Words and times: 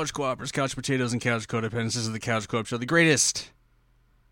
Couch 0.00 0.14
Co-opers, 0.14 0.50
Couch 0.50 0.74
Potatoes, 0.74 1.12
and 1.12 1.20
Couch 1.20 1.46
Codependents. 1.46 1.92
This 1.92 1.96
is 1.96 2.12
the 2.12 2.18
Couch 2.18 2.48
Co-op 2.48 2.64
Show, 2.64 2.78
the 2.78 2.86
greatest 2.86 3.50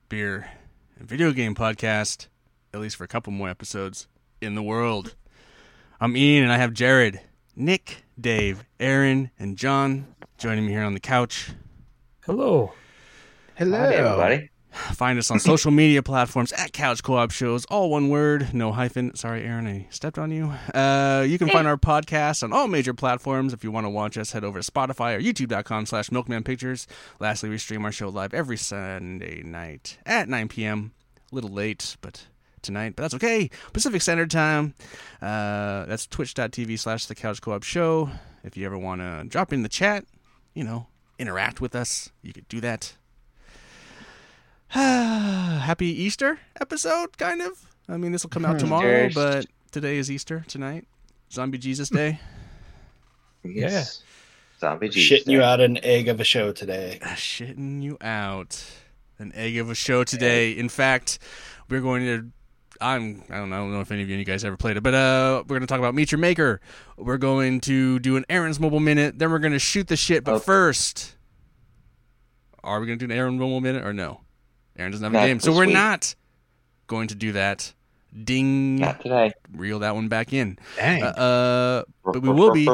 beer 0.08 0.50
and 0.98 1.06
video 1.06 1.30
game 1.30 1.54
podcast, 1.54 2.28
at 2.72 2.80
least 2.80 2.96
for 2.96 3.04
a 3.04 3.06
couple 3.06 3.34
more 3.34 3.50
episodes, 3.50 4.08
in 4.40 4.54
the 4.54 4.62
world. 4.62 5.14
I'm 6.00 6.16
Ian, 6.16 6.44
and 6.44 6.52
I 6.54 6.56
have 6.56 6.72
Jared, 6.72 7.20
Nick, 7.54 8.04
Dave, 8.18 8.64
Aaron, 8.80 9.30
and 9.38 9.58
John 9.58 10.06
joining 10.38 10.64
me 10.64 10.72
here 10.72 10.84
on 10.84 10.94
the 10.94 11.00
couch. 11.00 11.50
Hello. 12.24 12.72
Hello, 13.56 13.78
Howdy, 13.78 13.94
everybody. 13.94 14.50
Find 14.94 15.18
us 15.18 15.30
on 15.30 15.38
social 15.40 15.70
media 15.70 16.02
platforms 16.02 16.52
at 16.52 16.72
Couch 16.72 17.02
Co-op 17.02 17.30
Shows, 17.30 17.64
all 17.66 17.90
one 17.90 18.08
word, 18.08 18.54
no 18.54 18.72
hyphen. 18.72 19.14
Sorry, 19.14 19.42
Aaron, 19.44 19.66
I 19.66 19.86
stepped 19.90 20.18
on 20.18 20.30
you. 20.30 20.52
Uh, 20.74 21.24
you 21.28 21.38
can 21.38 21.48
find 21.48 21.66
our 21.66 21.76
podcast 21.76 22.42
on 22.42 22.52
all 22.52 22.68
major 22.68 22.94
platforms. 22.94 23.52
If 23.52 23.64
you 23.64 23.70
want 23.70 23.86
to 23.86 23.90
watch 23.90 24.16
us, 24.16 24.32
head 24.32 24.44
over 24.44 24.60
to 24.60 24.70
Spotify 24.70 25.16
or 25.16 25.20
YouTube.com 25.20 25.86
slash 25.86 26.10
Milkman 26.10 26.44
Pictures. 26.44 26.86
Lastly, 27.20 27.48
we 27.50 27.58
stream 27.58 27.84
our 27.84 27.92
show 27.92 28.08
live 28.08 28.32
every 28.32 28.56
Sunday 28.56 29.42
night 29.42 29.98
at 30.06 30.28
9 30.28 30.48
p.m. 30.48 30.92
A 31.30 31.34
little 31.34 31.50
late, 31.50 31.96
but 32.00 32.26
tonight, 32.62 32.94
but 32.96 33.02
that's 33.02 33.14
okay. 33.14 33.50
Pacific 33.72 34.02
Standard 34.02 34.30
Time. 34.30 34.74
Uh, 35.20 35.84
that's 35.86 36.06
twitch.tv 36.06 36.78
slash 36.78 37.06
The 37.06 37.14
Couch 37.14 37.40
Co-op 37.40 37.62
Show. 37.62 38.10
If 38.44 38.56
you 38.56 38.64
ever 38.66 38.78
want 38.78 39.00
to 39.00 39.24
drop 39.28 39.52
in 39.52 39.62
the 39.62 39.68
chat, 39.68 40.04
you 40.54 40.64
know, 40.64 40.86
interact 41.18 41.60
with 41.60 41.74
us, 41.74 42.10
you 42.22 42.32
could 42.32 42.48
do 42.48 42.60
that. 42.60 42.94
Happy 44.70 45.86
Easter 45.86 46.38
episode, 46.60 47.16
kind 47.16 47.40
of. 47.42 47.52
I 47.88 47.96
mean, 47.96 48.12
this 48.12 48.22
will 48.22 48.30
come 48.30 48.44
out 48.44 48.58
tomorrow, 48.58 49.08
Cheers. 49.08 49.14
but 49.14 49.46
today 49.70 49.96
is 49.96 50.10
Easter 50.10 50.44
tonight. 50.46 50.86
Zombie 51.32 51.58
Jesus 51.58 51.88
Day. 51.88 52.20
Yes. 53.44 54.02
Zombie 54.60 54.88
Jesus. 54.90 55.24
Shitting 55.26 55.32
you 55.32 55.42
out 55.42 55.60
an 55.60 55.82
egg 55.84 56.08
of 56.08 56.20
a 56.20 56.24
show 56.24 56.52
today. 56.52 56.98
Ah, 57.02 57.08
Shitting 57.14 57.82
you 57.82 57.96
out. 58.00 58.62
An 59.18 59.32
egg 59.34 59.56
of 59.56 59.70
a 59.70 59.74
show 59.74 60.04
today. 60.04 60.52
In 60.52 60.68
fact, 60.68 61.18
we're 61.68 61.80
going 61.80 62.04
to. 62.04 62.26
I'm. 62.80 63.24
I 63.30 63.36
don't 63.38 63.50
know. 63.50 63.56
I 63.56 63.58
don't 63.60 63.72
know 63.72 63.80
if 63.80 63.90
any 63.90 64.02
of 64.02 64.08
you 64.10 64.22
guys 64.24 64.44
ever 64.44 64.56
played 64.56 64.76
it, 64.76 64.82
but 64.82 64.94
uh, 64.94 65.42
we're 65.48 65.54
going 65.56 65.60
to 65.62 65.66
talk 65.66 65.78
about 65.80 65.94
Meet 65.94 66.12
Your 66.12 66.18
Maker. 66.20 66.60
We're 66.96 67.16
going 67.18 67.60
to 67.62 67.98
do 68.00 68.16
an 68.16 68.24
Aaron's 68.28 68.60
Mobile 68.60 68.80
Minute. 68.80 69.18
Then 69.18 69.30
we're 69.30 69.38
going 69.40 69.52
to 69.54 69.58
shoot 69.58 69.88
the 69.88 69.96
shit. 69.96 70.22
But 70.24 70.34
Oh. 70.34 70.38
first, 70.38 71.16
are 72.62 72.78
we 72.80 72.86
going 72.86 72.98
to 72.98 73.06
do 73.06 73.12
an 73.12 73.18
Aaron's 73.18 73.40
Mobile 73.40 73.60
Minute 73.60 73.84
or 73.84 73.92
no? 73.92 74.20
Aaron 74.78 74.92
doesn't 74.92 75.12
have 75.12 75.22
a 75.22 75.26
game, 75.26 75.40
so 75.40 75.52
we're 75.52 75.66
week. 75.66 75.74
not 75.74 76.14
going 76.86 77.08
to 77.08 77.14
do 77.14 77.32
that. 77.32 77.74
Ding. 78.24 78.76
Not 78.76 79.02
today. 79.02 79.32
Reel 79.52 79.80
that 79.80 79.94
one 79.94 80.08
back 80.08 80.32
in. 80.32 80.58
Dang. 80.76 81.02
Uh, 81.02 81.06
uh, 81.06 81.82
but 82.04 82.22
we 82.22 82.28
will 82.28 82.52
be 82.52 82.68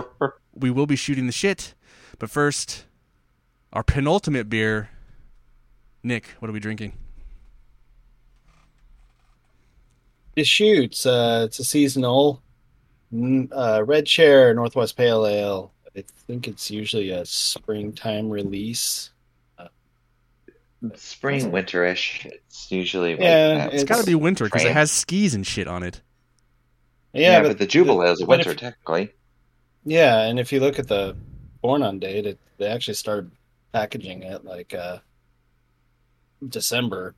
we 0.55 0.71
will 0.71 0.87
be 0.87 0.97
shooting 0.97 1.27
the 1.27 1.33
shit. 1.33 1.75
But 2.19 2.31
first, 2.31 2.85
our 3.73 3.83
penultimate 3.83 4.49
beer. 4.49 4.91
Nick, 6.03 6.29
what 6.39 6.51
are 6.51 6.53
we 6.53 6.61
drinking? 6.61 6.93
Deschutes. 10.37 11.07
Uh, 11.07 11.45
it's 11.47 11.59
a 11.59 11.65
seasonal 11.65 12.43
mm, 13.13 13.49
uh, 13.53 13.83
red 13.85 14.07
chair 14.07 14.53
Northwest 14.53 14.97
Pale 14.97 15.27
Ale. 15.27 15.73
I 15.97 16.05
think 16.27 16.49
it's 16.49 16.71
usually 16.71 17.11
a 17.11 17.25
springtime 17.25 18.29
release. 18.29 19.11
Spring, 20.97 21.51
winterish. 21.51 22.27
It's 22.27 22.71
usually 22.71 23.13
Yeah, 23.13 23.55
that. 23.55 23.73
It's 23.75 23.83
It's 23.83 23.89
got 23.91 24.01
to 24.01 24.07
be 24.07 24.15
winter 24.15 24.45
because 24.45 24.65
it 24.65 24.73
has 24.73 24.91
skis 24.91 25.35
and 25.35 25.47
shit 25.47 25.67
on 25.69 25.83
it. 25.83 26.03
Yeah, 27.13 27.43
yeah, 27.43 27.43
but, 27.49 27.59
the 27.59 27.67
Jubilee 27.67 28.11
is 28.11 28.21
a 28.21 28.27
winter 28.27 28.51
if- 28.51 28.57
technically. 28.59 29.13
Yeah, 29.85 30.21
and 30.23 30.39
if 30.41 30.53
you 30.53 30.61
look 30.61 30.79
at 30.79 30.89
the 30.89 31.17
born 31.63 31.83
on 31.83 31.99
date, 31.99 32.27
it, 32.27 32.39
they 32.59 32.67
actually 32.67 32.95
started 32.95 33.31
packaging 33.73 34.23
it 34.23 34.45
like 34.45 34.75
uh, 34.75 34.99
December. 36.49 37.15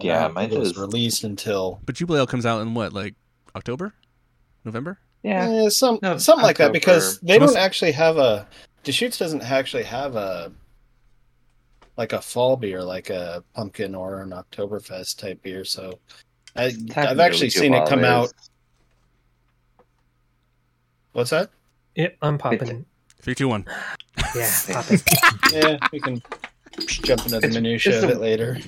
Yeah, 0.00 0.22
don't 0.22 0.34
mine 0.34 0.50
it 0.52 0.58
was 0.58 0.70
is. 0.72 0.76
released 0.76 1.22
until 1.24 1.80
But 1.86 1.94
Jubilee 1.94 2.26
comes 2.26 2.44
out 2.44 2.60
in 2.60 2.74
what, 2.74 2.92
like 2.92 3.14
October, 3.54 3.94
November? 4.64 4.98
Yeah, 5.22 5.48
Eh, 5.48 5.68
some 5.68 5.98
No, 6.02 6.18
something 6.18 6.42
like 6.42 6.58
that 6.58 6.72
because 6.72 7.20
they 7.20 7.38
Must- 7.38 7.54
don't 7.54 7.62
actually 7.62 7.92
have 7.92 8.16
a 8.16 8.48
Deschutes 8.82 9.18
doesn't 9.18 9.42
actually 9.42 9.82
have 9.84 10.16
a 10.16 10.50
like 12.00 12.14
a 12.14 12.20
fall 12.22 12.56
beer 12.56 12.82
like 12.82 13.10
a 13.10 13.44
pumpkin 13.54 13.94
or 13.94 14.22
an 14.22 14.30
Oktoberfest 14.30 15.18
type 15.18 15.42
beer. 15.42 15.66
So 15.66 15.98
I 16.56 16.72
I've 16.96 17.20
actually 17.20 17.50
seen 17.50 17.74
it 17.74 17.80
come 17.86 17.98
Jubilee 18.00 18.06
out. 18.08 18.32
What's 21.12 21.28
that? 21.28 21.50
Yep, 21.96 22.16
I'm 22.22 22.38
popping. 22.38 22.86
Three, 23.20 23.34
two, 23.34 23.48
one. 23.48 23.66
Yeah, 24.34 24.50
popping. 24.72 24.98
Yeah, 25.52 25.76
we 25.92 26.00
can 26.00 26.22
jump 26.86 27.20
into 27.26 27.32
the 27.32 27.36
It's- 27.48 27.54
minutia 27.54 27.94
it's 27.96 28.02
of 28.04 28.08
a- 28.08 28.12
it 28.14 28.18
later. 28.20 28.58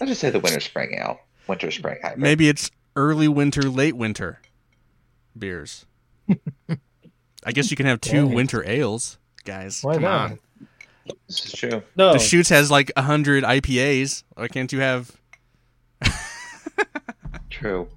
I'll 0.00 0.06
just 0.06 0.20
say 0.20 0.30
the 0.30 0.38
winter 0.38 0.60
spring 0.60 0.94
ale. 0.94 1.18
Winter 1.48 1.72
spring 1.72 1.98
hybrid. 2.02 2.20
Maybe 2.20 2.48
it's 2.48 2.70
early 2.94 3.26
winter, 3.26 3.62
late 3.62 3.96
winter 3.96 4.40
beers. 5.36 5.86
I 7.44 7.50
guess 7.52 7.72
you 7.72 7.76
can 7.76 7.86
have 7.86 8.00
two 8.00 8.28
Yeah. 8.28 8.34
winter 8.34 8.64
ales, 8.64 9.18
guys. 9.44 9.82
Why 9.82 9.94
Come 9.94 10.02
not? 10.04 10.30
on. 10.30 10.38
This 11.26 11.44
is 11.46 11.52
true. 11.52 11.82
No, 11.96 12.12
Deschutes 12.12 12.48
has 12.48 12.70
like 12.70 12.90
a 12.96 13.02
hundred 13.02 13.44
IPAs. 13.44 14.24
Why 14.34 14.48
can't 14.48 14.72
you 14.72 14.80
have? 14.80 15.10
True. 17.50 17.88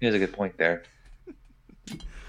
He 0.00 0.06
has 0.06 0.14
a 0.14 0.18
good 0.18 0.32
point 0.32 0.56
there. 0.58 0.82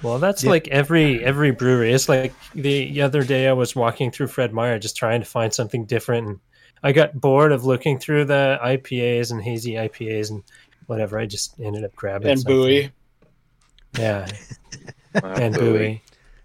Well, 0.02 0.18
that's 0.20 0.44
Yeah. 0.44 0.52
like 0.52 0.68
every 0.70 1.24
every 1.24 1.52
brewery. 1.52 1.92
It's 1.94 2.08
like 2.08 2.34
the 2.56 3.02
other 3.02 3.24
day 3.24 3.48
I 3.48 3.54
was 3.54 3.76
walking 3.76 4.12
through 4.12 4.28
Fred 4.28 4.54
Meyer 4.54 4.80
just 4.80 4.96
trying 4.96 5.20
to 5.20 5.26
find 5.26 5.54
something 5.54 5.86
different, 5.86 6.28
and 6.28 6.40
I 6.84 6.94
got 6.94 7.20
bored 7.20 7.52
of 7.52 7.66
looking 7.66 8.00
through 8.00 8.26
the 8.26 8.58
IPAs 8.64 9.32
and 9.32 9.42
hazy 9.42 9.74
IPAs 9.74 10.30
and 10.32 10.42
whatever. 10.88 11.20
I 11.20 11.26
just 11.26 11.60
ended 11.60 11.84
up 11.84 11.94
grabbing 11.96 12.30
and 12.32 12.40
something. 12.40 12.56
buoy. 12.56 12.92
Yeah, 13.98 14.28
and 15.24 15.54
Bowie. 15.54 15.62
buoy. 15.72 16.02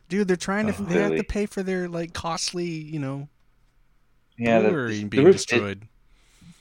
Dude, 0.08 0.26
they're 0.28 0.36
trying 0.36 0.66
to. 0.66 0.74
Oh, 0.76 0.84
they 0.84 1.00
have 1.00 1.16
to 1.16 1.22
pay 1.24 1.46
for 1.46 1.62
their 1.62 1.88
like 1.88 2.12
costly, 2.12 2.66
you 2.66 2.98
know, 2.98 3.28
Yeah, 4.38 4.60
the, 4.60 4.70
brewery 4.70 4.98
the 5.00 5.04
being 5.04 5.24
roof, 5.24 5.36
destroyed. 5.36 5.82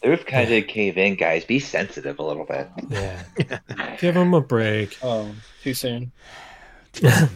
the 0.02 0.10
roof 0.10 0.26
kind 0.26 0.44
of 0.44 0.50
did 0.50 0.68
cave 0.68 0.98
in, 0.98 1.16
guys. 1.16 1.44
Be 1.46 1.60
sensitive 1.60 2.20
a 2.20 2.24
little 2.24 2.46
bit. 2.46 2.70
Yeah, 2.90 3.24
give 4.00 4.14
them 4.16 4.34
a 4.34 4.42
break. 4.42 4.98
Oh, 5.02 5.34
too 5.64 5.74
soon. 5.74 6.12
Tell 6.94 7.30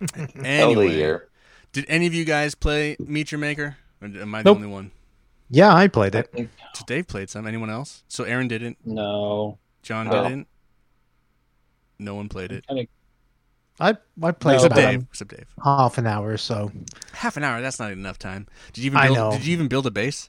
Anyway, 0.44 0.94
year. 0.96 1.28
did 1.72 1.84
any 1.88 2.06
of 2.06 2.14
you 2.14 2.24
guys 2.24 2.54
play 2.54 2.96
Meet 2.98 3.30
Your 3.32 3.38
Maker? 3.38 3.76
Or 4.00 4.08
am 4.08 4.34
I 4.34 4.42
the 4.42 4.50
Nope. 4.50 4.56
only 4.56 4.68
one? 4.68 4.90
Yeah, 5.50 5.72
I 5.74 5.86
played 5.86 6.14
it. 6.14 6.28
So 6.74 6.82
Dave 6.86 7.06
played 7.06 7.28
some. 7.30 7.46
Anyone 7.46 7.68
else? 7.70 8.02
So 8.08 8.24
Aaron 8.24 8.48
didn't. 8.48 8.78
No, 8.86 9.58
John 9.82 10.06
No. 10.08 10.22
didn't. 10.24 10.48
No 11.98 12.14
one 12.14 12.28
played 12.28 12.50
it. 12.52 12.64
I 13.80 13.96
I 14.22 14.30
played 14.32 14.52
No, 14.52 14.64
Except 14.64 14.72
about 14.72 14.90
Dave. 14.90 15.06
Except 15.10 15.30
Dave. 15.30 15.46
half 15.64 15.98
an 15.98 16.06
hour 16.06 16.28
or 16.30 16.36
so. 16.36 16.70
Half 17.12 17.36
an 17.36 17.44
hour. 17.44 17.60
That's 17.60 17.78
not 17.80 17.90
enough 17.92 18.18
time. 18.18 18.46
Did 18.72 18.84
you 18.84 18.86
even 18.90 18.98
I 18.98 19.06
build? 19.06 19.16
know. 19.16 19.30
Did 19.32 19.46
you 19.46 19.52
even 19.54 19.68
build 19.68 19.86
a 19.86 19.90
base? 19.90 20.28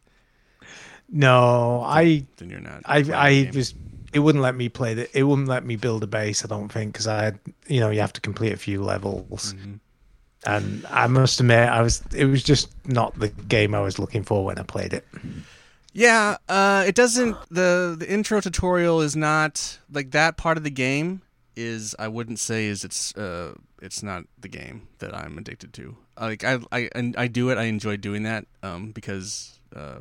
No, 1.09 1.83
I 1.85 2.25
Then 2.37 2.49
you're 2.49 2.59
not. 2.59 2.81
I 2.85 3.03
I 3.13 3.51
was. 3.53 3.75
It 4.13 4.19
wouldn't 4.19 4.41
let 4.43 4.55
me 4.55 4.69
play 4.69 4.93
the. 4.93 5.17
It 5.17 5.23
wouldn't 5.23 5.47
let 5.47 5.65
me 5.65 5.75
build 5.75 6.03
a 6.03 6.07
base. 6.07 6.43
I 6.43 6.47
don't 6.47 6.71
think 6.71 6.93
because 6.93 7.07
I 7.07 7.23
had. 7.23 7.39
You 7.67 7.79
know, 7.79 7.89
you 7.89 7.99
have 7.99 8.13
to 8.13 8.21
complete 8.21 8.53
a 8.53 8.57
few 8.57 8.81
levels, 8.83 9.53
Mhm. 9.53 9.79
and 10.45 10.85
I 10.89 11.07
must 11.07 11.39
admit, 11.39 11.69
I 11.69 11.81
was. 11.81 12.01
It 12.15 12.25
was 12.25 12.43
just 12.43 12.69
not 12.87 13.17
the 13.19 13.27
game 13.29 13.75
I 13.75 13.81
was 13.81 13.99
looking 13.99 14.23
for 14.23 14.45
when 14.45 14.57
I 14.57 14.63
played 14.63 14.93
it. 14.93 15.05
Yeah, 15.93 16.37
uh, 16.49 16.83
it 16.87 16.95
doesn't. 16.95 17.35
the 17.51 17.95
The 17.99 18.09
intro 18.11 18.39
tutorial 18.41 19.01
is 19.01 19.15
not 19.15 19.79
like 19.91 20.11
that 20.11 20.37
part 20.37 20.57
of 20.57 20.63
the 20.63 20.71
game. 20.71 21.21
Is 21.55 21.95
I 21.99 22.07
wouldn't 22.07 22.39
say 22.39 22.65
is 22.65 22.83
it's 22.83 23.15
uh 23.15 23.53
it's 23.81 24.01
not 24.01 24.23
the 24.39 24.47
game 24.47 24.87
that 24.99 25.15
I'm 25.15 25.37
addicted 25.37 25.71
to. 25.73 25.95
Like 26.19 26.43
I 26.43 26.59
I 26.71 26.89
and 26.95 27.15
I 27.17 27.27
do 27.27 27.49
it. 27.49 27.57
I 27.57 27.63
enjoy 27.65 27.97
doing 27.97 28.23
that 28.23 28.45
um 28.63 28.91
because 28.91 29.59
uh 29.75 29.99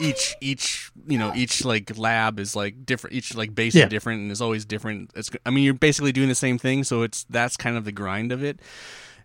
each 0.00 0.34
each 0.40 0.90
you 1.06 1.16
know 1.18 1.32
each 1.34 1.64
like 1.64 1.96
lab 1.96 2.38
is 2.40 2.56
like 2.56 2.84
different. 2.84 3.14
Each 3.14 3.34
like 3.34 3.54
base 3.54 3.74
Yeah. 3.74 3.84
is 3.84 3.90
different 3.90 4.22
and 4.22 4.32
is 4.32 4.42
always 4.42 4.64
different. 4.64 5.10
It's 5.14 5.30
I 5.46 5.50
mean 5.50 5.64
you're 5.64 5.74
basically 5.74 6.12
doing 6.12 6.28
the 6.28 6.34
same 6.34 6.58
thing. 6.58 6.82
So 6.84 7.02
it's 7.02 7.24
that's 7.30 7.56
kind 7.56 7.76
of 7.76 7.84
the 7.84 7.92
grind 7.92 8.32
of 8.32 8.42
it. 8.42 8.60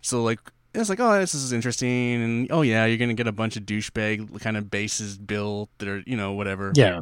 So 0.02 0.22
like 0.22 0.38
it's 0.74 0.88
like, 0.90 1.00
oh, 1.00 1.18
this 1.18 1.34
is 1.34 1.52
interesting, 1.52 2.22
and 2.22 2.52
oh 2.52 2.60
yeah, 2.62 2.84
you're 2.84 2.98
gonna 2.98 3.14
get 3.14 3.26
a 3.26 3.32
bunch 3.32 3.56
of 3.56 3.64
douchebag 3.64 4.38
kind 4.40 4.56
of 4.56 4.70
bases 4.70 5.16
built 5.18 5.70
that 5.78 5.88
are, 5.88 6.02
you 6.06 6.16
know, 6.16 6.32
whatever. 6.34 6.72
Yeah, 6.76 7.00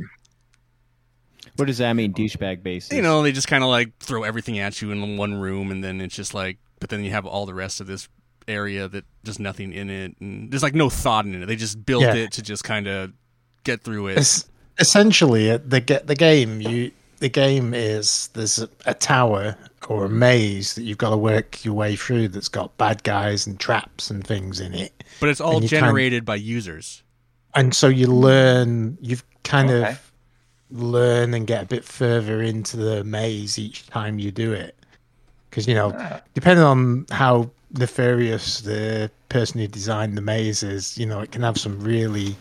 What 1.57 1.67
does 1.67 1.79
that 1.79 1.93
mean, 1.95 2.13
douchebag 2.15 2.63
bases? 2.63 2.93
You 2.93 3.03
know, 3.03 3.23
they 3.23 3.33
just 3.33 3.49
kind 3.49 3.65
of 3.65 3.71
like 3.71 3.97
throw 3.99 4.23
everything 4.23 4.59
at 4.59 4.81
you 4.83 4.91
in 4.93 5.17
one 5.17 5.35
room, 5.35 5.71
and 5.71 5.83
then 5.83 6.01
it's 6.01 6.15
just 6.15 6.35
like 6.35 6.59
but 6.81 6.91
then 6.91 7.03
you 7.05 7.11
have 7.11 7.25
all 7.27 7.47
the 7.47 7.55
rest 7.55 7.81
of 7.81 7.87
this 7.87 8.09
area 8.49 8.87
that 8.87 9.05
just 9.25 9.41
nothing 9.41 9.73
in 9.73 9.91
it, 9.91 10.15
and 10.21 10.51
there's 10.51 10.63
like 10.63 10.75
no 10.75 10.89
thought 10.91 11.25
in 11.27 11.43
it. 11.43 11.47
They 11.47 11.57
just 11.57 11.85
built 11.85 12.03
Yeah. 12.03 12.15
it 12.15 12.33
to 12.33 12.43
just 12.43 12.65
kind 12.65 12.87
of 12.87 13.13
get 13.65 13.83
through 13.83 14.09
it. 14.09 14.19
Es- 14.19 14.45
essentially, 14.79 15.51
uh, 15.51 15.59
the 15.65 15.81
ge- 15.81 16.05
the 16.07 16.15
game 16.15 16.61
you 16.61 16.93
the 17.19 17.29
game 17.31 17.73
is 17.73 18.29
there's 18.35 18.59
a, 18.59 18.69
a 18.85 18.93
tower 18.93 19.57
or 19.89 20.05
a 20.05 20.09
maze 20.09 20.75
that 20.75 20.83
you've 20.83 20.99
got 20.99 21.11
to 21.11 21.17
work 21.17 21.65
your 21.65 21.73
way 21.73 21.97
through 21.97 22.29
that's 22.29 22.49
got 22.49 22.77
bad 22.77 23.03
guys 23.05 23.47
and 23.47 23.59
traps 23.59 24.11
and 24.11 24.27
things 24.27 24.61
in 24.61 24.75
it, 24.75 25.03
But 25.19 25.31
it's 25.31 25.41
all 25.41 25.53
and 25.53 25.61
kind- 25.63 25.71
generated 25.71 26.25
by 26.27 26.35
users. 26.37 27.03
and 27.55 27.75
so 27.75 27.89
you 27.89 28.07
learn. 28.09 28.99
You've 29.01 29.25
kind 29.45 29.71
Okay. 29.71 29.93
of 29.93 30.06
learn 30.71 31.35
and 31.35 31.47
get 31.47 31.63
a 31.63 31.67
bit 31.67 31.85
further 31.85 32.43
into 32.43 32.77
the 32.77 33.05
maze 33.05 33.59
each 33.59 33.87
time 33.87 34.19
you 34.19 34.31
do 34.31 34.53
it, 34.53 34.75
because 35.49 35.67
you 35.67 35.75
know 35.75 36.21
depending 36.35 36.65
on 36.65 37.07
how 37.11 37.51
nefarious 37.73 38.61
the 38.61 39.11
person 39.29 39.61
who 39.61 39.67
designed 39.67 40.17
the 40.17 40.23
maze 40.23 40.63
is, 40.63 40.97
you 40.97 41.07
know, 41.07 41.21
it 41.21 41.33
can 41.33 41.43
have 41.43 41.59
some 41.59 41.81
really 41.81 42.37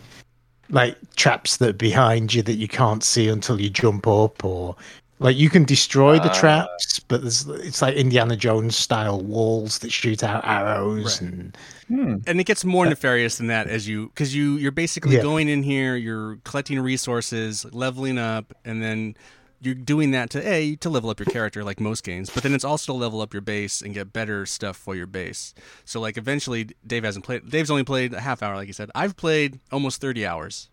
like 0.70 0.96
traps 1.16 1.58
that 1.58 1.68
are 1.70 1.72
behind 1.74 2.34
you 2.34 2.42
that 2.42 2.54
you 2.54 2.68
can't 2.68 3.04
see 3.04 3.28
until 3.28 3.60
you 3.60 3.70
jump 3.70 4.06
up 4.06 4.44
or 4.44 4.74
like 5.18 5.36
you 5.36 5.48
can 5.48 5.64
destroy 5.64 6.18
the 6.18 6.30
Ah. 6.30 6.34
traps, 6.40 6.98
but 7.00 7.22
there's 7.22 7.46
it's 7.48 7.80
like 7.82 7.94
Indiana 7.96 8.36
Jones 8.36 8.76
style 8.76 9.20
walls 9.20 9.78
that 9.80 9.90
shoot 9.92 10.22
out 10.22 10.44
arrows 10.46 11.22
Right. 11.22 11.30
and 11.30 11.56
hmm. 11.88 12.14
and 12.26 12.40
it 12.40 12.44
gets 12.44 12.64
more 12.64 12.86
nefarious 12.86 13.38
than 13.38 13.46
that 13.46 13.66
as 13.68 13.88
you 13.88 14.06
because 14.08 14.34
you 14.34 14.56
you're 14.56 14.72
basically 14.72 15.16
Yeah. 15.16 15.22
going 15.22 15.48
in 15.48 15.62
here 15.62 15.96
you're 15.96 16.36
collecting 16.44 16.78
resources 16.80 17.64
leveling 17.72 18.18
up 18.18 18.52
and 18.64 18.82
then 18.82 19.16
you're 19.62 19.74
doing 19.74 20.10
that 20.10 20.28
to 20.30 20.46
a 20.46 20.76
to 20.76 20.90
level 20.90 21.08
up 21.08 21.18
your 21.18 21.26
character 21.26 21.64
like 21.64 21.80
most 21.80 22.04
games 22.04 22.28
but 22.28 22.42
then 22.42 22.52
it's 22.52 22.64
also 22.64 22.92
to 22.92 22.96
level 22.98 23.22
up 23.22 23.32
your 23.32 23.40
base 23.40 23.80
and 23.80 23.94
get 23.94 24.12
better 24.12 24.44
stuff 24.44 24.76
for 24.76 24.94
your 24.94 25.06
base 25.06 25.54
so 25.86 25.98
like 25.98 26.18
eventually 26.18 26.68
dave 26.86 27.04
hasn't 27.04 27.24
played 27.24 27.48
dave's 27.48 27.70
only 27.70 27.82
played 27.82 28.12
a 28.12 28.20
half 28.20 28.42
hour 28.42 28.54
like 28.54 28.66
you 28.66 28.74
said 28.74 28.90
i've 28.94 29.16
played 29.16 29.58
almost 29.72 29.98
30 29.98 30.26
hours 30.26 30.68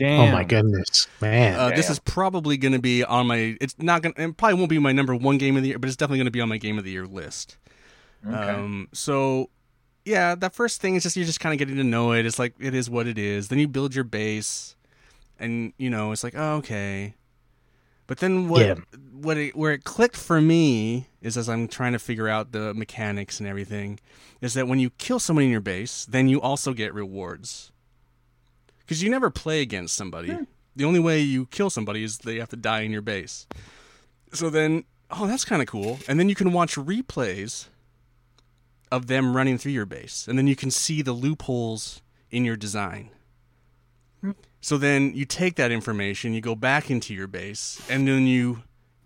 Damn. 0.00 0.20
oh 0.20 0.32
my 0.32 0.42
goodness, 0.44 1.06
man. 1.20 1.54
uh, 1.58 1.70
this 1.70 1.88
is 1.90 1.98
probably 2.00 2.56
going 2.56 2.72
to 2.72 2.80
be 2.80 3.04
on 3.04 3.28
my 3.28 3.56
it's 3.60 3.76
not 3.78 4.02
going 4.02 4.14
to 4.14 4.22
it 4.22 4.36
probably 4.36 4.54
won't 4.58 4.70
be 4.70 4.78
my 4.80 4.90
number 4.92 5.14
one 5.14 5.38
game 5.38 5.56
of 5.56 5.62
the 5.62 5.68
year 5.68 5.78
but 5.78 5.86
it's 5.88 5.96
definitely 5.96 6.18
going 6.18 6.24
to 6.26 6.30
be 6.32 6.40
on 6.40 6.48
my 6.48 6.58
game 6.58 6.76
of 6.78 6.84
the 6.84 6.90
year 6.90 7.06
list 7.06 7.56
Okay. 8.26 8.34
um, 8.36 8.88
so 8.92 9.48
yeah, 10.04 10.34
that 10.34 10.54
first 10.54 10.80
thing 10.80 10.94
is 10.94 11.02
just 11.04 11.16
you're 11.16 11.24
just 11.26 11.40
kind 11.40 11.52
of 11.52 11.58
getting 11.58 11.76
to 11.76 11.84
know 11.84 12.12
it. 12.12 12.24
It's 12.26 12.38
like 12.38 12.54
it 12.58 12.74
is 12.74 12.88
what 12.90 13.06
it 13.06 13.18
is. 13.18 13.48
Then 13.48 13.58
you 13.58 13.68
build 13.68 13.94
your 13.94 14.04
base, 14.04 14.74
and 15.38 15.72
you 15.78 15.88
know 15.90 16.10
it's 16.12 16.24
like 16.24 16.34
oh, 16.36 16.56
okay. 16.56 17.14
But 18.06 18.18
then 18.18 18.48
what 18.48 18.66
Yeah. 18.66 18.74
what 19.12 19.36
it, 19.36 19.54
where 19.56 19.72
it 19.72 19.84
clicked 19.84 20.16
for 20.16 20.40
me 20.40 21.06
is 21.22 21.36
as 21.36 21.48
I'm 21.48 21.68
trying 21.68 21.92
to 21.92 21.98
figure 21.98 22.28
out 22.28 22.52
the 22.52 22.74
mechanics 22.74 23.40
and 23.40 23.48
everything, 23.48 24.00
is 24.40 24.54
that 24.54 24.66
when 24.66 24.80
you 24.80 24.90
kill 24.90 25.18
someone 25.20 25.44
in 25.44 25.50
your 25.50 25.60
base, 25.60 26.04
then 26.06 26.28
you 26.28 26.40
also 26.40 26.72
get 26.72 26.92
rewards. 26.92 27.70
Because 28.90 29.04
you 29.04 29.08
never 29.08 29.30
play 29.30 29.60
against 29.60 29.94
somebody. 29.94 30.32
Hmm. 30.32 30.42
The 30.74 30.84
only 30.84 30.98
way 30.98 31.20
you 31.20 31.46
kill 31.46 31.70
somebody 31.70 32.02
is 32.02 32.18
they 32.18 32.40
have 32.40 32.48
to 32.48 32.56
die 32.56 32.80
in 32.80 32.90
your 32.90 33.02
base. 33.02 33.46
So 34.32 34.50
then, 34.50 34.82
oh, 35.12 35.28
that's 35.28 35.44
kind 35.44 35.62
of 35.62 35.68
cool. 35.68 36.00
And 36.08 36.18
then 36.18 36.28
you 36.28 36.34
can 36.34 36.52
watch 36.52 36.74
replays 36.74 37.68
of 38.90 39.06
them 39.06 39.36
running 39.36 39.58
through 39.58 39.70
your 39.70 39.86
base, 39.86 40.26
and 40.26 40.36
then 40.36 40.48
you 40.48 40.56
can 40.56 40.72
see 40.72 41.02
the 41.02 41.12
loopholes 41.12 42.02
in 42.32 42.44
your 42.44 42.56
design. 42.56 43.10
Hmm. 44.22 44.32
So 44.60 44.76
then 44.76 45.14
you 45.14 45.24
take 45.24 45.54
that 45.54 45.70
information, 45.70 46.34
you 46.34 46.40
go 46.40 46.56
back 46.56 46.90
into 46.90 47.14
your 47.14 47.28
base, 47.28 47.80
and 47.88 48.08
then 48.08 48.26
you 48.26 48.64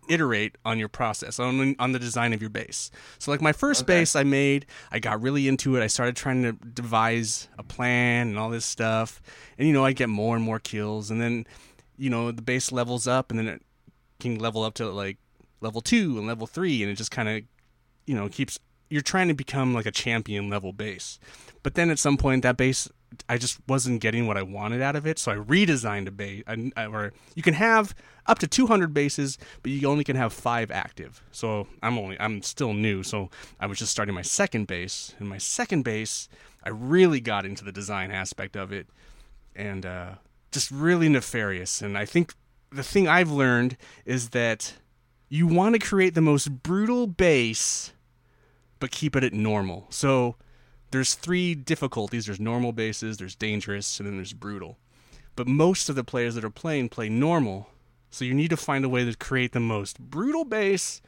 iterate 0.09 0.56
on 0.65 0.79
your 0.79 0.89
process 0.89 1.39
on 1.39 1.75
on 1.79 1.93
the 1.93 1.99
design 1.99 2.33
of 2.33 2.41
your 2.41 2.51
base. 2.51 2.91
So 3.19 3.31
like 3.31 3.41
my 3.41 3.53
first 3.53 3.83
Okay. 3.83 4.01
base 4.01 4.15
I 4.17 4.23
made, 4.25 4.67
I 4.91 4.99
got 4.99 5.23
really 5.23 5.49
into 5.49 5.77
it. 5.77 5.83
I 5.83 5.87
started 5.87 6.17
trying 6.17 6.43
to 6.43 6.53
devise 6.53 7.49
a 7.59 7.62
plan 7.62 8.29
and 8.29 8.39
all 8.39 8.51
this 8.51 8.65
stuff. 8.65 9.21
And 9.59 9.67
you 9.67 9.75
know, 9.75 9.85
I 9.85 9.93
get 9.93 10.09
more 10.09 10.37
and 10.37 10.45
more 10.45 10.59
kills 10.59 11.11
and 11.11 11.21
then 11.21 11.47
you 11.97 12.11
know, 12.11 12.31
the 12.33 12.43
base 12.43 12.73
levels 12.73 13.06
up 13.06 13.31
and 13.31 13.39
then 13.39 13.47
it 13.49 13.62
can 14.21 14.39
level 14.39 14.62
up 14.65 14.75
to 14.75 14.91
like 14.91 15.19
level 15.61 15.81
2 15.81 16.19
and 16.19 16.27
level 16.27 16.47
3 16.47 16.83
and 16.83 16.91
it 16.91 16.97
just 16.97 17.11
kind 17.11 17.29
of 17.29 17.43
you 18.06 18.15
know, 18.15 18.29
keeps 18.29 18.59
you're 18.91 19.01
trying 19.03 19.29
to 19.29 19.35
become 19.35 19.73
like 19.75 19.87
a 19.87 19.91
champion 19.91 20.51
level 20.51 20.73
base. 20.73 21.19
But 21.62 21.75
then 21.75 21.91
at 21.91 21.99
some 21.99 22.17
point 22.17 22.43
that 22.43 22.56
base 22.56 22.89
I 23.28 23.38
just 23.38 23.58
wasn't 23.69 24.00
getting 24.00 24.26
what 24.26 24.37
I 24.37 24.43
wanted 24.43 24.82
out 24.82 24.96
of 24.96 25.06
it, 25.06 25.19
so 25.19 25.32
I 25.32 25.37
redesigned 25.37 26.08
a 26.08 26.11
base. 26.11 26.43
I- 26.46 26.87
or 26.87 27.12
you 27.34 27.43
can 27.43 27.55
have 27.55 27.94
up 28.26 28.38
to 28.40 28.46
200 28.46 28.93
bases, 28.94 29.38
but 29.62 29.70
you 29.72 29.87
only 29.88 30.05
can 30.05 30.16
have 30.16 30.32
five 30.32 30.70
active. 30.70 31.22
So 31.31 31.66
I'm 31.82 31.99
only 31.99 32.16
I'm 32.19 32.43
still 32.43 32.72
new, 32.75 33.02
so 33.02 33.31
I 33.61 33.66
was 33.66 33.78
just 33.78 33.93
starting 33.93 34.14
my 34.14 34.22
second 34.22 34.66
base, 34.66 35.14
and 35.19 35.28
my 35.28 35.38
second 35.38 35.82
base 35.82 36.28
I 36.62 36.70
really 36.70 37.20
got 37.20 37.44
into 37.44 37.64
the 37.64 37.72
design 37.72 38.11
aspect 38.11 38.56
of 38.56 38.72
it, 38.72 38.87
and 39.55 39.84
uh, 39.84 40.14
just 40.50 40.70
really 40.70 41.08
nefarious. 41.08 41.82
And 41.82 41.99
I 41.99 42.06
think 42.06 42.34
the 42.72 42.82
thing 42.82 43.06
I've 43.06 43.31
learned 43.31 43.76
is 44.06 44.31
that 44.31 44.75
you 45.28 45.46
want 45.46 45.75
to 45.75 45.78
create 45.78 46.14
the 46.14 46.20
most 46.20 46.62
brutal 46.62 47.06
base, 47.06 47.93
but 48.81 48.90
keep 48.90 49.14
it 49.14 49.25
at 49.25 49.32
normal. 49.32 49.87
So 49.90 50.37
there's 50.90 51.14
three 51.14 51.54
difficulties 51.54 52.26
there's 52.26 52.40
normal 52.40 52.72
bases 52.72 53.16
there's 53.16 53.34
dangerous 53.34 53.98
and 53.98 54.06
then 54.06 54.16
there's 54.16 54.32
brutal 54.32 54.78
but 55.36 55.46
most 55.46 55.88
of 55.88 55.96
the 55.96 56.04
players 56.04 56.34
that 56.34 56.44
are 56.44 56.50
playing 56.50 56.88
play 56.88 57.08
normal 57.08 57.69
so 58.10 58.25
you 58.25 58.34
need 58.34 58.50
to 58.50 58.56
find 58.56 58.84
a 58.84 58.88
way 58.88 59.04
to 59.04 59.16
create 59.16 59.52
the 59.52 59.60
most 59.60 59.98
brutal 59.98 60.44
base 60.44 61.02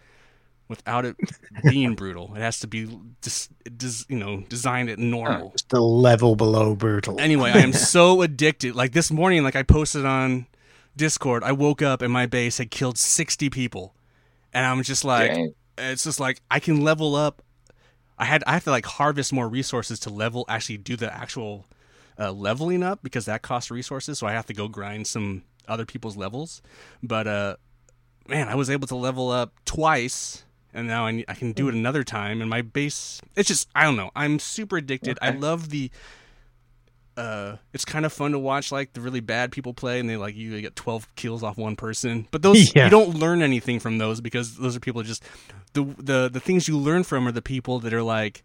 without 0.69 1.05
it 1.05 1.17
being 1.70 1.94
brutal 1.94 2.32
it 2.34 2.40
has 2.40 2.58
to 2.58 2.67
be 2.67 2.88
just 3.23 3.50
you 4.11 4.19
know 4.19 4.43
designed 4.49 4.90
at 4.90 4.99
normal 4.99 5.50
Just 5.50 5.73
a 5.73 5.80
level 5.80 6.35
below 6.35 6.75
brutal. 6.75 7.21
anyway 7.21 7.52
i 7.52 7.59
am 7.59 7.73
so 7.92 8.23
addicted 8.23 8.75
like 8.75 8.92
this 8.92 9.11
morning 9.11 9.45
like 9.45 9.54
i 9.56 9.62
posted 9.62 10.04
on 10.04 10.47
discord 10.97 11.45
i 11.45 11.52
woke 11.52 11.83
up 11.83 12.02
and 12.02 12.12
my 12.12 12.26
base 12.26 12.59
had 12.59 12.71
killed 12.71 12.99
60 12.99 13.49
people 13.50 13.95
and 14.52 14.66
i'm 14.66 14.83
just 14.83 15.04
like 15.04 15.30
Dang. 15.33 15.54
it's 15.78 16.02
just 16.04 16.18
like 16.18 16.40
I 16.50 16.59
can 16.59 16.80
level 16.83 17.14
up. 17.14 17.42
I 18.18 18.25
had 18.25 18.42
I 18.46 18.52
have 18.52 18.64
to 18.64 18.70
like 18.70 18.87
harvest 18.87 19.32
more 19.32 19.49
resources 19.49 20.00
to 20.00 20.11
level 20.11 20.44
actually 20.49 20.78
do 20.78 20.96
the 20.96 21.12
actual 21.14 21.66
uh, 22.18 22.32
leveling 22.32 22.82
up 22.82 23.02
because 23.02 23.26
that 23.26 23.42
costs 23.42 23.70
resources. 23.70 24.18
So 24.18 24.26
I 24.26 24.32
have 24.32 24.46
to 24.46 24.54
go 24.54 24.68
grind 24.68 25.06
some 25.06 25.42
other 25.68 25.85
people's 25.85 26.16
levels. 26.16 26.62
But 27.02 27.26
uh, 27.26 27.56
man, 28.28 28.49
I 28.49 28.54
was 28.54 28.70
able 28.70 28.87
to 28.88 28.96
level 28.96 29.30
up 29.30 29.52
twice, 29.64 30.44
and 30.73 30.87
now 30.87 31.06
I, 31.06 31.25
I 31.28 31.35
can 31.35 31.52
do 31.52 31.68
it 31.68 31.75
another 31.75 32.04
time. 32.04 32.40
And 32.40 32.49
my 32.49 32.62
base, 32.62 33.20
it's 33.35 33.49
just 33.49 33.68
I 33.75 33.85
don't 33.85 33.96
know. 33.96 34.11
I'm 34.16 34.38
super 34.38 34.78
addicted. 34.78 35.18
I 35.20 35.30
love 35.30 35.70
the. 35.70 35.90
Uh, 37.16 37.56
it's 37.73 37.85
kind 37.85 38.04
of 38.04 38.12
fun 38.12 38.32
to 38.32 38.38
watch 38.38 38.70
like 38.70 38.92
the 38.92 39.00
really 39.00 39.20
bad 39.20 39.50
people 39.50 39.73
play, 39.73 39.99
and 40.00 40.08
they 40.08 40.16
like 40.16 40.37
you 40.37 40.61
get 40.61 40.76
twelve 40.76 41.12
kills 41.16 41.42
off 41.42 41.56
one 41.56 41.75
person. 41.76 42.28
But 42.30 42.42
those 42.42 42.73
Yeah. 42.76 42.85
you 42.85 42.90
don't 42.90 43.16
learn 43.16 43.40
anything 43.42 43.80
from 43.80 43.99
those 43.99 44.20
because 44.20 44.56
those 44.56 44.76
are 44.76 44.80
people 44.80 45.02
just 45.02 45.23
the 45.73 45.85
the 45.99 46.28
the 46.30 46.40
things 46.40 46.68
you 46.68 46.76
learn 46.78 47.04
from 47.04 47.26
are 47.26 47.32
the 47.32 47.40
people 47.42 47.78
that 47.80 47.94
are 47.94 48.02
like 48.02 48.44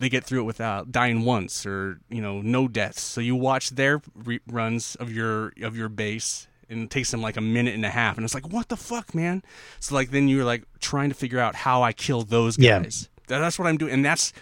they 0.00 0.08
get 0.08 0.24
through 0.24 0.40
it 0.40 0.44
without 0.44 0.90
dying 0.92 1.24
once 1.24 1.64
or 1.66 2.00
you 2.08 2.20
know 2.20 2.40
no 2.40 2.66
deaths. 2.66 3.02
So 3.02 3.20
you 3.20 3.36
watch 3.36 3.70
their 3.70 4.00
re- 4.14 4.40
runs 4.48 4.94
of 4.96 5.12
your 5.12 5.52
of 5.62 5.76
your 5.76 5.88
base 5.88 6.48
and 6.70 6.82
it 6.82 6.90
takes 6.90 7.10
them 7.12 7.22
like 7.22 7.36
a 7.36 7.40
minute 7.40 7.74
and 7.74 7.84
a 7.84 7.88
half 7.90 8.16
and 8.16 8.24
it's 8.24 8.34
like 8.34 8.48
what 8.52 8.68
the 8.68 8.76
fuck 8.76 9.14
man. 9.14 9.42
So 9.80 9.94
like 9.94 10.10
then 10.10 10.26
you're 10.28 10.44
like 10.44 10.64
trying 10.80 11.08
to 11.08 11.14
figure 11.14 11.38
out 11.38 11.54
how 11.54 11.82
I 11.82 11.92
kill 11.92 12.22
those 12.22 12.58
Yeah. 12.58 12.80
guys. 12.80 13.08
That- 13.28 13.38
That's 13.38 13.58
what 13.60 13.68
I'm 13.68 13.76
doing 13.76 13.92
and 13.92 14.04
that's 14.04 14.32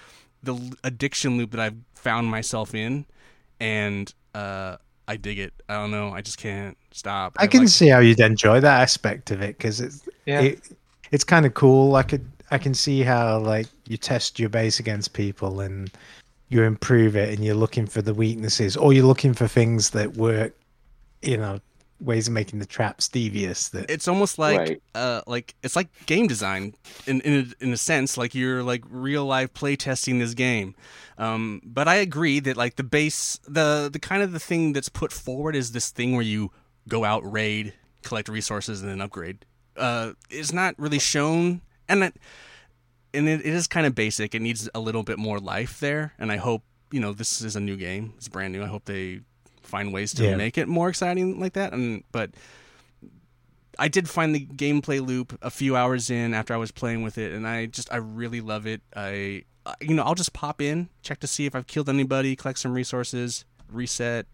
the 0.43 0.57
addiction 0.85 1.37
loop 1.39 1.51
that 1.53 1.61
I've 1.61 1.77
found 1.95 2.29
myself 2.31 2.75
in 2.75 3.05
and 3.61 4.13
uh 4.35 4.77
I 5.09 5.17
dig 5.17 5.39
it. 5.39 5.53
I 5.69 5.75
don't 5.75 5.93
know. 5.93 6.11
I 6.11 6.21
just 6.21 6.39
can't 6.39 6.77
stop. 6.91 7.37
I 7.39 7.47
can 7.47 7.61
like- 7.61 7.69
see 7.69 7.89
how 7.89 8.01
you'd 8.01 8.19
enjoy 8.21 8.59
that 8.61 8.81
aspect 8.81 9.31
of 9.31 9.41
it 9.41 9.57
because 9.57 9.81
it's 9.81 10.09
Yeah. 10.27 10.41
it, 10.41 10.61
it's 11.13 11.23
kind 11.25 11.47
of 11.47 11.55
cool. 11.55 11.95
I 11.95 12.03
could 12.03 12.25
I 12.51 12.59
can 12.59 12.75
see 12.75 13.03
how 13.03 13.39
like 13.39 13.67
you 13.87 13.97
test 13.97 14.39
your 14.41 14.49
base 14.49 14.81
against 14.81 15.13
people 15.13 15.61
and 15.61 15.91
you 16.49 16.63
improve 16.63 17.17
it 17.17 17.35
and 17.35 17.45
you're 17.45 17.55
looking 17.57 17.87
for 17.87 18.03
the 18.03 18.15
weaknesses 18.15 18.77
or 18.77 18.93
you're 18.93 19.07
looking 19.07 19.35
for 19.35 19.47
things 19.49 19.91
that 19.91 20.17
work, 20.17 20.55
you 21.23 21.37
know, 21.37 21.61
ways 21.99 22.29
of 22.29 22.35
making 22.35 22.59
the 22.59 22.67
traps 22.67 23.09
devious. 23.09 23.71
That 23.71 23.91
it's 23.91 24.07
almost 24.09 24.39
like 24.39 24.59
Right. 24.59 24.83
uh 24.95 25.23
like 25.27 25.55
it's 25.63 25.77
like 25.77 25.89
game 26.07 26.27
design 26.27 26.75
in 27.07 27.21
in 27.23 27.55
a, 27.61 27.65
in 27.65 27.73
a 27.73 27.77
sense 27.77 28.17
like 28.19 28.35
you're 28.35 28.63
like 28.63 28.85
real 28.89 29.25
life 29.25 29.55
play 29.55 29.77
testing 29.77 30.19
this 30.19 30.35
game 30.35 30.75
um 31.19 31.61
but 31.65 31.89
i 31.89 31.95
agree 31.95 32.39
that 32.41 32.57
like 32.57 32.77
the 32.77 32.83
base 32.85 33.39
the 33.49 33.89
the 33.91 33.99
kind 33.99 34.23
of 34.23 34.33
the 34.33 34.39
thing 34.39 34.75
that's 34.75 34.91
put 34.91 35.11
forward 35.13 35.57
is 35.57 35.73
this 35.73 35.91
thing 35.91 36.13
where 36.13 36.23
you 36.23 36.51
go 36.87 37.05
out 37.05 37.23
raid 37.31 37.73
collect 38.03 38.29
resources 38.29 38.83
and 38.83 38.91
then 38.91 39.01
upgrade 39.01 39.47
uh 39.79 40.13
is 40.29 40.53
not 40.53 40.75
really 40.79 40.99
shown 40.99 41.63
and 41.89 42.05
it 42.05 42.15
and 43.15 43.27
it, 43.27 43.41
it 43.41 43.55
is 43.55 43.67
kind 43.67 43.87
of 43.87 43.95
basic 43.95 44.35
it 44.35 44.43
needs 44.43 44.69
a 44.75 44.81
little 44.81 45.03
bit 45.03 45.19
more 45.19 45.39
life 45.41 45.81
there 45.81 46.13
and 46.19 46.31
i 46.31 46.37
hope 46.37 46.63
you 46.93 47.01
know 47.01 47.13
this 47.15 47.41
is 47.41 47.57
a 47.57 47.61
new 47.61 47.77
game 47.77 48.13
it's 48.19 48.29
brand 48.29 48.53
new 48.53 48.63
i 48.63 48.67
hope 48.67 48.85
they 48.85 49.21
find 49.67 49.93
ways 49.93 50.13
to 50.15 50.25
Yeah. 50.25 50.37
make 50.37 50.57
it 50.59 50.69
more 50.69 50.89
exciting 50.89 51.39
like 51.41 51.53
that 51.55 51.73
and 51.73 52.05
but 52.13 52.31
I 53.79 53.89
did 53.89 54.09
find 54.09 54.35
the 54.35 54.47
gameplay 54.47 55.07
loop 55.07 55.39
a 55.43 55.51
few 55.51 55.77
hours 55.77 56.09
in 56.09 56.33
after 56.33 56.55
I 56.55 56.57
was 56.57 56.71
playing 56.73 57.03
with 57.03 57.19
it, 57.19 57.33
and 57.33 57.47
I 57.47 57.67
just 57.67 57.93
I 57.93 57.97
really 57.97 58.41
love 58.41 58.67
it. 58.67 58.81
I 58.95 59.45
uh, 59.67 59.75
you 59.83 59.93
know 59.95 60.03
I'll 60.03 60.15
just 60.15 60.33
pop 60.33 60.63
in, 60.63 60.89
check 61.03 61.21
to 61.21 61.27
see 61.27 61.45
if 61.45 61.55
I've 61.55 61.67
killed 61.67 61.91
anybody, 61.91 62.37
collect 62.37 62.59
some 62.59 62.73
resources, 62.73 63.45
reset, 63.71 64.25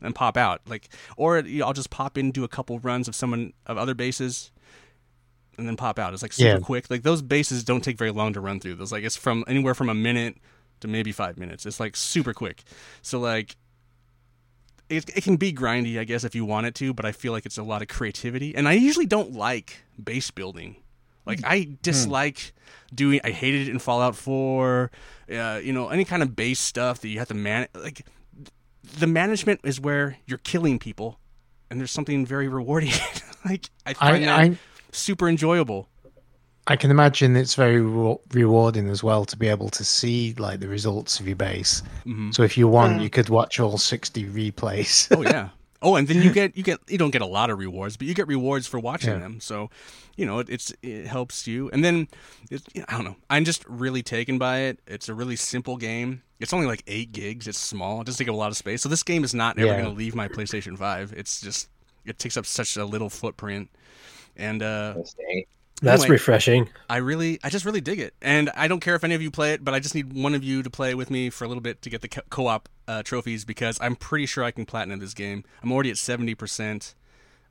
and 0.00 0.14
pop 0.14 0.38
out. 0.38 0.62
Like 0.66 0.88
or 1.18 1.40
you 1.40 1.58
know, 1.58 1.66
I'll 1.66 1.74
just 1.74 1.90
pop 1.90 2.16
in, 2.16 2.30
do 2.30 2.42
a 2.42 2.48
couple 2.48 2.78
runs 2.78 3.06
of 3.06 3.14
someone 3.14 3.52
of 3.66 3.76
other 3.76 3.92
bases, 3.94 4.50
and 5.58 5.68
then 5.68 5.76
pop 5.76 5.98
out. 5.98 6.14
It's 6.14 6.22
like 6.22 6.32
super 6.32 6.48
Yeah. 6.54 6.58
quick. 6.60 6.88
Like 6.88 7.02
those 7.02 7.20
bases 7.20 7.62
don't 7.64 7.84
take 7.84 7.98
very 7.98 8.12
long 8.12 8.32
to 8.32 8.40
run 8.40 8.60
through. 8.60 8.76
Those 8.76 8.92
like 8.92 9.04
it's 9.04 9.16
from 9.16 9.44
anywhere 9.46 9.74
from 9.74 9.90
a 9.90 9.94
minute 9.94 10.36
to 10.80 10.88
maybe 10.88 11.12
five 11.12 11.36
minutes. 11.36 11.66
It's 11.66 11.80
like 11.80 11.96
super 11.96 12.32
quick. 12.32 12.62
So 13.02 13.20
like 13.20 13.56
it, 14.90 15.08
it 15.16 15.24
can 15.24 15.36
be 15.36 15.52
grindy, 15.52 15.98
I 15.98 16.04
guess, 16.04 16.24
if 16.24 16.34
you 16.34 16.44
want 16.44 16.66
it 16.66 16.74
to, 16.76 16.92
but 16.92 17.04
I 17.04 17.12
feel 17.12 17.32
like 17.32 17.46
it's 17.46 17.58
a 17.58 17.62
lot 17.62 17.80
of 17.80 17.88
creativity. 17.88 18.54
And 18.54 18.68
I 18.68 18.72
usually 18.72 19.06
don't 19.06 19.32
like 19.32 19.84
base 20.02 20.30
building. 20.30 20.76
Like 21.24 21.40
I 21.44 21.76
dislike 21.82 22.52
doing. 22.92 23.20
I 23.22 23.30
hated 23.30 23.68
it 23.68 23.70
in 23.70 23.78
Fallout 23.78 24.16
Four. 24.16 24.90
Uh, 25.30 25.60
you 25.62 25.72
know, 25.72 25.88
any 25.88 26.04
kind 26.04 26.22
of 26.22 26.34
base 26.34 26.58
stuff 26.58 27.00
that 27.02 27.08
you 27.08 27.18
have 27.18 27.28
to 27.28 27.34
man. 27.34 27.68
Like 27.74 28.04
the 28.98 29.06
management 29.06 29.60
is 29.62 29.80
where 29.80 30.16
you're 30.26 30.38
killing 30.38 30.78
people, 30.78 31.20
and 31.70 31.78
there's 31.78 31.92
something 31.92 32.26
very 32.26 32.48
rewarding. 32.48 32.92
like 33.44 33.70
I 33.86 33.94
find 33.94 34.24
that 34.24 34.38
I, 34.40 34.42
I 34.42 34.58
super 34.90 35.28
enjoyable. 35.28 35.88
I 36.66 36.76
can 36.76 36.90
imagine 36.90 37.36
it's 37.36 37.54
very 37.54 37.80
re- 37.80 38.16
rewarding 38.32 38.88
as 38.90 39.02
well 39.02 39.24
to 39.24 39.36
be 39.36 39.48
able 39.48 39.70
to 39.70 39.84
see 39.84 40.34
like 40.38 40.60
the 40.60 40.68
results 40.68 41.18
of 41.18 41.26
your 41.26 41.36
base. 41.36 41.82
Mhm. 42.06 42.34
So 42.34 42.42
if 42.42 42.56
you 42.56 42.68
want, 42.68 43.00
you 43.02 43.10
could 43.10 43.28
watch 43.28 43.58
all 43.58 43.78
sixty 43.78 44.24
replays. 44.24 45.08
Oh 45.16 45.22
yeah. 45.22 45.48
Oh, 45.82 45.96
and 45.96 46.06
then 46.06 46.20
you 46.22 46.30
get 46.40 46.56
you 46.56 46.62
get 46.62 46.78
you 46.88 46.98
don't 46.98 47.10
get 47.10 47.22
a 47.22 47.26
lot 47.26 47.50
of 47.50 47.58
rewards, 47.58 47.96
but 47.96 48.06
you 48.06 48.14
get 48.14 48.28
rewards 48.28 48.66
for 48.66 48.78
watching 48.78 49.10
Yeah. 49.14 49.18
them. 49.20 49.40
So, 49.40 49.70
you 50.16 50.26
know, 50.26 50.38
it, 50.38 50.48
it's 50.50 50.72
it 50.82 51.06
helps 51.06 51.46
you. 51.46 51.70
And 51.72 51.82
then 51.82 52.06
it, 52.50 52.62
I 52.88 52.92
don't 52.92 53.04
know. 53.04 53.16
I'm 53.30 53.44
just 53.44 53.64
really 53.66 54.02
taken 54.02 54.38
by 54.38 54.58
it. 54.60 54.78
It's 54.86 55.08
a 55.08 55.14
really 55.14 55.36
simple 55.36 55.76
game. 55.78 56.22
It's 56.38 56.52
only 56.52 56.66
like 56.66 56.82
eight 56.86 57.12
gigs. 57.12 57.48
It's 57.48 57.58
small. 57.58 58.00
It 58.02 58.04
doesn't 58.06 58.18
take 58.18 58.28
up 58.28 58.34
a 58.34 58.38
lot 58.38 58.50
of 58.50 58.56
space. 58.56 58.82
So 58.82 58.88
this 58.88 59.02
game 59.02 59.24
is 59.24 59.34
not 59.34 59.58
ever 59.58 59.66
Yeah. 59.66 59.80
going 59.80 59.90
to 59.92 59.96
leave 59.98 60.14
my 60.14 60.28
PlayStation 60.28 60.76
Five. 60.78 61.14
It's 61.16 61.40
just 61.40 61.68
it 62.04 62.18
takes 62.18 62.36
up 62.36 62.44
such 62.46 62.76
a 62.76 62.84
little 62.84 63.08
footprint. 63.10 63.70
And 64.36 64.62
uh, 64.62 64.94
Mustang. 64.98 65.44
That's 65.82 66.02
Anyway. 66.02 66.14
refreshing. 66.14 66.68
I 66.88 66.98
really, 66.98 67.38
I 67.42 67.48
just 67.50 67.64
really 67.64 67.80
dig 67.80 68.00
it, 68.00 68.14
and 68.20 68.50
I 68.54 68.68
don't 68.68 68.80
care 68.80 68.94
if 68.94 69.02
any 69.04 69.14
of 69.14 69.22
you 69.22 69.30
play 69.30 69.52
it, 69.54 69.64
but 69.64 69.72
I 69.74 69.80
just 69.80 69.94
need 69.94 70.12
one 70.12 70.34
of 70.34 70.44
you 70.44 70.62
to 70.62 70.68
play 70.70 70.94
with 70.94 71.10
me 71.10 71.30
for 71.30 71.44
a 71.44 71.48
little 71.48 71.62
bit 71.62 71.80
to 71.82 71.90
get 71.90 72.02
the 72.02 72.08
co- 72.08 72.20
co-op 72.30 72.68
uh, 72.86 73.02
trophies 73.02 73.44
because 73.44 73.78
I'm 73.80 73.96
pretty 73.96 74.26
sure 74.26 74.44
I 74.44 74.50
can 74.50 74.66
platinum 74.66 74.98
this 75.00 75.14
game. 75.14 75.44
I'm 75.62 75.72
already 75.72 75.90
at 75.90 75.96
seventy 75.98 76.34
percent. 76.34 76.94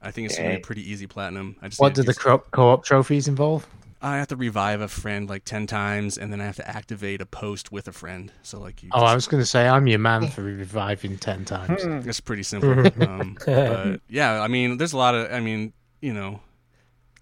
I 0.01 0.11
think 0.11 0.27
it's 0.29 0.37
gonna 0.37 0.49
be 0.49 0.55
a 0.55 0.59
pretty 0.59 0.89
easy 0.89 1.07
platinum. 1.07 1.55
I 1.61 1.67
just 1.69 1.79
what 1.81 1.93
do 1.95 2.03
the 2.03 2.13
do- 2.13 2.19
co- 2.19 2.43
co-op 2.51 2.85
trophies 2.85 3.27
involve? 3.27 3.65
I 4.01 4.15
have 4.15 4.27
to 4.27 4.37
revive 4.37 4.79
a 4.79 4.87
friend 4.87 5.27
like 5.27 5.43
ten 5.43 5.67
times, 5.67 6.17
and 6.17 6.31
then 6.31 6.39
I 6.39 6.45
have 6.45 6.55
to 6.57 6.65
activate 6.69 7.19
a 7.21 7.25
post 7.25 7.71
with 7.71 7.85
a 7.87 7.91
friend. 7.91 8.31
So 8.43 8.57
like 8.59 8.81
you, 8.81 8.89
Oh, 8.93 9.03
I 9.03 9.13
was 9.13 9.27
going 9.27 9.41
to 9.41 9.45
say 9.45 9.67
I'm 9.67 9.87
your 9.87 9.99
man 9.99 10.27
for 10.29 10.41
reviving 10.43 11.17
ten 11.17 11.43
times. 11.43 11.83
it's 12.07 12.21
pretty 12.21 12.43
simple. 12.43 12.71
um, 13.05 13.37
but 13.45 13.99
yeah, 14.07 14.39
I 14.41 14.47
mean, 14.47 14.77
there's 14.77 14.93
a 14.93 14.97
lot 14.97 15.15
of, 15.15 15.29
I 15.33 15.41
mean, 15.41 15.73
you 15.99 16.13
know, 16.13 16.39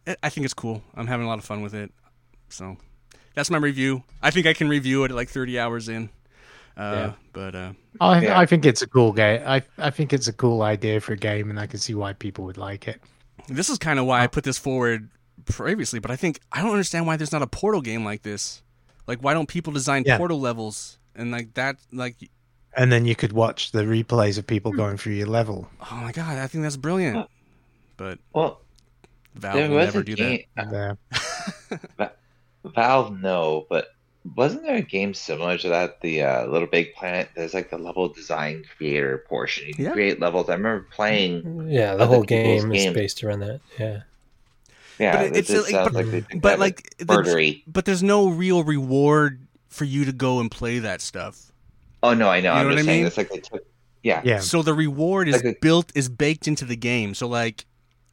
I- 0.07 0.15
I 0.23 0.29
think 0.29 0.45
it's 0.45 0.53
cool. 0.53 0.81
I'm 0.95 1.07
having 1.07 1.25
a 1.25 1.29
lot 1.29 1.37
of 1.39 1.45
fun 1.45 1.61
with 1.61 1.73
it. 1.73 1.91
So 2.49 2.77
that's 3.35 3.49
my 3.51 3.57
review. 3.57 4.03
I 4.21 4.31
think 4.31 4.45
I 4.47 4.53
can 4.53 4.69
review 4.69 5.03
it 5.03 5.11
like 5.11 5.29
30 5.29 5.59
hours 5.59 5.89
in. 5.89 6.09
Uh, 6.77 6.93
Yeah. 6.95 7.13
But 7.33 7.55
uh, 7.55 7.73
I, 7.99 8.21
Yeah. 8.21 8.39
I 8.39 8.45
think 8.45 8.65
it's 8.65 8.81
a 8.81 8.87
cool 8.87 9.11
game. 9.11 9.41
I 9.45 9.61
I 9.77 9.89
think 9.89 10.13
it's 10.13 10.27
a 10.27 10.33
cool 10.33 10.61
idea 10.61 10.99
for 11.01 11.13
a 11.13 11.17
game, 11.17 11.49
and 11.49 11.59
I 11.59 11.67
can 11.67 11.79
see 11.79 11.93
why 11.93 12.13
people 12.13 12.45
would 12.45 12.57
like 12.57 12.87
it. 12.87 13.01
this 13.47 13.69
is 13.69 13.77
kind 13.77 13.97
of 13.99 14.05
why 14.05 14.21
I 14.23 14.27
put 14.27 14.43
this 14.43 14.57
forward 14.57 15.09
previously. 15.45 15.99
But 15.99 16.11
I 16.11 16.15
think 16.15 16.39
I 16.51 16.61
don't 16.61 16.71
understand 16.71 17.07
why 17.07 17.15
there's 17.17 17.31
not 17.31 17.41
a 17.41 17.47
Portal 17.47 17.81
game 17.81 18.03
like 18.05 18.21
this. 18.23 18.61
Like, 19.07 19.19
why 19.23 19.33
don't 19.33 19.47
people 19.47 19.71
design 19.73 20.03
Yeah. 20.05 20.17
Portal 20.17 20.39
levels 20.39 20.97
and 21.15 21.31
like 21.31 21.53
that? 21.53 21.77
Like, 21.93 22.15
And 22.75 22.91
then 22.91 23.05
you 23.05 23.15
could 23.15 23.31
watch 23.33 23.71
the 23.71 23.83
replays 23.83 24.37
of 24.37 24.45
people 24.45 24.71
going 24.73 24.97
through 24.97 25.13
your 25.13 25.27
level. 25.27 25.69
oh 25.91 25.95
my 25.95 26.11
god, 26.11 26.37
I 26.37 26.47
think 26.47 26.63
that's 26.63 26.77
brilliant. 26.77 27.27
But 27.95 28.19
Well, 28.33 28.61
Valve 29.37 29.55
there 29.55 29.69
will 29.69 29.75
was 29.77 29.85
never 29.87 29.99
a 29.99 30.05
do 30.05 30.15
game. 30.15 30.43
And, 30.57 30.97
uh, 31.99 32.09
Valve, 32.65 33.19
no, 33.19 33.65
but 33.69 33.87
wasn't 34.35 34.63
there 34.63 34.75
a 34.75 34.81
game 34.81 35.13
similar 35.13 35.57
to 35.57 35.69
that? 35.69 36.01
The 36.01 36.21
uh, 36.23 36.45
Little 36.47 36.67
Big 36.67 36.93
Planet. 36.95 37.29
There's 37.35 37.53
like 37.53 37.69
the 37.69 37.77
level 37.77 38.09
design 38.09 38.65
creator 38.75 39.23
portion. 39.29 39.67
You 39.67 39.73
can 39.75 39.85
Yeah. 39.85 39.91
create 39.93 40.19
levels. 40.19 40.49
I 40.49 40.53
remember 40.53 40.85
playing. 40.91 41.67
Yeah, 41.69 41.95
the 41.95 42.05
whole 42.05 42.23
people's 42.25 42.63
game 42.65 42.73
is 42.73 42.93
based 42.93 43.23
around 43.23 43.39
that. 43.39 43.61
Yeah. 43.79 44.01
Yeah, 44.99 45.15
But 45.17 45.25
it, 45.27 45.37
it's, 45.37 45.47
just 45.49 45.63
like- 45.65 45.71
sounds 45.71 45.85
but- 45.93 45.93
like 45.93 46.05
they 46.11 46.21
think 46.21 46.41
but 46.41 46.59
like 46.59 46.87
it's 46.97 47.05
the- 47.05 47.63
but 47.67 47.85
there's 47.85 48.01
no 48.03 48.29
real 48.29 48.63
reward 48.63 49.45
for 49.69 49.85
you 49.85 50.05
to 50.05 50.11
go 50.11 50.39
and 50.39 50.49
play 50.49 50.79
that 50.79 51.01
stuff. 51.01 51.51
Oh 52.03 52.13
no, 52.13 52.29
I 52.29 52.41
know. 52.41 52.53
You 52.53 52.59
I'm 52.59 52.67
know 52.69 52.75
just 52.75 52.85
what 52.85 52.89
I 52.89 52.93
saying 52.93 52.99
mean? 53.01 53.07
it's 53.07 53.17
like 53.17 53.29
they 53.29 53.39
took. 53.39 53.65
Yeah, 54.03 54.21
yeah, 54.23 54.39
So 54.39 54.61
the 54.61 54.73
reward 54.73 55.27
is 55.27 55.35
Like 55.43 55.55
a- 55.55 55.59
built 55.61 55.91
is 55.95 56.07
baked 56.09 56.47
into 56.47 56.65
the 56.65 56.75
game. 56.75 57.13
So 57.13 57.27
like 57.27 57.65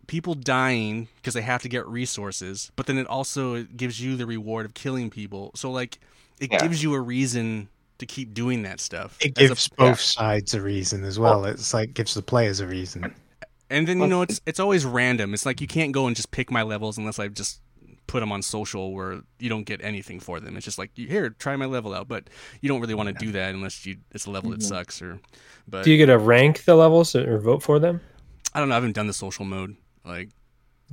people 0.06 0.34
dying 0.34 1.08
because 1.16 1.34
they 1.34 1.42
have 1.42 1.62
to 1.62 1.68
get 1.68 1.86
resources, 1.86 2.70
but 2.76 2.86
then 2.86 2.98
it 2.98 3.06
also 3.06 3.64
gives 3.64 4.00
you 4.00 4.16
the 4.16 4.26
reward 4.26 4.66
of 4.66 4.74
killing 4.74 5.10
people. 5.10 5.50
So 5.54 5.70
like 5.70 5.98
it 6.40 6.50
Yeah. 6.52 6.58
gives 6.58 6.82
you 6.82 6.94
a 6.94 7.00
reason 7.00 7.68
to 7.98 8.06
keep 8.06 8.34
doing 8.34 8.62
that 8.62 8.80
stuff. 8.80 9.16
it 9.20 9.38
As 9.38 9.44
a- 9.44 9.48
gives 9.48 9.68
both 9.68 10.00
sides 10.00 10.54
a 10.54 10.60
reason 10.60 11.04
as 11.04 11.18
well. 11.18 11.44
It's 11.44 11.72
like 11.72 11.94
gives 11.94 12.14
the 12.14 12.22
players 12.22 12.60
a 12.60 12.66
reason. 12.66 13.14
and 13.70 13.86
then 13.88 14.00
you 14.00 14.06
know 14.06 14.22
it's 14.22 14.40
it's 14.46 14.60
always 14.60 14.84
random. 14.84 15.34
It's 15.34 15.46
like 15.46 15.60
you 15.60 15.66
can't 15.66 15.92
go 15.92 16.06
and 16.06 16.14
just 16.16 16.30
pick 16.30 16.50
my 16.50 16.62
levels 16.62 16.98
unless 16.98 17.18
I've 17.18 17.34
just 17.34 17.60
put 18.06 18.20
them 18.20 18.32
on 18.32 18.42
social 18.42 18.92
where 18.92 19.22
you 19.38 19.48
don't 19.48 19.64
get 19.64 19.82
anything 19.82 20.20
for 20.20 20.38
them. 20.40 20.56
It's 20.56 20.64
just 20.64 20.78
like 20.78 20.90
here, 20.94 21.30
try 21.30 21.56
my 21.56 21.64
level 21.66 21.94
out, 21.94 22.06
but 22.06 22.28
you 22.60 22.68
don't 22.68 22.80
really 22.80 22.94
want 22.94 23.08
to 23.08 23.14
do 23.14 23.32
that 23.32 23.54
unless 23.54 23.86
you 23.86 23.96
it's 24.12 24.26
a 24.26 24.30
level 24.30 24.50
that 24.50 24.60
mm-hmm. 24.60 24.68
sucks 24.68 25.00
or. 25.00 25.20
But 25.66 25.84
Do 25.84 25.90
you 25.90 25.96
get 25.96 26.06
to 26.06 26.18
rank 26.18 26.64
the 26.64 26.74
levels 26.74 27.14
or 27.16 27.38
vote 27.38 27.62
for 27.62 27.78
them? 27.78 28.00
I 28.52 28.60
don't 28.60 28.68
know. 28.68 28.74
I 28.74 28.76
haven't 28.76 28.92
done 28.92 29.06
the 29.06 29.14
social 29.14 29.44
mode. 29.44 29.76
Like 30.04 30.30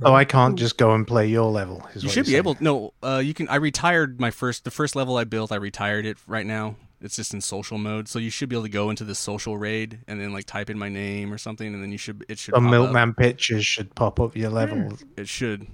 Oh, 0.04 0.14
I 0.14 0.24
can't 0.24 0.58
just 0.58 0.78
go 0.78 0.94
and 0.94 1.06
play 1.06 1.26
your 1.28 1.50
level. 1.50 1.86
is 1.94 2.02
you 2.02 2.08
what 2.08 2.14
should 2.14 2.24
be 2.24 2.32
you're 2.32 2.38
able. 2.38 2.56
No, 2.60 2.92
uh, 3.02 3.20
you 3.24 3.34
can. 3.34 3.46
I 3.48 3.56
retired 3.56 4.18
my 4.20 4.30
first. 4.30 4.64
The 4.64 4.70
first 4.70 4.96
level 4.96 5.16
I 5.16 5.24
built, 5.24 5.52
I 5.52 5.56
retired 5.56 6.06
it 6.06 6.16
right 6.26 6.46
now. 6.46 6.76
It's 7.00 7.16
just 7.16 7.34
in 7.34 7.40
social 7.40 7.78
mode, 7.78 8.08
so 8.08 8.18
you 8.18 8.30
should 8.30 8.48
be 8.48 8.56
able 8.56 8.62
to 8.64 8.68
go 8.70 8.88
into 8.90 9.04
the 9.04 9.14
social 9.14 9.56
raid 9.58 9.98
and 10.08 10.20
then 10.20 10.32
like 10.32 10.46
type 10.46 10.70
in 10.70 10.78
my 10.78 10.88
name 10.88 11.32
or 11.32 11.36
something, 11.38 11.72
and 11.74 11.82
then 11.82 11.92
you 11.92 11.98
should. 11.98 12.24
It 12.28 12.38
should. 12.38 12.54
Some 12.54 12.64
pop 12.64 12.72
up. 12.72 12.80
Milkman 12.80 13.14
pictures 13.14 13.66
should 13.66 13.94
pop 13.94 14.18
up 14.18 14.34
your 14.36 14.50
level. 14.50 14.96
It 15.16 15.28
should. 15.28 15.66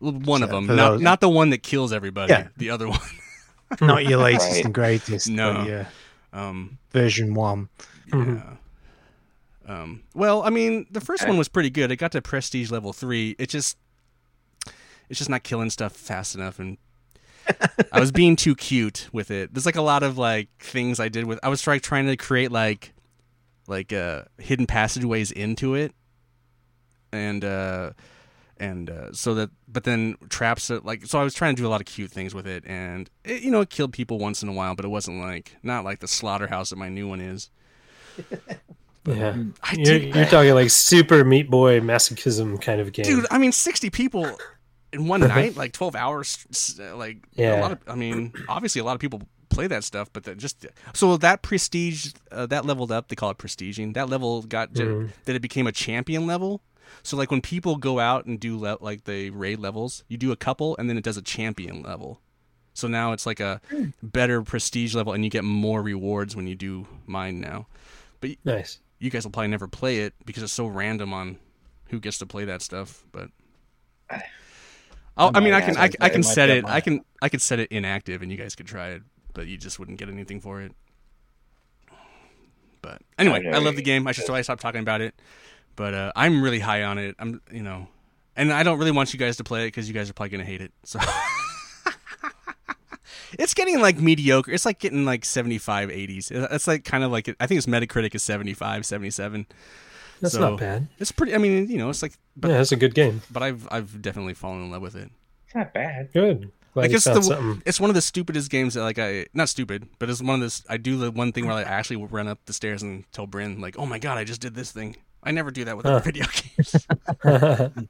Well, 0.00 0.12
One 0.12 0.42
of 0.42 0.50
them, 0.50 0.66
not 0.66 0.76
those- 0.76 1.00
not 1.00 1.20
the 1.20 1.28
one 1.28 1.50
that 1.50 1.62
kills 1.62 1.92
everybody. 1.92 2.32
Yeah. 2.32 2.48
The 2.56 2.70
other 2.70 2.88
one. 2.88 2.98
Not 3.80 4.04
your 4.04 4.18
latest 4.22 4.50
Right. 4.50 4.64
and 4.64 4.74
greatest, 4.74 5.28
No. 5.28 5.54
but 5.54 5.66
your 5.68 5.86
Um, 6.32 6.78
version 6.90 7.34
one. 7.34 7.68
yeah. 8.12 8.42
Um, 9.72 10.02
well, 10.14 10.42
I 10.42 10.50
mean, 10.50 10.86
the 10.90 11.00
first 11.00 11.26
one 11.26 11.38
was 11.38 11.48
pretty 11.48 11.70
good. 11.70 11.90
It 11.90 11.96
got 11.96 12.12
to 12.12 12.22
prestige 12.22 12.70
level 12.70 12.92
three. 12.92 13.34
It 13.38 13.48
just, 13.48 13.78
it's 15.08 15.18
just 15.18 15.30
not 15.30 15.42
killing 15.42 15.70
stuff 15.70 15.94
fast 15.94 16.34
enough, 16.34 16.58
and 16.58 16.76
I 17.90 17.98
was 18.00 18.12
being 18.12 18.36
too 18.36 18.54
cute 18.54 19.08
with 19.12 19.30
it. 19.30 19.54
There's 19.54 19.66
like 19.66 19.76
a 19.76 19.82
lot 19.82 20.02
of 20.02 20.18
like 20.18 20.48
things 20.58 21.00
I 21.00 21.08
did 21.08 21.24
with. 21.24 21.38
I 21.42 21.48
was 21.48 21.62
trying 21.62 21.80
trying 21.80 22.06
to 22.06 22.16
create 22.16 22.52
like, 22.52 22.92
like 23.66 23.92
uh, 23.92 24.22
hidden 24.38 24.66
passageways 24.66 25.32
into 25.32 25.74
it, 25.74 25.94
and 27.10 27.44
uh, 27.44 27.92
and 28.58 28.90
uh, 28.90 29.12
so 29.12 29.34
that, 29.34 29.50
but 29.68 29.84
then 29.84 30.16
traps 30.28 30.68
that 30.68 30.84
like. 30.84 31.06
So 31.06 31.18
I 31.18 31.24
was 31.24 31.34
trying 31.34 31.56
to 31.56 31.62
do 31.62 31.66
a 31.66 31.70
lot 31.70 31.80
of 31.80 31.86
cute 31.86 32.10
things 32.10 32.34
with 32.34 32.46
it, 32.46 32.64
and 32.66 33.08
it, 33.24 33.42
you 33.42 33.50
know, 33.50 33.62
it 33.62 33.70
killed 33.70 33.92
people 33.92 34.18
once 34.18 34.42
in 34.42 34.48
a 34.48 34.52
while, 34.52 34.74
but 34.74 34.84
it 34.84 34.88
wasn't 34.88 35.20
like 35.20 35.56
not 35.62 35.84
like 35.84 36.00
the 36.00 36.08
slaughterhouse 36.08 36.70
that 36.70 36.76
my 36.76 36.88
new 36.88 37.08
one 37.08 37.20
is. 37.20 37.50
Yeah. 39.04 39.36
I 39.62 39.72
You're, 39.74 39.84
did, 39.84 40.14
you're 40.14 40.24
talking 40.26 40.54
like 40.54 40.70
super 40.70 41.24
Meat 41.24 41.50
Boy 41.50 41.80
masochism 41.80 42.60
kind 42.60 42.80
of 42.80 42.92
game. 42.92 43.04
dude. 43.04 43.26
I 43.30 43.38
mean, 43.38 43.52
sixty 43.52 43.90
people 43.90 44.38
in 44.92 45.08
one 45.08 45.20
night, 45.20 45.56
like 45.56 45.72
twelve 45.72 45.96
hours. 45.96 46.44
s- 46.50 46.78
Like 46.78 47.18
a 47.36 47.60
lot 47.60 47.72
of. 47.72 47.78
I 47.88 47.94
mean, 47.96 48.32
obviously, 48.48 48.80
a 48.80 48.84
lot 48.84 48.94
of 48.94 49.00
people 49.00 49.22
play 49.48 49.66
that 49.66 49.84
stuff, 49.84 50.08
but 50.12 50.24
that 50.24 50.38
just 50.38 50.66
so 50.94 51.16
that 51.16 51.42
prestige 51.42 52.12
uh, 52.30 52.46
that 52.46 52.64
leveled 52.64 52.92
up. 52.92 53.08
They 53.08 53.16
call 53.16 53.30
it 53.30 53.38
prestiging. 53.38 53.94
That 53.94 54.08
level 54.08 54.42
got 54.42 54.72
Mhm. 54.74 55.10
that 55.24 55.34
it 55.36 55.42
became 55.42 55.66
a 55.66 55.72
champion 55.72 56.26
level. 56.26 56.62
So 57.02 57.16
like 57.16 57.30
when 57.30 57.40
people 57.40 57.76
go 57.76 57.98
out 57.98 58.26
and 58.26 58.38
do 58.38 58.56
le- 58.58 58.78
like 58.80 59.04
the 59.04 59.30
raid 59.30 59.58
levels, 59.58 60.04
you 60.08 60.16
do 60.16 60.30
a 60.30 60.36
couple, 60.36 60.76
and 60.76 60.88
then 60.88 60.96
it 60.96 61.02
does 61.04 61.16
a 61.16 61.22
champion 61.22 61.82
level. 61.82 62.20
So 62.74 62.86
now 62.86 63.12
it's 63.12 63.26
like 63.26 63.40
a 63.40 63.60
better 64.02 64.42
prestige 64.42 64.94
level, 64.94 65.12
and 65.12 65.24
you 65.24 65.30
get 65.30 65.42
more 65.44 65.82
rewards 65.82 66.36
when 66.36 66.46
you 66.46 66.54
do 66.54 66.86
mine 67.06 67.40
now. 67.40 67.66
But 68.20 68.30
nice. 68.44 68.78
You 69.02 69.10
guys 69.10 69.24
will 69.24 69.32
probably 69.32 69.48
never 69.48 69.66
play 69.66 69.98
it 69.98 70.14
because 70.24 70.42
it's 70.44 70.52
so 70.52 70.66
random 70.66 71.12
on 71.12 71.38
who 71.88 71.98
gets 71.98 72.18
to 72.18 72.26
play 72.26 72.44
that 72.44 72.62
stuff. 72.62 73.04
But 73.10 73.30
oh, 75.16 75.30
I 75.34 75.40
mean, 75.40 75.52
I 75.52 75.60
can, 75.60 75.76
I, 75.76 75.88
can- 75.88 75.96
I 76.00 76.08
can 76.08 76.22
set 76.22 76.48
it, 76.50 76.64
I 76.64 76.80
can, 76.80 77.04
I 77.20 77.28
can 77.28 77.40
set 77.40 77.58
it 77.58 77.70
inactive, 77.72 78.22
and 78.22 78.30
you 78.30 78.38
guys 78.38 78.54
could 78.54 78.66
try 78.66 78.90
it, 78.90 79.02
but 79.34 79.48
you 79.48 79.58
just 79.58 79.78
wouldn't 79.80 79.98
get 79.98 80.08
anything 80.08 80.40
for 80.40 80.60
it. 80.62 80.72
But 82.80 83.02
anyway, 83.18 83.46
I 83.48 83.56
I 83.56 83.58
love 83.58 83.76
the 83.76 83.82
game. 83.82 84.06
I 84.06 84.12
should 84.12 84.24
probably 84.24 84.42
stop 84.44 84.60
talking 84.60 84.80
about 84.80 85.00
it. 85.00 85.14
But 85.74 85.94
uh, 85.94 86.12
I'm 86.14 86.42
really 86.42 86.58
high 86.60 86.82
on 86.84 86.98
it. 86.98 87.16
I'm, 87.18 87.40
you 87.50 87.62
know, 87.62 87.88
and 88.36 88.52
I 88.52 88.62
don't 88.62 88.78
really 88.78 88.90
want 88.92 89.12
you 89.12 89.18
guys 89.18 89.36
to 89.38 89.44
play 89.44 89.62
it 89.64 89.68
because 89.68 89.88
you 89.88 89.94
guys 89.94 90.10
are 90.10 90.12
probably 90.12 90.30
gonna 90.30 90.44
hate 90.44 90.60
it. 90.60 90.72
So 90.84 90.98
it's 93.38 93.54
getting 93.54 93.80
like 93.80 93.98
mediocre. 93.98 94.50
It's 94.50 94.64
like 94.64 94.78
getting 94.78 95.04
like 95.04 95.24
75, 95.24 95.88
80s. 95.90 96.30
It's 96.52 96.66
like 96.66 96.84
kind 96.84 97.04
of 97.04 97.10
like 97.12 97.34
I 97.40 97.46
think 97.46 97.58
its 97.58 97.66
Metacritic 97.66 98.14
is 98.14 98.22
75, 98.22 98.84
77. 98.86 99.46
That's 100.20 100.34
So- 100.34 100.40
not 100.50 100.60
bad. 100.60 100.88
It's 100.98 101.10
pretty. 101.12 101.34
I 101.34 101.38
mean, 101.38 101.68
you 101.68 101.78
know, 101.78 101.90
it's 101.90 102.02
like, 102.02 102.12
but 102.36 102.50
yeah, 102.50 102.60
it's 102.60 102.72
a 102.72 102.76
good 102.76 102.94
game. 102.94 103.22
but 103.30 103.42
I've 103.42 103.66
I've 103.70 104.00
definitely 104.02 104.34
fallen 104.34 104.62
in 104.64 104.70
love 104.70 104.82
with 104.82 104.94
it. 104.96 105.10
It's 105.46 105.54
not 105.54 105.72
bad. 105.74 106.12
Good. 106.12 106.50
Glad 106.74 106.82
Like 106.84 106.92
it's 106.92 107.04
the 107.04 107.20
something. 107.20 107.62
it's 107.66 107.78
one 107.80 107.90
of 107.90 107.94
the 107.94 108.00
stupidest 108.00 108.50
games 108.50 108.74
that 108.74 108.82
like 108.82 108.98
I 108.98 109.26
not 109.34 109.48
stupid, 109.50 109.88
but 109.98 110.08
it's 110.08 110.22
one 110.22 110.36
of 110.36 110.40
this. 110.40 110.64
I 110.70 110.76
do 110.78 110.96
the 110.96 111.10
one 111.10 111.32
thing 111.32 111.44
where 111.44 111.54
like, 111.54 111.66
I 111.66 111.70
actually 111.70 111.96
will 111.96 112.08
run 112.08 112.28
up 112.28 112.38
the 112.46 112.52
stairs 112.54 112.82
and 112.82 113.04
tell 113.12 113.26
Bryn 113.26 113.60
like, 113.60 113.76
"Oh 113.78 113.84
my 113.84 113.98
god, 113.98 114.16
I 114.16 114.24
just 114.24 114.40
did 114.40 114.54
this 114.54 114.70
thing." 114.72 114.96
I 115.24 115.32
never 115.32 115.50
do 115.50 115.64
that 115.66 115.76
with 115.76 115.84
Huh. 115.86 115.92
other 115.96 116.04
video 116.04 116.24
games. 116.32 116.86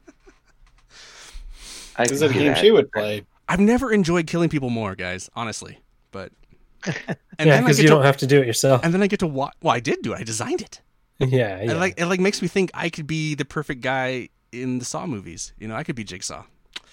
I 1.96 2.04
This 2.04 2.12
is 2.12 2.22
a 2.22 2.28
game 2.32 2.46
that. 2.48 2.58
she 2.58 2.70
would 2.70 2.90
play. 2.92 3.24
I've 3.52 3.60
never 3.60 3.92
enjoyed 3.92 4.26
killing 4.26 4.48
people 4.48 4.70
more, 4.70 4.94
guys. 4.94 5.28
Honestly, 5.36 5.78
but 6.10 6.32
and 6.86 6.96
yeah, 6.96 7.14
then 7.38 7.52
I 7.52 7.60
because 7.60 7.76
get 7.76 7.82
you 7.82 7.88
to, 7.90 7.94
don't 7.96 8.04
have 8.04 8.16
to 8.18 8.26
do 8.26 8.40
it 8.40 8.46
yourself. 8.46 8.80
and 8.82 8.94
then 8.94 9.02
I 9.02 9.06
get 9.08 9.20
to 9.20 9.26
watch. 9.26 9.52
Well, 9.60 9.74
I 9.74 9.80
did 9.80 10.00
do 10.00 10.14
it. 10.14 10.20
I 10.20 10.22
designed 10.24 10.62
it. 10.62 10.80
yeah, 11.18 11.26
yeah. 11.62 11.72
It 11.72 11.76
like 11.76 11.94
it 12.00 12.06
like 12.06 12.18
makes 12.18 12.40
me 12.40 12.48
think 12.48 12.70
I 12.72 12.88
could 12.88 13.06
be 13.06 13.34
the 13.34 13.44
perfect 13.44 13.82
guy 13.82 14.30
in 14.52 14.78
the 14.78 14.86
Saw 14.86 15.06
movies. 15.06 15.52
You 15.58 15.68
know, 15.68 15.76
I 15.76 15.84
could 15.84 15.96
be 15.96 16.02
Jigsaw. 16.02 16.44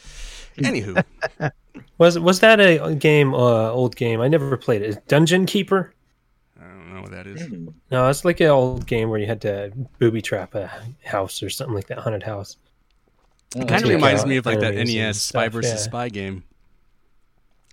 Anywho, 0.57 1.01
was 1.97 2.19
was 2.19 2.41
that 2.41 2.59
a 2.59 2.93
game? 2.93 3.33
Uh, 3.33 3.71
old 3.71 3.95
game? 3.95 4.19
I 4.19 4.27
never 4.27 4.57
played 4.57 4.81
it. 4.81 5.07
Dungeon 5.07 5.45
Keeper. 5.45 5.93
I 6.59 6.65
don't 6.65 6.93
know 6.93 7.01
what 7.03 7.11
that 7.11 7.25
is. 7.25 7.41
Hmm. 7.41 7.69
No, 7.89 8.09
it's 8.09 8.25
like 8.25 8.41
an 8.41 8.47
old 8.47 8.85
game 8.85 9.09
where 9.09 9.19
you 9.19 9.27
had 9.27 9.39
to 9.43 9.71
booby 9.97 10.21
trap 10.21 10.55
a 10.55 10.69
house 11.05 11.41
or 11.41 11.49
something 11.49 11.73
like 11.75 11.87
that, 11.87 11.99
haunted 11.99 12.23
house. 12.23 12.57
Oh, 13.55 13.65
Kind 13.65 13.83
of 13.83 13.89
reminds 13.89 14.23
out 14.23 14.27
me 14.27 14.37
of 14.37 14.45
like 14.45 14.59
that 14.59 14.75
NES 14.75 15.21
Spy 15.21 15.43
stuff, 15.43 15.53
versus 15.53 15.71
yeah. 15.71 15.77
Spy 15.77 16.09
game, 16.09 16.43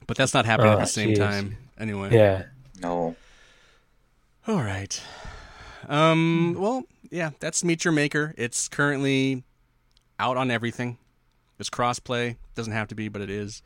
but 0.06 0.16
that's 0.16 0.34
not 0.34 0.44
happening 0.46 0.72
at 0.72 0.78
Oh, 0.78 0.80
the 0.80 0.86
same 0.86 1.10
jeez. 1.10 1.18
time. 1.18 1.56
Anyway, 1.78 2.10
Yeah, 2.14 2.44
No. 2.80 3.16
All 4.46 4.62
right. 4.62 5.00
Um. 5.88 6.54
Well, 6.58 6.84
yeah. 7.10 7.30
That's 7.40 7.62
Meet 7.64 7.84
Your 7.84 7.92
Maker. 7.92 8.34
It's 8.36 8.68
currently 8.68 9.44
out 10.18 10.36
on 10.36 10.50
everything. 10.50 10.98
It's 11.58 11.70
crossplay. 11.70 12.36
Doesn't 12.54 12.72
have 12.72 12.88
to 12.88 12.94
be, 12.94 13.08
but 13.08 13.22
it 13.22 13.30
is. 13.30 13.62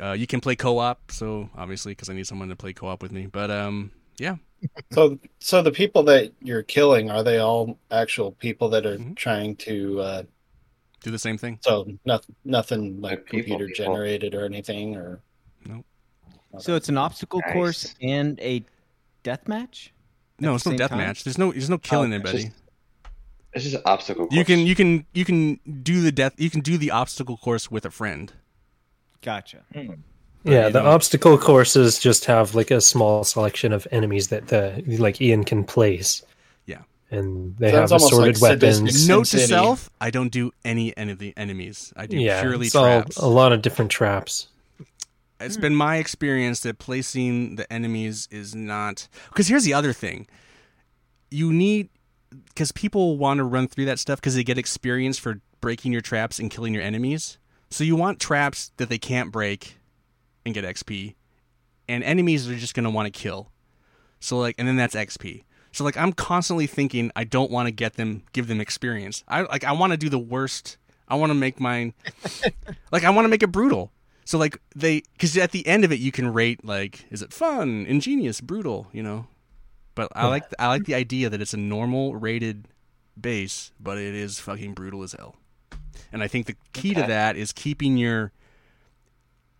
Uh, 0.00 0.12
you 0.12 0.26
can 0.26 0.40
play 0.40 0.54
co-op. 0.56 1.10
So 1.12 1.50
obviously, 1.56 1.92
because 1.92 2.08
I 2.08 2.14
need 2.14 2.26
someone 2.26 2.48
to 2.48 2.56
play 2.56 2.72
co-op 2.72 3.02
with 3.02 3.12
me. 3.12 3.26
But 3.26 3.50
um, 3.50 3.90
yeah. 4.18 4.36
So, 4.92 5.18
so 5.38 5.62
the 5.62 5.70
people 5.72 6.02
that 6.04 6.32
you're 6.42 6.62
killing 6.62 7.10
are 7.10 7.22
they 7.22 7.38
all 7.38 7.78
actual 7.90 8.32
people 8.32 8.68
that 8.70 8.84
are 8.84 8.98
Mhm. 8.98 9.16
trying 9.16 9.56
to? 9.56 10.00
Uh, 10.00 10.22
Do 11.02 11.10
the 11.10 11.18
same 11.18 11.38
thing. 11.38 11.58
so 11.62 11.86
nothing, 12.04 12.34
nothing 12.44 13.00
like 13.00 13.10
Like 13.20 13.24
people, 13.26 13.38
computer 13.56 13.66
people. 13.68 13.84
generated 13.94 14.34
or 14.34 14.44
anything, 14.44 14.96
or 14.96 15.20
So 16.58 16.74
it's 16.74 16.88
an 16.88 16.98
obstacle 16.98 17.40
course 17.52 17.94
and 18.02 18.38
a 18.40 18.64
death 19.22 19.46
match. 19.46 19.92
No, 20.38 20.54
it's 20.56 20.66
no 20.66 20.76
death 20.76 20.90
time? 20.90 20.98
match. 20.98 21.24
There's 21.24 21.38
no. 21.38 21.52
There's 21.52 21.70
no 21.70 21.78
killing 21.78 22.12
it's 22.12 22.24
anybody. 22.24 22.44
just- 22.44 22.56
It's 23.52 23.64
just 23.64 23.76
an 23.76 23.82
obstacle 23.84 24.26
course. 24.26 24.36
You 24.36 24.44
can. 24.44 24.60
You 24.60 24.74
can. 24.74 25.06
You 25.12 25.24
can 25.24 25.60
do 25.82 26.02
the 26.02 26.10
death. 26.12 26.34
You 26.38 26.50
can 26.50 26.60
do 26.60 26.76
the 26.78 26.90
obstacle 26.90 27.36
course 27.36 27.70
with 27.70 27.84
a 27.84 27.90
friend. 27.90 28.32
Gotcha. 29.22 29.58
Hmm. 29.72 29.92
yeah. 30.44 30.68
The 30.70 30.82
know- 30.82 30.90
obstacle 30.90 31.36
courses 31.38 31.98
just 31.98 32.24
have 32.24 32.54
like 32.54 32.70
a 32.70 32.80
small 32.80 33.22
selection 33.24 33.72
of 33.72 33.86
enemies 33.92 34.28
that 34.28 34.48
the 34.48 34.82
like 34.98 35.20
Ian 35.20 35.44
can 35.44 35.62
place. 35.64 36.22
Yeah. 36.66 36.78
and 37.10 37.56
they 37.58 37.70
Sounds 37.72 37.90
have 37.90 38.00
almost 38.02 38.12
assorted 38.12 38.40
like 38.40 38.60
weapons. 38.62 39.08
Note 39.08 39.26
to 39.26 39.38
self: 39.40 39.90
I 40.00 40.10
don't 40.10 40.30
do 40.32 40.52
any 40.64 40.96
any 40.96 41.12
of 41.12 41.18
the 41.18 41.34
enemies. 41.36 41.92
I 41.96 42.06
do 42.06 42.16
Yeah, 42.16 42.40
purely 42.40 42.66
it's 42.66 42.74
all 42.74 42.84
traps. 43.02 43.16
a 43.18 43.26
lot 43.26 43.52
of 43.52 43.62
different 43.62 43.90
traps. 43.90 44.48
It's 45.40 45.56
hmm. 45.56 45.62
been 45.62 45.74
my 45.74 45.96
experience 45.96 46.60
that 46.60 46.78
placing 46.78 47.56
the 47.56 47.70
enemies 47.72 48.28
is 48.30 48.54
not 48.54 49.08
because 49.28 49.48
here's 49.48 49.64
the 49.64 49.74
other 49.74 49.92
thing. 49.92 50.26
You 51.30 51.52
need 51.52 51.88
because 52.48 52.72
people 52.72 53.16
want 53.16 53.38
to 53.38 53.44
run 53.44 53.68
through 53.68 53.86
that 53.86 53.98
stuff 53.98 54.20
because 54.20 54.34
they 54.34 54.44
get 54.44 54.58
experience 54.58 55.18
for 55.18 55.40
breaking 55.60 55.92
your 55.92 56.00
traps 56.00 56.38
and 56.38 56.50
killing 56.50 56.74
your 56.74 56.82
enemies. 56.82 57.38
So 57.70 57.84
you 57.84 57.96
want 57.96 58.20
traps 58.20 58.72
that 58.76 58.88
they 58.88 58.98
can't 58.98 59.30
break 59.30 59.76
and 60.44 60.54
get 60.54 60.64
XP, 60.64 61.14
and 61.88 62.02
enemies 62.02 62.48
are 62.48 62.56
just 62.56 62.74
gonna 62.74 62.90
want 62.90 63.12
to 63.12 63.18
kill. 63.18 63.50
So 64.20 64.38
like, 64.38 64.56
and 64.58 64.66
then 64.66 64.76
that's 64.76 64.94
XP. 64.94 65.44
So 65.72 65.84
like, 65.84 65.96
I'm 65.96 66.12
constantly 66.12 66.66
thinking 66.66 67.12
I 67.14 67.24
don't 67.24 67.50
want 67.50 67.66
to 67.66 67.70
get 67.70 67.94
them, 67.94 68.24
give 68.32 68.48
them 68.48 68.60
experience. 68.60 69.24
I 69.28 69.42
like, 69.42 69.64
I 69.64 69.72
want 69.72 69.92
to 69.92 69.96
do 69.96 70.08
the 70.08 70.18
worst. 70.18 70.76
I 71.08 71.14
want 71.16 71.30
to 71.30 71.34
make 71.34 71.58
mine, 71.58 71.94
like, 72.92 73.02
I 73.02 73.10
want 73.10 73.24
to 73.24 73.28
make 73.28 73.42
it 73.42 73.48
brutal. 73.48 73.90
So 74.30 74.38
like 74.38 74.60
they, 74.76 75.02
because 75.14 75.36
at 75.36 75.50
the 75.50 75.66
end 75.66 75.84
of 75.84 75.90
it, 75.90 75.98
you 75.98 76.12
can 76.12 76.32
rate 76.32 76.64
like, 76.64 77.04
is 77.10 77.20
it 77.20 77.32
fun, 77.32 77.84
ingenious, 77.88 78.40
brutal, 78.40 78.86
you 78.92 79.02
know? 79.02 79.26
But 79.96 80.12
I 80.14 80.28
like 80.28 80.44
I 80.56 80.68
like 80.68 80.84
the 80.84 80.94
idea 80.94 81.28
that 81.28 81.40
it's 81.40 81.52
a 81.52 81.56
normal 81.56 82.14
rated 82.14 82.68
base, 83.20 83.72
but 83.80 83.98
it 83.98 84.14
is 84.14 84.38
fucking 84.38 84.74
brutal 84.74 85.02
as 85.02 85.14
hell. 85.14 85.34
And 86.12 86.22
I 86.22 86.28
think 86.28 86.46
the 86.46 86.54
key 86.72 86.94
to 86.94 87.02
that 87.02 87.34
is 87.34 87.50
keeping 87.50 87.96
your 87.96 88.30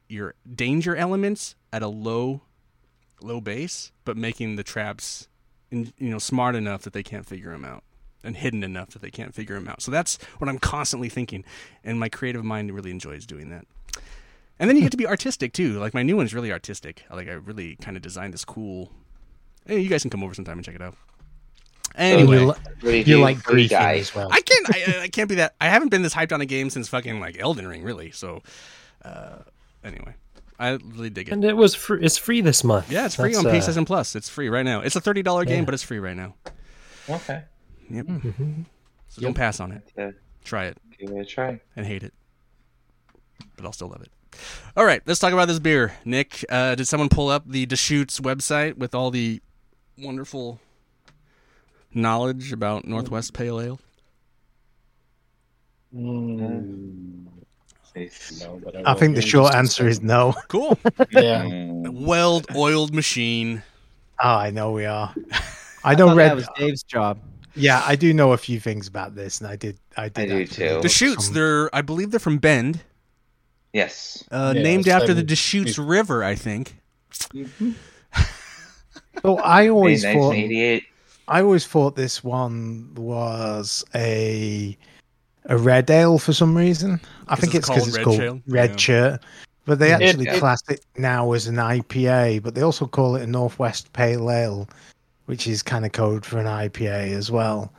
your 0.08 0.36
danger 0.48 0.94
elements 0.94 1.56
at 1.72 1.82
a 1.82 1.88
low 1.88 2.42
low 3.20 3.40
base, 3.40 3.90
but 4.04 4.16
making 4.16 4.54
the 4.54 4.62
traps 4.62 5.26
in, 5.72 5.92
you 5.98 6.10
know 6.10 6.20
smart 6.20 6.54
enough 6.54 6.82
that 6.82 6.92
they 6.92 7.02
can't 7.02 7.26
figure 7.26 7.50
them 7.50 7.64
out 7.64 7.82
and 8.22 8.36
hidden 8.36 8.62
enough 8.62 8.90
that 8.90 9.02
they 9.02 9.10
can't 9.10 9.34
figure 9.34 9.56
them 9.56 9.66
out. 9.66 9.82
So 9.82 9.90
that's 9.90 10.16
what 10.38 10.48
I'm 10.48 10.60
constantly 10.60 11.08
thinking, 11.08 11.44
and 11.82 11.98
my 11.98 12.08
creative 12.08 12.44
mind 12.44 12.72
really 12.72 12.92
enjoys 12.92 13.26
doing 13.26 13.50
that. 13.50 13.66
And 14.60 14.68
then 14.68 14.76
you 14.76 14.82
get 14.82 14.90
to 14.92 14.96
be 14.98 15.06
artistic 15.06 15.52
too. 15.54 15.80
Like 15.80 15.94
my 15.94 16.02
new 16.02 16.16
one's 16.16 16.32
really 16.34 16.52
artistic. 16.52 17.04
Like 17.10 17.28
I 17.28 17.32
really 17.32 17.76
kind 17.76 17.96
of 17.96 18.02
designed 18.02 18.34
this 18.34 18.44
cool. 18.44 18.92
Hey, 19.66 19.80
you 19.80 19.88
guys 19.88 20.02
can 20.02 20.10
come 20.10 20.22
over 20.22 20.34
sometime 20.34 20.58
and 20.58 20.64
check 20.64 20.74
it 20.74 20.82
out. 20.82 20.94
And 21.94 22.20
Anyway, 22.20 22.38
you, 22.40 22.46
li- 22.82 22.98
you 22.98 23.16
you 23.16 23.20
like 23.20 23.38
What 23.38 23.56
do 23.56 23.68
griefing 23.68 23.98
as 23.98 24.14
well. 24.14 24.28
I 24.30 24.40
can't. 24.42 24.66
I, 24.70 25.00
I 25.04 25.08
can't 25.08 25.28
be 25.28 25.36
that. 25.36 25.54
I 25.60 25.68
haven't 25.68 25.88
been 25.88 26.02
this 26.02 26.14
hyped 26.14 26.32
on 26.32 26.40
a 26.40 26.46
game 26.46 26.70
since 26.70 26.88
fucking 26.88 27.18
like 27.20 27.38
Elden 27.40 27.66
Ring, 27.66 27.82
really. 27.82 28.10
So, 28.12 28.42
uh, 29.04 29.38
anyway, 29.82 30.14
I 30.58 30.70
really 30.70 31.10
dig 31.10 31.28
it. 31.28 31.32
And 31.32 31.44
it 31.44 31.56
was 31.56 31.74
free. 31.74 32.00
It's 32.02 32.16
free 32.18 32.42
this 32.42 32.62
month. 32.62 32.92
Yeah, 32.92 33.06
it's 33.06 33.16
free 33.16 33.32
That's, 33.32 33.44
on 33.44 33.50
uh, 33.50 33.54
PlayStation 33.54 33.86
Plus. 33.86 34.14
It's 34.14 34.28
free 34.28 34.48
right 34.48 34.62
now. 34.64 34.82
It's 34.82 34.94
a 34.94 35.00
thirty 35.00 35.22
dollar 35.22 35.44
game, 35.44 35.64
but 35.64 35.74
it's 35.74 35.82
free 35.82 35.98
right 35.98 36.16
now. 36.16 36.34
Okay. 37.08 37.42
Yep. 37.88 38.06
mhm. 38.06 38.64
So 39.08 39.22
don't 39.22 39.34
pass 39.34 39.58
on 39.58 39.72
it. 39.72 39.82
Yeah, 39.96 40.10
Try 40.44 40.66
it 40.66 40.78
give 40.96 41.10
it 41.10 41.18
a 41.18 41.24
try. 41.24 41.60
and 41.74 41.86
hate 41.86 42.04
it, 42.04 42.14
but 43.56 43.64
I'll 43.64 43.72
still 43.72 43.88
love 43.88 44.02
it. 44.02 44.10
All 44.76 44.84
right, 44.84 45.02
let's 45.06 45.20
talk 45.20 45.32
about 45.32 45.48
this 45.48 45.58
beer. 45.58 45.92
Nick, 46.04 46.44
uh, 46.48 46.74
did 46.74 46.86
someone 46.86 47.08
pull 47.08 47.28
up 47.28 47.44
the 47.46 47.66
Deschutes 47.66 48.20
website 48.20 48.76
with 48.76 48.94
all 48.94 49.10
the 49.10 49.40
wonderful 49.98 50.60
knowledge 51.92 52.52
about 52.52 52.86
Northwest 52.86 53.34
Pale 53.34 53.60
Ale? 53.60 53.80
Mm, 55.94 57.26
no, 58.40 58.60
but 58.64 58.86
I 58.86 58.94
think 58.94 59.16
the 59.16 59.22
short 59.22 59.54
answer 59.54 59.88
is 59.88 60.00
no. 60.00 60.34
Cool. 60.48 60.78
yeah. 61.10 61.48
Weld 61.72 62.46
oiled 62.54 62.94
machine. 62.94 63.62
Oh, 64.22 64.28
I 64.28 64.50
know 64.50 64.70
we 64.72 64.84
are. 64.86 65.12
I 65.82 65.92
I 65.92 65.94
know 65.94 66.08
thought 66.08 66.16
red. 66.16 66.30
that 66.30 66.36
was 66.36 66.48
Dave's 66.56 66.82
job. 66.84 67.18
Yeah, 67.56 67.82
I 67.84 67.96
do 67.96 68.14
know 68.14 68.32
a 68.32 68.36
few 68.36 68.60
things 68.60 68.86
about 68.86 69.16
this, 69.16 69.40
and 69.40 69.50
I 69.50 69.56
did. 69.56 69.78
I 69.96 70.08
did. 70.08 70.30
I 70.30 70.34
do 70.38 70.46
too. 70.46 70.68
look 70.74 70.82
Deschutes, 70.82 71.30
they're 71.30 71.74
I 71.74 71.82
believe 71.82 72.12
they're 72.12 72.20
from 72.20 72.38
Bend, 72.38 72.82
Yes. 73.72 74.24
uh, 74.30 74.52
Yeah, 74.56 74.62
named 74.62 74.88
after 74.88 75.08
the 75.08 75.20
seven- 75.20 75.26
Deschutes 75.26 75.78
River, 75.78 76.24
I 76.24 76.34
think. 76.34 76.76
So 79.22 79.36
I 79.38 79.68
always 79.68 80.02
thought. 80.02 80.34
I 81.28 81.42
always 81.42 81.66
thought 81.66 81.94
this 81.94 82.24
one 82.24 82.94
was 82.94 83.84
a 83.94 84.76
a 85.44 85.58
red 85.58 85.90
ale 85.90 86.18
for 86.18 86.32
some 86.32 86.56
reason. 86.56 87.00
I 87.28 87.36
think 87.36 87.54
it's 87.54 87.68
it's 87.68 87.68
because 87.68 87.84
called 87.84 87.88
it's 87.88 87.96
Red 87.98 88.04
called 88.04 88.16
Shield? 88.16 88.42
Red 88.46 88.70
Yeah. 88.70 88.76
Shirt, 88.76 89.20
but 89.66 89.78
they 89.78 89.92
actually 89.92 90.26
it- 90.28 90.38
class 90.38 90.62
it 90.70 90.84
now 90.96 91.32
as 91.32 91.46
an 91.48 91.56
IPA. 91.56 92.42
But 92.42 92.54
they 92.54 92.62
also 92.62 92.86
call 92.86 93.16
it 93.16 93.22
a 93.22 93.26
Northwest 93.26 93.92
Pale 93.92 94.30
Ale, 94.30 94.68
which 95.26 95.46
is 95.46 95.62
kind 95.62 95.84
of 95.84 95.92
code 95.92 96.24
for 96.24 96.38
an 96.38 96.46
IPA 96.46 97.12
as 97.12 97.30
well. 97.30 97.72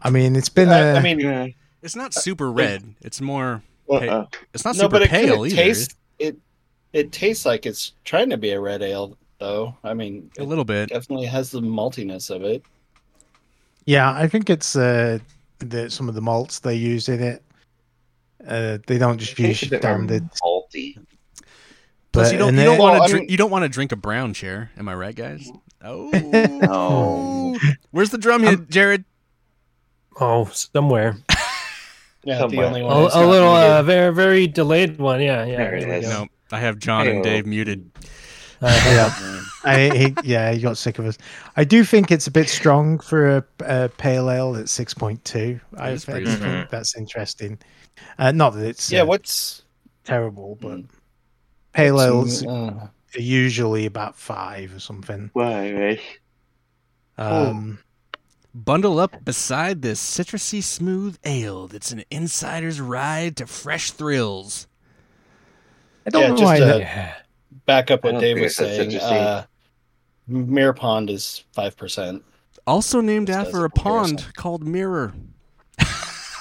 I 0.00 0.10
mean, 0.10 0.36
it's 0.36 0.50
been 0.50 0.68
I, 0.68 0.78
a. 0.78 0.94
I 0.96 1.02
mean, 1.02 1.18
Yeah. 1.20 1.46
It's 1.80 1.96
not 1.96 2.12
super 2.12 2.50
red. 2.52 2.94
It's 3.00 3.20
more. 3.20 3.62
Uh-uh. 3.90 4.26
It's 4.54 4.64
not 4.64 4.76
no, 4.76 4.82
super 4.82 4.90
but 4.92 5.02
it 5.02 5.10
pale 5.10 5.44
kinda 5.44 5.44
either. 5.46 5.56
tastes 5.56 5.94
it. 6.18 6.36
It 6.92 7.12
tastes 7.12 7.44
like 7.46 7.66
it's 7.66 7.92
trying 8.04 8.30
to 8.30 8.36
be 8.36 8.50
a 8.50 8.60
red 8.60 8.82
ale, 8.82 9.16
though. 9.38 9.74
I 9.84 9.94
mean, 9.94 10.30
a 10.38 10.42
little 10.42 10.64
bit. 10.64 10.88
definitely 10.88 11.26
has 11.26 11.50
the 11.50 11.60
maltiness 11.60 12.30
of 12.34 12.42
it. 12.42 12.62
yeah, 13.84 14.12
I 14.12 14.26
think 14.28 14.48
it's 14.50 14.74
uh, 14.76 15.18
the, 15.58 15.90
some 15.90 16.08
of 16.08 16.14
the 16.14 16.20
malts 16.22 16.60
they 16.60 16.74
use 16.74 17.08
in 17.08 17.22
it. 17.22 17.42
Uh, 18.46 18.78
they 18.86 18.96
don't 18.98 19.18
just 19.18 19.38
use 19.38 19.58
Tastes 19.60 19.72
a 19.72 19.78
standard. 19.78 20.28
malty. 20.42 20.96
Plus, 22.12 22.32
you 22.32 22.38
don't. 22.38 22.54
You 22.54 22.64
don't 22.64 22.70
then- 22.72 22.78
want 22.78 22.92
Well, 22.94 23.02
I 23.02 23.06
to 23.06 23.10
drink. 23.12 23.22
mean- 23.24 23.30
You 23.32 23.36
don't 23.36 23.50
want 23.50 23.64
to 23.64 23.68
drink 23.68 23.92
a 23.92 23.96
brown 23.96 24.32
chair. 24.32 24.70
Am 24.78 24.88
I 24.88 24.94
right, 24.94 25.14
guys? 25.14 25.50
Oh. 25.84 26.10
No. 26.10 27.58
Where's 27.90 28.10
the 28.10 28.18
drum 28.18 28.42
hit, 28.42 28.70
Jared? 28.70 29.04
Oh, 30.20 30.46
somewhere. 30.46 31.16
Yeah, 32.24 32.38
Somewhere. 32.38 32.62
the 32.66 32.66
only 32.68 32.80
A, 32.80 32.84
one. 32.86 33.02
that's 33.04 33.14
a 33.14 33.26
little 33.26 33.48
uh, 33.54 33.82
very 33.82 34.12
very 34.12 34.46
delayed 34.46 34.98
one. 34.98 35.20
Yeah, 35.20 35.44
yeah. 35.44 35.56
There 35.56 35.74
it 35.76 35.80
there 35.80 35.88
we 35.90 35.94
is. 35.96 36.08
go. 36.08 36.22
No, 36.24 36.28
I 36.52 36.60
have 36.60 36.78
John 36.78 37.06
and 37.06 37.16
Hey-o. 37.16 37.22
Dave 37.22 37.46
muted. 37.46 37.90
Uh, 38.60 38.66
Yeah. 38.86 39.40
I, 39.64 39.96
he, 39.96 40.14
yeah, 40.24 40.50
he 40.52 40.60
got 40.60 40.76
sick 40.76 40.98
of 40.98 41.06
us. 41.06 41.16
I 41.56 41.62
do 41.62 41.84
think 41.84 42.10
it's 42.10 42.26
a 42.26 42.30
bit 42.32 42.48
strong 42.48 42.98
for 42.98 43.36
a, 43.36 43.44
a 43.60 43.88
pale 43.88 44.28
ale 44.28 44.56
at 44.56 44.68
six 44.68 44.92
point 44.94 45.24
two. 45.24 45.60
I, 45.76 45.90
is 45.90 46.08
I 46.08 46.12
pretty 46.12 46.26
strong. 46.26 46.40
think 46.40 46.70
that's 46.70 46.96
interesting. 46.96 47.58
Uh, 48.18 48.32
not 48.32 48.54
that 48.54 48.64
it's 48.66 48.90
Yeah, 48.90 49.02
uh, 49.02 49.06
what's 49.06 49.62
terrible, 50.02 50.56
but 50.60 50.78
Mm. 50.78 50.88
pale 51.72 52.02
ales 52.02 52.44
uh, 52.44 52.48
are 53.14 53.20
usually 53.20 53.86
about 53.86 54.16
five 54.16 54.74
or 54.74 54.80
something. 54.80 55.30
Why? 55.34 56.00
Um, 57.16 57.78
Bundle 58.54 58.98
up 58.98 59.24
beside 59.24 59.82
this 59.82 60.00
citrusy 60.02 60.62
smooth 60.62 61.18
ale 61.24 61.68
that's 61.68 61.92
an 61.92 62.02
insider's 62.10 62.80
ride 62.80 63.36
to 63.36 63.46
fresh 63.46 63.90
thrills. 63.92 64.66
I 66.06 66.10
don't 66.10 66.22
Yeah, 66.22 66.28
know 66.28 66.34
just 66.36 66.44
why. 66.44 66.56
a- 66.56 66.64
that- 66.64 66.80
yeah. 66.80 67.14
back 67.66 67.90
up 67.90 68.04
what 68.04 68.18
Dave 68.20 68.40
was 68.40 68.56
saying. 68.56 68.90
citrusy. 68.90 69.02
Uh, 69.02 69.44
Mirror 70.26 70.72
Pond 70.74 71.10
is 71.10 71.44
five 71.52 71.76
percent. 71.76 72.22
Also 72.66 73.00
named 73.00 73.28
Just 73.28 73.38
after 73.38 73.58
a 73.62 73.64
a 73.64 73.68
comparison. 73.70 74.16
pond 74.18 74.34
called 74.36 74.66
Mirror. 74.66 75.14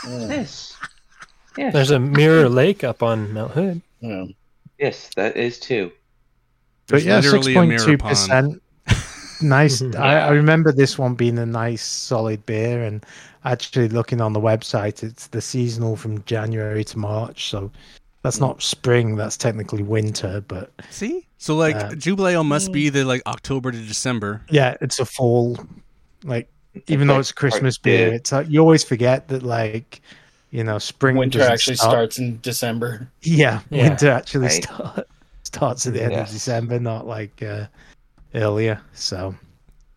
Yes. 0.07 0.75
Yes. 1.57 1.73
There's 1.73 1.91
a 1.91 1.99
Mirror 1.99 2.49
Lake 2.49 2.83
up 2.83 3.01
on 3.03 3.33
Mount 3.33 3.51
Hood. 3.51 3.81
Yeah. 3.99 4.25
yes, 4.79 5.09
that 5.15 5.35
is 5.35 5.59
too. 5.59 5.91
but 6.87 6.93
There's 7.03 7.05
yeah, 7.05 7.19
six 7.21 7.33
literally 7.33 7.55
a 7.55 7.63
mirror 7.65 7.97
pond. 7.97 8.09
percent. 8.09 8.61
Nice. 9.41 9.81
I, 9.95 10.19
I 10.19 10.29
remember 10.29 10.71
this 10.71 10.97
one 10.97 11.15
being 11.15 11.37
a 11.37 11.45
nice 11.45 11.83
solid 11.83 12.45
beer, 12.45 12.83
and 12.83 13.05
actually 13.45 13.87
looking 13.89 14.21
on 14.21 14.33
the 14.33 14.39
website, 14.41 15.03
it's 15.03 15.27
the 15.27 15.41
seasonal 15.41 15.95
from 15.95 16.23
January 16.23 16.83
to 16.85 16.97
March. 16.97 17.49
So 17.49 17.71
that's 18.23 18.39
not 18.39 18.61
spring; 18.61 19.15
that's 19.15 19.37
technically 19.37 19.83
winter. 19.83 20.41
But 20.47 20.71
See? 20.89 21.25
So 21.37 21.55
like 21.55 21.75
Uh, 21.75 21.93
Jubilee 21.95 22.33
Ale 22.33 22.43
must 22.43 22.71
be 22.71 22.89
the 22.89 23.03
like 23.05 23.21
October 23.27 23.71
to 23.71 23.77
December. 23.79 24.41
yeah, 24.49 24.75
it's 24.81 24.99
a 24.99 25.05
fall. 25.05 25.57
Like 26.23 26.49
even 26.87 27.07
though 27.07 27.19
it's 27.19 27.31
a 27.31 27.35
Christmas 27.35 27.77
beer, 27.77 28.11
it's 28.13 28.31
like 28.31 28.49
you 28.49 28.59
always 28.59 28.83
forget 28.83 29.27
that 29.29 29.43
like 29.43 30.01
you 30.51 30.63
know 30.63 30.79
spring 30.79 31.15
Winter 31.15 31.41
actually 31.43 31.75
start- 31.75 31.91
starts 31.91 32.17
in 32.19 32.39
December. 32.41 33.07
Yeah, 33.21 33.61
Yeah. 33.69 33.89
winter 33.89 34.09
actually 34.09 34.47
Right. 34.47 34.63
start, 34.63 35.07
starts 35.43 35.85
at 35.85 35.93
the 35.93 36.03
end 36.03 36.13
of 36.13 36.27
December, 36.29 36.79
not 36.79 37.05
like 37.05 37.43
uh, 37.43 37.65
earlier. 38.35 38.81
So 38.93 39.35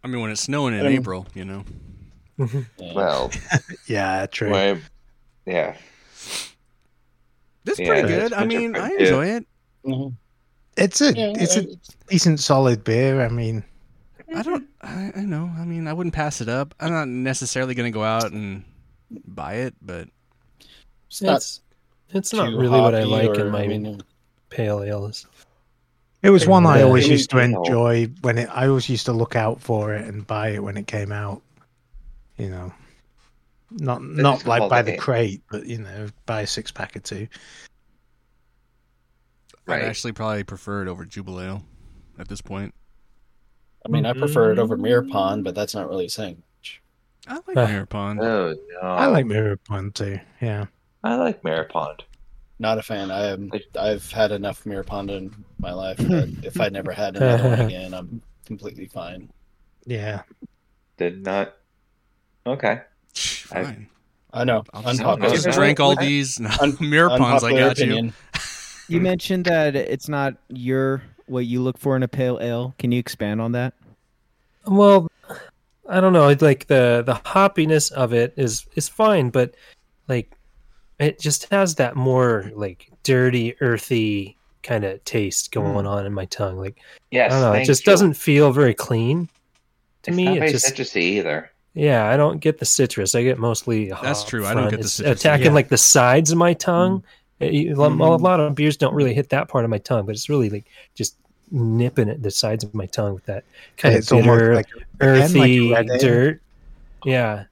I 0.04 0.08
mean 0.08 0.20
when 0.20 0.30
it's 0.30 0.40
snowing 0.42 0.74
in 0.74 0.80
Um, 0.86 0.92
April, 0.92 1.26
you 1.34 1.44
know. 1.44 1.64
Well, 2.94 3.30
yeah, 3.86 4.26
true. 4.26 4.48
my, 4.50 4.80
yeah. 5.46 5.76
This 7.64 7.74
is 7.78 7.80
Yeah, 7.80 7.86
pretty 7.88 8.08
good. 8.08 8.32
I 8.32 8.44
mean, 8.46 8.74
I 8.76 8.90
yeah. 8.92 8.98
enjoy 9.00 9.26
it. 9.26 9.46
Mhm. 9.84 10.14
It's 10.76 11.00
a 11.02 11.12
Yeah, 11.14 11.32
it's 11.36 11.56
a 11.56 11.66
decent 12.08 12.40
solid 12.40 12.82
beer. 12.84 13.20
I 13.20 13.28
mean, 13.28 13.62
I 14.34 14.42
don't 14.42 14.66
I, 14.80 15.12
I 15.16 15.20
know. 15.20 15.50
I 15.58 15.64
mean, 15.64 15.86
I 15.86 15.92
wouldn't 15.92 16.14
pass 16.14 16.40
it 16.40 16.48
up. 16.48 16.74
I'm 16.80 16.90
not 16.92 17.08
necessarily 17.08 17.74
going 17.74 17.92
to 17.92 17.94
go 17.94 18.04
out 18.04 18.32
and 18.32 18.64
buy 19.26 19.54
it, 19.56 19.74
but 19.82 20.08
it's 21.08 21.20
not 21.20 21.36
It's 21.36 21.60
it's 22.10 22.32
not 22.32 22.48
really 22.54 22.80
what 22.80 22.94
I 22.94 23.02
like 23.02 23.28
or- 23.30 23.40
in 23.46 23.50
my 23.50 23.62
I 23.64 23.68
mean, 23.68 24.00
pale 24.48 24.82
ales. 24.82 25.26
It 26.22 26.30
was 26.30 26.46
one 26.46 26.66
I 26.66 26.82
always 26.82 27.08
used 27.08 27.30
to 27.30 27.38
enjoy 27.38 28.06
when 28.20 28.38
it. 28.38 28.48
I 28.52 28.66
always 28.66 28.88
used 28.88 29.06
to 29.06 29.12
look 29.12 29.36
out 29.36 29.60
for 29.60 29.94
it 29.94 30.06
and 30.06 30.26
buy 30.26 30.50
it 30.50 30.62
when 30.62 30.76
it 30.76 30.86
came 30.86 31.12
out. 31.12 31.42
You 32.36 32.50
know, 32.50 32.72
not 33.70 34.02
not 34.02 34.46
like 34.46 34.60
called 34.60 34.70
by 34.70 34.82
the 34.82 34.92
the 34.92 34.96
crate, 34.98 35.42
but 35.50 35.66
you 35.66 35.78
know, 35.78 36.08
buy 36.26 36.42
a 36.42 36.46
six 36.46 36.70
pack 36.70 36.96
or 36.96 37.00
two. 37.00 37.28
Right. 39.66 39.82
I'd 39.82 39.88
actually 39.88 40.12
probably 40.12 40.44
prefer 40.44 40.82
it 40.82 40.88
over 40.88 41.04
Jubilee 41.04 41.44
Ale 41.46 41.64
at 42.18 42.28
this 42.28 42.40
point. 42.40 42.74
I 43.86 43.88
mean, 43.88 44.04
I 44.04 44.12
prefer 44.12 44.52
it 44.52 44.58
over 44.58 44.76
Mirror 44.76 45.06
Pond, 45.10 45.44
but 45.44 45.54
that's 45.54 45.74
not 45.74 45.88
really 45.88 46.08
saying 46.08 46.42
much. 46.58 46.82
I 47.28 47.34
like 47.46 47.56
Uh, 47.56 47.66
Mirror 47.66 47.86
Pond. 47.86 48.20
Oh 48.20 48.54
no. 48.82 48.88
I 48.88 49.06
like 49.06 49.26
Mirror 49.26 49.56
Pond 49.58 49.94
too. 49.94 50.18
Yeah, 50.40 50.66
I 51.04 51.14
like 51.16 51.44
Mirror 51.44 51.64
Pond. 51.64 52.04
Not 52.60 52.76
a 52.78 52.82
fan. 52.82 53.10
I 53.10 53.28
am. 53.28 53.50
I've 53.76 54.12
had 54.12 54.30
enough 54.32 54.64
Mirror 54.66 54.84
Pond 54.84 55.10
in 55.10 55.44
my 55.58 55.72
life 55.72 55.96
that 55.96 56.36
if 56.44 56.60
I 56.60 56.68
never 56.68 56.92
had 56.92 57.16
another 57.16 57.48
one 57.48 57.60
again, 57.66 57.94
I'm 57.94 58.22
completely 58.44 58.86
fine. 58.86 59.30
yeah. 59.86 60.22
Did 60.98 61.24
not. 61.24 61.56
Okay. 62.46 62.82
Fine. 63.14 63.88
I 64.34 64.44
know. 64.44 64.62
I'll 64.74 64.82
just, 64.82 65.00
Unpopular. 65.00 65.26
I'll 65.28 65.34
just 65.34 65.46
Unpopular. 65.46 65.66
drink 65.66 65.80
all 65.80 65.96
these. 65.96 66.38
No, 66.38 66.50
un- 66.60 66.76
Mirror 66.80 67.10
I 67.12 67.18
got 67.18 67.42
you. 67.50 67.64
opinion. 67.66 68.12
You 68.88 69.00
mentioned 69.00 69.46
that 69.46 69.74
it's 69.74 70.08
not 70.10 70.34
your 70.50 71.02
what 71.26 71.46
you 71.46 71.62
look 71.62 71.78
for 71.78 71.96
in 71.96 72.02
a 72.02 72.08
pale 72.08 72.38
ale. 72.42 72.74
Can 72.78 72.92
you 72.92 72.98
expand 72.98 73.40
on 73.40 73.52
that? 73.52 73.72
Well, 74.66 75.10
I 75.88 76.00
don't 76.00 76.12
know. 76.12 76.28
it's 76.28 76.42
Like 76.42 76.66
the 76.66 77.02
the 77.06 77.14
hoppiness 77.14 77.90
of 77.92 78.12
it 78.12 78.34
is 78.36 78.66
is 78.74 78.88
fine, 78.88 79.30
but 79.30 79.54
like 80.06 80.36
it 81.00 81.18
just 81.18 81.48
has 81.50 81.74
that 81.76 81.96
more 81.96 82.50
like 82.54 82.90
dirty, 83.02 83.56
earthy 83.60 84.36
kind 84.62 84.84
of 84.84 85.02
taste 85.04 85.52
hmm. 85.52 85.60
going 85.60 85.86
on 85.86 86.06
in 86.06 86.12
my 86.12 86.26
tongue. 86.26 86.58
Like 86.58 86.76
Yes. 87.10 87.32
I 87.32 87.40
don't 87.40 87.52
know, 87.54 87.60
it 87.60 87.64
just 87.64 87.86
you. 87.86 87.90
doesn't 87.92 88.14
feel 88.14 88.52
very 88.52 88.74
clean 88.74 89.28
to 90.02 90.10
It's 90.10 90.16
me. 90.16 90.24
not 90.26 90.36
It 90.36 90.40
very 90.40 90.52
just 90.52 90.66
citrusy 90.74 91.02
either. 91.02 91.50
yeah, 91.74 92.08
I 92.08 92.16
don't 92.16 92.38
get 92.38 92.58
the 92.58 92.64
citrus. 92.66 93.14
I 93.14 93.22
get 93.22 93.38
mostly 93.38 93.88
That's 93.88 94.20
hop 94.20 94.28
true. 94.28 94.44
I 94.46 94.54
don't 94.54 94.64
front. 94.64 94.70
get 94.72 94.76
the 94.78 94.84
It's 94.84 94.92
citrus. 94.94 95.20
attacking 95.20 95.46
Yeah. 95.46 95.52
like 95.52 95.68
the 95.68 95.78
sides 95.78 96.30
of 96.30 96.38
my 96.38 96.52
tongue. 96.54 97.02
It- 97.40 97.52
you- 97.54 97.72
a 97.72 97.76
Mhm. 97.88 98.20
lot 98.20 98.38
of 98.38 98.54
beers 98.54 98.76
don't 98.76 98.94
really 98.94 99.14
hit 99.14 99.30
that 99.30 99.48
part 99.48 99.64
of 99.64 99.70
my 99.70 99.78
tongue, 99.78 100.04
but 100.06 100.14
it's 100.14 100.28
really 100.28 100.50
like 100.50 100.64
just 100.94 101.16
nipping 101.50 102.08
at 102.10 102.22
the 102.22 102.30
sides 102.30 102.62
of 102.62 102.72
my 102.74 102.86
tongue 102.86 103.14
with 103.14 103.24
that 103.26 103.44
kind 103.76 103.94
of 103.94 104.00
it's 104.00 104.12
almost 104.12 104.28
bitter, 104.38 104.54
like 104.54 104.66
again, 105.00 105.34
like 105.34 105.88
earthy 105.88 105.98
dirt. 105.98 106.40
Yeah. 107.04 107.44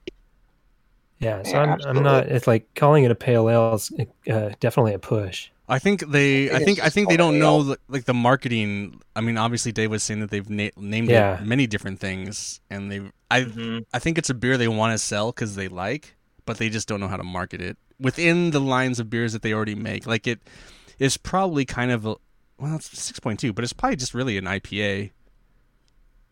Yeah, 1.19 1.43
so 1.43 1.51
Yeah, 1.51 1.75
I'm, 1.85 1.97
I'm 1.97 2.03
not. 2.03 2.27
It's 2.27 2.47
like 2.47 2.73
calling 2.75 3.03
it 3.03 3.11
a 3.11 3.15
pale 3.15 3.49
ale 3.49 3.73
is 3.75 3.91
uh, 4.29 4.51
definitely 4.59 4.93
a 4.93 4.99
push. 4.99 5.49
I 5.67 5.77
think 5.77 6.09
they. 6.09 6.49
I 6.49 6.55
think 6.55 6.65
think. 6.65 6.83
I 6.83 6.89
think 6.89 7.09
they 7.09 7.17
don't 7.17 7.37
know 7.37 7.61
the, 7.63 7.77
like 7.89 8.05
the 8.05 8.13
marketing. 8.13 9.01
I 9.15 9.21
mean, 9.21 9.37
obviously, 9.37 9.71
Dave 9.71 9.91
was 9.91 10.01
saying 10.01 10.21
that 10.21 10.31
they've 10.31 10.49
na- 10.49 10.69
named 10.77 11.09
Yeah. 11.09 11.39
it 11.39 11.45
many 11.45 11.67
different 11.67 11.99
things, 11.99 12.61
and 12.69 12.91
they. 12.91 13.01
I. 13.29 13.41
Mm-hmm. 13.41 13.79
I 13.93 13.99
think 13.99 14.17
it's 14.17 14.29
a 14.29 14.33
beer 14.33 14.57
they 14.57 14.67
want 14.67 14.93
to 14.93 14.97
sell 14.97 15.31
because 15.31 15.55
they 15.55 15.67
like, 15.67 16.15
but 16.45 16.57
they 16.57 16.69
just 16.69 16.87
don't 16.87 16.99
know 16.99 17.07
how 17.07 17.17
to 17.17 17.23
market 17.23 17.61
it 17.61 17.77
within 17.99 18.51
the 18.51 18.59
lines 18.61 18.99
of 18.99 19.09
beers 19.09 19.33
that 19.33 19.41
they 19.43 19.53
already 19.53 19.75
make. 19.75 20.07
Like 20.07 20.25
it 20.25 20.39
is 20.97 21.17
probably 21.17 21.65
kind 21.65 21.91
of 21.91 22.05
a. 22.05 22.15
Well, 22.57 22.77
it's 22.77 22.97
six 22.99 23.19
point 23.19 23.39
two, 23.39 23.53
but 23.53 23.63
it's 23.63 23.73
probably 23.73 23.97
just 23.97 24.13
really 24.13 24.37
an 24.37 24.45
IPA. 24.45 25.11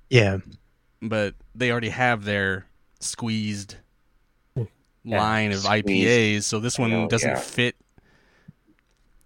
Yeah, 0.10 0.38
But 1.02 1.36
they 1.54 1.70
already 1.70 1.90
have 1.90 2.24
their 2.24 2.66
squeezed 3.02 3.76
Yeah, 5.08 5.20
line 5.22 5.52
of 5.52 5.60
squeezed. 5.60 5.88
IPAs, 5.88 6.44
so 6.44 6.60
this 6.60 6.78
one 6.78 6.92
know, 6.92 7.08
doesn't 7.08 7.30
yeah. 7.30 7.40
fit. 7.40 7.76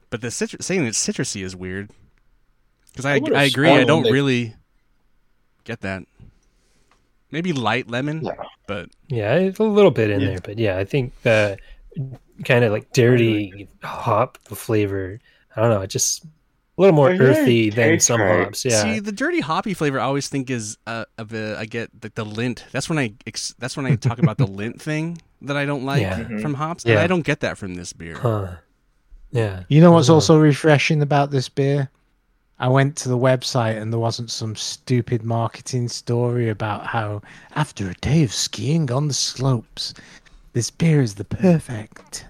But 0.09 0.21
the 0.21 0.29
citrus 0.31 0.65
saying 0.65 0.85
it's 0.85 1.05
citrusy 1.05 1.43
is 1.43 1.55
weird 1.55 1.89
because 2.91 3.05
I 3.05 3.15
I 3.15 3.21
I 3.35 3.43
agree. 3.43 3.69
I 3.69 3.83
don't 3.83 4.03
they- 4.03 4.11
really 4.11 4.55
get 5.63 5.81
that. 5.81 6.03
Maybe 7.31 7.53
light 7.53 7.89
lemon, 7.89 8.25
Yeah. 8.25 8.33
but 8.67 8.89
Yeah, 9.07 9.35
it's 9.35 9.59
a 9.59 9.63
little 9.63 9.91
bit 9.91 10.09
in 10.09 10.19
Yeah. 10.19 10.27
there, 10.27 10.39
but 10.43 10.59
yeah, 10.59 10.77
I 10.77 10.83
think 10.83 11.13
the 11.23 11.57
kind 12.43 12.65
of 12.65 12.71
like 12.73 12.91
dirty 12.91 13.69
hop 13.83 14.37
flavor. 14.49 15.19
I 15.55 15.61
don't 15.61 15.69
know, 15.69 15.81
it 15.81 15.87
just 15.87 16.25
a 16.25 16.27
little 16.81 16.95
more 16.95 17.09
earthy 17.11 17.69
than 17.69 18.01
some 18.01 18.19
right. 18.19 18.43
hops. 18.45 18.65
Yeah, 18.65 18.81
see 18.83 18.99
the 18.99 19.11
dirty 19.13 19.39
hoppy 19.39 19.73
flavor. 19.73 19.97
I 19.99 20.03
always 20.03 20.27
think 20.27 20.49
is 20.49 20.77
uh, 20.87 21.05
of 21.17 21.33
a, 21.33 21.57
I 21.57 21.65
get 21.65 21.89
the, 22.01 22.11
the 22.13 22.25
lint. 22.25 22.65
That's 22.73 22.89
when 22.89 22.99
I 22.99 23.13
that's 23.59 23.77
when 23.77 23.85
I 23.85 23.95
talk 23.95 24.19
about 24.19 24.37
the 24.37 24.47
lint 24.47 24.81
thing 24.81 25.21
that 25.41 25.57
I 25.57 25.65
don't 25.65 25.83
like 25.85 26.01
Yeah. 26.01 26.23
From 26.23 26.37
mm-hmm. 26.37 26.53
hops, 26.53 26.85
and 26.85 26.99
I 26.99 27.07
don't 27.07 27.25
get 27.25 27.39
that 27.41 27.57
from 27.57 27.75
this 27.75 27.93
beer. 27.93 28.17
huh? 28.17 28.55
Yeah, 29.31 29.63
You 29.69 29.79
know 29.79 29.93
what's 29.93 30.09
also 30.09 30.37
refreshing 30.37 31.01
about 31.01 31.31
this 31.31 31.47
beer? 31.47 31.89
I 32.59 32.67
went 32.67 32.95
to 32.97 33.09
the 33.09 33.17
website 33.17 33.81
and 33.81 33.91
there 33.91 33.99
wasn't 33.99 34.29
some 34.29 34.55
stupid 34.55 35.23
marketing 35.23 35.87
story 35.87 36.49
about 36.49 36.85
how 36.85 37.21
after 37.55 37.89
a 37.89 37.95
day 37.95 38.23
of 38.23 38.33
skiing 38.33 38.91
on 38.91 39.07
the 39.07 39.15
slopes, 39.15 39.95
this 40.53 40.69
beer 40.69 41.01
is 41.01 41.15
the 41.15 41.23
perfect, 41.23 42.25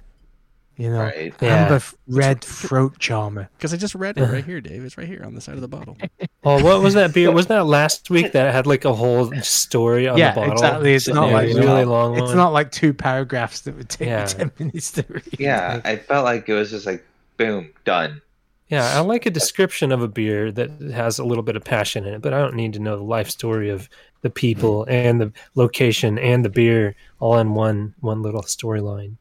you 0.78 0.90
know, 0.90 1.00
Right. 1.02 1.34
Yeah. 1.42 1.64
amber 1.64 1.76
f- 1.76 1.94
red 2.08 2.42
throat 2.42 2.98
charmer. 3.00 3.50
Because 3.58 3.74
I 3.74 3.78
just 3.78 3.94
read 3.96 4.18
it 4.18 4.24
right 4.26 4.44
here, 4.44 4.62
Dave. 4.62 4.84
It's 4.84 4.98
right 4.98 5.08
here 5.08 5.22
on 5.24 5.36
the 5.36 5.42
side 5.42 5.56
of 5.56 5.62
the 5.62 5.68
bottle. 5.68 5.98
Oh, 6.44 6.64
what 6.64 6.82
was 6.82 6.96
that 6.96 7.14
beer? 7.14 7.32
Wasn't 7.32 7.50
that 7.50 7.66
last 7.68 8.10
week 8.10 8.32
that 8.32 8.52
had 8.52 8.66
like 8.66 8.84
a 8.84 8.94
whole 8.96 9.32
story 9.44 10.08
on 10.08 10.18
Yeah, 10.18 10.32
the 10.32 10.40
bottle? 10.40 10.54
exactly. 10.54 10.96
It's 10.96 11.08
not 11.08 11.28
Yeah, 11.28 11.34
like 11.36 11.50
a 11.52 11.54
really 11.60 11.86
long 11.86 12.14
It's 12.18 12.30
one. 12.30 12.36
not 12.36 12.52
like 12.52 12.72
two 12.72 12.96
paragraphs 12.96 13.62
that 13.62 13.78
would 13.78 13.90
take 13.90 14.08
Yeah. 14.08 14.24
me 14.26 14.30
ten 14.34 14.52
minutes 14.60 14.92
to 14.94 15.06
read. 15.08 15.24
Yeah, 15.40 15.82
I 15.86 15.98
felt 15.98 16.26
like 16.26 16.50
it 16.50 16.54
was 16.56 16.72
just 16.72 16.88
like 16.88 17.06
boom, 17.38 17.70
done. 17.86 18.22
Yeah, 18.70 18.98
I 18.98 19.02
like 19.02 19.28
a 19.28 19.30
description 19.30 19.92
of 19.92 20.02
a 20.02 20.08
beer 20.08 20.52
that 20.52 20.72
has 20.94 21.20
a 21.20 21.24
little 21.26 21.44
bit 21.44 21.56
of 21.56 21.64
passion 21.64 22.06
in 22.08 22.14
it, 22.16 22.22
but 22.24 22.34
I 22.34 22.40
don't 22.40 22.56
need 22.56 22.74
to 22.74 22.80
know 22.80 22.98
the 22.98 23.04
life 23.04 23.30
story 23.30 23.70
of 23.70 23.88
the 24.22 24.30
people 24.32 24.86
and 24.90 25.22
the 25.22 25.32
location 25.54 26.18
and 26.18 26.44
the 26.44 26.50
beer 26.50 26.96
all 27.20 27.38
in 27.38 27.54
one 27.54 27.94
one 28.00 28.24
little 28.24 28.42
storyline. 28.42 29.18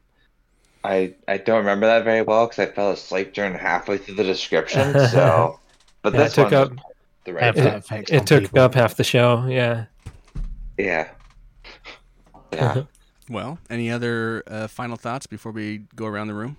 I 0.83 1.13
I 1.27 1.37
don't 1.37 1.57
remember 1.57 1.85
that 1.87 2.03
very 2.03 2.21
well 2.23 2.47
because 2.47 2.59
I 2.67 2.71
fell 2.71 2.91
asleep 2.91 3.33
during 3.33 3.53
halfway 3.53 3.97
through 3.97 4.15
the 4.15 4.23
description. 4.23 4.93
So, 5.09 5.59
but 6.01 6.13
Yeah, 6.13 6.19
it 6.19 6.23
this 6.23 6.33
took 6.33 6.53
up- 6.53 6.71
the 7.25 7.33
right. 7.33 7.43
Have 7.43 7.57
It- 7.57 7.87
that 7.87 8.09
It 8.11 8.25
took 8.25 8.41
people. 8.43 8.59
up 8.59 8.73
half 8.73 8.95
the 8.95 9.03
show. 9.03 9.45
Yeah. 9.47 9.85
Yeah. 10.77 11.09
Yeah. 12.53 12.83
Well, 13.29 13.59
any 13.69 13.89
other 13.89 14.43
uh, 14.45 14.67
final 14.67 14.97
thoughts 14.97 15.25
before 15.25 15.53
we 15.53 15.83
go 15.95 16.05
around 16.05 16.27
the 16.27 16.33
room? 16.33 16.57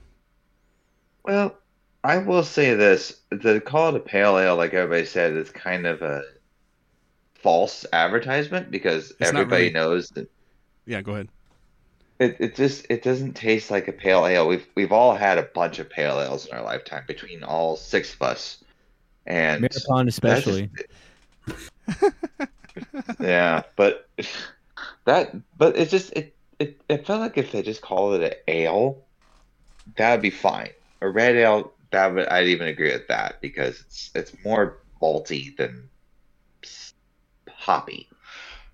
Well, 1.22 1.54
I 2.02 2.16
will 2.16 2.44
say 2.44 2.74
this: 2.74 3.20
the 3.30 3.60
call 3.60 3.90
it 3.90 3.96
a 3.96 4.00
pale 4.00 4.38
ale, 4.38 4.56
like 4.56 4.72
everybody 4.72 5.04
said, 5.04 5.32
is 5.36 5.50
kind 5.50 5.86
of 5.86 6.00
a 6.00 6.22
false 7.34 7.84
advertisement 7.92 8.70
because 8.70 9.10
It's 9.20 9.28
everybody 9.28 9.64
really- 9.64 9.74
knows 9.74 10.08
that 10.10 10.30
Yeah, 10.86 11.02
go 11.02 11.12
ahead. 11.12 11.28
It, 12.22 12.36
it 12.38 12.54
just 12.54 12.86
it 12.88 13.02
doesn't 13.02 13.34
taste 13.34 13.70
like 13.70 13.88
a 13.88 13.92
pale 13.92 14.26
ale. 14.26 14.46
We've 14.46 14.66
we've 14.74 14.92
all 14.92 15.14
had 15.14 15.38
a 15.38 15.42
bunch 15.42 15.78
of 15.78 15.90
pale 15.90 16.20
ales 16.20 16.46
in 16.46 16.54
our 16.56 16.62
lifetime 16.62 17.04
between 17.06 17.42
all 17.42 17.76
six 17.76 18.14
of 18.14 18.22
us, 18.22 18.62
and 19.26 19.60
Marathon 19.62 20.08
especially. 20.08 20.70
just- 21.46 21.68
yeah, 23.20 23.62
but 23.76 24.08
that 25.04 25.34
but 25.58 25.76
it 25.76 25.88
just 25.88 26.12
it, 26.12 26.34
it 26.58 26.80
it 26.88 27.06
felt 27.06 27.20
like 27.20 27.36
if 27.36 27.52
they 27.52 27.62
just 27.62 27.82
called 27.82 28.20
it 28.20 28.32
an 28.48 28.54
ale, 28.54 29.02
that'd 29.96 30.22
be 30.22 30.30
fine. 30.30 30.70
A 31.00 31.08
red 31.08 31.36
ale, 31.36 31.72
that 31.90 32.14
would 32.14 32.28
I'd 32.28 32.46
even 32.46 32.68
agree 32.68 32.92
with 32.92 33.08
that 33.08 33.40
because 33.40 33.80
it's 33.80 34.10
it's 34.14 34.44
more 34.44 34.78
malty 35.00 35.56
than 35.56 35.88
hoppy. 37.48 38.08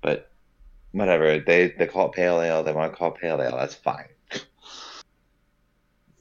But 0.02 0.27
whatever 0.98 1.38
they 1.40 1.68
they 1.78 1.86
call 1.86 2.06
it 2.06 2.12
pale 2.12 2.40
ale, 2.40 2.62
they 2.62 2.72
want 2.72 2.92
to 2.92 2.96
call 2.98 3.14
it 3.14 3.20
pale 3.20 3.40
ale. 3.40 3.56
That's 3.56 3.74
fine. 3.74 4.04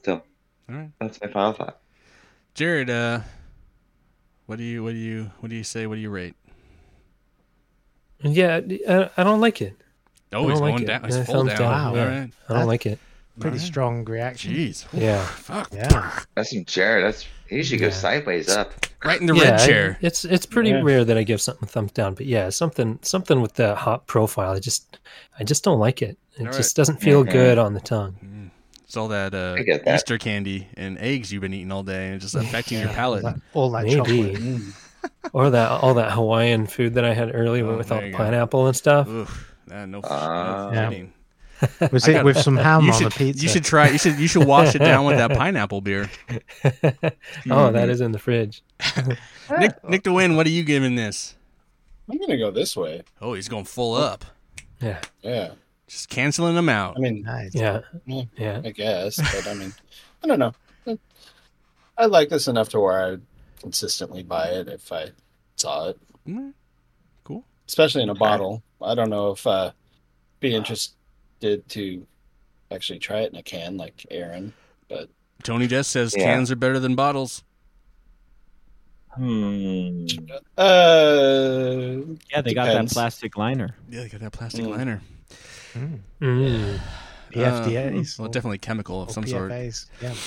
Still, 0.00 0.22
All 0.70 0.74
right, 0.76 0.90
that's 1.00 1.20
my 1.20 1.28
final 1.28 1.52
thought. 1.52 1.78
Jared. 2.54 2.88
Uh, 2.90 3.20
what 4.46 4.56
do 4.58 4.64
you 4.64 4.82
what 4.82 4.92
do 4.92 4.96
you 4.98 5.30
what 5.40 5.50
do 5.50 5.56
you 5.56 5.64
say? 5.64 5.86
What 5.86 5.96
do 5.96 6.00
you 6.00 6.10
rate? 6.10 6.34
Yeah, 8.22 8.60
I, 8.88 9.10
I 9.16 9.24
don't 9.24 9.40
like 9.40 9.60
it. 9.62 9.74
Oh, 10.32 10.38
I 10.46 10.50
he's 10.50 10.58
don't 10.58 10.60
like 10.60 10.72
going 10.72 10.82
it. 10.82 10.86
down. 10.86 11.04
He's 11.04 11.16
Yeah, 11.16 11.24
full 11.24 11.44
down. 11.44 11.58
down, 11.58 11.86
All 11.90 11.96
yeah. 11.96 12.04
right. 12.04 12.30
I 12.48 12.52
don't 12.52 12.58
That- 12.60 12.66
like 12.66 12.86
it. 12.86 12.98
Pretty 13.38 13.54
Alright. 13.58 13.66
strong 13.68 14.04
reaction. 14.04 14.52
Jeez. 14.52 14.84
Yeah. 14.92 15.24
Fuck. 15.24 15.68
Yeah. 15.72 16.18
That's 16.34 16.50
some 16.50 16.64
Jared. 16.64 17.04
That's 17.04 17.24
he 17.48 17.62
should 17.62 17.80
go 17.80 17.86
Yeah. 17.86 17.92
sideways 17.92 18.48
up. 18.48 18.72
Right 19.04 19.20
in 19.20 19.26
the 19.26 19.34
yeah, 19.34 19.42
red 19.44 19.60
I- 19.60 19.66
chair. 19.66 19.98
it's 20.00 20.24
it's 20.24 20.46
pretty 20.46 20.70
Yeah. 20.70 20.82
rare 20.82 21.04
that 21.04 21.16
I 21.16 21.22
give 21.22 21.40
something 21.40 21.68
thumbs 21.68 21.92
down, 21.92 22.14
but 22.14 22.26
yeah, 22.26 22.48
something 22.50 22.98
something 23.02 23.40
with 23.40 23.54
the 23.54 23.74
hop 23.74 24.06
profile. 24.06 24.52
I 24.52 24.58
just 24.58 24.98
I 25.38 25.44
just 25.44 25.62
don't 25.64 25.78
like 25.78 26.02
it. 26.02 26.18
It 26.38 26.46
All 26.46 26.52
just 26.52 26.76
doesn't 26.76 27.00
feel 27.00 27.24
Mhm. 27.24 27.30
good 27.32 27.58
on 27.58 27.74
the 27.74 27.80
tongue. 27.80 28.16
Mm. 28.24 28.50
It's 28.84 28.96
all 28.96 29.08
that, 29.08 29.34
uh, 29.34 29.56
I 29.58 29.62
that. 29.84 29.94
Easter 29.96 30.16
candy 30.18 30.68
and 30.74 30.96
eggs 30.98 31.30
you've 31.32 31.42
been 31.42 31.52
eating 31.52 31.70
all 31.70 31.82
day, 31.82 32.06
and 32.06 32.14
it's 32.14 32.24
just 32.24 32.34
affecting 32.34 32.78
your 32.78 32.88
All 32.88 32.94
palate. 32.94 33.22
that, 33.22 33.36
all 33.52 33.70
that 33.72 33.84
Maybe. 33.84 33.96
chocolate. 33.96 34.34
Mm. 34.34 34.72
Or 35.32 35.50
that 35.50 35.70
all 35.70 35.94
that 35.94 36.12
Hawaiian 36.12 36.66
food 36.66 36.94
that 36.94 37.04
I 37.04 37.12
had 37.12 37.32
earlier 37.34 37.66
Oh, 37.66 37.76
with 37.76 37.92
all 37.92 37.98
there 37.98 38.06
the 38.08 38.12
go. 38.12 38.16
pineapple 38.18 38.66
and 38.66 38.74
stuff. 38.74 39.06
Oof. 39.08 39.54
No, 39.68 39.76
Uh, 39.76 39.86
no 39.86 40.00
Yeah. 40.72 41.02
Kidding. 41.60 41.88
Was 41.92 42.08
it 42.08 42.24
with 42.24 42.38
some 42.38 42.56
ham 42.68 42.84
You 42.84 42.92
on 42.92 42.98
should, 42.98 43.12
the 43.12 43.16
pizza? 43.16 43.42
you 43.42 43.48
should 43.48 43.64
try. 43.64 43.88
You 43.90 43.98
should 43.98 44.18
you 44.18 44.28
should 44.28 44.44
wash 44.46 44.74
it 44.74 44.78
down 44.80 45.04
with 45.06 45.16
that 45.18 45.32
pineapple 45.32 45.80
beer. 45.80 46.10
oh, 47.50 47.70
that 47.72 47.88
is 47.88 48.00
in 48.00 48.12
the 48.12 48.18
fridge. 48.18 48.62
Nick 49.58 49.84
Nick 49.88 50.02
DeWin, 50.02 50.36
what 50.36 50.46
are 50.46 50.50
you 50.50 50.62
giving 50.62 50.94
this? 50.96 51.34
I'm 52.10 52.18
gonna 52.18 52.38
go 52.38 52.50
this 52.50 52.76
way. 52.76 53.02
Oh, 53.20 53.34
he's 53.34 53.48
going 53.48 53.64
full 53.66 53.94
up, 53.94 54.24
Yeah, 54.80 55.00
Yeah. 55.22 55.50
just 55.86 56.08
canceling 56.08 56.54
them 56.54 56.68
out. 56.68 56.96
I 56.96 57.00
mean, 57.00 57.22
Nice. 57.22 57.54
yeah, 57.54 57.80
Yeah. 58.06 58.22
yeah. 58.36 58.60
I 58.64 58.70
guess, 58.70 59.16
but 59.16 59.46
I 59.46 59.54
mean, 59.54 59.74
I 60.24 60.26
don't 60.26 60.38
know. 60.38 60.54
I 61.98 62.06
like 62.06 62.28
this 62.28 62.46
enough 62.48 62.68
to 62.70 62.80
where 62.80 63.12
I'd 63.12 63.20
consistently 63.60 64.22
buy 64.22 64.46
it 64.50 64.68
if 64.68 64.90
I 64.92 65.10
saw 65.56 65.88
it, 65.88 65.98
Mm, 66.26 66.52
especially 67.66 68.02
in 68.04 68.08
a 68.08 68.14
bottle. 68.14 68.62
I 68.80 68.94
don't 68.94 69.10
know 69.10 69.32
if 69.32 69.46
uh, 69.46 69.72
be 70.40 70.54
interested 71.40 71.68
to 71.70 72.06
actually 72.70 72.98
try 72.98 73.20
it 73.20 73.32
in 73.32 73.38
a 73.38 73.42
can 73.42 73.76
like 73.76 74.04
Aaron, 74.10 74.52
but 74.88 75.08
Tony 75.42 75.66
just 75.66 75.90
says 75.90 76.14
Yeah. 76.16 76.24
cans 76.24 76.50
are 76.50 76.56
better 76.56 76.78
than 76.80 76.94
bottles. 76.94 77.44
Hmm. 79.14 80.06
uh, 80.56 81.96
Yeah, 82.30 82.40
they 82.42 82.54
got 82.54 82.66
that 82.66 82.88
plastic 82.90 83.36
liner. 83.36 83.74
Yeah, 83.90 84.02
they 84.02 84.08
got 84.08 84.20
that 84.20 84.32
plastic 84.32 84.64
Mm. 84.64 84.70
liner. 84.76 85.02
Mm. 85.74 86.00
Mm. 86.20 86.80
PFDAs. 87.32 88.18
Uh, 88.18 88.22
well, 88.22 88.30
definitely 88.30 88.58
chemical 88.58 89.02
of 89.02 89.08
or 89.08 89.12
some 89.12 89.26
sort. 89.26 89.52
Yeah. 90.00 90.14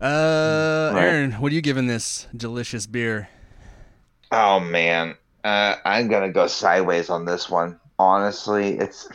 Uh, 0.00 0.90
Right. 0.92 1.04
Aaron, 1.04 1.32
what 1.34 1.52
are 1.52 1.54
you 1.54 1.62
giving 1.62 1.86
this 1.86 2.26
delicious 2.36 2.84
beer? 2.86 3.28
Oh 4.32 4.58
man, 4.58 5.14
uh, 5.44 5.76
I'm 5.84 6.08
gonna 6.08 6.32
go 6.32 6.46
sideways 6.48 7.08
on 7.08 7.24
this 7.24 7.48
one. 7.48 7.78
Honestly, 7.98 8.76
it's 8.76 9.08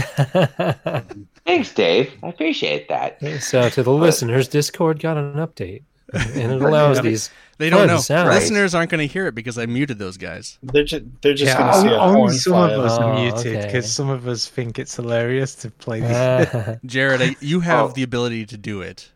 thanks, 1.46 1.72
Dave. 1.74 2.12
I 2.22 2.28
appreciate 2.28 2.88
that. 2.88 3.20
so 3.42 3.68
to 3.70 3.82
the 3.82 3.92
listeners, 3.92 4.48
Discord 4.48 5.00
got 5.00 5.16
an 5.16 5.34
update, 5.34 5.82
and 6.12 6.52
it 6.52 6.62
allows 6.62 7.00
these. 7.00 7.30
They 7.58 7.70
don't 7.70 7.88
know. 7.88 7.98
sounds. 7.98 8.28
Listeners 8.32 8.74
aren't 8.74 8.90
going 8.90 9.06
to 9.06 9.12
hear 9.12 9.26
it 9.26 9.34
because 9.34 9.58
I 9.58 9.66
muted 9.66 9.98
those 9.98 10.16
guys. 10.16 10.58
they're 10.62 10.84
just 10.84 11.04
they're 11.22 11.34
just 11.34 11.48
yeah, 11.52 11.58
gonna 11.58 11.82
see 11.82 11.88
a 11.94 11.98
only 11.98 12.34
some 12.34 12.52
fly 12.52 12.70
of 12.70 12.80
us 12.80 12.92
up. 12.92 13.00
Oh, 13.00 13.04
are 13.08 13.14
muted 13.20 13.56
okay. 13.56 13.66
because 13.66 13.92
some 13.92 14.08
of 14.08 14.28
us 14.28 14.46
think 14.46 14.78
it's 14.78 14.94
hilarious 14.94 15.54
to 15.56 15.70
play 15.70 16.00
this. 16.00 16.48
Ah, 16.54 16.76
Jared, 16.86 17.20
I, 17.20 17.36
you 17.40 17.60
have 17.60 17.90
Oh. 17.90 17.92
the 17.94 18.04
ability 18.04 18.46
to 18.46 18.56
do 18.56 18.80
it. 18.80 19.10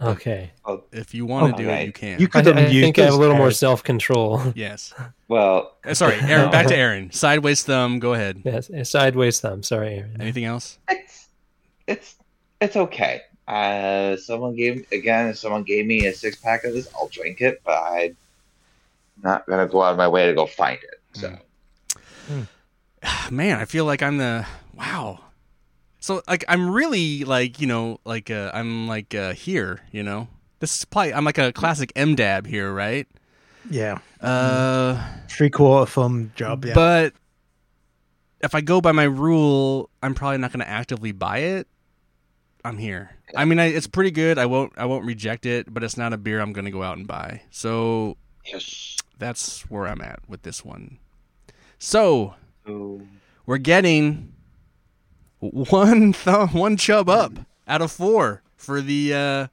Okay, 0.00 0.50
If 0.92 1.14
you 1.14 1.26
want 1.26 1.56
to 1.56 1.62
do 1.62 1.68
Okay. 1.68 1.82
it, 1.82 1.86
you 1.86 1.92
can. 1.92 2.20
You 2.20 2.28
could 2.28 2.46
I 2.48 2.52
unmute 2.52 2.80
think 2.82 2.98
I 2.98 3.02
have 3.02 3.10
a 3.10 3.14
us, 3.14 3.18
little 3.18 3.36
more 3.36 3.50
self 3.50 3.82
control. 3.82 4.40
yes. 4.54 4.94
Well, 5.28 5.76
Uh, 5.84 5.94
Sorry, 5.94 6.14
Aaron. 6.20 6.50
Back 6.50 6.66
to 6.68 6.76
Aaron. 6.76 7.10
Sideways 7.12 7.62
thumb. 7.64 7.98
Go 7.98 8.14
ahead. 8.14 8.42
yes, 8.44 8.70
sideways 8.90 9.40
thumb. 9.40 9.62
Sorry, 9.62 9.96
Aaron. 9.98 10.16
Anything 10.20 10.44
else? 10.44 10.78
it's 10.88 11.28
it's 11.86 12.14
it's 12.60 12.76
okay. 12.76 13.22
Uh, 13.46 14.16
someone 14.16 14.54
gave 14.54 14.86
again. 14.92 15.28
If 15.28 15.38
someone 15.38 15.62
gave 15.62 15.86
me 15.86 16.06
a 16.06 16.12
six 16.12 16.36
pack 16.36 16.64
of 16.64 16.74
this, 16.74 16.88
I'll 16.94 17.08
drink 17.08 17.40
it, 17.40 17.62
but 17.64 17.78
I'm 17.82 18.16
not 19.22 19.46
gonna 19.46 19.66
go 19.66 19.82
out 19.82 19.92
of 19.92 19.96
my 19.98 20.08
way 20.08 20.26
to 20.26 20.34
go 20.34 20.46
find 20.46 20.78
it. 20.82 21.00
So 21.14 21.36
Man, 23.30 23.58
I 23.58 23.64
feel 23.64 23.84
like 23.84 24.02
I'm 24.02 24.18
the 24.18 24.46
wow. 24.74 25.20
So 26.08 26.22
like 26.26 26.42
I'm 26.48 26.70
really 26.70 27.24
like 27.24 27.60
you 27.60 27.66
know 27.66 28.00
like 28.06 28.30
uh, 28.30 28.50
I'm 28.54 28.88
like 28.88 29.14
uh, 29.14 29.34
here. 29.34 29.80
You 29.92 30.02
know, 30.02 30.28
this 30.58 30.78
is 30.78 30.86
probably 30.86 31.12
I'm 31.12 31.26
like 31.26 31.36
a 31.36 31.52
classic 31.52 31.92
M 31.94 32.14
dab 32.14 32.46
here, 32.46 32.72
right? 32.72 33.06
Yeah. 33.68 33.98
Uh. 34.18 35.06
Three 35.28 35.50
quarter 35.50 35.84
thumb 35.84 36.32
job. 36.34 36.64
Yeah. 36.64 36.72
But 36.72 37.12
if 38.40 38.54
I 38.54 38.62
go 38.62 38.80
by 38.80 38.92
my 38.92 39.04
rule, 39.04 39.90
I'm 40.02 40.14
probably 40.14 40.38
not 40.38 40.50
going 40.50 40.64
to 40.64 40.68
actively 40.68 41.12
buy 41.12 41.40
it. 41.40 41.68
I'm 42.64 42.78
here. 42.78 43.10
I 43.36 43.44
mean, 43.44 43.58
I, 43.58 43.66
it's 43.66 43.86
pretty 43.86 44.10
good. 44.10 44.38
I 44.38 44.46
won't. 44.46 44.72
I 44.78 44.86
won't 44.86 45.04
reject 45.04 45.44
it, 45.44 45.66
but 45.74 45.84
it's 45.84 45.98
not 45.98 46.14
a 46.14 46.16
beer 46.16 46.40
I'm 46.40 46.54
going 46.54 46.64
to 46.64 46.70
go 46.70 46.82
out 46.82 46.96
and 46.96 47.06
buy. 47.06 47.42
So 47.50 48.16
yes. 48.46 48.96
that's 49.18 49.70
where 49.70 49.86
I'm 49.86 50.00
at 50.00 50.20
with 50.26 50.40
this 50.40 50.64
one. 50.64 51.00
So 51.78 52.34
So, 52.66 53.02
we're 53.44 53.58
getting 53.58 54.32
one 55.70 56.12
thumb, 56.12 56.48
one 56.50 56.76
chub 56.76 57.08
up 57.08 57.32
out 57.66 57.82
of 57.82 57.92
four 57.92 58.42
for 58.56 58.80
the 58.80 59.14
uh, 59.14 59.46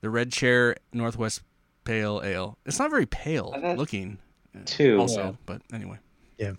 the 0.00 0.10
Red 0.10 0.32
Chair 0.32 0.76
Northwest 0.92 1.42
Pale 1.84 2.22
Ale. 2.24 2.58
It's 2.66 2.78
not 2.78 2.90
very 2.90 3.06
pale 3.06 3.54
looking, 3.76 4.18
Two. 4.66 4.98
also, 4.98 5.22
Yeah. 5.22 5.32
but 5.46 5.62
anyway. 5.72 5.98
Yeah. 6.38 6.52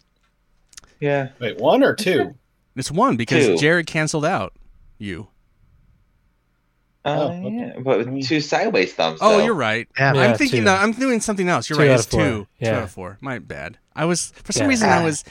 Yeah. 1.00 1.30
Wait, 1.40 1.58
one 1.58 1.84
or 1.84 1.94
two? 1.96 2.36
It's 2.76 2.90
one 2.92 3.18
because 3.18 3.46
Two. 3.46 3.58
Jared 3.58 3.86
canceled 3.88 4.26
out 4.26 4.54
you. 4.98 5.28
Uh, 7.06 7.10
Oh, 7.20 7.46
okay. 7.46 7.56
yeah, 7.76 7.80
but 7.80 8.06
two 8.24 8.40
sideways 8.40 8.94
thumbs. 8.94 9.20
Oh, 9.22 9.38
though. 9.38 9.44
you're 9.44 9.54
right. 9.54 9.88
Yeah. 10.00 10.14
Yeah, 10.14 10.22
I'm 10.22 10.38
thinking. 10.38 10.60
two. 10.60 10.66
No, 10.66 10.74
I'm 10.74 10.94
doing 10.94 11.20
something 11.20 11.50
else. 11.50 11.70
You're 11.70 11.76
Two 11.78 11.84
right. 11.84 11.92
It's 11.92 12.06
of 12.06 12.12
four. 12.12 12.22
two. 12.22 12.30
Two 12.44 12.48
Yeah. 12.60 12.78
out 12.78 12.84
of 12.84 12.92
four. 12.92 13.18
My 13.20 13.40
bad. 13.40 13.78
I 13.94 14.06
was 14.06 14.32
for 14.44 14.54
some 14.54 14.64
Yeah. 14.64 14.70
reason. 14.70 14.90
I 14.90 15.02
Ah. 15.02 15.04
was. 15.04 15.24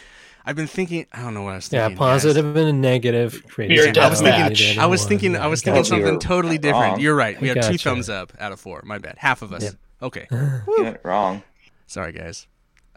I've 0.44 0.56
been 0.56 0.66
thinking. 0.66 1.06
I 1.12 1.22
don't 1.22 1.34
know 1.34 1.42
what 1.42 1.52
I 1.52 1.56
was 1.56 1.72
Yeah, 1.72 1.86
thinking. 1.86 1.98
guys. 1.98 2.22
positive 2.22 2.56
and 2.56 2.80
negative. 2.82 3.42
created 3.48 3.96
I 3.98 4.08
was 4.08 4.20
thinking. 4.20 4.78
I 4.78 4.86
was 4.86 5.04
thinking. 5.04 5.36
I 5.36 5.46
was 5.46 5.62
thinking 5.62 5.82
got 5.82 5.86
something 5.86 6.18
totally 6.18 6.58
different. 6.58 6.92
wrong. 6.92 7.00
You're 7.00 7.14
right. 7.14 7.40
We 7.40 7.48
have 7.48 7.56
had 7.58 7.64
two 7.64 7.72
gotcha. 7.72 7.88
thumbs 7.90 8.08
up 8.08 8.32
out 8.40 8.52
of 8.52 8.60
four. 8.60 8.82
My 8.84 8.98
bad. 8.98 9.16
Half 9.18 9.42
of 9.42 9.52
us. 9.52 9.62
Yep. 9.64 9.74
Okay. 10.02 10.26
You 10.32 10.82
went 10.84 11.00
wrong. 11.04 11.42
Sorry, 11.86 12.12
guys. 12.12 12.46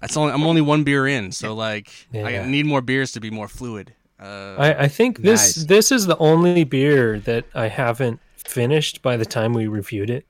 That's 0.02 0.18
only. 0.18 0.34
I'm 0.34 0.44
only 0.44 0.62
one 0.62 0.84
beer 0.84 1.06
in, 1.08 1.32
so 1.32 1.54
like 1.54 1.90
I 2.14 2.46
need 2.46 2.66
more 2.66 2.82
beers 2.82 3.12
to 3.14 3.20
be 3.20 3.30
more 3.30 3.48
fluid. 3.48 3.94
Uh, 4.20 4.56
I, 4.58 4.84
I 4.84 4.88
think 4.88 5.20
this 5.22 5.58
Nice. 5.58 5.66
this 5.68 5.92
is 5.92 6.06
the 6.08 6.18
only 6.18 6.64
beer 6.64 7.20
that 7.20 7.46
I 7.54 7.68
haven't 7.68 8.20
finished 8.38 9.02
by 9.02 9.18
the 9.18 9.26
time 9.26 9.54
we 9.54 9.68
reviewed 9.68 10.10
it. 10.10 10.26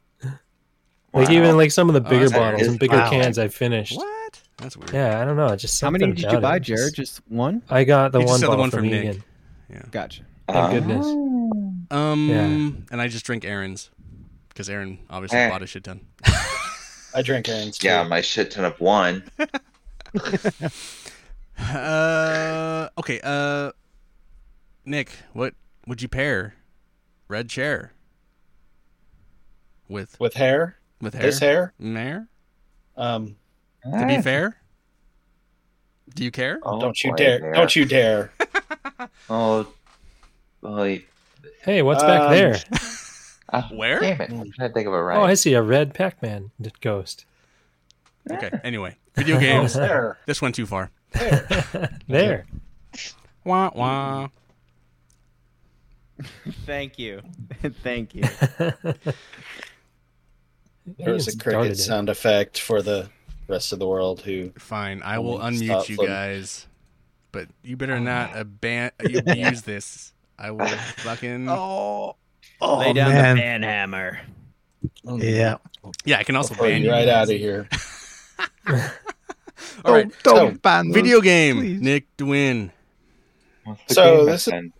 Like 1.14 1.30
even 1.30 1.56
like 1.56 1.72
some 1.72 1.88
of 1.90 1.94
the 1.94 2.02
bigger 2.02 2.28
that's 2.28 2.34
bottles 2.34 2.68
and 2.68 2.78
bigger 2.80 2.98
Wow. 2.98 3.10
cans 3.10 3.38
I 3.40 3.48
finished. 3.48 3.96
what? 3.96 4.08
That's 4.58 4.78
weird. 4.78 4.94
Yeah, 4.94 5.22
I 5.22 5.26
don't 5.26 5.36
know. 5.38 5.56
Just 5.56 5.80
How 5.82 5.90
many 5.90 6.08
did 6.14 6.32
you 6.32 6.40
buy. 6.40 6.60
Jared? 6.60 6.94
Just- 6.96 7.16
Just 7.18 7.22
one? 7.32 7.62
I 7.70 7.84
got 7.84 8.12
the 8.14 8.20
He 8.20 8.24
just 8.26 8.32
one 8.34 8.42
the 8.42 8.48
bottle 8.48 8.62
one 8.62 8.72
from 8.72 8.80
from 8.82 8.90
Nick. 8.90 9.04
Egan. 9.70 9.90
Gotcha. 9.92 10.24
Thank 10.48 10.72
goodness. 10.72 11.06
Oh. 11.08 11.86
Um, 11.92 12.30
Yeah. 12.30 12.46
and 12.92 13.02
I 13.02 13.08
just 13.08 13.26
drink 13.26 13.44
Aaron's 13.46 13.90
because 14.50 14.70
Aaron 14.70 15.00
obviously 15.10 15.40
Eh. 15.40 15.50
bought 15.50 15.62
a 15.64 15.68
shit 15.68 15.84
ton. 15.84 16.02
I 17.14 17.22
drink 17.22 17.48
Aaron's. 17.50 17.78
too. 17.78 17.88
Yeah, 17.88 18.04
my 18.04 18.22
shit 18.22 18.52
ton 18.52 18.66
of 18.66 18.80
one. 18.80 19.24
Uh, 21.58 22.90
okay. 22.98 23.20
Uh, 23.24 23.72
Nick, 24.86 25.10
what 25.34 25.54
would 25.88 26.02
you 26.02 26.08
pair 26.10 26.56
red 27.30 27.50
chair 27.50 27.94
with 29.88 30.20
with 30.20 30.34
hair. 30.34 30.76
with 31.02 31.14
hair? 31.14 31.24
This 31.24 31.40
hair. 31.40 31.74
Hair? 31.82 32.28
Um, 32.98 33.38
To 33.92 34.06
be 34.08 34.22
fair, 34.22 34.58
do 36.16 36.24
you 36.24 36.32
care? 36.32 36.60
Oh, 36.64 36.80
don't 36.80 37.02
you 37.04 37.16
dare! 37.16 37.40
there. 37.40 37.54
Don't 37.54 37.76
you 37.76 37.86
dare! 37.86 38.32
Oh, 39.30 39.68
boy. 40.62 41.04
Hey, 41.62 41.82
what's 41.82 42.02
back 42.02 42.22
Um, 42.22 42.32
there? 42.32 42.58
Ah, 43.52 43.68
Where? 43.74 44.00
Damn 44.00 44.22
it! 44.22 44.32
I'm 44.32 44.52
trying 44.52 44.70
to 44.70 44.74
think 44.74 44.88
of 44.88 44.94
a 44.94 45.04
right. 45.04 45.18
Oh, 45.18 45.24
I 45.24 45.34
see 45.34 45.54
a 45.54 45.62
red 45.62 45.94
Pac-Man 45.94 46.52
ghost. 46.80 47.26
Okay. 48.32 48.52
Anyway, 48.64 48.96
video 49.16 49.40
games. 49.40 49.74
There. 49.74 50.18
this 50.26 50.42
went 50.42 50.56
too 50.56 50.66
far. 50.66 50.92
there. 51.12 51.98
there. 52.08 52.46
Wah 53.44 53.72
wah. 53.76 54.30
Thank 56.66 56.98
you. 56.98 57.22
Thank 57.84 58.16
you. 58.16 58.24
There 60.98 61.14
was 61.14 61.28
a 61.28 61.38
cricket 61.38 61.78
sound 61.78 62.10
effect 62.10 62.60
for 62.60 62.82
the 62.82 63.10
rest 63.48 63.74
of 63.74 63.80
the 63.80 63.88
world 63.88 64.22
who 64.22 64.52
Fine, 64.58 65.02
I 65.04 65.20
will 65.20 65.40
unmute 65.40 65.66
stop 65.66 65.90
you 65.90 65.98
them. 65.98 66.06
guys, 66.08 66.68
but 67.32 67.48
you 67.64 67.78
better 67.78 68.00
not 68.00 68.32
aban- 68.32 68.92
you 69.10 69.22
use 69.46 69.62
this. 69.64 70.14
I 70.38 70.52
will 70.52 70.68
fucking. 70.68 71.48
Oh, 71.50 72.16
oh 72.62 72.78
Lay 72.80 72.94
down 72.94 73.12
man. 73.12 73.36
the 73.36 73.42
ban 73.42 73.64
hammer. 73.64 74.20
Yeah. 75.06 75.58
Yeah, 76.06 76.18
I 76.20 76.24
can 76.24 76.36
also 76.36 76.54
throw 76.56 76.68
ban 76.68 76.82
you 76.82 76.88
you. 76.88 76.92
right 76.94 77.06
guys. 77.06 77.30
out 77.30 77.34
of 77.34 77.40
here. 77.40 77.70
All 79.86 79.94
right, 79.94 80.08
Oh, 80.08 80.12
don't 80.24 80.54
so, 80.56 80.60
ban 80.62 80.92
video 80.92 81.18
us, 81.20 81.24
game. 81.24 81.58
please. 81.60 81.82
Nick 81.82 82.18
Dwin. 82.18 82.72
So 83.88 84.26
this 84.26 84.48
is- 84.48 84.72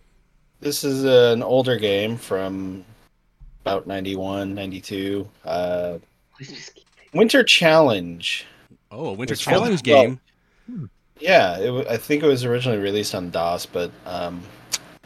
This 0.60 0.84
is 0.84 1.04
an 1.04 1.42
older 1.42 1.76
game 1.76 2.16
from 2.16 2.84
about 3.62 3.86
91, 3.86 4.54
92. 4.54 5.28
Uh, 5.44 5.98
Please 6.36 6.48
just 6.52 6.74
keep 6.74 6.84
it. 7.04 7.16
Winter 7.16 7.42
Challenge. 7.44 8.46
Oh, 8.96 9.08
a 9.08 9.12
Winter 9.12 9.36
Challenge 9.36 9.82
well- 9.86 10.02
game. 10.02 10.20
Yeah, 11.18 11.58
it, 11.58 11.86
I 11.88 11.96
think 11.96 12.22
it 12.22 12.26
was 12.26 12.44
originally 12.44 12.78
released 12.78 13.14
on 13.14 13.30
DOS, 13.30 13.64
but 13.66 13.90
um, 14.04 14.42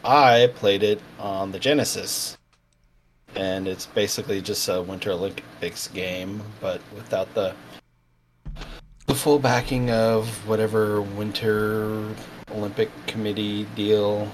I 0.05 0.50
played 0.57 0.83
it 0.83 1.00
on 1.18 1.53
the 1.53 1.59
Genesis. 1.59 2.37
And 3.37 3.68
it's 3.68 3.87
basically 3.87 4.40
just 4.40 4.68
a 4.68 4.83
Winter 4.83 5.12
Olympics 5.12 5.87
game, 5.87 6.42
but 6.61 6.81
without 6.94 7.33
the 7.35 7.55
the 9.07 9.14
full 9.14 9.38
backing 9.38 9.90
of 9.90 10.29
whatever 10.48 11.00
Winter 11.00 12.12
Olympic 12.50 12.90
Committee 13.07 13.64
deal. 13.76 14.29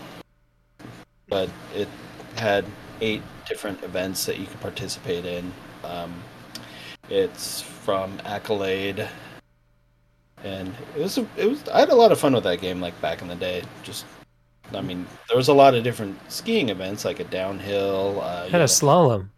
But 1.28 1.50
it 1.74 1.88
had 2.36 2.64
eight 3.02 3.22
different 3.46 3.82
events 3.82 4.24
that 4.24 4.38
you 4.38 4.46
could 4.46 4.60
participate 4.60 5.26
in. 5.26 5.52
Um, 5.84 6.14
it's 7.10 7.60
from 7.60 8.18
Accolade, 8.24 9.06
and 10.44 10.72
it 10.96 11.00
was 11.02 11.18
it 11.18 11.28
was 11.48 11.66
I 11.68 11.80
had 11.80 11.88
a 11.90 11.94
lot 11.94 12.12
of 12.12 12.18
fun 12.20 12.32
with 12.34 12.44
that 12.44 12.60
game 12.60 12.80
like 12.80 12.98
back 13.00 13.22
in 13.22 13.28
the 13.28 13.34
day. 13.36 13.62
Just 13.82 14.04
I 14.74 14.80
mean, 14.80 15.06
there 15.28 15.36
was 15.36 15.48
a 15.48 15.52
lot 15.54 15.74
of 15.74 15.84
different 15.84 16.18
skiing 16.30 16.68
events 16.70 17.04
like 17.04 17.20
a 17.20 17.24
downhill. 17.24 18.20
Uh, 18.20 18.44
you 18.46 18.50
Had 18.50 18.54
a 18.54 18.58
know- 18.58 18.64
slalom. 18.64 19.28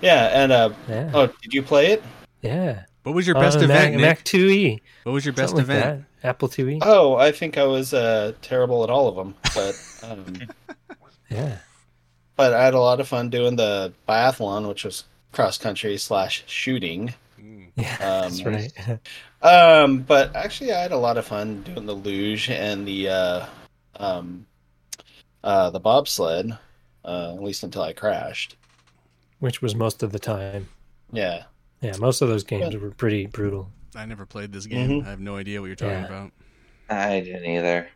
yeah, 0.00 0.30
and 0.42 0.50
uh, 0.52 0.70
Yeah. 0.88 1.10
oh, 1.14 1.26
did 1.42 1.54
you 1.54 1.62
play 1.62 1.92
it? 1.92 2.02
Yeah. 2.40 2.82
What 3.04 3.14
was 3.14 3.26
your 3.26 3.34
best 3.36 3.58
On 3.58 3.64
event, 3.64 3.92
Mac, 3.94 4.00
Nick? 4.00 4.00
Mac 4.00 4.24
2E. 4.24 4.80
What 5.04 5.12
was 5.12 5.24
your 5.24 5.32
best 5.34 5.50
Something 5.56 5.68
like 5.68 5.76
event? 5.84 6.04
that. 6.22 6.28
Apple 6.28 6.48
2E. 6.48 6.78
Oh, 6.82 7.16
I 7.16 7.32
think 7.32 7.56
I 7.58 7.64
was 7.64 7.92
uh, 7.94 8.32
terrible 8.42 8.84
at 8.84 8.90
all 8.90 9.08
of 9.08 9.16
them, 9.16 9.34
but 9.54 9.74
um, 10.04 10.34
Yeah. 11.30 11.58
but 12.36 12.52
I 12.54 12.64
had 12.64 12.74
a 12.74 12.80
lot 12.80 13.00
of 13.00 13.08
fun 13.08 13.28
doing 13.30 13.56
the 13.56 13.92
biathlon, 14.08 14.68
which 14.68 14.84
was 14.84 15.04
cross 15.32 15.56
country 15.58 15.96
slash 15.98 16.42
shooting. 16.46 17.14
Yeah. 17.76 17.96
Um, 18.00 18.30
That's 18.30 18.44
right. 18.44 18.98
Um, 19.42 19.98
but 20.02 20.34
actually, 20.36 20.72
I 20.72 20.80
had 20.80 20.92
a 20.92 20.96
lot 20.96 21.16
of 21.18 21.26
fun 21.26 21.62
doing 21.62 21.86
the 21.86 21.94
luge 21.94 22.48
and 22.50 22.86
the 22.86 23.08
uh, 23.08 23.46
um, 23.96 24.46
uh, 25.42 25.70
the 25.70 25.80
bobsled. 25.80 26.56
Uh, 27.04 27.34
at 27.34 27.42
least 27.42 27.64
until 27.64 27.82
I 27.82 27.92
crashed. 27.92 28.54
Which 29.40 29.60
was 29.60 29.74
most 29.74 30.04
of 30.04 30.12
the 30.12 30.20
time. 30.20 30.68
Yeah. 31.12 31.42
Yeah, 31.80 31.96
most 31.98 32.22
of 32.22 32.28
those 32.28 32.44
games 32.44 32.76
were 32.76 32.92
pretty 32.92 33.26
brutal. 33.26 33.70
I 33.96 34.06
never 34.06 34.24
played 34.24 34.52
this 34.52 34.66
game. 34.66 35.02
Mhm. 35.02 35.06
I 35.06 35.10
have 35.10 35.18
no 35.18 35.34
idea 35.36 35.60
what 35.60 35.66
you're 35.66 35.74
talking 35.74 35.94
Yeah. 35.94 36.06
about. 36.06 36.32
I 36.88 37.18
didn't 37.20 37.44
either. 37.44 37.88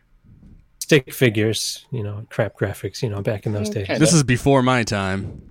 Stick 0.79 1.13
figures, 1.13 1.85
you 1.89 2.03
know, 2.03 2.25
crap 2.29 2.57
graphics, 2.57 3.01
you 3.01 3.07
know, 3.07 3.21
back 3.21 3.45
in 3.45 3.53
those 3.53 3.69
days. 3.69 3.83
Okay. 3.83 3.97
This 3.97 4.11
is 4.11 4.23
before 4.23 4.61
my 4.61 4.83
time. 4.83 5.41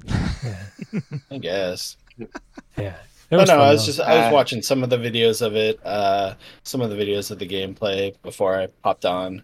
Yeah. 0.45 0.63
I 1.31 1.39
guess. 1.39 1.97
Yeah. 2.77 2.97
It 3.31 3.35
Oh, 3.37 3.39
no, 3.41 3.47
fun, 3.47 3.61
I 3.61 3.73
was 3.73 3.83
though. 3.83 3.87
just 3.87 4.01
I 4.01 4.17
was 4.19 4.27
Uh, 4.27 4.35
watching 4.35 4.63
some 4.63 4.83
of 4.85 4.91
the 4.91 4.97
videos 4.99 5.43
of 5.45 5.57
it, 5.57 5.79
uh, 5.85 6.35
some 6.63 6.81
of 6.81 6.91
the 6.91 6.97
videos 6.97 7.31
of 7.31 7.39
the 7.39 7.47
gameplay 7.47 8.15
before 8.23 8.57
I 8.59 8.69
popped 8.83 9.05
on, 9.05 9.43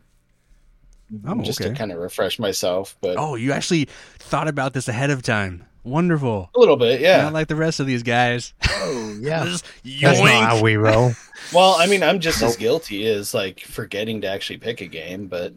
Oh, 1.27 1.43
just 1.43 1.61
okay. 1.61 1.71
to 1.71 1.77
kind 1.77 1.93
of 1.93 1.99
refresh 1.99 2.39
myself. 2.39 2.97
But 3.01 3.17
Oh, 3.19 3.35
you 3.35 3.53
actually 3.53 3.89
thought 4.19 4.49
about 4.49 4.73
this 4.73 4.89
ahead 4.89 5.11
of 5.11 5.23
time. 5.23 5.65
Wonderful. 5.85 6.49
a 6.55 6.59
little 6.61 6.77
bit, 6.77 7.01
yeah. 7.01 7.23
Not 7.23 7.33
like 7.33 7.49
the 7.49 7.57
rest 7.57 7.81
of 7.81 7.87
these 7.87 8.03
guys. 8.03 8.55
Oh, 8.85 9.17
yeah. 9.21 9.45
Just 9.45 9.65
That's 10.01 10.19
not 10.19 10.43
how 10.43 10.61
we 10.63 10.77
roll. 10.77 11.13
Well, 11.53 11.75
I 11.79 11.87
mean, 11.87 12.03
I'm 12.03 12.19
just 12.21 12.41
as 12.43 12.57
guilty 12.57 13.07
as 13.09 13.33
like 13.35 13.61
forgetting 13.61 14.21
to 14.23 14.29
actually 14.29 14.59
pick 14.59 14.81
a 14.81 14.87
game, 14.87 15.27
but 15.27 15.53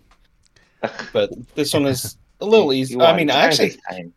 but 1.13 1.29
this 1.55 1.73
one 1.73 1.85
is 1.85 2.17
a 2.41 2.45
little 2.45 2.73
easy. 2.73 2.99
I 2.99 3.15
mean, 3.15 3.29
I 3.31 3.45
actually 3.45 3.77
time. 3.89 4.13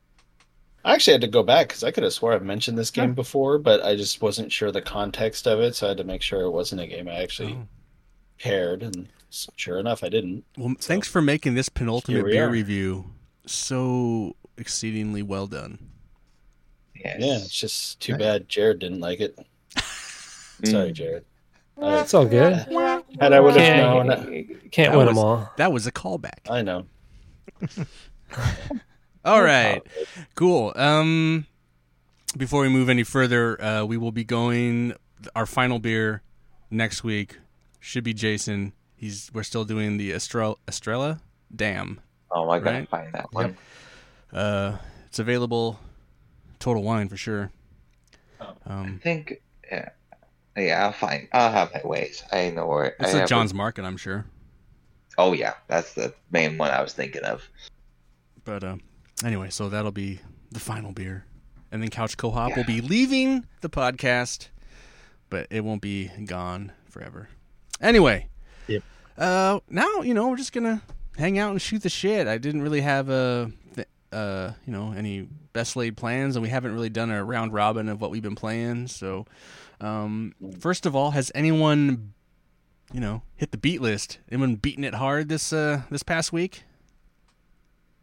I 0.84 0.94
actually 0.94 1.12
had 1.14 1.20
to 1.22 1.28
go 1.28 1.42
back 1.42 1.68
because 1.68 1.84
I 1.84 1.90
could 1.90 2.02
have 2.04 2.12
swore 2.12 2.32
I've 2.32 2.42
mentioned 2.44 2.78
this 2.78 2.90
game 2.90 3.12
before, 3.14 3.58
but 3.58 3.82
I 3.84 3.94
just 3.96 4.22
wasn't 4.22 4.50
sure 4.52 4.70
the 4.70 4.80
context 4.80 5.46
of 5.46 5.60
it, 5.60 5.74
so 5.74 5.86
I 5.86 5.88
had 5.90 5.98
to 5.98 6.04
make 6.04 6.22
sure 6.22 6.42
it 6.42 6.50
wasn't 6.50 6.80
a 6.80 6.86
game 6.86 7.08
I 7.08 7.16
actually 7.22 7.54
Oh. 7.54 7.66
cared. 8.38 8.82
And 8.82 9.08
sure 9.56 9.78
enough, 9.78 10.02
I 10.04 10.08
didn't. 10.08 10.44
Well, 10.56 10.74
thanks 10.80 11.08
for 11.08 11.20
making 11.20 11.54
this 11.54 11.68
penultimate 11.68 12.24
we 12.24 12.30
beer 12.32 12.46
are. 12.46 12.50
review 12.50 13.10
so 13.44 14.36
exceedingly 14.56 15.22
well 15.22 15.46
done. 15.46 15.78
Yes. 16.94 17.16
Yeah, 17.20 17.36
it's 17.38 17.58
just 17.58 18.00
too 18.00 18.12
Right. 18.12 18.18
bad 18.20 18.48
Jared 18.48 18.78
didn't 18.78 19.00
like 19.00 19.20
it. 19.20 19.38
Mm. 20.62 20.70
Sorry, 20.72 20.90
Jared. 20.92 21.24
I, 21.80 22.00
It's 22.00 22.12
all 22.14 22.24
good. 22.26 22.52
And 23.20 23.32
I 23.32 23.38
would 23.38 23.54
have 23.54 23.62
Can't- 23.62 24.08
known, 24.08 24.58
Can't 24.72 24.90
That 24.92 24.96
win 24.98 25.06
was- 25.06 25.14
them 25.14 25.18
all. 25.18 25.52
That 25.56 25.70
was 25.72 25.86
a 25.86 25.92
callback. 25.92 26.50
I 26.50 26.62
know. 26.62 26.86
All 29.28 29.42
right. 29.42 29.82
Cool. 30.34 30.72
Um 30.76 31.46
before 32.36 32.62
we 32.62 32.68
move 32.68 32.88
any 32.88 33.02
further, 33.04 33.62
uh 33.62 33.84
we 33.84 33.96
will 33.96 34.12
be 34.12 34.24
going 34.24 34.94
our 35.36 35.46
final 35.46 35.78
beer 35.78 36.22
next 36.70 37.04
week 37.04 37.38
should 37.80 38.04
be 38.04 38.14
Jason. 38.14 38.72
He's 38.96 39.30
we're 39.34 39.42
still 39.42 39.64
doing 39.64 39.96
the 39.98 40.12
Estrella 40.12 40.56
Estrella 40.66 41.20
Damm. 41.54 42.00
Oh, 42.30 42.48
I 42.50 42.58
gotta 42.58 42.78
Right? 42.78 42.88
find 42.88 43.12
that 43.14 43.32
one. 43.32 43.56
Uh 44.32 44.78
it's 45.06 45.18
available 45.18 45.78
total 46.58 46.82
wine 46.82 47.08
for 47.08 47.16
sure. 47.16 47.50
Oh. 48.40 48.54
I 48.66 48.72
Um 48.72 49.00
think. 49.02 49.40
Yeah. 49.70 49.90
Yeah, 50.56 50.86
I'll 50.86 50.92
find. 50.92 51.28
I'll 51.32 51.52
have 51.52 51.72
my 51.72 51.82
ways. 51.84 52.24
I 52.32 52.50
know 52.50 52.66
where. 52.66 52.86
it's 52.98 53.10
I 53.14 53.18
at 53.18 53.20
have 53.20 53.28
John's 53.28 53.54
Market, 53.54 53.84
I'm 53.84 53.96
sure. 53.96 54.26
Oh 55.16 55.32
yeah, 55.32 55.54
that's 55.68 55.94
the 55.94 56.12
main 56.32 56.58
one 56.58 56.70
I 56.70 56.82
was 56.82 56.94
thinking 56.94 57.22
of. 57.22 57.48
But 58.44 58.64
uh, 58.64 58.76
anyway, 59.24 59.50
so 59.50 59.68
that'll 59.68 59.92
be 59.92 60.20
the 60.50 60.60
final 60.60 60.92
beer, 60.92 61.24
and 61.70 61.82
then 61.82 61.90
Couch 61.90 62.16
Co-op 62.16 62.56
will 62.56 62.64
be 62.64 62.80
leaving 62.80 63.46
the 63.60 63.68
podcast, 63.68 64.48
but 65.30 65.46
it 65.50 65.62
won't 65.64 65.82
be 65.82 66.08
gone 66.24 66.72
forever. 66.88 67.28
Anyway, 67.80 68.28
Yep. 68.66 68.82
Uh, 69.16 69.60
now 69.68 70.00
you 70.02 70.14
know 70.14 70.28
we're 70.28 70.36
just 70.36 70.52
gonna 70.52 70.82
hang 71.16 71.38
out 71.38 71.50
and 71.50 71.60
shoot 71.60 71.82
the 71.82 71.88
shit. 71.88 72.26
I 72.28 72.38
didn't 72.38 72.62
really 72.62 72.80
have 72.82 73.08
a, 73.08 73.50
th- 73.74 73.88
uh, 74.12 74.52
you 74.66 74.72
know, 74.72 74.92
any 74.92 75.28
best 75.52 75.74
laid 75.76 75.96
plans, 75.96 76.36
and 76.36 76.42
we 76.42 76.48
haven't 76.48 76.72
really 76.72 76.90
done 76.90 77.10
a 77.10 77.24
round 77.24 77.52
robin 77.52 77.88
of 77.88 78.00
what 78.00 78.10
we've 78.10 78.22
been 78.22 78.36
playing. 78.36 78.86
So, 78.86 79.26
um, 79.80 80.34
first 80.60 80.86
of 80.86 80.94
all, 80.94 81.10
has 81.12 81.32
anyone, 81.34 82.12
you 82.92 83.00
know, 83.00 83.22
hit 83.36 83.50
the 83.50 83.58
beat 83.58 83.80
list? 83.80 84.18
Anyone 84.30 84.54
beating 84.56 84.84
it 84.84 84.94
hard 84.94 85.28
this 85.28 85.52
uh 85.52 85.82
this 85.90 86.02
past 86.02 86.32
week? 86.32 86.62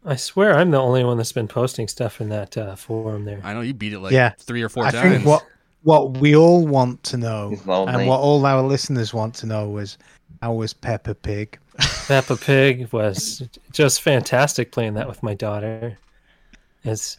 I 0.06 0.16
swear 0.16 0.56
I'm 0.56 0.70
the 0.70 0.80
only 0.80 1.02
one 1.04 1.16
that's 1.16 1.32
been 1.32 1.48
posting 1.48 1.88
stuff 1.88 2.20
in 2.20 2.28
that 2.28 2.56
uh, 2.56 2.76
forum 2.76 3.24
there. 3.24 3.40
I 3.42 3.52
know 3.52 3.60
you 3.60 3.74
beat 3.74 3.92
it 3.92 3.98
like 3.98 4.12
Yeah. 4.12 4.30
three 4.38 4.62
or 4.62 4.68
four 4.68 4.84
I 4.84 4.90
times. 4.92 5.16
think 5.16 5.26
what 5.26 5.44
what 5.82 6.18
we 6.18 6.34
all 6.34 6.66
want 6.66 7.02
to 7.04 7.16
know, 7.16 7.48
and 7.50 8.08
what 8.08 8.18
all 8.20 8.44
our 8.46 8.62
listeners 8.62 9.12
want 9.14 9.34
to 9.36 9.46
know, 9.46 9.68
was 9.68 9.98
how 10.42 10.52
was 10.54 10.72
Peppa 10.72 11.14
Pig? 11.14 11.58
Peppa 12.06 12.36
Pig 12.36 12.92
was 12.92 13.42
just 13.72 14.00
fantastic 14.02 14.72
playing 14.72 14.94
that 14.94 15.08
with 15.08 15.22
my 15.22 15.34
daughter. 15.34 15.98
It's 16.84 17.16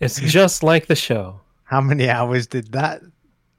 it's 0.00 0.20
just 0.20 0.62
like 0.62 0.86
the 0.86 0.96
show. 0.96 1.40
How 1.64 1.80
many 1.80 2.08
hours 2.08 2.46
did 2.46 2.72
that 2.72 3.02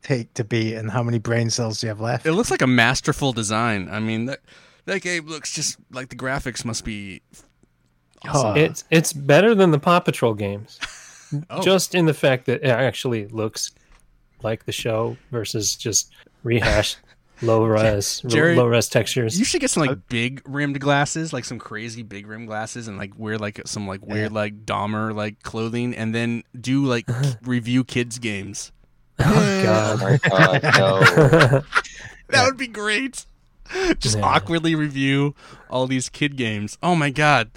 take 0.02 0.34
to 0.34 0.44
beat, 0.44 0.76
and 0.76 0.90
how 0.90 1.04
many 1.04 1.20
brain 1.20 1.50
cells 1.50 1.82
do 1.82 1.88
you 1.88 1.90
have 1.90 2.02
left? 2.02 2.26
It 2.26 2.34
looks 2.34 2.52
like 2.52 2.62
a 2.62 2.68
masterful 2.68 3.32
design. 3.34 3.90
I 3.92 4.00
mean, 4.00 4.26
that 4.26 4.40
that 4.86 5.02
game 5.02 5.28
looks 5.28 5.54
just 5.54 5.78
like 5.92 6.10
the 6.10 6.16
graphics 6.16 6.66
must 6.66 6.84
be. 6.84 7.22
Awesome. 8.28 8.58
It's 8.58 8.84
it's 8.92 9.14
better 9.14 9.56
than 9.56 9.72
the 9.72 9.80
Paw 9.80 10.00
Patrol 10.00 10.34
games, 10.34 10.80
Oh. 11.50 11.62
just 11.62 11.96
in 11.96 12.06
the 12.06 12.14
fact 12.14 12.46
that 12.48 12.62
it 12.62 12.70
actually 12.70 13.26
looks 13.28 13.72
like 14.44 14.66
the 14.66 14.72
show 14.72 15.18
versus 15.32 15.76
just 15.76 16.12
rehashed 16.44 16.98
low 17.42 17.64
res 17.66 18.22
Jerry, 18.28 18.56
low 18.56 18.66
res 18.68 18.90
textures. 18.90 19.40
You 19.40 19.46
should 19.46 19.62
get 19.62 19.70
some 19.72 19.82
like 19.82 19.92
uh, 19.92 20.02
big 20.10 20.42
rimmed 20.46 20.80
glasses, 20.82 21.32
like 21.34 21.46
some 21.46 21.58
crazy 21.58 22.04
big 22.04 22.28
rim 22.28 22.46
glasses, 22.46 22.88
and 22.88 22.98
like 22.98 23.14
wear 23.18 23.38
like 23.38 23.62
some 23.66 23.88
like 23.88 24.06
weird 24.06 24.32
like 24.32 24.66
Dahmer 24.66 25.16
like 25.16 25.42
clothing, 25.42 25.96
and 25.96 26.14
then 26.14 26.44
do 26.60 26.86
like 26.86 27.06
review 27.44 27.84
kids 27.84 28.20
games. 28.20 28.72
oh 29.20 29.26
Oh 29.26 29.64
god. 29.64 30.00
my 30.02 30.18
god, 30.30 30.64
no. 30.64 31.62
That 32.30 32.46
would 32.46 32.58
be 32.58 32.68
great. 32.68 33.26
Just 34.00 34.18
Yeah. 34.18 34.24
awkwardly 34.26 34.76
review 34.76 35.34
all 35.70 35.88
these 35.88 36.10
kid 36.10 36.36
games. 36.36 36.78
Oh 36.84 36.94
my 36.96 37.10
god, 37.10 37.52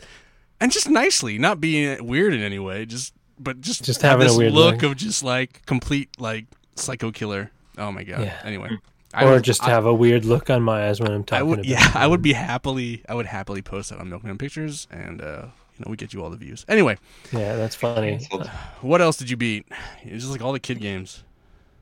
and 0.65 0.73
just 0.73 0.89
nicely, 0.91 1.39
not 1.39 1.61
being 1.61 2.05
weird 2.07 2.35
in 2.35 2.41
any 2.43 2.59
way. 2.59 2.87
Just 2.87 3.13
but 3.39 3.61
just 3.61 3.85
Just 3.85 4.03
have 4.03 4.13
having 4.13 4.27
a 4.27 4.29
this 4.31 4.39
weird 4.39 4.53
look 4.53 4.75
look. 4.83 4.93
of 4.93 4.97
just 4.97 5.23
like 5.23 5.65
complete 5.67 6.09
like 6.19 6.47
psycho 6.77 7.11
killer. 7.13 7.51
Oh 7.79 7.93
my 7.93 8.03
god. 8.05 8.23
Yeah. 8.25 8.39
Anyway, 8.45 8.71
I 9.13 9.25
or 9.25 9.33
would- 9.33 9.43
just 9.45 9.63
I- 9.65 9.71
have 9.71 9.87
a 9.87 9.93
weird 9.95 10.25
look 10.25 10.51
on 10.51 10.63
my 10.63 10.89
eyes 10.89 11.01
when 11.01 11.11
I'm 11.13 11.21
I 11.21 11.25
talking 11.25 11.47
would, 11.49 11.59
about 11.61 11.67
yeah, 11.69 11.89
it. 11.89 11.97
I 11.97 12.07
would 12.07 12.23
be 12.23 12.33
happily, 12.33 13.03
I 13.09 13.15
would 13.15 13.27
happily 13.27 13.61
post 13.63 13.91
that 13.91 13.99
on 13.99 14.09
Milkman 14.09 14.39
Pictures, 14.39 14.87
and 14.91 15.21
uh, 15.21 15.47
you 15.77 15.85
know, 15.85 15.91
we 15.91 15.97
get 15.97 16.13
you 16.15 16.23
all 16.23 16.31
the 16.31 16.37
views. 16.37 16.65
Anyway, 16.69 16.97
Yeah, 17.33 17.57
that's 17.57 17.75
funny. 17.75 18.21
what 18.81 19.01
else 19.01 19.17
did 19.17 19.29
you 19.31 19.37
beat? 19.37 19.67
It's 20.03 20.23
just 20.25 20.31
like 20.33 20.41
all 20.43 20.53
the 20.53 20.61
kid 20.61 20.81
games. 20.81 21.25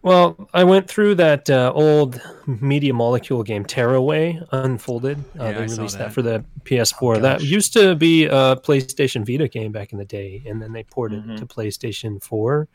Well, 0.02 0.48
I 0.52 0.64
went 0.64 0.88
through 0.88 1.14
that 1.16 1.48
uh, 1.48 1.72
old 1.74 2.20
Media 2.46 2.92
Molecule 2.92 3.44
game, 3.44 3.64
Tearaway 3.64 4.40
Unfolded. 4.50 5.18
Uh, 5.38 5.44
Yeah, 5.44 5.52
they 5.52 5.60
released 5.62 5.98
that. 5.98 6.06
that. 6.06 6.12
for 6.12 6.22
the 6.22 6.44
PS4. 6.64 7.20
that 7.22 7.42
used 7.42 7.72
to 7.74 7.94
be 7.94 8.24
a 8.24 8.56
PlayStation 8.56 9.24
Vita 9.24 9.46
game 9.46 9.70
back 9.70 9.92
in 9.92 9.98
the 9.98 10.04
day, 10.04 10.42
and 10.44 10.60
then 10.60 10.72
they 10.72 10.82
ported 10.82 11.24
Mhm. 11.24 11.34
it 11.34 11.38
to 11.38 11.46
PlayStation 11.46 12.20
4. 12.22 12.66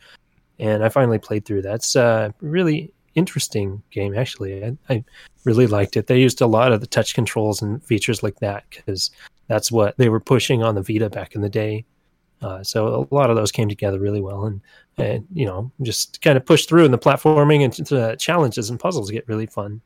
And 0.59 0.83
I 0.83 0.89
finally 0.89 1.19
played 1.19 1.43
through 1.45 1.63
that. 1.63 1.75
It's 1.75 1.95
a 1.97 2.33
really 2.39 2.93
interesting 3.15 3.83
game, 3.91 4.15
actually. 4.17 4.63
I, 4.63 4.77
I 4.89 5.03
really 5.43 5.67
liked 5.67 5.97
it. 5.97 6.07
They 6.07 6.19
used 6.21 6.39
a 6.41 6.47
lot 6.47 6.71
of 6.71 6.79
the 6.79 6.87
touch 6.87 7.13
controls 7.13 7.61
and 7.61 7.83
features 7.83 8.23
like 8.23 8.39
that 8.39 8.63
because 8.69 9.11
that's 9.47 9.69
what 9.71 9.97
they 9.97 10.07
were 10.07 10.19
pushing 10.21 10.63
on 10.63 10.75
the 10.75 10.81
Vita 10.81 11.09
back 11.09 11.35
in 11.35 11.41
the 11.41 11.49
day. 11.49 11.83
Uh, 12.41 12.63
so 12.63 13.07
a 13.11 13.15
lot 13.15 13.29
of 13.29 13.35
those 13.35 13.51
came 13.51 13.67
together 13.69 13.99
really 13.99 14.21
well, 14.21 14.45
and 14.45 14.61
and 14.97 15.25
you 15.33 15.45
know 15.45 15.71
just 15.81 16.21
kind 16.21 16.37
of 16.37 16.45
push 16.45 16.65
through, 16.65 16.85
and 16.85 16.93
the 16.93 16.97
platforming 16.99 17.63
and 17.63 17.73
the 17.87 18.15
challenges 18.19 18.69
and 18.69 18.79
puzzles 18.79 19.09
get 19.11 19.27
really 19.27 19.45
fun. 19.47 19.81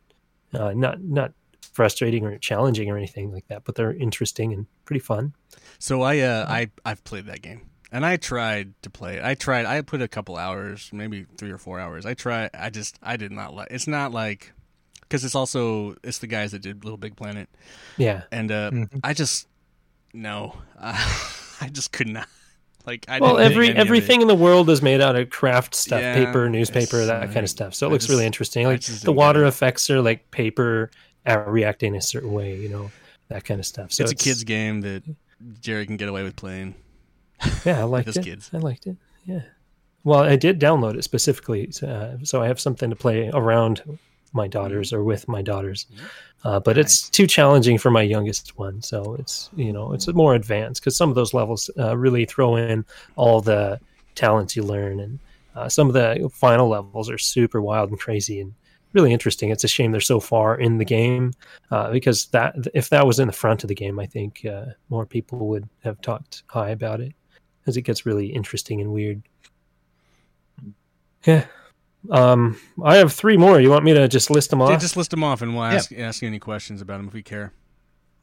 Uh, 0.53 0.73
not 0.73 1.01
not 1.01 1.31
frustrating 1.73 2.25
or 2.25 2.37
challenging 2.37 2.89
or 2.89 2.97
anything 2.97 3.31
like 3.31 3.47
that, 3.47 3.63
but 3.63 3.75
they're 3.75 3.93
interesting 3.93 4.51
and 4.51 4.65
pretty 4.83 4.99
fun. 4.99 5.33
So 5.79 6.01
I, 6.01 6.19
uh, 6.19 6.45
I, 6.49 6.69
I've 6.85 7.01
played 7.05 7.27
that 7.27 7.41
game, 7.41 7.61
and 7.93 8.05
I 8.05 8.17
tried 8.17 8.73
to 8.81 8.89
play 8.89 9.15
it. 9.15 9.23
I 9.23 9.35
tried. 9.35 9.65
I 9.65 9.79
put 9.81 10.01
a 10.01 10.07
couple 10.09 10.35
hours, 10.35 10.89
maybe 10.91 11.25
three 11.37 11.51
or 11.51 11.57
four 11.57 11.79
hours. 11.79 12.05
I 12.05 12.13
tried. 12.13 12.49
I 12.53 12.69
just, 12.69 12.99
I 13.01 13.15
did 13.15 13.31
not 13.31 13.53
like. 13.55 13.69
It's 13.71 13.87
not 13.87 14.11
like, 14.11 14.51
because 15.01 15.23
it's 15.23 15.35
also 15.35 15.95
it's 16.03 16.17
the 16.19 16.27
guys 16.27 16.51
that 16.51 16.61
did 16.61 16.83
Little 16.83 16.97
Big 16.97 17.15
Planet, 17.15 17.47
Yeah. 17.97 18.23
and 18.33 18.51
uh, 18.51 18.71
Mhm. 18.71 18.99
I 19.05 19.13
just, 19.13 19.47
no, 20.13 20.55
I 20.81 21.69
just 21.71 21.93
could 21.93 22.09
not. 22.09 22.27
Like, 22.86 23.05
I 23.07 23.19
well, 23.19 23.38
every 23.38 23.67
any 23.67 23.71
of 23.71 23.77
it. 23.77 23.82
everything 23.82 24.21
in 24.21 24.27
the 24.27 24.36
world 24.36 24.69
is 24.69 24.82
made 24.82 25.01
out 25.01 25.15
of 25.15 25.29
craft 25.29 25.75
stuff, 25.75 26.01
Yeah, 26.01 26.15
paper, 26.25 26.49
newspaper, 26.49 27.05
that 27.05 27.32
kind 27.32 27.43
of 27.43 27.49
stuff. 27.49 27.75
So 27.75 27.86
it 27.88 27.89
I 27.89 27.91
looks 27.93 28.05
just- 28.05 28.11
really 28.11 28.25
interesting. 28.25 28.65
Like 28.67 28.82
the 28.82 29.11
water 29.13 29.45
effects 29.45 29.89
are 29.89 30.01
like 30.01 30.29
paper 30.32 30.89
uh, 31.25 31.39
reacting 31.47 31.95
a 31.95 32.01
certain 32.01 32.32
way, 32.32 32.55
you 32.57 32.69
know, 32.69 32.91
that 33.29 33.45
kind 33.45 33.59
of 33.59 33.65
stuff. 33.65 33.91
So 33.91 34.03
it's, 34.03 34.11
a 34.11 34.15
kids 34.15 34.43
game 34.43 34.82
that 34.82 35.03
Jerry 35.61 35.86
can 35.86 35.97
get 35.97 36.09
away 36.09 36.23
with 36.23 36.36
playing. 36.36 36.75
Yeah, 37.65 37.79
I 37.82 37.84
liked 37.86 38.15
it. 38.15 38.23
kids. 38.23 38.49
I 38.53 38.57
liked 38.57 38.86
it. 38.88 38.97
Yeah. 39.25 39.41
Well, 40.03 40.19
I 40.19 40.36
did 40.36 40.59
download 40.59 40.95
it 40.97 41.03
specifically, 41.03 41.71
uh, 41.84 42.17
so 42.23 42.41
I 42.41 42.47
have 42.47 42.59
something 42.59 42.89
to 42.89 42.95
play 42.95 43.29
around 43.34 43.84
my 44.34 44.47
daughters 44.47 44.93
or 44.93 45.03
with 45.03 45.27
my 45.27 45.41
daughters. 45.41 45.88
Uh, 46.43 46.59
but 46.59 46.77
it's 46.77 47.09
too 47.09 47.27
challenging 47.27 47.77
for 47.77 47.91
my 47.91 48.01
youngest 48.01 48.57
one, 48.57 48.82
so 48.82 49.15
it's 49.19 49.49
you 49.55 49.71
know 49.71 49.93
it's 49.93 50.07
more 50.07 50.34
advanced 50.34 50.82
because 50.82 50.97
some 50.97 51.09
of 51.09 51.15
those 51.15 51.34
levels 51.34 51.69
uh, 51.77 51.95
really 51.95 52.25
throw 52.25 52.55
in 52.55 52.84
all 53.15 53.41
the 53.41 53.79
talents 54.15 54.55
you 54.55 54.63
learn, 54.63 54.99
and 54.99 55.19
uh, 55.55 55.69
some 55.69 55.88
of 55.88 55.93
the 55.93 56.29
final 56.34 56.67
levels 56.67 57.09
are 57.09 57.17
super 57.17 57.61
wild 57.61 57.89
and 57.89 57.99
crazy 57.99 58.39
and 58.39 58.53
really 58.93 59.13
interesting. 59.13 59.49
It's 59.49 59.63
a 59.63 59.67
shame 59.67 59.91
they're 59.91 60.01
so 60.01 60.19
far 60.19 60.59
in 60.59 60.77
the 60.77 60.86
game 60.86 61.34
uh, 61.69 61.91
because 61.91 62.25
that 62.27 62.55
if 62.73 62.89
that 62.89 63.05
was 63.05 63.19
in 63.19 63.27
the 63.27 63.34
front 63.34 63.63
of 63.63 63.67
the 63.67 63.75
game, 63.75 63.99
I 63.99 64.05
think 64.05 64.45
uh, 64.45 64.65
more 64.89 65.05
people 65.05 65.47
would 65.49 65.67
have 65.84 66.01
talked 66.01 66.43
high 66.47 66.71
about 66.71 67.01
it 67.01 67.13
as 67.67 67.77
it 67.77 67.84
gets 67.84 68.05
really 68.05 68.27
interesting 68.27 68.82
and 68.82 68.91
weird. 68.91 69.21
Yeah. 71.25 71.45
Um, 72.09 72.59
I 72.83 72.95
have 72.97 73.13
three 73.13 73.37
more. 73.37 73.59
You 73.59 73.69
want 73.69 73.85
me 73.85 73.93
to 73.93 74.07
just 74.07 74.29
list 74.29 74.49
them 74.49 74.61
off? 74.61 74.69
Yeah, 74.69 74.75
off? 74.75 74.81
just 74.81 74.97
list 74.97 75.11
them 75.11 75.23
off, 75.23 75.41
and 75.41 75.53
we'll 75.53 75.63
ask 75.63 75.91
ask 75.93 76.21
you 76.21 76.27
any 76.27 76.39
questions 76.39 76.81
about 76.81 76.97
them 76.97 77.07
if 77.07 77.13
we 77.13 77.21
care. 77.23 77.53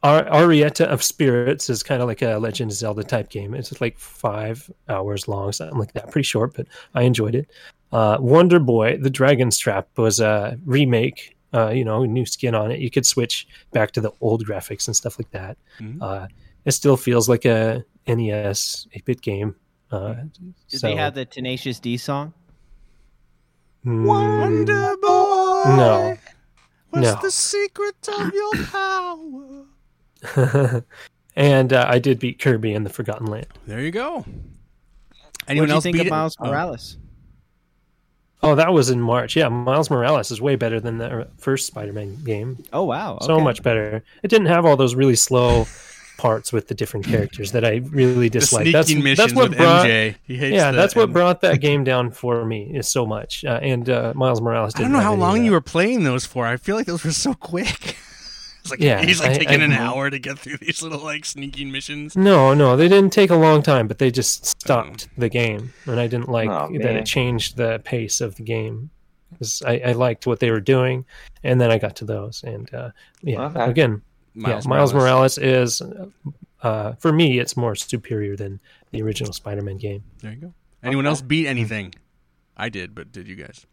Ar- 0.03 0.25
Arietta 0.27 0.85
of 0.87 1.03
Spirits 1.03 1.69
is 1.69 1.83
kind 1.83 2.01
of 2.01 2.07
like 2.09 2.23
a 2.23 2.37
Legend 2.39 2.71
of 2.71 2.77
Zelda 2.77 3.03
type 3.03 3.31
game. 3.31 3.55
It's 3.55 3.81
like 3.81 3.99
five 3.99 4.71
hours 4.89 5.27
long, 5.27 5.53
something 5.53 5.79
like 5.79 5.93
that. 5.95 6.11
Pretty 6.11 6.27
short, 6.27 6.55
but 6.55 6.67
I 6.95 7.03
enjoyed 7.03 7.35
it. 7.35 7.51
Uh, 7.91 8.17
Wonder 8.21 8.59
Boy, 8.61 8.97
the 8.99 9.11
Dragon's 9.11 9.59
Trap 9.59 9.89
was 9.97 10.21
a 10.21 10.57
remake. 10.65 11.37
Uh, 11.55 11.71
you 11.71 11.85
know, 11.85 12.05
new 12.05 12.27
skin 12.27 12.55
on 12.55 12.71
it. 12.71 12.79
You 12.79 12.91
could 12.91 13.07
switch 13.07 13.49
back 13.73 13.91
to 13.93 14.01
the 14.03 14.11
old 14.21 14.45
graphics 14.47 14.87
and 14.87 14.95
stuff 14.95 15.19
like 15.19 15.31
that. 15.31 15.57
Mhm. 15.81 15.97
Uh, 16.03 16.27
it 16.67 16.73
still 16.73 16.97
feels 16.99 17.27
like 17.29 17.47
a 17.47 17.83
NES 18.07 18.87
8-bit 18.95 19.23
game. 19.23 19.57
Uh, 19.91 20.13
Did 20.69 20.81
so- 20.81 20.87
they 20.89 20.95
have 20.95 21.15
the 21.15 21.25
Tenacious 21.25 21.81
D 21.81 21.97
song? 21.97 22.35
Wonder 23.85 24.97
Boy. 25.01 25.65
No. 25.77 26.19
What's 26.91 27.07
No. 27.07 27.19
the 27.23 27.31
secret 27.31 28.09
of 28.09 28.33
your 28.33 28.55
power? 30.35 30.85
and 31.37 31.73
uh, 31.73 31.87
I 31.89 31.99
did 31.99 32.19
beat 32.19 32.39
Kirby 32.41 32.73
in 32.75 32.85
the 32.85 32.91
Forgotten 32.91 33.27
Land. 33.27 33.47
There 33.67 33.81
you 33.81 33.91
go. 33.91 34.19
What 34.19 34.27
Anyone 35.47 35.69
do 35.69 35.73
you 35.73 35.75
else 35.77 35.83
think 35.85 35.97
beat 35.97 36.07
of? 36.07 36.11
Miles 36.11 36.37
Oh. 36.41 36.47
Morales? 36.47 36.97
Oh, 38.43 38.55
that 38.55 38.73
was 38.73 38.89
in 38.91 39.01
March. 39.01 39.35
Yeah, 39.35 39.49
Miles 39.49 39.91
Morales 39.91 40.31
is 40.31 40.41
way 40.41 40.55
better 40.57 40.79
than 40.79 40.99
the 40.99 41.29
first 41.39 41.67
Spider-Man 41.67 42.23
game. 42.25 42.63
Oh 42.73 42.85
wow, 42.85 43.19
So 43.23 43.41
much 43.41 43.63
better. 43.65 44.05
It 44.23 44.29
didn't 44.29 44.47
have 44.47 44.65
all 44.65 44.77
those 44.77 44.95
really 44.95 45.17
slow 45.17 45.65
parts 46.19 46.53
with 46.53 46.69
the 46.69 46.75
different 46.75 47.07
characters 47.07 47.53
that 47.53 47.65
I 47.65 47.77
really 47.91 48.29
The 48.29 48.41
dislike. 48.41 48.71
That's 48.73 48.93
missions 48.93 49.17
that's 49.17 49.33
what 49.33 49.57
brought. 49.57 49.87
MJ. 49.87 50.17
He 50.25 50.37
hates 50.37 50.55
Yeah, 50.55 50.71
the- 50.73 50.77
that's 50.77 50.95
what 50.95 51.05
and- 51.05 51.13
brought 51.15 51.41
that 51.41 51.61
game 51.69 51.85
down 51.85 52.11
for 52.11 52.45
me 52.45 52.71
is 52.75 52.87
so 52.89 53.07
much. 53.07 53.45
Uh, 53.45 53.59
and 53.63 53.89
uh, 53.89 54.13
Miles 54.15 54.41
Morales. 54.43 54.75
I 54.77 54.81
don't 54.83 54.93
know 54.93 55.01
how 55.01 55.15
long 55.15 55.45
you 55.47 55.53
were 55.53 55.63
playing 55.63 56.05
those 56.05 56.27
for. 56.27 56.47
I 56.47 56.59
feel 56.59 56.77
like 56.77 56.87
those 56.87 57.03
were 57.05 57.13
so 57.13 57.33
quick. 57.33 57.97
it's 58.61 58.71
like 58.71 58.81
Yeah, 58.81 59.01
he's 59.01 59.21
like 59.21 59.31
I- 59.31 59.39
taking 59.39 59.61
I- 59.63 59.65
an 59.65 59.73
hour 59.73 60.11
to 60.11 60.19
get 60.19 60.39
through 60.39 60.59
these 60.59 60.83
little 60.83 61.01
like 61.01 61.25
sneaking 61.25 61.73
missions. 61.73 62.17
No, 62.17 62.53
no, 62.53 62.77
they 62.77 62.89
didn't 62.89 63.13
take 63.13 63.31
a 63.31 63.37
long 63.37 63.63
time, 63.63 63.89
but 63.89 63.99
they 63.99 64.11
just 64.11 64.45
stopped 64.45 65.09
the 65.17 65.29
game, 65.31 65.73
and 65.87 65.99
I 65.99 66.07
didn't 66.09 66.29
like 66.29 66.51
Oh, 66.51 66.69
that 66.83 66.97
it 66.97 67.07
changed 67.07 67.57
the 67.57 67.81
pace 67.85 68.21
of 68.21 68.35
the 68.37 68.43
game. 68.43 68.91
'Cause 69.39 69.63
I, 69.65 69.79
I 69.85 69.93
liked 69.93 70.27
what 70.27 70.41
they 70.41 70.51
were 70.51 70.59
doing, 70.61 71.05
and 71.45 71.61
then 71.61 71.71
I 71.71 71.77
got 71.79 71.95
to 71.97 72.07
those, 72.07 72.43
and 72.45 72.73
uh, 72.75 72.91
yeah, 73.23 73.43
Okay. 73.43 73.71
again, 73.71 74.01
Miles, 74.39 74.65
yeah, 74.65 74.69
Miles 74.71 74.95
Morales, 74.95 75.39
is, 75.39 75.83
uh, 76.63 76.93
for 76.95 77.13
me, 77.13 77.39
it's 77.39 77.57
more 77.57 77.75
superior 77.75 78.37
than 78.37 78.61
the 78.93 79.03
original 79.03 79.33
Spider-Man 79.33 79.77
game. 79.77 80.03
There 80.23 80.31
you 80.33 80.37
go. 80.39 80.53
Anyone 80.83 81.07
else 81.07 81.21
beat 81.23 81.47
anything? 81.47 81.95
I 82.57 82.69
did, 82.69 82.95
but 82.95 83.13
did 83.13 83.29
you 83.29 83.37
guys? 83.37 83.67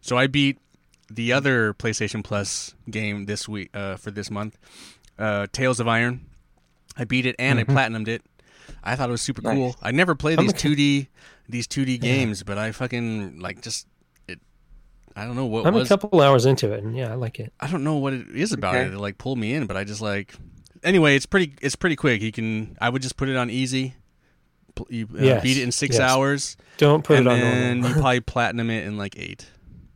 So 0.00 0.16
I 0.18 0.26
beat 0.26 0.58
the 1.10 1.32
other 1.32 1.72
PlayStation 1.74 2.22
Plus 2.22 2.74
game 2.90 3.26
this 3.26 3.48
week 3.48 3.70
uh, 3.74 3.96
for 3.96 4.10
this 4.10 4.30
month, 4.30 4.58
uh, 5.18 5.46
Tails 5.52 5.80
of 5.80 5.88
Iron. 5.88 6.26
I 6.96 7.04
beat 7.04 7.26
it 7.26 7.36
and 7.38 7.58
I 7.58 7.64
platinumed 7.64 8.08
it. 8.08 8.22
I 8.82 8.96
thought 8.96 9.08
it 9.08 9.12
was 9.12 9.22
super 9.22 9.42
Nice. 9.42 9.54
cool. 9.54 9.76
I 9.82 9.92
never 9.92 10.14
played 10.14 10.38
these 10.38 10.52
two 10.52 10.74
D 10.74 11.08
these 11.48 11.66
two 11.66 11.84
D 11.84 11.98
games, 11.98 12.42
but 12.42 12.58
I 12.58 12.72
fucking 12.72 13.38
like 13.38 13.62
just 13.62 13.86
it. 13.86 13.90
I 15.16 15.24
don't 15.24 15.34
know 15.34 15.46
what 15.46 15.66
I'm 15.66 15.74
was. 15.74 15.86
a 15.86 15.88
couple 15.88 16.20
hours 16.20 16.44
into 16.46 16.72
it, 16.72 16.84
and 16.84 16.94
yeah, 16.96 17.10
I 17.10 17.14
like 17.14 17.40
it. 17.40 17.52
I 17.58 17.68
don't 17.70 17.82
know 17.84 17.96
what 17.96 18.12
it 18.12 18.28
is 18.28 18.52
about 18.52 18.74
Okay. 18.74 18.84
it. 18.86 18.92
It 18.92 18.98
like 18.98 19.16
pulled 19.18 19.38
me 19.38 19.54
in, 19.54 19.66
but 19.66 19.76
I 19.76 19.84
just 19.84 20.00
like. 20.02 20.34
Anyway, 20.84 21.16
it's 21.16 21.26
pretty. 21.26 21.54
It's 21.62 21.74
pretty 21.76 21.96
quick. 21.96 22.20
You 22.22 22.30
can. 22.32 22.76
I 22.80 22.90
would 22.90 23.00
just 23.02 23.16
put 23.16 23.28
it 23.28 23.36
on 23.36 23.48
easy. 23.50 23.94
Pl- 24.74 24.86
You 24.90 25.08
uh, 25.14 25.22
Yes, 25.22 25.42
beat 25.42 25.56
it 25.56 25.62
in 25.62 25.72
six 25.72 25.94
yes. 25.98 26.02
hours 26.02 26.56
Don't 26.76 27.02
put 27.02 27.16
and 27.16 27.26
it 27.26 27.30
on 27.32 27.38
And 27.38 27.84
you 27.84 27.92
probably 27.94 28.20
platinum 28.34 28.68
it 28.68 28.84
in 28.84 28.98
like 28.98 29.18
eight, 29.18 29.46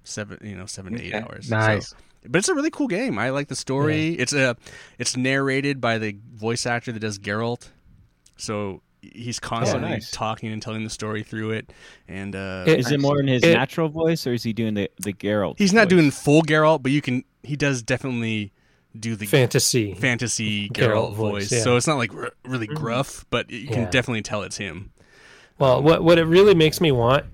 seven, 0.05 0.39
you 0.43 0.57
know, 0.57 0.65
seven 0.65 0.95
to 0.97 1.03
eight 1.05 1.15
hours. 1.15 1.51
Nice. 1.51 1.89
So- 1.91 1.97
but 2.29 2.39
it's 2.39 2.49
a 2.49 2.55
really 2.55 2.71
cool 2.71 2.87
game. 2.89 3.19
I 3.19 3.29
like 3.31 3.49
the 3.49 3.57
story. 3.57 4.11
It's 4.15 4.33
a, 4.35 4.55
it's 4.99 5.17
narrated 5.17 5.81
by 5.81 5.97
the 5.99 6.17
voice 6.35 6.67
actor 6.67 6.93
that 6.93 7.01
does 7.01 7.19
Geralt. 7.19 7.69
So 8.37 8.83
he's 9.03 9.39
constantly 9.41 9.91
nice. 9.91 10.11
talking 10.11 10.53
and 10.53 10.61
telling 10.63 10.85
the 10.85 10.91
story 10.91 11.23
through 11.23 11.51
it. 11.53 11.73
And 12.09 12.35
uh, 12.37 12.65
It- 12.67 12.81
Is 12.81 12.91
it 12.93 13.01
more 13.01 13.21
in 13.21 13.27
his 13.29 13.43
It- 13.43 13.55
natural 13.55 13.89
voice, 13.89 14.27
or 14.27 14.33
is 14.33 14.43
he 14.43 14.53
doing 14.53 14.75
the 14.75 14.91
the 15.03 15.13
Geralt? 15.13 15.55
he's 15.59 15.73
not 15.73 15.85
voice? 15.85 15.91
doing 15.91 16.11
full 16.11 16.43
Geralt, 16.43 16.83
but 16.83 16.93
you 16.93 17.01
can. 17.03 17.25
He 17.43 17.57
does 17.57 17.83
definitely 17.83 18.53
do 18.99 19.15
the 19.17 19.27
fantasy. 19.27 19.95
fantasy 19.95 20.69
Geralt 20.71 21.13
Geralt 21.13 21.15
voice, 21.15 21.33
voice. 21.45 21.53
yeah. 21.53 21.63
So 21.63 21.77
it's 21.77 21.87
not 21.87 21.97
like 21.97 22.13
r- 22.13 22.33
really 22.45 22.67
gruff, 22.67 23.25
but 23.31 23.49
you 23.51 23.69
can 23.69 23.83
Yeah. 23.83 23.91
definitely 23.91 24.23
tell 24.23 24.43
it's 24.43 24.57
him. 24.59 24.91
Well, 25.59 25.83
what 25.83 26.03
what 26.03 26.19
it 26.19 26.25
really 26.25 26.55
makes 26.55 26.81
me 26.81 26.91
want 26.93 27.25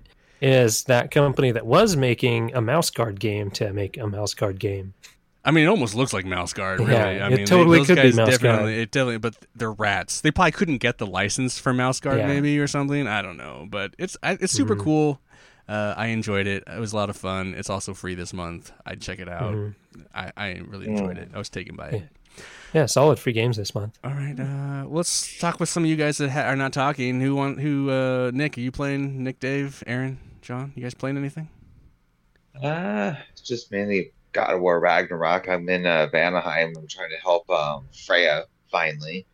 is 0.42 0.84
that 0.84 1.10
company 1.10 1.50
that 1.50 1.64
was 1.64 1.96
making 1.96 2.54
a 2.54 2.60
mouse 2.60 2.90
guard 2.90 3.18
game 3.20 3.50
to 3.52 3.72
make 3.72 3.96
a 3.96 4.06
mouse 4.06 4.34
guard 4.34 4.60
game. 4.60 4.92
I 5.46 5.52
mean, 5.52 5.64
it 5.64 5.68
almost 5.68 5.94
looks 5.94 6.12
like 6.12 6.26
Mouse 6.26 6.52
Guard. 6.52 6.80
Really, 6.80 6.92
Yeah, 6.92 7.06
I 7.06 7.10
it 7.10 7.30
mean, 7.30 7.36
they- 7.38 7.44
totally 7.44 7.78
those 7.78 7.86
could 7.86 7.96
be 7.96 8.02
guys 8.02 8.16
Mouse 8.16 8.28
definitely, 8.30 8.72
Guard. 8.72 8.80
It 8.80 8.90
definitely, 8.90 9.18
but 9.18 9.36
they're 9.54 9.72
rats. 9.72 10.20
They 10.20 10.30
probably 10.30 10.50
couldn't 10.52 10.78
get 10.78 10.98
the 10.98 11.06
license 11.06 11.58
for 11.58 11.72
Mouse 11.72 12.00
Guard, 12.00 12.18
Yeah. 12.18 12.26
maybe 12.26 12.58
or 12.58 12.66
something. 12.66 13.06
I 13.06 13.22
don't 13.22 13.36
know, 13.38 13.66
but 13.70 13.94
it's 13.98 14.16
it's 14.22 14.52
super 14.52 14.76
Mhm. 14.76 14.80
cool. 14.84 15.20
Uh, 15.68 15.94
I 15.96 16.08
enjoyed 16.08 16.46
it. 16.46 16.62
It 16.66 16.78
was 16.78 16.92
a 16.92 16.96
lot 16.96 17.10
of 17.10 17.16
fun. 17.16 17.54
It's 17.56 17.70
also 17.70 17.94
free 17.94 18.14
this 18.14 18.32
month. 18.32 18.70
I'd 18.84 19.00
check 19.00 19.18
it 19.18 19.28
out. 19.28 19.54
Mhm. 19.54 19.74
I, 20.14 20.32
I 20.36 20.60
really 20.66 20.86
enjoyed 20.88 21.16
it. 21.18 21.30
I 21.34 21.38
was 21.38 21.48
taken 21.48 21.74
by 21.76 21.88
it. 21.88 22.02
Yeah, 22.74 22.86
solid 22.86 23.18
free 23.18 23.32
games 23.32 23.56
this 23.56 23.74
month. 23.74 23.98
All 24.04 24.12
right, 24.12 24.38
uh, 24.38 24.84
let's 24.88 25.38
talk 25.38 25.58
with 25.58 25.68
some 25.68 25.84
of 25.84 25.88
you 25.90 25.96
guys 25.96 26.18
that 26.18 26.28
ha- 26.30 26.42
are 26.42 26.56
not 26.56 26.72
talking. 26.72 27.20
Who 27.20 27.34
want? 27.34 27.60
Who? 27.60 27.88
Uh, 27.90 28.30
Nick, 28.34 28.58
are 28.58 28.60
you 28.60 28.70
playing? 28.70 29.24
Nick, 29.24 29.40
Dave, 29.40 29.82
Aaron, 29.86 30.18
John, 30.42 30.72
you 30.76 30.82
guys 30.82 30.92
playing 30.94 31.16
anything? 31.16 31.48
Uh, 32.62 33.14
it's 33.32 33.40
just 33.42 33.70
mainly 33.70 34.12
God 34.36 34.52
of 34.52 34.60
War 34.60 34.78
Ragnarok. 34.78 35.48
I'm 35.48 35.66
in 35.70 35.86
uh, 35.86 36.08
Vanaheim. 36.12 36.76
I'm 36.76 36.86
trying 36.86 37.08
to 37.08 37.16
help 37.22 37.48
um, 37.48 37.88
Freya 38.06 38.44
finally 38.70 39.26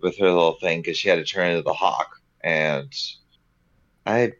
with 0.00 0.18
her 0.18 0.30
little 0.30 0.54
thing 0.54 0.80
because 0.80 0.96
she 0.96 1.10
had 1.10 1.16
to 1.16 1.24
turn 1.24 1.50
into 1.50 1.62
the 1.62 1.74
hawk, 1.74 2.16
and 2.42 2.90
I, 4.06 4.32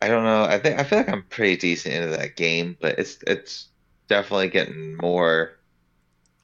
I 0.00 0.06
don't 0.06 0.22
know. 0.22 0.44
I 0.44 0.60
think 0.60 0.78
I 0.78 0.84
feel 0.84 0.98
like 0.98 1.08
I'm 1.08 1.24
pretty 1.24 1.56
decent 1.56 1.96
into 1.96 2.16
that 2.16 2.36
game, 2.36 2.76
but 2.80 3.00
it's 3.00 3.18
it's 3.26 3.70
definitely 4.08 4.50
getting 4.50 4.96
more 5.02 5.58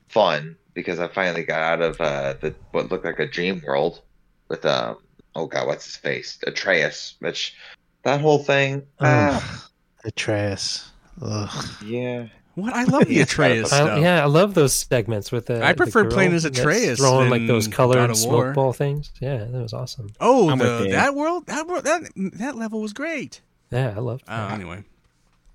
fun 0.09 0.57
because 0.75 0.99
I 0.99 1.07
finally 1.07 1.45
got 1.45 1.61
out 1.61 1.81
of 1.81 2.01
uh, 2.01 2.35
the 2.41 2.57
what 2.72 2.91
looked 2.91 3.05
like 3.05 3.20
a 3.20 3.29
dream 3.29 3.62
world 3.64 4.03
with 4.49 4.66
um 4.66 4.99
oh 5.37 5.47
god 5.47 5.68
what's 5.68 5.85
his 5.85 5.97
face 5.97 6.39
Atreus, 6.45 7.14
which 7.20 7.55
that 8.03 8.20
whole 8.20 8.41
thing. 8.41 8.83
ah, 9.01 9.68
Atreus. 10.05 10.91
Ugh. 11.22 11.64
yeah. 11.85 12.27
What? 12.55 12.73
I 12.73 12.85
love 12.85 13.07
the 13.07 13.15
Yeah, 13.17 13.23
Atreus 13.23 13.73
I- 13.73 13.77
stuff. 13.77 13.91
I, 13.91 14.01
yeah, 14.01 14.23
I 14.23 14.27
love 14.27 14.55
those 14.55 14.73
segments 14.73 15.33
with 15.33 15.47
the. 15.47 15.65
I 15.65 15.73
the 15.73 15.77
prefer 15.77 16.03
girl 16.05 16.13
playing 16.13 16.33
as 16.35 16.45
that's 16.45 16.59
Atreus 16.59 16.99
throwing 17.01 17.31
like 17.31 17.47
those 17.47 17.67
God 17.69 17.77
colored 17.77 18.11
of 18.11 18.17
smoke 18.17 18.55
ball 18.55 18.73
things. 18.73 19.11
Yeah, 19.21 19.39
that 19.39 19.53
was 19.63 19.73
awesome. 19.73 20.11
Oh, 20.21 20.55
the, 20.57 20.89
that 20.91 21.15
world, 21.15 21.47
that 21.47 21.67
world, 21.67 21.85
that 21.85 22.03
that 22.15 22.55
level 22.57 22.81
was 22.81 22.93
great. 22.93 23.41
Yeah, 23.71 23.95
I 23.97 24.01
loved. 24.01 24.23
Oh, 24.29 24.37
that. 24.37 24.53
anyway, 24.53 24.85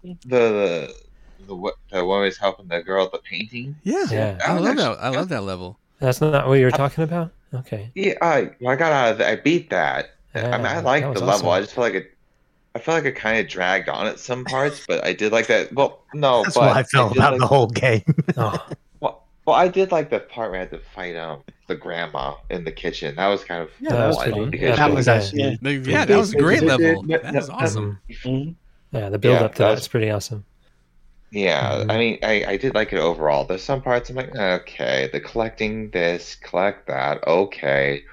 the 0.03 0.17
the 0.25 0.95
the, 1.47 1.55
what- 1.55 1.75
the 1.91 2.03
one 2.05 2.23
who's 2.23 2.37
helping 2.37 2.67
the 2.67 2.81
girl 2.83 3.05
at 3.05 3.11
the 3.11 3.19
painting. 3.19 3.75
yeah, 3.83 4.05
Yeah. 4.11 4.39
I 4.45 4.53
was 4.53 4.61
love 4.63 4.71
actually- 4.71 4.83
that. 4.95 5.03
I 5.03 5.09
love 5.09 5.29
that 5.29 5.43
level. 5.43 5.79
That's 5.99 6.21
not 6.21 6.47
what 6.47 6.53
you 6.55 6.65
were 6.65 6.71
talking 6.71 7.03
about. 7.03 7.31
Okay. 7.53 7.91
Yeah, 7.95 8.13
I 8.21 8.51
I 8.67 8.75
got 8.75 8.91
out 8.91 9.11
of 9.13 9.17
the, 9.19 9.27
I 9.29 9.35
beat 9.37 9.69
that. 9.71 10.11
I 10.35 10.57
mean, 10.57 10.65
I 10.65 10.79
like 10.81 11.03
the 11.03 11.09
was 11.11 11.21
level. 11.21 11.49
I 11.49 11.61
just 11.61 11.73
feel 11.73 11.83
like 11.83 11.93
it. 11.95 12.11
I 12.75 12.79
feel 12.79 12.93
like 12.93 13.05
it 13.05 13.15
kind 13.15 13.39
of 13.39 13.47
dragged 13.47 13.89
on 13.89 14.05
at 14.07 14.19
some 14.19 14.45
parts, 14.45 14.85
but 14.87 15.03
I 15.03 15.13
did 15.13 15.31
like 15.31 15.47
that. 15.47 15.73
Well, 15.73 16.01
no, 16.13 16.43
That's 16.43 16.55
but 16.55 16.61
what 16.67 16.77
I 16.77 16.83
felt 16.83 17.13
did 17.13 17.17
about 17.19 17.31
like, 17.33 17.41
the 17.41 17.47
whole 17.47 17.67
game. 17.67 18.03
Oh, 18.37 18.65
Well, 18.99 19.23
well, 19.45 19.55
I 19.55 19.67
did 19.67 19.91
like 19.91 20.09
the 20.11 20.19
part 20.19 20.51
where 20.51 20.59
I 20.59 20.63
had 20.63 20.71
to 20.71 20.79
fight 20.95 21.15
um 21.15 21.41
the 21.67 21.75
grandma 21.75 22.35
in 22.49 22.63
the 22.63 22.71
kitchen. 22.71 23.15
That 23.15 23.27
was 23.27 23.43
kind 23.43 23.61
of 23.63 23.69
Yeah, 23.79 23.89
that 23.93 24.07
was 24.07 24.17
fun 24.17 24.31
pretty- 24.33 24.49
because 24.51 24.77
that 24.77 24.91
was 24.93 25.07
Yeah. 25.07 25.13
actually 25.15 25.59
Like, 25.61 25.87
yeah, 25.87 26.05
that 26.05 26.17
was 26.17 26.33
a 26.33 26.37
great 26.37 26.61
level. 26.63 27.03
That 27.03 27.33
was 27.33 27.49
awesome. 27.49 27.99
mhm. 28.09 28.55
Yeah, 28.91 29.09
the 29.09 29.17
build 29.19 29.39
Yeah, 29.39 29.45
up 29.45 29.55
to 29.55 29.63
that 29.63 29.71
was- 29.71 29.87
pretty 29.87 30.09
awesome. 30.11 30.45
Yeah, 31.31 31.83
Mhm. 31.83 31.91
I 31.91 31.97
mean, 31.99 32.19
I, 32.23 32.43
I 32.53 32.57
did 32.57 32.73
like 32.73 32.91
it 32.91 32.97
overall. 32.97 33.45
There's 33.45 33.61
some 33.63 33.81
parts 33.83 34.09
I'm 34.09 34.15
like, 34.15 34.35
okay, 34.35 35.09
the 35.13 35.19
collecting 35.19 35.91
this, 35.91 36.33
collect 36.35 36.87
that, 36.87 37.25
okay. 37.27 38.03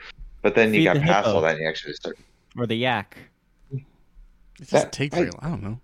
But 0.42 0.54
then 0.54 0.74
you 0.74 0.84
got 0.84 0.94
the 0.96 1.00
past 1.00 1.26
hippo. 1.26 1.36
all 1.36 1.40
that 1.42 1.52
and 1.54 1.60
you 1.62 1.68
actually 1.68 1.94
start. 1.94 2.18
or 2.58 2.66
the 2.66 2.74
yak. 2.76 3.16
It 4.60 4.70
doesn't 4.70 4.86
That- 4.86 4.92
take 4.92 5.12
I- 5.14 5.16
very 5.18 5.30
long. 5.30 5.40
I 5.42 5.48
don't 5.48 5.62
know. 5.62 5.80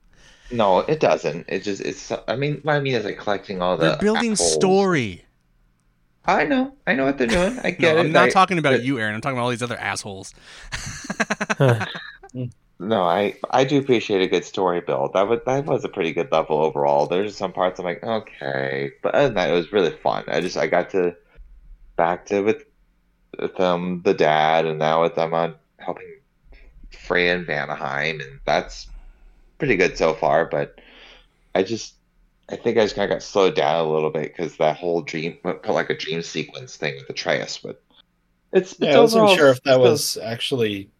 No, 0.50 0.78
it 0.80 1.00
doesn't. 1.00 1.46
It 1.48 1.62
just, 1.62 1.80
it's, 1.80 2.12
I 2.28 2.36
mean, 2.36 2.60
what 2.62 2.74
I 2.74 2.80
mean 2.80 2.94
is 2.94 3.04
like 3.06 3.16
collecting 3.18 3.62
all 3.62 3.76
the. 3.78 3.86
They're 3.90 3.96
building 3.96 4.32
apples. 4.32 4.52
story. 4.52 5.24
I 6.26 6.44
know. 6.44 6.74
I 6.86 6.94
know 6.94 7.04
what 7.06 7.16
they're 7.18 7.26
doing. 7.26 7.58
I 7.64 7.70
get 7.72 7.80
No, 7.80 7.96
it. 7.96 8.00
I'm 8.00 8.12
not 8.12 8.24
I- 8.26 8.30
talking 8.30 8.58
about 8.58 8.82
you, 8.84 8.98
Aaron. 8.98 9.14
I'm 9.14 9.20
talking 9.22 9.36
about 9.38 9.44
all 9.44 9.50
these 9.50 9.62
other 9.62 9.78
assholes. 9.78 10.34
No, 12.78 13.02
I 13.02 13.36
I 13.50 13.62
do 13.62 13.78
appreciate 13.78 14.22
a 14.22 14.26
good 14.26 14.44
story 14.44 14.80
build. 14.80 15.12
That 15.12 15.28
was 15.28 15.38
that 15.46 15.66
was 15.66 15.84
a 15.84 15.88
pretty 15.88 16.12
good 16.12 16.32
level 16.32 16.58
overall. 16.58 17.06
There's 17.06 17.36
some 17.36 17.52
parts 17.52 17.78
I'm 17.78 17.84
like, 17.84 18.02
okay, 18.02 18.90
but 19.04 19.14
other 19.14 19.26
than 19.28 19.34
that, 19.34 19.50
it 19.50 19.52
was 19.52 19.72
really 19.72 19.92
fun. 20.02 20.24
I 20.26 20.40
just 20.40 20.56
I 20.56 20.66
got 20.66 20.90
to 20.90 21.14
back 21.94 22.26
to 22.26 22.40
with 22.40 22.64
with 23.38 23.60
um 23.60 24.02
the 24.04 24.14
dad, 24.14 24.66
and 24.66 24.80
now 24.80 25.02
with 25.02 25.14
them 25.14 25.32
on 25.32 25.54
helping 25.78 26.08
Freya 26.96 27.36
and 27.36 27.46
Vanaheim, 27.46 28.20
and 28.20 28.40
that's 28.44 28.88
pretty 29.58 29.76
good 29.76 29.96
so 29.96 30.14
far. 30.14 30.46
But 30.46 30.80
I 31.54 31.62
just 31.62 31.94
I 32.50 32.56
think 32.56 32.78
I 32.78 32.82
just 32.82 32.94
kind 32.96 33.10
of 33.10 33.14
got 33.16 33.22
slowed 33.22 33.54
down 33.54 33.84
a 33.86 33.90
little 33.92 34.10
bit 34.10 34.34
because 34.36 34.56
that 34.56 34.76
whole 34.76 35.02
dream 35.02 35.34
put 35.42 35.66
like 35.68 35.90
a 35.90 35.96
dream 35.96 36.22
sequence 36.22 36.76
thing 36.76 36.94
with 36.96 37.06
the 37.06 37.12
Atreus, 37.12 37.58
but 37.62 37.82
it's, 38.52 38.76
Yeah, 38.78 38.88
it's 38.90 38.96
I 38.96 39.00
wasn't 39.00 39.22
overall 39.22 39.36
sure 39.36 39.48
if 39.50 39.62
that 39.62 39.72
still- 39.74 39.80
was 39.80 40.16
actually 40.18 40.90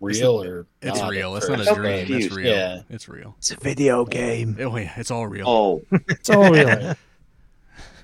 real 0.00 0.42
or 0.42 0.66
It's 0.82 0.98
not 0.98 1.10
real. 1.10 1.36
It's 1.36 1.48
not 1.48 1.60
a 1.60 1.64
first. 1.64 1.76
dream. 1.78 2.06
It's 2.22 2.34
real. 2.34 2.46
Yeah. 2.54 2.82
It's 2.90 3.08
real. 3.08 3.34
It's 3.38 3.50
a 3.50 3.56
video 3.56 4.04
game. 4.04 4.56
Oh 4.60 4.76
yeah, 4.76 4.92
it's 4.96 5.10
all 5.10 5.26
real. 5.26 5.46
Oh, 5.48 5.82
It's 6.08 6.30
all 6.30 6.50
real. 6.50 6.94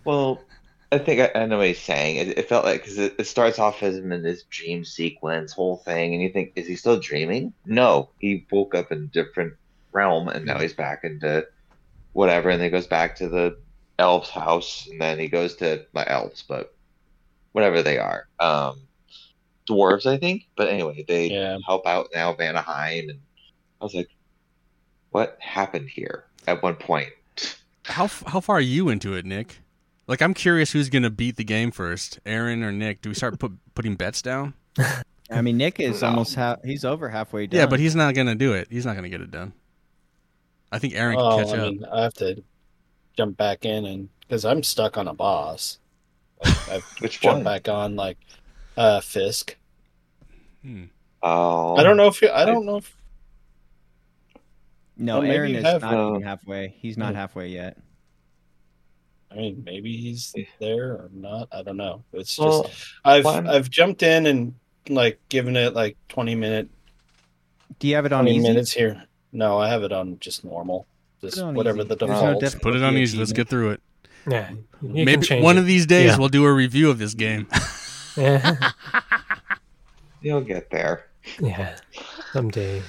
Well, 0.04 0.42
I 0.92 0.98
think 0.98 1.20
I, 1.20 1.40
I 1.40 1.46
know 1.46 1.56
what 1.58 1.68
he's 1.68 1.80
saying. 1.80 2.16
It, 2.16 2.38
it 2.38 2.48
felt 2.50 2.66
like 2.66 2.82
because 2.82 2.98
it, 2.98 3.14
it 3.18 3.24
starts 3.26 3.58
off 3.58 3.82
as 3.82 3.96
him 3.96 4.12
in 4.12 4.22
this 4.22 4.44
dream 4.50 4.84
sequence, 4.84 5.52
whole 5.52 5.78
thing, 5.78 6.12
and 6.12 6.22
you 6.22 6.28
think, 6.30 6.52
is 6.54 6.66
he 6.66 6.76
still 6.76 7.00
dreaming? 7.00 7.54
No, 7.64 8.10
he 8.18 8.46
woke 8.52 8.74
up 8.74 8.92
in 8.92 8.98
a 8.98 9.06
different 9.06 9.54
realm, 9.92 10.28
and 10.28 10.44
now 10.44 10.58
he's 10.58 10.74
back 10.74 11.00
into 11.02 11.46
whatever, 12.12 12.50
and 12.50 12.60
then 12.60 12.66
he 12.66 12.70
goes 12.70 12.86
back 12.86 13.16
to 13.16 13.28
the 13.30 13.56
elf's 13.98 14.28
house, 14.28 14.86
and 14.90 15.00
then 15.00 15.18
he 15.18 15.28
goes 15.28 15.56
to 15.56 15.86
not 15.94 16.10
elves, 16.10 16.44
but 16.46 16.68
whatever 17.52 17.82
they 17.82 17.98
are, 17.98 18.26
um, 18.38 18.86
dwarves, 19.70 20.04
I 20.04 20.18
think. 20.18 20.42
But 20.56 20.68
anyway, 20.68 21.06
they 21.08 21.28
Yeah. 21.28 21.56
help 21.66 21.86
out 21.86 22.08
now 22.14 22.34
Vanaheim, 22.34 23.08
and 23.08 23.20
I 23.80 23.84
was 23.84 23.94
like, 23.94 24.10
what 25.08 25.38
happened 25.40 25.88
here 25.88 26.24
at 26.46 26.62
one 26.62 26.74
point? 26.76 27.12
How 27.86 28.04
f- 28.04 28.24
how 28.26 28.40
far 28.40 28.56
are 28.58 28.60
you 28.60 28.90
into 28.90 29.14
it, 29.14 29.24
Nick? 29.24 29.61
Like, 30.12 30.20
I'm 30.20 30.34
curious 30.34 30.72
who's 30.72 30.90
gonna 30.90 31.08
beat 31.08 31.36
the 31.36 31.42
game 31.44 31.70
first, 31.70 32.20
Aaron 32.26 32.62
or 32.62 32.70
Nick. 32.70 33.00
Do 33.00 33.08
we 33.08 33.14
start 33.14 33.38
put, 33.38 33.52
putting 33.74 33.94
bets 33.96 34.20
down? 34.20 34.52
I 35.30 35.40
mean, 35.40 35.56
Nick 35.56 35.80
is 35.80 36.02
almost 36.02 36.34
half. 36.34 36.62
He's 36.62 36.84
over 36.84 37.08
halfway 37.08 37.46
done. 37.46 37.58
Yeah, 37.58 37.64
but 37.64 37.80
he's 37.80 37.96
not 37.96 38.14
gonna 38.14 38.34
do 38.34 38.52
it. 38.52 38.68
He's 38.70 38.84
not 38.84 38.94
gonna 38.94 39.08
get 39.08 39.22
it 39.22 39.30
done. 39.30 39.54
I 40.70 40.78
think 40.78 40.92
Aaron 40.96 41.16
can 41.16 41.24
Oh, 41.24 41.38
catch 41.38 41.54
I 41.54 41.58
up. 41.62 41.72
mean, 41.72 41.84
I 41.90 42.02
have 42.02 42.12
to 42.16 42.44
jump 43.16 43.38
back 43.38 43.64
in 43.64 43.86
and 43.86 44.10
because 44.20 44.44
I'm 44.44 44.62
stuck 44.62 44.98
on 44.98 45.08
a 45.08 45.14
boss. 45.14 45.78
Like, 46.44 46.68
I've 46.68 46.84
Which 47.00 47.20
jumped 47.22 47.36
one? 47.36 47.44
back 47.44 47.70
on 47.70 47.96
like 47.96 48.18
uh 48.76 49.00
Fisk. 49.00 49.56
Hmm. 50.60 50.84
Oh, 51.22 51.74
I 51.76 51.84
don't 51.84 51.96
know 51.96 52.08
if 52.08 52.20
you, 52.20 52.28
I 52.28 52.44
don't 52.44 52.66
know 52.66 52.76
if 52.76 52.94
no, 54.98 55.20
Well, 55.20 55.30
Aaron 55.30 55.54
is 55.54 55.62
not 55.62 55.76
even 56.10 56.22
halfway. 56.22 56.74
He's 56.80 56.98
not 56.98 57.12
Hmm. 57.12 57.16
halfway 57.16 57.48
yet. 57.48 57.78
I 59.32 59.36
mean 59.36 59.62
maybe 59.64 59.96
he's 59.96 60.34
there 60.60 60.90
or 60.92 61.10
not. 61.12 61.48
I 61.52 61.62
don't 61.62 61.76
know. 61.78 62.02
It's 62.12 62.38
Well, 62.38 62.64
just 62.64 62.92
I've 63.04 63.24
one- 63.24 63.48
I've 63.48 63.70
jumped 63.70 64.02
in 64.02 64.26
and 64.26 64.54
like 64.88 65.18
given 65.30 65.56
it 65.56 65.72
like 65.74 65.96
twenty 66.08 66.34
minute 66.34 66.68
Do 67.78 67.88
you 67.88 67.94
have 67.94 68.04
it 68.06 68.12
on 68.12 68.28
easy? 68.28 68.46
minutes 68.46 68.72
here. 68.72 69.04
No, 69.32 69.58
I 69.58 69.68
have 69.68 69.82
it 69.82 69.92
on 69.92 70.18
just 70.20 70.44
normal. 70.44 70.86
Just 71.22 71.36
Put 71.36 71.42
it 71.42 71.46
on 71.46 71.54
whatever 71.54 71.78
easy. 71.78 71.88
the 71.88 71.96
There's 71.96 72.10
no 72.10 72.16
default. 72.16 72.40
diff- 72.40 72.60
Put 72.60 72.76
it 72.76 72.82
on 72.82 72.96
easy. 72.96 73.16
Let's 73.18 73.32
get 73.32 73.48
through 73.48 73.70
it. 73.70 73.80
Yeah, 74.28 74.50
you 74.82 75.04
Maybe 75.04 75.24
change 75.26 75.42
one 75.42 75.56
it. 75.56 75.60
of 75.60 75.66
these 75.66 75.86
days 75.86 76.10
Yeah. 76.10 76.18
we'll 76.18 76.28
do 76.28 76.44
a 76.44 76.52
review 76.52 76.90
of 76.90 76.98
this 76.98 77.14
game. 77.14 77.46
Yeah, 78.14 78.56
You'll 80.20 80.42
get 80.42 80.70
there. 80.70 81.06
yeah, 81.40 81.76
someday. 82.32 82.82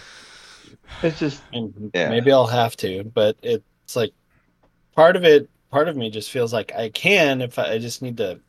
It's 1.01 1.17
just 1.17 1.41
Yeah. 1.53 2.09
maybe 2.09 2.31
I'll 2.31 2.45
have 2.47 2.75
to, 2.77 3.03
but 3.05 3.37
it's 3.41 3.95
like 3.95 4.11
part 4.95 5.15
of 5.15 5.23
it. 5.23 5.49
Part 5.73 5.89
of 5.89 5.97
me 5.97 6.11
just 6.11 6.29
feels 6.29 6.53
like 6.53 6.71
I 6.75 6.89
can 6.89 7.41
if 7.41 7.57
I, 7.57 7.71
I 7.73 7.77
just 7.79 8.03
need 8.03 8.17
to. 8.17 8.39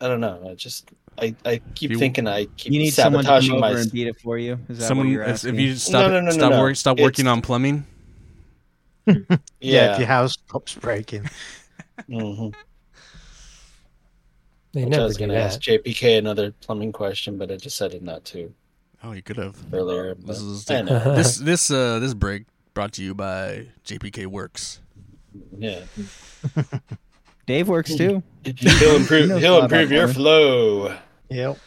I 0.00 0.08
don't 0.08 0.20
know. 0.20 0.48
I 0.50 0.54
just 0.54 0.90
I, 1.18 1.34
I 1.44 1.60
keep 1.74 1.90
You- 1.90 1.98
thinking 1.98 2.26
I 2.26 2.46
keep 2.56 2.72
You 2.72 2.78
need 2.78 2.92
someone 2.92 3.24
to 3.24 3.28
come 3.28 3.50
over 3.52 3.60
my. 3.60 3.70
and 3.78 3.92
beat 3.92 4.06
it 4.06 4.18
for 4.18 4.38
you. 4.38 4.58
Is 4.70 4.78
that 4.78 4.86
Someone, 4.86 5.08
what 5.08 5.12
you're 5.12 5.22
if, 5.24 5.28
asking? 5.28 5.56
if 5.56 5.60
you 5.60 5.74
stop, 5.76 6.10
no, 6.10 6.20
no, 6.22 6.30
stop, 6.30 6.52
no. 6.52 6.60
Work, 6.60 6.76
stop 6.76 6.96
It's- 6.96 7.04
working 7.04 7.26
on 7.26 7.42
plumbing. 7.42 7.86
Yeah, 9.06 9.14
yeah. 9.60 9.92
if 9.92 9.98
your 9.98 10.08
house 10.08 10.32
stops 10.32 10.74
breaking. 10.76 11.28
mm-hmm. 12.08 12.48
They 14.72 14.84
Which 14.84 14.98
I 14.98 15.04
was 15.04 15.16
going 15.16 15.30
to 15.30 15.36
ask 15.36 15.60
that. 15.64 15.84
JPK 15.84 16.16
another 16.18 16.52
plumbing 16.60 16.92
question, 16.92 17.36
but 17.36 17.50
I 17.50 17.56
decided 17.56 18.02
not 18.02 18.24
to 18.26 18.54
Oh, 19.02 19.12
you 19.12 19.22
could 19.22 19.36
have. 19.36 19.56
earlier. 19.74 20.14
This 20.14 20.40
is 20.40 20.70
I 20.70 20.82
this 21.14 21.36
this 21.38 21.70
uh 21.70 21.98
this 21.98 22.14
break 22.14 22.44
brought 22.72 22.92
to 22.92 23.02
you 23.02 23.14
by 23.14 23.66
JPK 23.84 24.26
Works. 24.26 24.80
Yeah. 25.58 25.80
Dave 27.46 27.68
works 27.68 27.94
too. 27.94 28.22
He'll 28.44 28.96
improve. 28.96 29.28
knows 29.28 29.42
He'll 29.42 29.62
improve 29.62 29.90
your 29.90 30.08
flow. 30.08 30.96
Yep. 31.30 31.58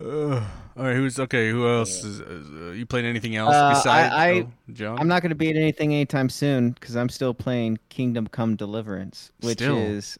Uh, 0.00 0.34
all 0.76 0.84
right, 0.84 0.94
who's 0.96 1.18
okay? 1.18 1.50
Who 1.50 1.66
else 1.68 2.04
is? 2.04 2.20
Uh, 2.20 2.72
you 2.72 2.84
playing 2.84 3.06
anything 3.06 3.34
else 3.36 3.54
Uh, 3.54 3.70
besides 3.70 4.12
I- 4.12 4.28
I- 4.28 4.40
oh, 4.42 4.50
John? 4.72 4.98
I'm 4.98 5.08
not 5.08 5.22
going 5.22 5.30
to 5.30 5.36
beat 5.36 5.56
anything 5.56 5.94
anytime 5.94 6.28
soon 6.28 6.70
because 6.72 6.96
I'm 6.96 7.08
still 7.08 7.32
playing 7.32 7.78
Kingdom 7.88 8.26
Come 8.26 8.56
Deliverance, 8.56 9.30
which 9.40 9.58
Still? 9.58 9.78
is 9.78 10.18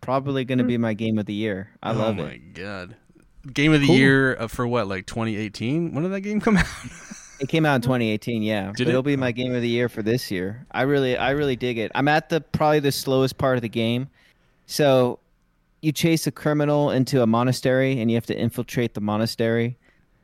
probably 0.00 0.44
going 0.44 0.58
to 0.58 0.64
be 0.64 0.78
my 0.78 0.94
game 0.94 1.18
of 1.18 1.26
the 1.26 1.34
year. 1.34 1.70
I 1.82 1.90
oh 1.90 1.94
love 1.94 2.18
it. 2.18 2.22
Oh 2.22 2.26
my 2.26 2.36
god! 2.36 2.96
Game 3.52 3.72
of 3.72 3.80
the 3.80 3.86
Cool. 3.88 3.96
year 3.96 4.36
uh, 4.38 4.46
for 4.46 4.66
what? 4.66 4.86
Like 4.86 5.06
2018? 5.06 5.92
When 5.92 6.04
did 6.04 6.12
that 6.12 6.20
game 6.20 6.40
come 6.40 6.56
out? 6.58 6.66
It 7.38 7.48
came 7.48 7.66
out 7.66 7.76
in 7.76 7.80
2018, 7.82 8.42
yeah. 8.42 8.72
Did 8.74 8.88
it'll 8.88 9.00
it? 9.00 9.04
be 9.04 9.16
my 9.16 9.28
oh. 9.28 9.32
game 9.32 9.54
of 9.54 9.62
the 9.62 9.68
year 9.68 9.88
for 9.88 10.02
this 10.02 10.30
year. 10.30 10.66
I 10.70 10.82
really, 10.82 11.16
I 11.16 11.30
really 11.30 11.56
dig 11.56 11.78
it. 11.78 11.92
I'm 11.94 12.08
at 12.08 12.28
the 12.28 12.40
probably 12.40 12.80
the 12.80 12.92
slowest 12.92 13.36
part 13.38 13.56
of 13.56 13.62
the 13.62 13.68
game. 13.68 14.08
So, 14.66 15.18
you 15.82 15.92
chase 15.92 16.26
a 16.26 16.32
criminal 16.32 16.90
into 16.90 17.22
a 17.22 17.26
monastery, 17.26 18.00
and 18.00 18.10
you 18.10 18.16
have 18.16 18.26
to 18.26 18.36
infiltrate 18.36 18.94
the 18.94 19.00
monastery. 19.00 19.76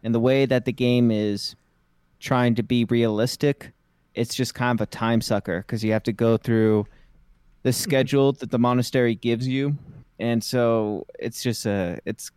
And 0.03 0.15
the 0.15 0.21
way 0.21 0.47
that 0.47 0.65
the 0.65 0.73
game 0.73 1.11
is 1.11 1.55
trying 2.19 2.55
to 2.57 2.63
be 2.63 2.85
realistic, 2.87 3.73
it's 4.15 4.35
just 4.35 4.55
kind 4.55 4.79
of 4.79 4.83
a 4.83 4.87
time 4.87 5.21
sucker 5.21 5.61
because 5.61 5.85
you 5.85 5.93
have 5.93 6.03
to 6.05 6.13
go 6.13 6.37
through 6.37 6.87
the 7.63 7.71
mm-hmm. 7.71 7.75
schedule 7.75 8.33
that 8.33 8.51
the 8.51 8.59
monastery 8.59 9.15
gives 9.15 9.47
you, 9.47 9.77
and 10.19 10.43
so 10.43 11.07
it's 11.19 11.43
just 11.43 11.67
a, 11.67 11.99
it's 12.05 12.31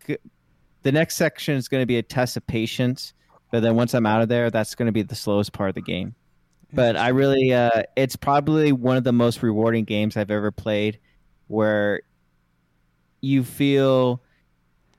the 0.83 0.91
next 0.91 1.15
section 1.15 1.55
is 1.55 1.67
going 1.67 1.81
to 1.81 1.87
be 1.87 1.97
a 1.97 2.03
test 2.03 2.37
of 2.37 2.45
patience. 2.45 3.13
But 3.51 3.61
then 3.61 3.75
once 3.75 3.93
I'm 3.93 4.05
out 4.05 4.21
of 4.21 4.29
there, 4.29 4.49
that's 4.49 4.75
going 4.75 4.87
to 4.87 4.91
be 4.91 5.01
the 5.01 5.15
slowest 5.15 5.53
part 5.53 5.69
of 5.69 5.75
the 5.75 5.81
game. 5.81 6.15
But 6.73 6.97
I 6.97 7.09
really, 7.09 7.53
uh, 7.53 7.83
it's 7.95 8.15
probably 8.15 8.71
one 8.71 8.97
of 8.97 9.03
the 9.03 9.13
most 9.13 9.41
rewarding 9.41 9.85
games 9.85 10.17
I've 10.17 10.31
ever 10.31 10.51
played, 10.51 10.99
where 11.47 12.01
you 13.21 13.43
feel 13.43 14.21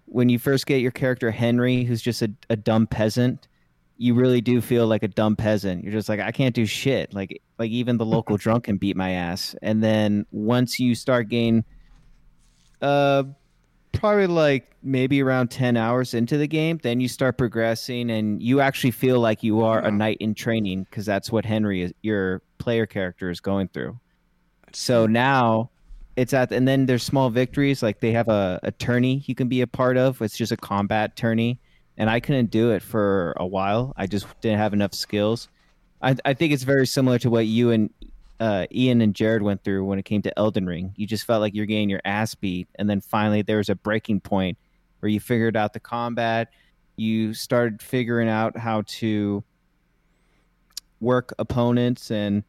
when 0.06 0.28
you 0.28 0.38
first 0.38 0.66
get 0.66 0.80
your 0.80 0.92
character 0.92 1.30
Henry, 1.30 1.84
who's 1.84 2.00
just 2.00 2.22
a, 2.22 2.30
a 2.48 2.56
dumb 2.56 2.86
peasant, 2.86 3.48
you 3.98 4.14
really 4.14 4.40
do 4.40 4.60
feel 4.60 4.86
like 4.86 5.02
a 5.02 5.08
dumb 5.08 5.36
peasant. 5.36 5.82
You're 5.82 5.92
just 5.92 6.08
like, 6.08 6.20
I 6.20 6.30
can't 6.32 6.54
do 6.54 6.66
shit. 6.66 7.12
Like, 7.12 7.42
like 7.58 7.70
even 7.70 7.98
the 7.98 8.06
local 8.06 8.36
drunk 8.38 8.64
can 8.64 8.76
beat 8.76 8.96
my 8.96 9.10
ass. 9.10 9.54
And 9.62 9.82
then 9.82 10.26
once 10.30 10.78
you 10.78 10.94
start 10.94 11.28
getting, 11.28 11.64
uh, 12.80 13.24
probably 13.96 14.26
like 14.26 14.72
maybe 14.82 15.22
around 15.22 15.48
10 15.48 15.76
hours 15.76 16.14
into 16.14 16.38
the 16.38 16.46
game 16.46 16.78
then 16.82 17.00
you 17.00 17.08
start 17.08 17.36
progressing 17.36 18.10
and 18.10 18.42
you 18.42 18.60
actually 18.60 18.90
feel 18.90 19.20
like 19.20 19.42
you 19.42 19.62
are 19.62 19.80
a 19.80 19.90
knight 19.90 20.16
in 20.20 20.34
training 20.34 20.84
because 20.84 21.04
that's 21.04 21.32
what 21.32 21.44
henry 21.44 21.82
is 21.82 21.92
your 22.02 22.42
player 22.66 22.86
character 22.86 23.30
is 23.30 23.40
going 23.40 23.68
through. 23.68 23.98
So 24.72 25.06
now 25.06 25.70
it's 26.16 26.32
at 26.32 26.50
and 26.52 26.66
then 26.66 26.86
there's 26.86 27.02
small 27.02 27.30
victories 27.30 27.82
like 27.82 28.00
they 28.00 28.10
have 28.12 28.28
a, 28.28 28.58
a 28.62 28.72
tourney 28.72 29.22
you 29.26 29.34
can 29.34 29.48
be 29.48 29.60
a 29.60 29.66
part 29.66 29.96
of. 29.96 30.20
It's 30.20 30.36
just 30.36 30.52
a 30.52 30.56
combat 30.56 31.16
tourney 31.16 31.60
and 31.98 32.10
i 32.10 32.20
couldn't 32.20 32.50
do 32.50 32.72
it 32.72 32.82
for 32.82 33.34
a 33.36 33.46
while. 33.46 33.92
I 33.96 34.06
just 34.06 34.26
didn't 34.40 34.58
have 34.58 34.72
enough 34.72 34.94
skills. 34.94 35.48
I, 36.02 36.16
I 36.24 36.34
think 36.34 36.52
it's 36.52 36.62
very 36.62 36.86
similar 36.86 37.18
to 37.20 37.30
what 37.30 37.46
you 37.46 37.70
and 37.70 37.90
uh, 38.40 38.66
Ian 38.72 39.00
and 39.00 39.14
Jared 39.14 39.42
went 39.42 39.62
through 39.64 39.84
when 39.84 39.98
it 39.98 40.04
came 40.04 40.22
to 40.22 40.38
Elden 40.38 40.66
Ring. 40.66 40.92
You 40.96 41.06
just 41.06 41.24
felt 41.24 41.40
like 41.40 41.54
you're 41.54 41.66
getting 41.66 41.88
your 41.88 42.00
ass 42.04 42.34
beat, 42.34 42.68
and 42.76 42.88
then 42.88 43.00
finally 43.00 43.42
there 43.42 43.58
was 43.58 43.68
a 43.68 43.74
breaking 43.74 44.20
point 44.20 44.58
where 45.00 45.08
you 45.10 45.20
figured 45.20 45.56
out 45.56 45.72
the 45.72 45.80
combat. 45.80 46.48
You 46.96 47.34
started 47.34 47.82
figuring 47.82 48.28
out 48.28 48.56
how 48.56 48.82
to 48.86 49.42
work 51.00 51.34
opponents 51.38 52.10
and 52.10 52.42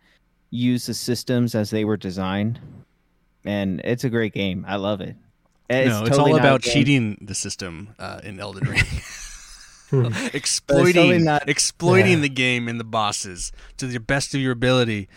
use 0.50 0.86
the 0.86 0.94
systems 0.94 1.56
as 1.56 1.70
they 1.70 1.84
were 1.86 1.98
designed. 1.98 2.60
And 3.44 3.82
it's 3.84 4.04
a 4.04 4.10
great 4.10 4.34
game. 4.34 4.66
I 4.68 4.78
love 4.78 5.02
it. 5.02 5.16
no, 5.70 5.78
it's 6.04 6.10
totally 6.10 6.32
all 6.34 6.40
about 6.40 6.62
cheating 6.62 7.18
the 7.22 7.36
system 7.36 7.90
uh, 8.00 8.22
in 8.24 8.40
Elden 8.40 8.68
Ring. 8.70 8.84
Hmm. 9.90 10.08
exploiting 10.34 11.24
not- 11.24 11.48
exploiting 11.48 12.16
Yeah. 12.16 12.20
the 12.24 12.28
game 12.30 12.68
and 12.68 12.78
the 12.78 12.84
bosses 12.84 13.54
to 13.78 13.88
the 13.88 14.00
best 14.02 14.36
of 14.36 14.42
your 14.42 14.52
ability. 14.52 15.08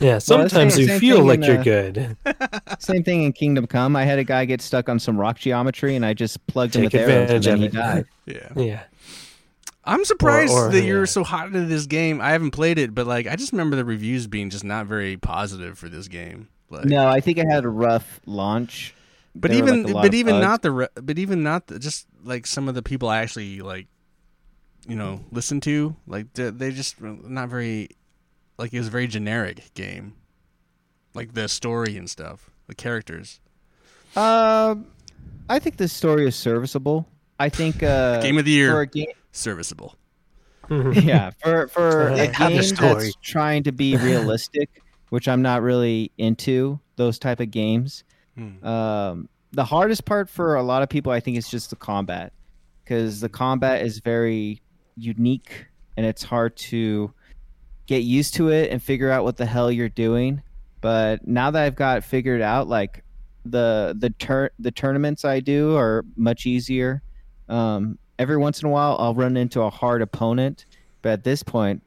Yeah, 0.00 0.18
sometimes 0.18 0.74
same- 0.74 0.80
you 0.82 0.86
same 0.88 1.00
feel 1.00 1.24
like 1.24 1.40
in, 1.40 1.42
you're 1.44 1.58
uh, 1.58 1.62
good. 1.62 2.16
Same 2.78 3.04
thing 3.04 3.22
in 3.24 3.32
Kingdom 3.34 3.66
Come. 3.66 3.94
I 3.96 4.04
had 4.04 4.18
a 4.18 4.24
guy 4.24 4.44
get 4.46 4.62
stuck 4.62 4.88
on 4.88 4.98
some 4.98 5.18
rock 5.20 5.38
geometry, 5.38 5.96
and 5.96 6.06
I 6.06 6.14
just 6.14 6.44
plugged 6.46 6.74
him 6.74 6.82
Take 6.88 6.92
with 6.94 7.02
arrows, 7.02 7.30
and 7.30 7.30
advantage 7.44 7.44
then 7.44 7.54
of 7.54 7.60
he 7.60 7.66
it. 7.66 7.72
died. 7.72 8.04
Yeah. 8.56 8.62
Yeah. 8.62 8.82
I'm 9.84 10.04
surprised 10.04 10.52
or- 10.52 10.70
that 10.70 10.82
you're 10.84 11.00
yeah. 11.00 11.04
so 11.06 11.24
hot 11.24 11.46
into 11.48 11.64
this 11.66 11.86
game. 11.86 12.20
I 12.20 12.30
haven't 12.30 12.52
played 12.52 12.78
it, 12.78 12.94
but 12.94 13.06
like 13.06 13.26
I 13.26 13.36
just 13.36 13.52
remember 13.52 13.76
the 13.76 13.84
reviews 13.84 14.26
being 14.26 14.48
just 14.50 14.64
not 14.64 14.86
very 14.86 15.16
positive 15.16 15.78
for 15.78 15.88
this 15.88 16.06
game. 16.08 16.48
Like, 16.70 16.84
No, 16.84 17.08
I 17.08 17.20
think 17.20 17.38
I 17.38 17.44
had 17.50 17.64
a 17.64 17.68
rough 17.68 18.20
launch. 18.26 18.94
but 19.34 19.50
There 19.50 19.58
even 19.58 19.82
like, 19.82 19.92
a 19.92 19.94
lot 19.96 20.02
but 20.02 20.14
even 20.14 20.34
bugs. 20.36 20.42
not 20.44 20.62
the 20.62 20.70
re- 20.70 20.88
but 20.94 21.18
even 21.18 21.42
not 21.42 21.66
the, 21.66 21.78
just 21.78 22.06
like 22.22 22.46
some 22.46 22.68
of 22.68 22.74
the 22.76 22.82
people 22.82 23.08
I 23.08 23.18
actually 23.18 23.60
like, 23.60 23.88
you 24.86 24.94
know, 24.96 25.24
listen 25.32 25.60
to 25.62 25.96
like 26.06 26.32
they, 26.34 26.50
they 26.50 26.70
just 26.70 27.00
not 27.00 27.48
very 27.48 27.88
like 28.60 28.74
it 28.74 28.78
was 28.78 28.88
a 28.88 28.90
very 28.90 29.06
generic 29.06 29.72
game, 29.74 30.12
like 31.14 31.32
the 31.32 31.48
story 31.48 31.96
and 31.96 32.08
stuff, 32.08 32.50
the 32.66 32.74
characters. 32.74 33.40
Um, 34.14 34.86
I 35.48 35.58
think 35.58 35.78
the 35.78 35.88
story 35.88 36.28
is 36.28 36.36
serviceable. 36.36 37.08
I 37.38 37.48
think 37.48 37.82
uh, 37.82 38.20
Game 38.20 38.38
of 38.38 38.44
the 38.44 38.50
year. 38.50 38.70
for 38.70 38.80
a 38.82 38.86
game, 38.86 39.06
Serviceable. 39.32 39.96
yeah, 40.70 41.30
for 41.42 41.68
for 41.68 42.08
a 42.08 42.16
It 42.16 42.40
a 42.40 42.48
game 42.48 42.74
that's 42.76 43.16
trying 43.22 43.64
to 43.64 43.72
be 43.72 43.96
realistic, 44.08 44.82
which 45.08 45.26
I'm 45.26 45.42
not 45.42 45.62
really 45.62 46.12
into 46.18 46.78
those 46.96 47.18
type 47.18 47.40
of 47.40 47.50
games. 47.50 48.04
Hmm. 48.36 48.64
Um, 48.64 49.28
the 49.52 49.64
hardest 49.64 50.04
part 50.04 50.28
for 50.28 50.54
a 50.54 50.62
lot 50.62 50.82
of 50.82 50.88
people, 50.88 51.10
I 51.10 51.18
think, 51.18 51.38
is 51.38 51.48
just 51.48 51.70
the 51.70 51.76
combat, 51.76 52.32
because 52.84 53.20
the 53.20 53.28
combat 53.28 53.82
is 53.82 54.00
very 54.00 54.60
unique 54.96 55.66
and 55.96 56.06
it's 56.06 56.22
hard 56.22 56.56
to 56.56 57.12
get 57.90 58.04
used 58.04 58.34
to 58.34 58.50
it 58.50 58.70
and 58.70 58.80
figure 58.80 59.10
out 59.10 59.24
what 59.24 59.36
the 59.36 59.44
hell 59.44 59.68
you're 59.68 59.88
doing. 59.88 60.40
But 60.80 61.26
now 61.26 61.50
that 61.50 61.64
I've 61.64 61.74
got 61.74 61.98
it 61.98 62.04
figured 62.04 62.40
out, 62.40 62.68
like 62.68 63.02
the 63.44 63.96
the 63.98 64.10
tur- 64.10 64.52
the 64.60 64.70
tournaments 64.70 65.24
I 65.24 65.40
do 65.40 65.76
are 65.76 66.04
much 66.16 66.46
easier. 66.46 67.02
Um, 67.48 67.98
every 68.16 68.36
once 68.36 68.62
in 68.62 68.68
a 68.68 68.70
while, 68.70 68.96
I'll 69.00 69.14
run 69.14 69.36
into 69.36 69.62
a 69.62 69.70
hard 69.70 70.02
opponent, 70.02 70.66
but 71.02 71.10
at 71.10 71.24
this 71.24 71.42
point, 71.42 71.82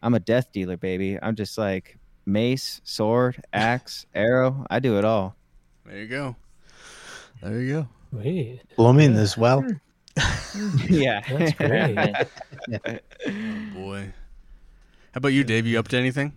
I'm 0.00 0.14
a 0.14 0.20
death 0.20 0.52
dealer, 0.52 0.76
baby. 0.76 1.18
I'm 1.20 1.34
just 1.34 1.58
like 1.58 1.98
mace, 2.24 2.80
sword, 2.84 3.42
axe, 3.52 4.06
arrow. 4.14 4.64
I 4.70 4.78
do 4.78 4.96
it 4.96 5.04
all. 5.04 5.34
There 5.84 5.98
you 5.98 6.06
go. 6.06 6.36
There 7.42 7.60
you 7.60 7.72
go. 7.72 7.88
Wait, 8.12 8.60
Plumbing 8.76 9.16
as 9.16 9.36
well. 9.36 9.66
yeah, 10.88 11.20
that's 11.28 11.52
great. 11.54 11.98
Oh 13.26 13.74
boy. 13.74 14.12
How 15.12 15.18
about 15.18 15.28
you, 15.28 15.44
Dave? 15.44 15.66
You 15.66 15.78
up 15.78 15.88
to 15.88 15.96
anything? 15.96 16.32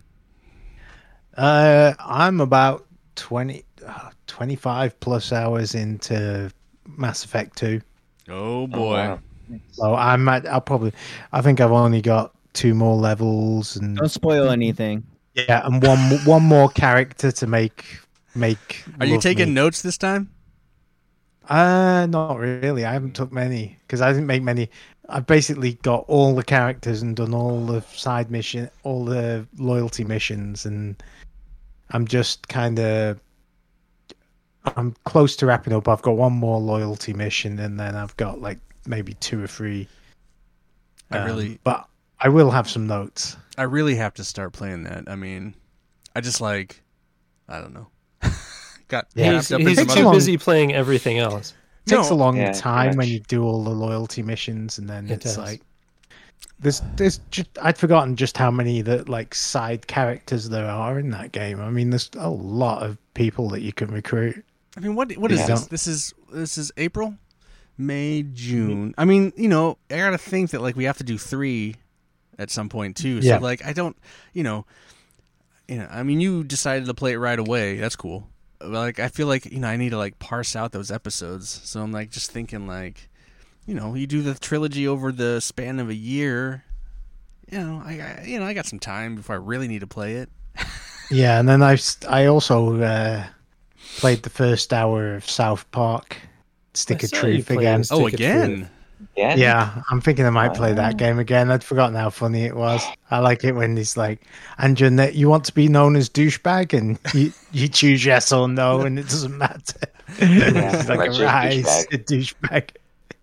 Uh, 1.36 1.94
I'm 1.98 2.40
about 2.40 2.86
20, 3.16 3.64
uh, 3.86 4.10
25 4.26 4.98
plus 5.00 5.32
hours 5.32 5.74
into 5.74 6.50
Mass 6.96 7.24
Effect 7.24 7.56
2. 7.58 7.80
Oh 8.28 8.66
boy. 8.66 8.94
wow. 8.94 9.20
So 9.72 9.94
I'm 9.94 10.28
at, 10.28 10.46
I'll 10.46 10.60
probably, 10.60 10.92
I 11.32 11.42
think 11.42 11.60
I've 11.60 11.72
only 11.72 12.00
got 12.00 12.34
two 12.52 12.74
more 12.74 12.96
levels 12.96 13.76
and 13.76 13.96
Don't 13.96 14.08
spoil 14.10 14.50
anything. 14.50 15.04
yeah, 15.34 15.66
and 15.66 15.82
one 15.82 15.98
one 16.24 16.42
more 16.42 16.68
character 16.70 17.32
to 17.32 17.46
make 17.46 17.84
make. 18.34 18.84
Are 19.00 19.06
you 19.06 19.20
taking 19.20 19.48
me. 19.48 19.54
notes 19.54 19.82
this 19.82 19.98
time? 19.98 20.30
Uh, 21.48 22.06
not 22.08 22.38
really. 22.38 22.84
I 22.84 22.92
haven't 22.92 23.14
took 23.16 23.32
many 23.32 23.76
because 23.82 24.00
I 24.00 24.12
didn't 24.12 24.26
make 24.26 24.42
many. 24.42 24.70
I've 25.08 25.26
basically 25.26 25.74
got 25.82 26.04
all 26.08 26.34
the 26.34 26.44
characters 26.44 27.02
and 27.02 27.16
done 27.16 27.34
all 27.34 27.64
the 27.66 27.80
side 27.92 28.30
mission, 28.30 28.70
all 28.84 29.04
the 29.04 29.46
loyalty 29.58 30.04
missions, 30.04 30.64
and 30.64 31.02
I'm 31.90 32.06
just 32.06 32.48
kind 32.48 32.78
of. 32.78 33.20
I'm 34.76 34.94
close 35.04 35.34
to 35.36 35.46
wrapping 35.46 35.72
up. 35.72 35.88
I've 35.88 36.02
got 36.02 36.12
one 36.16 36.32
more 36.32 36.60
loyalty 36.60 37.12
mission, 37.12 37.58
and 37.58 37.80
then 37.80 37.96
I've 37.96 38.16
got 38.16 38.40
like 38.40 38.58
maybe 38.86 39.14
two 39.14 39.42
or 39.42 39.46
three. 39.48 39.88
I 41.10 41.18
Um, 41.18 41.26
really 41.26 41.58
but 41.64 41.86
I 42.20 42.28
will 42.28 42.50
have 42.50 42.70
some 42.70 42.86
notes. 42.86 43.36
I 43.58 43.64
really 43.64 43.96
have 43.96 44.14
to 44.14 44.24
start 44.24 44.52
playing 44.52 44.84
that. 44.84 45.04
I 45.08 45.16
mean, 45.16 45.54
I 46.14 46.20
just 46.20 46.40
like 46.40 46.80
I 47.48 47.60
don't 47.60 47.74
know. 47.74 47.88
Got 48.88 49.08
Yeah. 49.14 49.32
he's 49.34 49.50
wrapped 49.50 49.52
up 49.52 49.60
in 49.62 49.66
he's 49.66 49.76
too 49.78 49.82
a 49.82 49.92
other 49.92 50.02
long- 50.04 50.14
busy 50.14 50.38
playing 50.38 50.72
everything 50.72 51.18
else. 51.18 51.54
Takes 51.86 52.08
No. 52.10 52.14
a 52.14 52.16
long 52.16 52.36
Yeah, 52.36 52.52
time 52.52 52.96
when 52.96 53.08
you 53.08 53.20
do 53.20 53.42
all 53.44 53.62
the 53.64 53.70
loyalty 53.70 54.22
missions, 54.22 54.78
and 54.78 54.88
then 54.88 55.06
It 55.06 55.12
it's 55.14 55.24
does. 55.24 55.38
like 55.38 55.60
there's 56.60 56.80
there's 56.96 57.18
just 57.30 57.48
I'd 57.60 57.76
forgotten 57.78 58.14
just 58.16 58.36
how 58.38 58.50
many 58.50 58.82
that 58.82 59.08
like 59.08 59.34
side 59.34 59.86
characters 59.86 60.48
there 60.48 60.66
are 60.68 60.98
in 60.98 61.10
that 61.10 61.32
game. 61.32 61.60
I 61.60 61.70
mean, 61.70 61.90
there's 61.90 62.10
a 62.16 62.30
lot 62.30 62.82
of 62.82 62.98
people 63.14 63.48
that 63.50 63.62
you 63.62 63.72
can 63.72 63.90
recruit. 63.90 64.44
I 64.76 64.80
mean, 64.80 64.94
what 64.94 65.12
what 65.18 65.32
is 65.32 65.40
Yeah. 65.40 65.46
this? 65.46 65.66
This 65.66 65.86
is 65.86 66.14
this 66.32 66.56
is 66.58 66.70
April, 66.76 67.14
May, 67.76 68.22
June. 68.22 68.94
I 68.96 69.04
mean, 69.04 69.32
you 69.36 69.48
know, 69.48 69.76
I 69.90 69.96
gotta 69.96 70.18
think 70.18 70.50
that 70.50 70.62
like 70.62 70.76
we 70.76 70.84
have 70.84 70.98
to 70.98 71.04
do 71.04 71.18
three 71.18 71.76
at 72.38 72.50
some 72.50 72.68
point 72.68 72.96
too. 72.96 73.20
So 73.22 73.28
Yeah. 73.28 73.38
like, 73.38 73.64
I 73.64 73.72
don't, 73.72 73.96
you 74.32 74.42
know, 74.42 74.64
you 75.68 75.76
know, 75.78 75.88
I 75.90 76.02
mean, 76.02 76.20
you 76.20 76.44
decided 76.44 76.86
to 76.86 76.94
play 76.94 77.12
it 77.12 77.18
right 77.18 77.38
away. 77.38 77.76
That's 77.76 77.96
cool. 77.96 78.28
But, 78.62 78.70
Like, 78.70 79.00
I 79.00 79.08
feel 79.08 79.26
like 79.26 79.46
you 79.46 79.60
know, 79.60 79.68
I 79.68 79.76
need 79.76 79.90
to 79.90 79.98
like 79.98 80.18
parse 80.18 80.54
out 80.56 80.72
those 80.72 80.90
episodes. 80.90 81.60
So 81.64 81.82
I'm 81.82 81.92
like 81.92 82.10
just 82.10 82.30
thinking 82.30 82.66
like, 82.66 83.08
you 83.66 83.74
know, 83.74 83.94
you 83.94 84.06
do 84.06 84.22
the 84.22 84.34
trilogy 84.34 84.86
over 84.86 85.12
the 85.12 85.40
span 85.40 85.78
of 85.78 85.88
a 85.88 85.94
year. 85.94 86.64
You 87.50 87.58
know, 87.58 87.82
I, 87.84 88.00
I 88.00 88.24
you 88.26 88.38
know, 88.38 88.46
I 88.46 88.54
got 88.54 88.66
some 88.66 88.78
time 88.78 89.16
before 89.16 89.34
I 89.34 89.38
really 89.38 89.68
need 89.68 89.80
to 89.80 89.86
play 89.86 90.14
it. 90.14 90.30
Yeah, 91.10 91.38
and 91.38 91.46
then 91.46 91.62
I 91.62 91.76
I 92.08 92.26
also 92.26 92.80
uh, 92.80 93.26
played 93.98 94.22
the 94.22 94.30
first 94.30 94.72
hour 94.72 95.14
of 95.14 95.28
South 95.28 95.70
Park 95.70 96.16
Stick 96.72 97.02
I 97.02 97.04
of 97.04 97.12
Truth 97.12 97.50
again. 97.50 97.84
Stick 97.84 97.98
oh, 97.98 98.06
of 98.06 98.12
again. 99.14 99.38
Yeah. 99.38 99.70
Yeah, 99.74 99.82
I'm 99.90 100.00
thinking 100.00 100.24
I 100.26 100.30
might 100.30 100.54
play 100.54 100.72
Oh. 100.72 100.74
that 100.74 100.96
game 100.96 101.18
again. 101.18 101.50
I'd 101.50 101.64
forgotten 101.64 101.94
how 101.96 102.10
funny 102.10 102.44
it 102.44 102.56
was. 102.56 102.82
I 103.10 103.18
like 103.20 103.44
it 103.44 103.52
when 103.52 103.76
he's 103.76 103.96
like, 103.96 104.20
and 104.58 104.76
Jeanette, 104.76 105.14
you 105.14 105.28
want 105.28 105.44
to 105.46 105.54
be 105.54 105.68
known 105.68 105.96
as 105.96 106.08
douchebag, 106.08 106.76
and 106.76 106.98
you, 107.14 107.32
you 107.52 107.68
choose 107.68 108.04
yes 108.04 108.32
or 108.32 108.48
no, 108.48 108.82
and 108.82 108.98
it 108.98 109.04
doesn't 109.08 109.36
matter. 109.36 109.78
It's 110.18 110.88
like, 110.88 111.00
I 111.00 111.06
choose 111.08 111.20
right, 111.20 111.64
douchebag." 111.90 112.70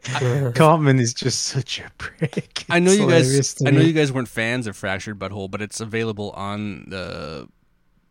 douchebag. 0.01 0.55
Cartman 0.55 0.97
is 0.99 1.13
just 1.13 1.43
such 1.43 1.79
a 1.79 1.89
prick. 1.97 2.63
I 2.69 2.79
know 2.79 2.91
It's 2.91 2.99
you 2.99 3.09
guys. 3.09 3.61
I 3.67 3.71
know 3.71 3.79
me. 3.79 3.85
you 3.87 3.93
guys 3.93 4.11
weren't 4.13 4.29
fans 4.29 4.65
of 4.65 4.77
Fractured 4.77 5.19
But 5.19 5.31
Whole, 5.31 5.49
but 5.49 5.61
it's 5.61 5.81
available 5.81 6.31
on 6.31 6.85
the 6.89 7.49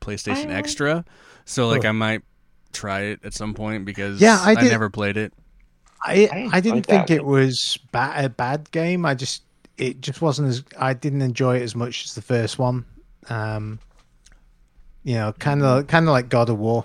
PlayStation 0.01 0.51
Extra. 0.51 1.05
So 1.47 1.67
like, 1.69 1.83
Huh. 1.85 1.89
I 1.89 1.93
might 1.93 2.23
try 2.73 3.01
it 3.01 3.21
at 3.25 3.33
some 3.33 3.55
point 3.55 3.85
because 3.87 4.21
Yeah, 4.21 4.39
I 4.41 4.55
did- 4.55 4.71
never 4.71 4.91
played 4.91 5.17
it. 5.17 5.33
I 6.03 6.29
I 6.33 6.49
I 6.55 6.61
didn't 6.61 6.87
think 6.87 7.11
it 7.11 7.25
was 7.25 7.79
a 7.93 8.29
bad 8.29 8.71
game. 8.71 9.05
I 9.05 9.15
just 9.15 9.43
it 9.77 10.01
just 10.01 10.21
wasn't 10.21 10.49
as 10.49 10.65
I 10.79 10.93
didn't 10.93 11.23
enjoy 11.23 11.57
it 11.57 11.63
as 11.63 11.75
much 11.75 12.05
as 12.05 12.15
the 12.15 12.23
first 12.23 12.59
one. 12.59 12.85
Um, 13.29 13.79
you 15.05 15.15
know, 15.15 15.33
kind 15.39 15.63
of 15.63 15.87
kind 15.87 16.07
of 16.07 16.13
like 16.13 16.29
God 16.29 16.49
of 16.51 16.59
War 16.59 16.85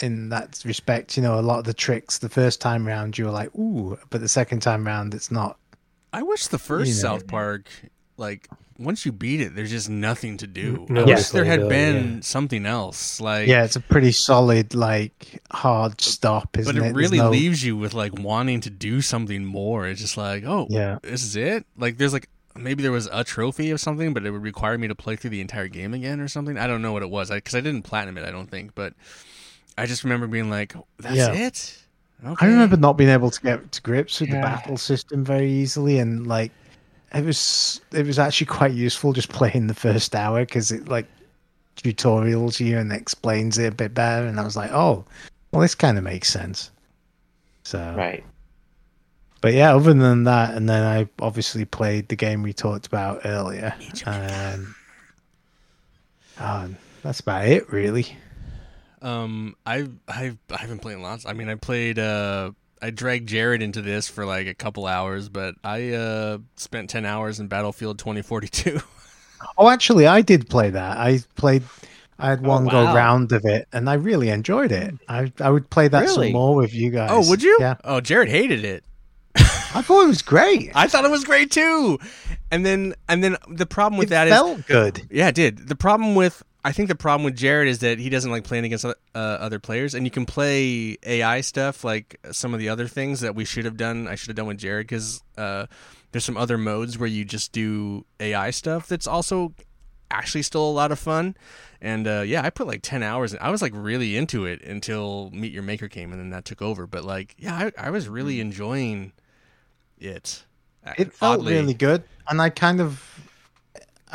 in 0.00 0.28
that 0.28 0.62
respect. 0.64 1.16
You 1.16 1.22
know, 1.22 1.38
a 1.38 1.42
lot 1.42 1.58
of 1.58 1.64
the 1.64 1.74
tricks 1.74 2.18
the 2.18 2.28
first 2.28 2.60
time 2.60 2.86
round 2.86 3.18
you 3.18 3.24
were 3.24 3.30
like 3.30 3.54
ooh, 3.54 3.98
but 4.10 4.20
the 4.20 4.28
second 4.28 4.60
time 4.60 4.86
round 4.86 5.14
it's 5.14 5.30
not. 5.30 5.58
I 6.12 6.22
wish 6.22 6.46
the 6.46 6.58
first 6.58 6.88
You 6.88 6.94
know. 6.94 7.00
South 7.00 7.26
Park, 7.26 7.68
like 8.16 8.48
once 8.78 9.06
you 9.06 9.12
beat 9.12 9.40
it, 9.40 9.54
there's 9.54 9.70
just 9.70 9.88
nothing 9.88 10.36
to 10.38 10.46
do. 10.46 10.86
No 10.88 11.02
I 11.02 11.04
wish 11.04 11.08
Yes. 11.08 11.30
there 11.30 11.44
had 11.44 11.68
been 11.68 12.14
yeah. 12.16 12.20
something 12.22 12.66
else. 12.66 13.20
Like 13.20 13.46
Yeah, 13.46 13.64
it's 13.64 13.76
a 13.76 13.80
pretty 13.80 14.12
solid 14.12 14.74
like 14.74 15.42
hard 15.52 16.00
stop, 16.00 16.58
isn't 16.58 16.74
but 16.74 16.78
it 16.78 16.82
There's 16.82 16.94
really 16.94 17.18
no- 17.18 17.30
leaves 17.30 17.64
you 17.64 17.76
with 17.76 17.94
like 17.94 18.18
wanting 18.18 18.60
to 18.62 18.70
do 18.70 19.00
something 19.00 19.44
more. 19.44 19.86
It's 19.86 20.00
just 20.00 20.16
like, 20.16 20.44
oh, 20.44 20.66
Yeah. 20.70 20.98
this 21.02 21.22
is 21.22 21.36
it. 21.36 21.66
Like 21.76 21.98
there's 21.98 22.12
like 22.12 22.28
maybe 22.56 22.82
there 22.82 22.92
was 22.92 23.08
a 23.12 23.24
trophy 23.24 23.70
of 23.70 23.80
something, 23.80 24.12
but 24.14 24.24
it 24.26 24.30
would 24.30 24.42
require 24.42 24.78
me 24.78 24.88
to 24.88 24.94
play 24.94 25.16
through 25.16 25.30
the 25.30 25.40
entire 25.40 25.68
game 25.68 25.92
again 25.94 26.20
or 26.20 26.28
something. 26.28 26.56
I 26.58 26.66
don't 26.66 26.82
know 26.82 26.92
what 26.92 27.02
it 27.02 27.10
was 27.10 27.30
because 27.30 27.54
I, 27.54 27.60
didn't 27.60 27.82
platinum 27.82 28.16
it. 28.18 28.24
I 28.26 28.30
don't 28.30 28.48
think, 28.50 28.74
but 28.74 28.92
I 29.76 29.86
just 29.86 30.04
remember 30.04 30.26
being 30.28 30.50
like, 30.50 30.74
that's 30.98 31.16
Yeah. 31.16 31.32
it. 31.32 31.78
Okay. 32.24 32.46
I 32.46 32.48
remember 32.48 32.76
not 32.76 32.96
being 32.96 33.10
able 33.10 33.30
to 33.30 33.40
get 33.40 33.72
to 33.72 33.82
grips 33.82 34.20
with 34.20 34.30
the 34.30 34.36
battle 34.36 34.76
system 34.78 35.24
very 35.24 35.50
easily, 35.50 35.98
and 35.98 36.26
like 36.26 36.52
it 37.14 37.24
was 37.24 37.80
it 37.92 38.06
was 38.06 38.18
actually 38.18 38.46
quite 38.46 38.72
useful 38.72 39.12
just 39.12 39.28
playing 39.28 39.66
the 39.68 39.74
first 39.74 40.14
hour 40.14 40.40
because 40.40 40.70
it 40.72 40.88
like 40.88 41.06
tutorials 41.76 42.60
you 42.60 42.78
and 42.78 42.92
explains 42.92 43.58
it 43.58 43.72
a 43.72 43.74
bit 43.74 43.94
better. 43.94 44.26
And 44.26 44.38
I 44.40 44.44
was 44.44 44.56
like, 44.56 44.70
oh, 44.72 45.04
well, 45.52 45.62
this 45.62 45.74
kind 45.74 45.98
of 45.98 46.04
makes 46.04 46.28
sense. 46.28 46.70
So, 47.64 47.94
Right. 47.96 48.22
but 49.40 49.54
yeah, 49.54 49.74
other 49.74 49.94
than 49.94 50.24
that, 50.24 50.54
and 50.54 50.68
then 50.68 50.82
I 50.84 51.08
obviously 51.20 51.64
played 51.64 52.08
the 52.08 52.16
game 52.16 52.42
we 52.42 52.52
talked 52.52 52.86
about 52.86 53.22
earlier. 53.24 53.74
Um, 54.06 54.74
oh, 56.40 56.68
that's 57.02 57.20
about 57.20 57.46
it, 57.46 57.70
really. 57.72 58.16
Um, 59.02 59.54
I've 59.66 59.90
I've 60.08 60.38
I've 60.50 60.68
been 60.68 60.78
playing 60.78 61.02
lots. 61.02 61.26
I 61.26 61.32
mean, 61.34 61.48
I 61.48 61.54
played. 61.56 61.98
Uh, 61.98 62.52
I 62.84 62.90
dragged 62.90 63.28
Jared 63.28 63.62
into 63.62 63.80
this 63.82 64.08
for 64.08 64.26
like 64.26 64.46
a 64.46 64.54
couple 64.54 64.86
hours, 64.86 65.28
but 65.28 65.54
I 65.64 65.92
uh 65.92 66.38
spent 66.56 66.90
ten 66.90 67.04
hours 67.06 67.40
in 67.40 67.48
Battlefield 67.48 67.98
2042. 67.98 68.80
Oh, 69.58 69.68
actually, 69.68 70.06
I 70.06 70.22
did 70.22 70.48
play 70.48 70.70
that. 70.70 70.96
I 70.96 71.18
played. 71.36 71.64
I 72.18 72.30
had 72.30 72.40
Oh, 72.44 72.48
one 72.48 72.64
go 72.66 72.84
round 72.94 73.30
of 73.32 73.44
it, 73.44 73.68
and 73.74 73.90
I 73.90 73.94
really 73.94 74.30
enjoyed 74.30 74.72
it. 74.72 74.94
I 75.06 75.30
I 75.38 75.50
would 75.50 75.68
play 75.68 75.86
that 75.88 76.00
Really? 76.04 76.28
some 76.28 76.32
more 76.32 76.54
with 76.54 76.72
you 76.72 76.88
guys. 76.90 77.10
oh, 77.12 77.28
would 77.28 77.42
you? 77.42 77.54
Yeah, 77.60 77.74
Oh, 77.84 78.00
Jared 78.00 78.30
hated 78.30 78.64
it. 78.64 78.84
I 79.36 79.82
thought 79.82 80.04
it 80.04 80.06
was 80.08 80.22
great. 80.22 80.70
I 80.74 80.86
thought 80.88 81.04
it 81.04 81.10
was 81.10 81.24
great 81.24 81.50
too. 81.50 81.98
And 82.50 82.64
then 82.64 82.94
and 83.06 83.22
then 83.22 83.36
the 83.48 83.66
problem 83.66 83.98
with 83.98 84.08
it 84.08 84.10
that 84.10 84.28
is 84.28 84.32
felt 84.32 84.66
good. 84.66 85.02
yeah, 85.10 85.28
it 85.28 85.34
did. 85.34 85.68
The 85.68 85.76
problem 85.76 86.14
with 86.14 86.42
I 86.64 86.72
think 86.72 86.88
the 86.88 86.94
problem 86.94 87.24
with 87.24 87.36
Jared 87.36 87.68
is 87.68 87.80
that 87.80 87.98
he 87.98 88.08
doesn't 88.08 88.30
like 88.30 88.44
playing 88.44 88.64
against 88.64 88.86
uh, 88.86 88.94
other 89.14 89.58
players, 89.58 89.94
and 89.94 90.06
you 90.06 90.10
can 90.10 90.24
play 90.24 90.96
AI 91.04 91.42
stuff 91.42 91.84
like 91.84 92.18
some 92.32 92.54
of 92.54 92.60
the 92.60 92.70
other 92.70 92.88
things 92.88 93.20
that 93.20 93.34
we 93.34 93.44
should 93.44 93.66
have 93.66 93.76
done. 93.76 94.08
I 94.08 94.14
should 94.14 94.28
have 94.28 94.36
done 94.36 94.46
with 94.46 94.58
Jared 94.58 94.86
because 94.86 95.22
uh, 95.36 95.66
there's 96.12 96.24
some 96.24 96.38
other 96.38 96.56
modes 96.56 96.96
where 96.96 97.08
you 97.08 97.24
just 97.24 97.52
do 97.52 98.06
AI 98.18 98.50
stuff 98.50 98.88
that's 98.88 99.06
also 99.06 99.52
actually 100.10 100.42
still 100.42 100.66
a 100.66 100.72
lot 100.72 100.90
of 100.90 100.98
fun. 100.98 101.36
And 101.82 102.06
uh, 102.06 102.22
yeah, 102.24 102.42
I 102.42 102.48
put 102.48 102.66
like 102.66 102.80
ten 102.80 103.02
hours. 103.02 103.34
in 103.34 103.40
I 103.40 103.50
was 103.50 103.60
like 103.60 103.72
really 103.74 104.16
into 104.16 104.46
it 104.46 104.62
until 104.62 105.30
Meet 105.34 105.52
Your 105.52 105.62
Maker 105.62 105.88
came, 105.88 106.12
and 106.12 106.20
then 106.20 106.30
that 106.30 106.46
took 106.46 106.62
over. 106.62 106.86
But 106.86 107.04
like, 107.04 107.34
yeah, 107.38 107.70
I, 107.76 107.88
I 107.88 107.90
was 107.90 108.08
really 108.08 108.40
enjoying 108.40 109.12
it. 109.98 110.44
It 110.96 111.12
felt 111.12 111.40
Oddly. 111.40 111.54
really 111.54 111.74
good, 111.74 112.04
and 112.28 112.40
I 112.40 112.50
kind 112.50 112.80
of, 112.80 113.02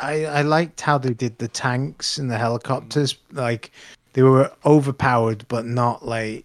I 0.00 0.24
I 0.24 0.42
liked 0.42 0.80
how 0.80 0.98
they 0.98 1.14
did 1.14 1.38
the 1.38 1.48
tanks 1.48 2.18
and 2.18 2.30
the 2.30 2.38
helicopters. 2.38 3.16
Like 3.32 3.72
they 4.12 4.22
were 4.22 4.52
overpowered, 4.64 5.46
but 5.48 5.66
not 5.66 6.06
like 6.06 6.44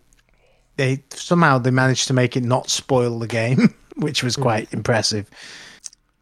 they 0.77 1.03
somehow 1.11 1.57
they 1.57 1.71
managed 1.71 2.07
to 2.07 2.13
make 2.13 2.35
it 2.35 2.43
not 2.43 2.69
spoil 2.69 3.19
the 3.19 3.27
game, 3.27 3.73
which 3.95 4.23
was 4.23 4.35
quite 4.35 4.73
impressive. 4.73 5.29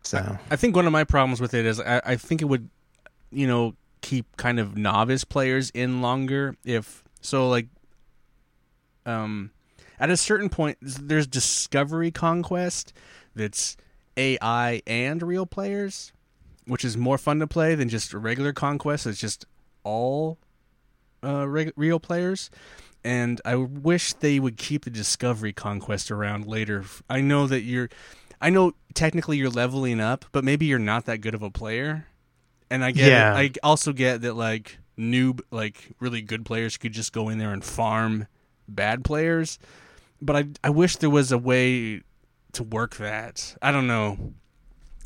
So 0.04 0.38
I 0.52 0.56
think 0.56 0.76
one 0.76 0.86
of 0.86 0.92
my 0.92 1.04
problems 1.04 1.42
with 1.42 1.54
it 1.54 1.66
is 1.66 1.80
I, 1.80 2.02
I 2.06 2.16
think 2.16 2.42
it 2.42 2.46
would, 2.46 2.70
you 3.32 3.48
know, 3.48 3.76
keep 4.02 4.38
kind 4.38 4.60
of 4.60 4.78
novice 4.78 5.24
players 5.24 5.70
in 5.72 6.02
longer 6.02 6.56
if 6.64 7.04
so. 7.22 7.50
Like, 7.50 7.68
um, 9.06 9.52
at 10.00 10.10
a 10.10 10.18
certain 10.18 10.50
point, 10.50 10.78
there's 10.82 11.26
Discovery 11.26 12.12
Conquest 12.12 12.94
that's 13.36 13.78
AI 14.18 14.82
and 14.86 15.24
real 15.24 15.46
players, 15.46 16.12
which 16.66 16.86
is 16.86 16.98
more 16.98 17.18
fun 17.18 17.40
to 17.40 17.48
play 17.48 17.76
than 17.76 17.90
just 17.90 18.14
regular 18.14 18.54
Conquest. 18.54 19.06
It's 19.08 19.20
just 19.20 19.46
all 19.84 20.38
uh, 21.24 21.48
reg- 21.48 21.74
real 21.76 22.00
players. 22.00 22.50
And 23.04 23.42
I 23.44 23.56
wish 23.56 24.14
they 24.14 24.40
would 24.40 24.58
keep 24.58 24.86
the 24.86 24.90
Discovery 24.90 25.52
Conquest 25.52 26.10
around 26.10 26.48
later. 26.48 26.86
I 27.10 27.22
know 27.22 27.48
that 27.48 27.62
you're 27.62 27.90
I 28.42 28.50
know 28.50 28.74
technically 28.94 29.38
you're 29.38 29.50
leveling 29.50 30.00
up, 30.00 30.26
but 30.32 30.44
maybe 30.44 30.66
you're 30.66 30.80
not 30.80 31.06
that 31.06 31.20
good 31.20 31.34
of 31.36 31.42
a 31.42 31.50
player. 31.52 32.08
And 32.70 32.84
I 32.84 32.92
get 32.92 33.10
Yeah. 33.10 33.36
I 33.36 33.52
also 33.62 33.92
get 33.94 34.22
that 34.22 34.36
like 34.36 34.80
noob 34.98 35.42
like 35.52 35.92
really 36.00 36.22
good 36.22 36.46
players 36.46 36.78
could 36.78 36.94
just 36.94 37.12
go 37.14 37.30
in 37.30 37.40
there 37.40 37.52
and 37.52 37.64
farm 37.64 38.28
bad 38.68 39.04
players. 39.04 39.60
But 40.22 40.36
I 40.38 40.46
I 40.64 40.70
wish 40.70 40.96
there 40.98 41.10
was 41.10 41.32
a 41.32 41.38
way 41.38 42.04
to 42.54 42.64
work 42.64 42.96
that. 42.98 43.56
I 43.62 43.72
don't 43.72 43.88
know. 43.88 44.34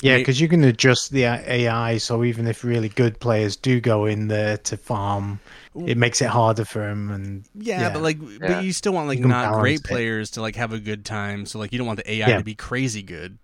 Yeah, 0.01 0.17
because 0.17 0.39
you 0.39 0.47
can 0.47 0.63
adjust 0.63 1.11
the 1.11 1.23
AI, 1.23 1.97
so 1.97 2.23
even 2.23 2.47
if 2.47 2.63
really 2.63 2.89
good 2.89 3.19
players 3.19 3.55
do 3.55 3.79
go 3.81 4.05
in 4.05 4.27
there 4.27 4.57
to 4.57 4.77
farm, 4.77 5.39
it 5.85 5.97
makes 5.97 6.21
it 6.21 6.27
harder 6.29 6.65
for 6.65 6.79
them. 6.87 7.09
And 7.11 7.43
Yeah, 7.55 7.81
Yeah. 7.81 7.89
but 7.93 8.01
like 8.01 8.17
Yeah. 8.21 8.37
but 8.55 8.63
you 8.63 8.73
still 8.73 8.93
want 8.93 9.07
like 9.07 9.19
not 9.19 9.43
balance 9.51 9.61
great 9.61 9.79
it. 9.79 9.83
players 9.85 10.31
to 10.31 10.41
like 10.41 10.55
have 10.55 10.73
a 10.73 10.79
good 10.79 11.05
time. 11.05 11.45
So 11.45 11.59
like 11.59 11.71
you 11.71 11.77
don't 11.77 11.87
want 11.87 11.97
the 11.97 12.11
AI 12.11 12.27
Yeah. 12.29 12.37
to 12.37 12.43
be 12.43 12.55
crazy 12.55 13.01
good 13.03 13.37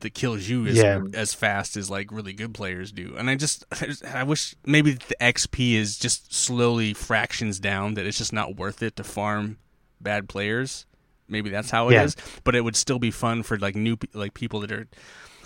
that 0.00 0.14
kills 0.14 0.48
you 0.48 0.66
as 0.66 0.76
Yeah. 0.76 1.00
as 1.14 1.34
fast 1.34 1.76
as 1.76 1.90
like 1.90 2.12
really 2.12 2.32
good 2.32 2.54
players 2.54 2.92
do. 2.92 3.14
And 3.18 3.28
I 3.28 3.34
just 3.34 3.64
I 3.82 3.86
just- 3.86 4.04
I 4.04 4.22
wish 4.22 4.54
maybe 4.64 4.92
the 4.92 5.16
XP 5.20 5.74
is 5.74 5.98
just 5.98 6.32
slowly 6.34 6.94
fractions 6.94 7.58
down 7.58 7.94
that 7.94 8.06
it's 8.06 8.18
just 8.18 8.32
not 8.32 8.56
worth 8.56 8.82
it 8.82 8.96
to 8.96 9.04
farm 9.04 9.56
bad 10.00 10.28
players. 10.28 10.86
Maybe 11.28 11.50
that's 11.50 11.70
how 11.70 11.88
it 11.90 11.96
is. 12.02 12.14
Yeah. 12.16 12.24
But 12.44 12.54
it 12.54 12.62
would 12.64 12.76
still 12.76 12.98
be 12.98 13.10
fun 13.10 13.42
for 13.42 13.58
like 13.58 13.76
new 13.76 13.96
like 14.14 14.32
people 14.34 14.60
that 14.60 14.72
are 14.72 14.86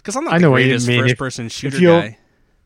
because 0.03 0.16
I'm 0.16 0.24
not 0.24 0.34
I 0.34 0.38
know 0.38 0.50
what 0.50 0.64
you 0.64 0.78
mean. 0.86 1.03
First 1.03 1.16
person 1.18 1.48
shooter 1.48 1.78
you're- 1.78 2.00
guy. 2.00 2.18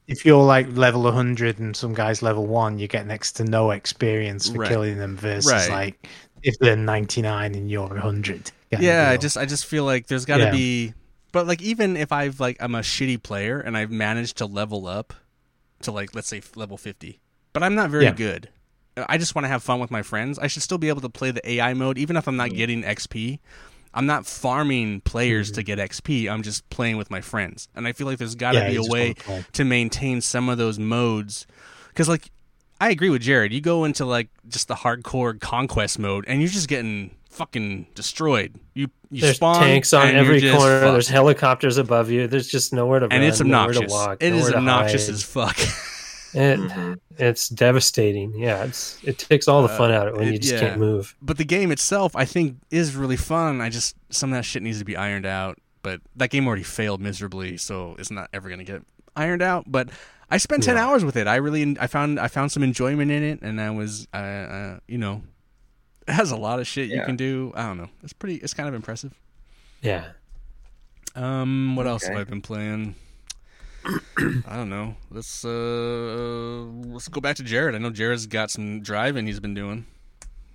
if 0.07 0.25
you're 0.25 0.43
like 0.43 0.67
level 0.77 1.03
100 1.03 1.59
and 1.59 1.77
some 1.77 1.93
guy's 1.95 2.23
level 2.23 2.47
1 2.47 2.79
you 2.79 2.89
get 2.89 3.07
next 3.07 3.33
to 3.33 3.45
no 3.45 3.71
experience 3.73 4.49
for 4.49 4.59
Right. 4.61 4.69
killing 4.69 4.99
them 4.99 5.17
versus 5.17 5.51
Right. 5.53 5.71
like 5.71 6.09
if 6.43 6.59
they're 6.61 6.77
99 6.77 7.55
and 7.55 7.71
you're 7.71 7.89
100 7.89 8.51
yeah 8.79 9.11
i 9.11 9.17
just 9.17 9.37
i 9.37 9.45
just 9.45 9.67
feel 9.67 9.85
like 9.85 10.07
there's 10.07 10.25
got 10.25 10.37
to 10.39 10.45
Yeah. 10.45 10.51
be 10.53 10.95
but 11.33 11.47
like 11.47 11.61
even 11.63 11.97
if 11.97 12.13
i've 12.13 12.39
like 12.41 12.57
i'm 12.61 12.75
a 12.75 12.81
shitty 12.81 13.21
player 13.23 13.59
and 13.59 13.77
i've 13.77 13.91
managed 13.91 14.37
to 14.39 14.47
level 14.47 14.87
up 14.87 15.13
to 15.83 15.91
like 15.93 16.15
let's 16.15 16.29
say 16.29 16.41
level 16.55 16.77
50 16.77 17.19
but 17.53 17.63
i'm 17.63 17.75
not 17.75 17.91
very 17.91 18.05
Yeah. 18.05 18.13
good 18.13 18.49
I 18.97 19.19
just 19.19 19.35
want 19.35 19.45
to 19.45 19.49
have 19.51 19.63
fun 19.63 19.79
with 19.79 19.91
my 19.91 20.01
friends, 20.01 20.39
I 20.39 20.47
should 20.47 20.63
still 20.63 20.79
be 20.79 20.89
able 20.89 21.03
to 21.03 21.11
play 21.11 21.31
the 21.31 21.47
AI 21.47 21.75
mode, 21.75 21.99
even 21.99 22.17
if 22.17 22.27
I'm 22.27 22.37
not 22.39 22.49
mm. 22.49 22.57
getting 22.57 22.83
XP. 22.83 23.41
I'm 23.97 24.07
not 24.07 24.27
farming 24.27 25.01
players 25.01 25.51
to 25.53 25.63
mm-hmm. 25.63 25.77
get 25.77 25.91
XP. 25.91 26.31
I'm 26.31 26.43
just 26.43 26.69
playing 26.69 26.99
with 26.99 27.11
my 27.11 27.21
friends, 27.21 27.69
and 27.75 27.89
I 27.89 27.93
feel 27.93 28.07
like 28.07 28.19
there's 28.19 28.35
got 28.35 28.53
to 28.53 28.59
Yeah, 28.59 28.69
be 28.69 28.77
a 28.77 28.83
way 28.83 29.15
to 29.53 29.65
maintain 29.65 30.21
some 30.21 30.49
of 30.49 30.59
those 30.59 30.79
modes, 30.79 31.47
because 31.89 32.09
like 32.09 32.31
I 32.81 32.91
agree 32.91 33.11
with 33.11 33.23
Jared. 33.23 33.53
You 33.53 33.61
go 33.61 33.85
into 33.85 34.05
like 34.05 34.29
just 34.49 34.69
the 34.69 34.75
hardcore 34.75 35.41
conquest 35.41 35.99
mode, 35.99 36.27
and 36.29 36.41
you're 36.41 36.51
just 36.51 36.69
getting 36.69 37.17
fucking 37.31 37.87
destroyed. 37.95 38.55
You 38.75 38.89
you 39.11 39.23
There's 39.23 39.37
spawn 39.37 39.61
tanks 39.61 39.93
on 39.93 40.09
every 40.09 40.41
corner. 40.43 40.81
fucked. 40.81 40.93
There's 40.93 41.09
helicopters 41.09 41.79
above 41.79 42.11
you. 42.11 42.27
There's 42.27 42.49
just 42.49 42.73
nowhere 42.73 43.01
to 43.01 43.05
and 43.07 43.15
run, 43.15 43.23
it's 43.23 43.41
obnoxious. 43.41 43.81
to 43.81 43.89
walk. 43.89 44.23
it 44.23 44.35
is 44.35 44.49
to 44.49 44.57
obnoxious 44.57 45.09
as 45.09 45.23
fuck. 45.23 45.57
It, 46.37 46.99
it's 47.19 47.49
devastating. 47.49 48.35
Yeah, 48.37 48.65
it's 48.65 49.03
it 49.03 49.19
takes 49.19 49.49
all 49.49 49.63
the 49.63 49.69
fun 49.71 49.91
out 49.91 50.07
of 50.09 50.15
it 50.15 50.19
when 50.19 50.27
Uh, 50.29 50.31
it- 50.31 50.33
you 50.35 50.39
just 50.39 50.53
yeah. 50.55 50.61
can't 50.61 50.79
move. 50.79 51.15
but 51.23 51.39
the 51.39 51.45
game 51.45 51.73
itself, 51.73 52.15
I 52.15 52.25
think, 52.27 52.59
is 52.71 52.95
really 52.95 53.17
fun. 53.17 53.61
I 53.61 53.71
just 53.71 53.97
some 54.11 54.33
of 54.33 54.37
that 54.39 54.45
shit 54.45 54.63
needs 54.63 54.79
to 54.79 54.85
be 54.85 54.97
ironed 54.97 55.27
out. 55.27 55.59
But 55.83 56.01
that 56.17 56.31
game 56.31 56.47
already 56.49 56.65
failed 56.65 57.01
miserably, 57.01 57.57
so 57.57 57.95
it's 57.99 58.11
not 58.11 58.29
ever 58.33 58.51
gonna 58.51 58.65
get 58.65 58.83
ironed 59.15 59.41
out. 59.43 59.65
But 59.69 59.89
I 60.31 60.37
spent 60.39 60.63
ten 60.65 60.75
No. 60.75 60.83
hours 60.83 61.05
with 61.05 61.17
it. 61.17 61.27
I 61.29 61.37
really, 61.37 61.77
I 61.79 61.87
found, 61.87 62.19
I 62.19 62.27
found 62.27 62.51
some 62.51 62.65
enjoyment 62.65 63.11
in 63.13 63.23
it, 63.23 63.39
and 63.41 63.61
I 63.61 63.71
was, 63.71 64.09
uh, 64.13 64.17
uh, 64.17 64.79
you 64.89 64.99
know, 64.99 65.23
it 66.09 66.13
has 66.21 66.33
a 66.33 66.37
lot 66.37 66.59
of 66.59 66.67
shit 66.67 66.91
you 66.91 67.01
can 67.03 67.15
do. 67.17 67.53
I 67.55 67.63
don't 67.67 67.79
know. 67.79 67.89
It's 68.03 68.13
pretty. 68.13 68.35
It's 68.37 68.53
kind 68.53 68.69
of 68.69 68.75
impressive. 68.75 69.15
Yeah. 69.81 70.07
Um, 71.15 71.77
what 71.77 71.87
else 71.87 72.05
have 72.07 72.17
I 72.17 72.25
been 72.25 72.43
playing? 72.43 72.95
I 74.47 74.57
don't 74.57 74.71
know. 74.71 74.97
Let's 75.11 75.45
uh, 75.45 76.65
let's 76.89 77.09
go 77.09 77.21
back 77.21 77.37
to 77.37 77.43
Jared. 77.43 77.75
I 77.75 77.79
know 77.79 77.91
Jared's 77.91 78.27
got 78.27 78.51
some 78.51 78.81
driving 78.81 79.27
he's 79.27 79.41
been 79.41 79.55
doing. 79.55 79.87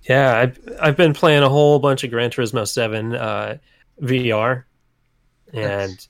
Yeah, 0.02 0.36
I've 0.36 0.58
I've 0.80 0.96
been 0.96 1.14
playing 1.14 1.42
a 1.42 1.48
whole 1.48 1.78
bunch 1.78 2.04
of 2.04 2.10
Gran 2.10 2.30
Turismo 2.30 2.66
Seven 2.68 3.14
uh, 3.14 3.58
VR, 4.02 4.64
and 5.52 6.06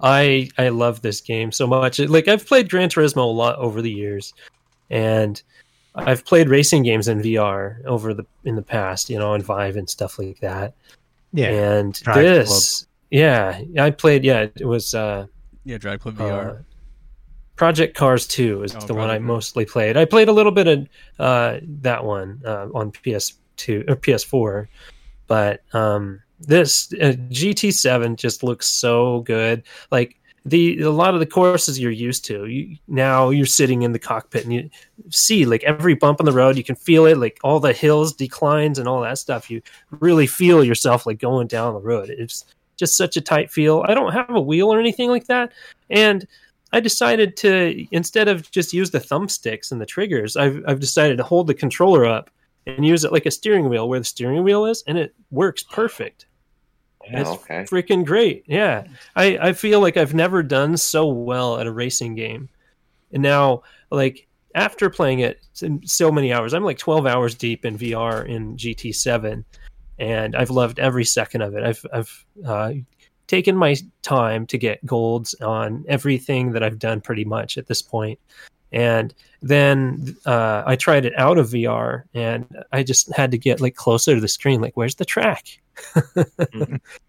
I 0.00 0.48
I 0.56 0.68
love 0.68 1.02
this 1.02 1.20
game 1.20 1.52
so 1.52 1.66
much. 1.66 1.98
Like 1.98 2.28
I've 2.28 2.46
played 2.46 2.70
Gran 2.70 2.88
Turismo 2.88 3.18
a 3.18 3.20
lot 3.20 3.56
over 3.58 3.82
the 3.82 3.90
years, 3.90 4.32
and 4.88 5.42
I've 5.94 6.24
played 6.24 6.48
racing 6.48 6.82
games 6.84 7.08
in 7.08 7.20
VR 7.20 7.84
over 7.84 8.14
the 8.14 8.24
in 8.44 8.56
the 8.56 8.62
past, 8.62 9.10
you 9.10 9.18
know, 9.18 9.32
on 9.32 9.42
Vive 9.42 9.76
and 9.76 9.90
stuff 9.90 10.18
like 10.18 10.40
that. 10.40 10.74
Yeah. 11.32 11.50
and 11.50 11.92
Drive 11.94 12.16
this, 12.16 12.86
yeah, 13.10 13.60
I 13.78 13.90
played. 13.90 14.24
Yeah, 14.24 14.46
it 14.56 14.64
was. 14.64 14.94
Uh, 14.94 15.26
Yeah, 15.64 15.78
Drive 15.78 16.00
Club 16.00 16.16
VR. 16.16 16.50
uh, 16.50 16.62
Project 17.56 17.96
Cars 17.96 18.26
2 18.26 18.64
is 18.64 18.74
Oh, 18.74 18.80
the 18.80 18.94
one 18.94 19.04
I 19.04 19.14
Project 19.14 19.24
mostly 19.24 19.64
played. 19.64 19.96
I 19.96 20.04
played 20.04 20.28
a 20.28 20.32
little 20.32 20.52
bit 20.52 20.66
of 20.66 20.88
uh, 21.18 21.58
that 21.82 22.04
one 22.04 22.42
uh, 22.44 22.68
on 22.74 22.90
PS2 22.90 23.88
or 23.88 23.96
PS4, 23.96 24.66
but 25.28 25.62
um, 25.74 26.20
this 26.40 26.92
uh, 26.94 27.14
GT7 27.30 28.16
just 28.16 28.42
looks 28.42 28.66
so 28.66 29.20
good. 29.20 29.62
Like 29.92 30.16
the 30.44 30.80
a 30.82 30.90
lot 30.90 31.14
of 31.14 31.20
the 31.20 31.26
courses 31.26 31.78
you're 31.80 31.90
used 31.90 32.24
to. 32.26 32.46
You, 32.46 32.76
now 32.88 33.30
you're 33.30 33.46
sitting 33.46 33.82
in 33.82 33.92
the 33.92 33.98
cockpit 33.98 34.44
and 34.44 34.52
you 34.52 34.70
see 35.10 35.46
like 35.46 35.62
every 35.64 35.94
bump 35.94 36.20
on 36.20 36.26
the 36.26 36.32
road. 36.32 36.56
You 36.56 36.64
can 36.64 36.76
feel 36.76 37.06
it, 37.06 37.16
like 37.18 37.38
all 37.42 37.60
the 37.60 37.72
hills, 37.72 38.12
declines, 38.12 38.78
and 38.78 38.88
all 38.88 39.00
that 39.02 39.18
stuff. 39.18 39.50
You 39.50 39.62
really 39.90 40.26
feel 40.26 40.62
yourself 40.64 41.06
like 41.06 41.18
going 41.18 41.46
down 41.46 41.72
the 41.74 41.80
road. 41.80 42.10
It's 42.10 42.44
just 42.76 42.96
such 42.96 43.16
a 43.16 43.20
tight 43.20 43.50
feel. 43.50 43.84
I 43.86 43.94
don't 43.94 44.12
have 44.12 44.30
a 44.30 44.40
wheel 44.40 44.72
or 44.72 44.78
anything 44.78 45.10
like 45.10 45.26
that, 45.26 45.52
and 45.90 46.26
I 46.72 46.80
decided 46.80 47.36
to 47.38 47.86
instead 47.92 48.28
of 48.28 48.50
just 48.50 48.72
use 48.72 48.90
the 48.90 48.98
thumbsticks 48.98 49.70
and 49.70 49.80
the 49.80 49.86
triggers, 49.86 50.36
I've 50.36 50.62
I've 50.66 50.80
decided 50.80 51.16
to 51.18 51.22
hold 51.22 51.46
the 51.46 51.54
controller 51.54 52.04
up 52.04 52.30
and 52.66 52.84
use 52.84 53.04
it 53.04 53.12
like 53.12 53.26
a 53.26 53.30
steering 53.30 53.68
wheel 53.68 53.88
where 53.88 53.98
the 53.98 54.04
steering 54.04 54.42
wheel 54.42 54.64
is, 54.64 54.82
and 54.86 54.98
it 54.98 55.14
works 55.30 55.62
perfect. 55.62 56.26
Yeah, 57.10 57.20
it's 57.20 57.30
okay. 57.30 57.64
freaking 57.64 58.04
great. 58.04 58.44
Yeah, 58.46 58.84
I 59.14 59.38
I 59.38 59.52
feel 59.52 59.80
like 59.80 59.96
I've 59.96 60.14
never 60.14 60.42
done 60.42 60.76
so 60.76 61.06
well 61.06 61.58
at 61.58 61.66
a 61.66 61.72
racing 61.72 62.14
game, 62.14 62.48
and 63.12 63.22
now 63.22 63.62
like 63.90 64.26
after 64.54 64.88
playing 64.88 65.20
it 65.20 65.46
in 65.62 65.86
so 65.86 66.10
many 66.10 66.32
hours, 66.32 66.54
I'm 66.54 66.64
like 66.64 66.78
12 66.78 67.06
hours 67.06 67.34
deep 67.34 67.64
in 67.64 67.76
VR 67.76 68.26
in 68.26 68.56
GT7, 68.56 69.44
and 69.98 70.34
I've 70.34 70.50
loved 70.50 70.78
every 70.78 71.04
second 71.04 71.42
of 71.42 71.54
it. 71.54 71.62
I've 71.62 71.86
I've 71.92 72.24
uh, 72.46 72.72
taken 73.26 73.56
my 73.56 73.76
time 74.02 74.46
to 74.46 74.58
get 74.58 74.84
golds 74.84 75.34
on 75.40 75.84
everything 75.88 76.52
that 76.52 76.62
I've 76.62 76.78
done 76.78 77.00
pretty 77.00 77.24
much 77.24 77.58
at 77.58 77.66
this 77.66 77.82
point. 77.82 78.18
And 78.72 79.14
then 79.40 80.16
uh, 80.26 80.64
I 80.66 80.74
tried 80.74 81.04
it 81.04 81.12
out 81.16 81.38
of 81.38 81.50
VR, 81.50 82.04
and 82.12 82.64
I 82.72 82.82
just 82.82 83.14
had 83.14 83.30
to 83.30 83.38
get 83.38 83.60
like 83.60 83.76
closer 83.76 84.16
to 84.16 84.20
the 84.20 84.26
screen. 84.26 84.60
Like, 84.60 84.76
where's 84.76 84.96
the 84.96 85.04
track? 85.04 85.60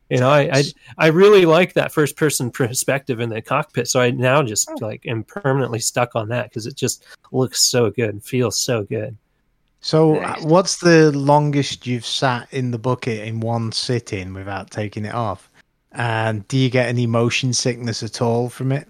you 0.10 0.20
know, 0.20 0.30
I, 0.30 0.50
I 0.54 0.64
I 1.00 1.08
really 1.08 1.46
like 1.46 1.74
that 1.74 1.92
first 1.92 2.18
person 2.18 2.52
perspective 2.52 3.20
in 3.20 3.30
the 3.30 3.42
cockpit. 3.42 3.88
So 3.88 4.00
I 4.00 4.12
now 4.12 4.44
just 4.44 4.70
like 4.80 5.08
am 5.08 5.24
permanently 5.24 5.80
stuck 5.80 6.16
on 6.16 6.30
that 6.30 6.50
because 6.50 6.68
it 6.68 6.76
just 6.76 7.04
looks 7.32 7.64
so 7.64 7.90
good, 7.90 8.10
and 8.10 8.24
feels 8.24 8.60
so 8.60 8.84
good. 8.84 9.18
So, 9.82 10.18
uh, 10.18 10.22
Nice. 10.22 10.42
what's 10.44 10.78
the 10.78 11.12
longest 11.12 11.86
you've 11.86 12.06
sat 12.06 12.52
in 12.52 12.72
the 12.72 12.80
bucket 12.80 13.28
in 13.28 13.40
one 13.40 13.72
sitting 13.72 14.34
without 14.34 14.72
taking 14.72 15.06
it 15.06 15.14
off? 15.14 15.50
And 15.92 16.48
do 16.48 16.58
you 16.58 16.70
get 16.70 16.88
any 16.90 17.06
motion 17.08 17.54
sickness 17.54 18.02
at 18.04 18.22
all 18.22 18.50
from 18.50 18.72
it? 18.72 18.88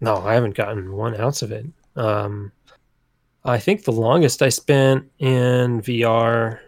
No, 0.00 0.16
I 0.16 0.34
haven't 0.34 0.56
gotten 0.56 0.92
one 0.92 1.18
ounce 1.18 1.42
of 1.42 1.52
it. 1.52 1.66
Um, 1.96 2.50
I 3.44 3.58
think 3.58 3.84
the 3.84 3.92
longest 3.92 4.42
I 4.42 4.48
spent 4.48 5.04
in 5.18 5.80
VR, 5.82 6.58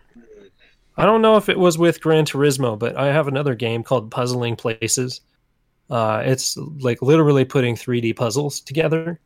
I 0.97 1.05
don't 1.05 1.23
know 1.23 1.37
if 1.37 1.49
it 1.49 1.59
was 1.59 1.77
with 1.77 2.01
Gran 2.01 2.25
Turismo, 2.25 2.79
but 2.79 2.97
I 2.97 3.07
have 3.07 3.27
another 3.29 3.55
game 3.55 3.83
called 3.83 4.11
Puzzling 4.11 4.57
Places. 4.57 5.21
Uh, 5.91 6.23
it's 6.25 6.57
like 6.57 7.03
literally 7.03 7.45
putting 7.45 7.75
3D 7.77 8.13
puzzles 8.17 8.61
together, 8.61 9.21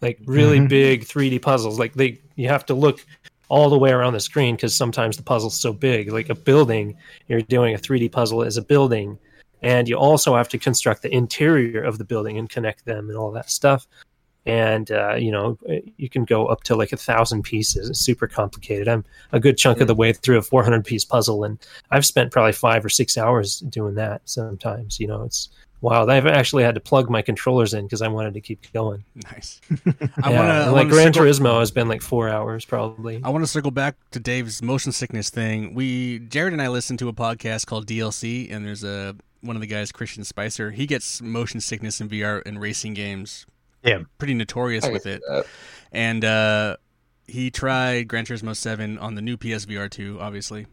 like 0.00 0.18
really 0.24 0.58
Mhm. 0.58 0.68
big 0.68 1.04
3D 1.04 1.38
puzzles. 1.38 1.78
Like 1.78 1.94
they, 1.94 2.20
you 2.36 2.48
have 2.48 2.66
to 2.66 2.74
look 2.74 3.04
all 3.48 3.70
the 3.70 3.78
way 3.78 3.90
around 3.90 4.12
the 4.12 4.20
screen 4.20 4.56
because 4.56 4.74
sometimes 4.74 5.16
the 5.16 5.22
puzzle's 5.22 5.58
so 5.58 5.72
big. 5.72 6.12
Like 6.12 6.28
a 6.28 6.34
building, 6.34 6.96
you're 7.28 7.42
doing 7.42 7.74
a 7.74 7.78
3D 7.78 8.12
puzzle 8.12 8.42
as 8.42 8.56
a 8.56 8.62
building, 8.62 9.18
and 9.62 9.88
you 9.88 9.96
also 9.96 10.36
have 10.36 10.48
to 10.50 10.58
construct 10.58 11.02
the 11.02 11.14
interior 11.14 11.82
of 11.82 11.98
the 11.98 12.04
building 12.04 12.38
and 12.38 12.48
connect 12.48 12.84
them 12.84 13.08
and 13.08 13.18
all 13.18 13.30
that 13.32 13.50
stuff. 13.50 13.86
And 14.46 14.90
uh, 14.90 15.16
you 15.16 15.30
know 15.30 15.58
you 15.96 16.08
can 16.08 16.24
go 16.24 16.46
up 16.46 16.62
to 16.64 16.76
like 16.76 16.92
a 16.92 16.96
thousand 16.96 17.42
pieces. 17.42 17.90
It's 17.90 18.00
super 18.00 18.26
complicated. 18.26 18.88
I'm 18.88 19.04
a 19.32 19.40
good 19.40 19.58
chunk 19.58 19.80
of 19.80 19.88
the 19.88 19.94
way 19.94 20.12
through 20.12 20.38
a 20.38 20.42
400 20.42 20.84
piece 20.84 21.04
puzzle 21.04 21.44
and 21.44 21.58
i've 21.90 22.06
spent 22.06 22.32
probably 22.32 22.52
five 22.52 22.84
or 22.84 22.88
six 22.88 23.18
hours 23.18 23.60
doing 23.60 23.94
that 23.94 24.22
sometimes 24.24 24.98
you 24.98 25.06
know 25.06 25.22
it's 25.22 25.50
wild 25.80 26.10
i've 26.10 26.26
actually 26.26 26.62
had 26.64 26.74
to 26.74 26.80
plug 26.80 27.08
my 27.08 27.22
controllers 27.22 27.72
in 27.74 27.84
because 27.84 28.02
i 28.02 28.08
wanted 28.08 28.34
to 28.34 28.40
keep 28.40 28.70
going 28.72 29.04
Nice. 29.32 29.60
I 29.70 30.10
I 30.22 30.30
yeah, 30.30 30.38
want 30.38 30.64
to 30.66 30.72
like 30.72 30.88
gran 30.88 31.12
turismo 31.12 31.60
has 31.60 31.70
been 31.70 31.88
like 31.88 32.02
four 32.02 32.28
hours 32.28 32.64
probably 32.64 33.20
I 33.22 33.28
want 33.30 33.42
to 33.44 33.46
circle 33.50 33.70
back 33.70 33.96
to 34.12 34.20
Dave's 34.20 34.62
motion 34.62 34.92
sickness 34.92 35.30
thing. 35.30 35.74
We 35.74 36.18
Jared 36.20 36.52
and 36.52 36.60
I 36.62 36.68
listened 36.68 36.98
to 37.00 37.08
a 37.08 37.12
podcast 37.12 37.66
called 37.66 37.86
DLC, 37.86 38.52
and 38.52 38.64
there's 38.64 38.82
a 38.84 39.14
one 39.40 39.54
of 39.56 39.60
the 39.60 39.66
guys, 39.68 39.92
Christian 39.92 40.24
Spicer. 40.24 40.70
He 40.72 40.86
gets 40.86 41.22
motion 41.22 41.60
sickness 41.60 42.00
in 42.00 42.08
VR 42.08 42.42
and 42.44 42.60
racing 42.60 42.94
games. 42.94 43.46
Yeah. 43.84 44.00
pretty 44.18 44.34
notorious 44.34 44.84
I 44.84 44.90
with 44.90 45.06
it. 45.06 45.22
that. 45.28 45.46
And 45.92 46.24
uh, 46.24 46.76
he 47.26 47.50
tried 47.50 48.08
Gran 48.08 48.24
Turismo 48.24 48.54
Seven 48.56 48.98
on 48.98 49.14
the 49.14 49.22
new 49.22 49.36
PSVR 49.36 49.88
two, 49.90 50.18
obviously, 50.20 50.66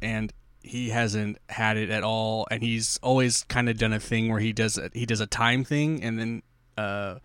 and 0.00 0.32
he 0.66 0.90
hasn't 0.90 1.38
had 1.48 1.76
it 1.76 1.90
at 1.90 2.02
all. 2.02 2.46
And 2.50 2.62
he's 2.62 2.98
always 3.02 3.44
kind 3.44 3.68
of 3.68 3.78
done 3.78 3.92
a 3.92 4.00
thing 4.00 4.28
where 4.30 4.40
he 4.40 4.52
does 4.52 4.76
a, 4.78 4.90
he 4.92 5.06
does 5.06 5.20
a 5.20 5.26
time 5.26 5.64
thing 5.64 6.02
and 6.02 6.18
then 6.18 6.42
uh, 6.76 7.16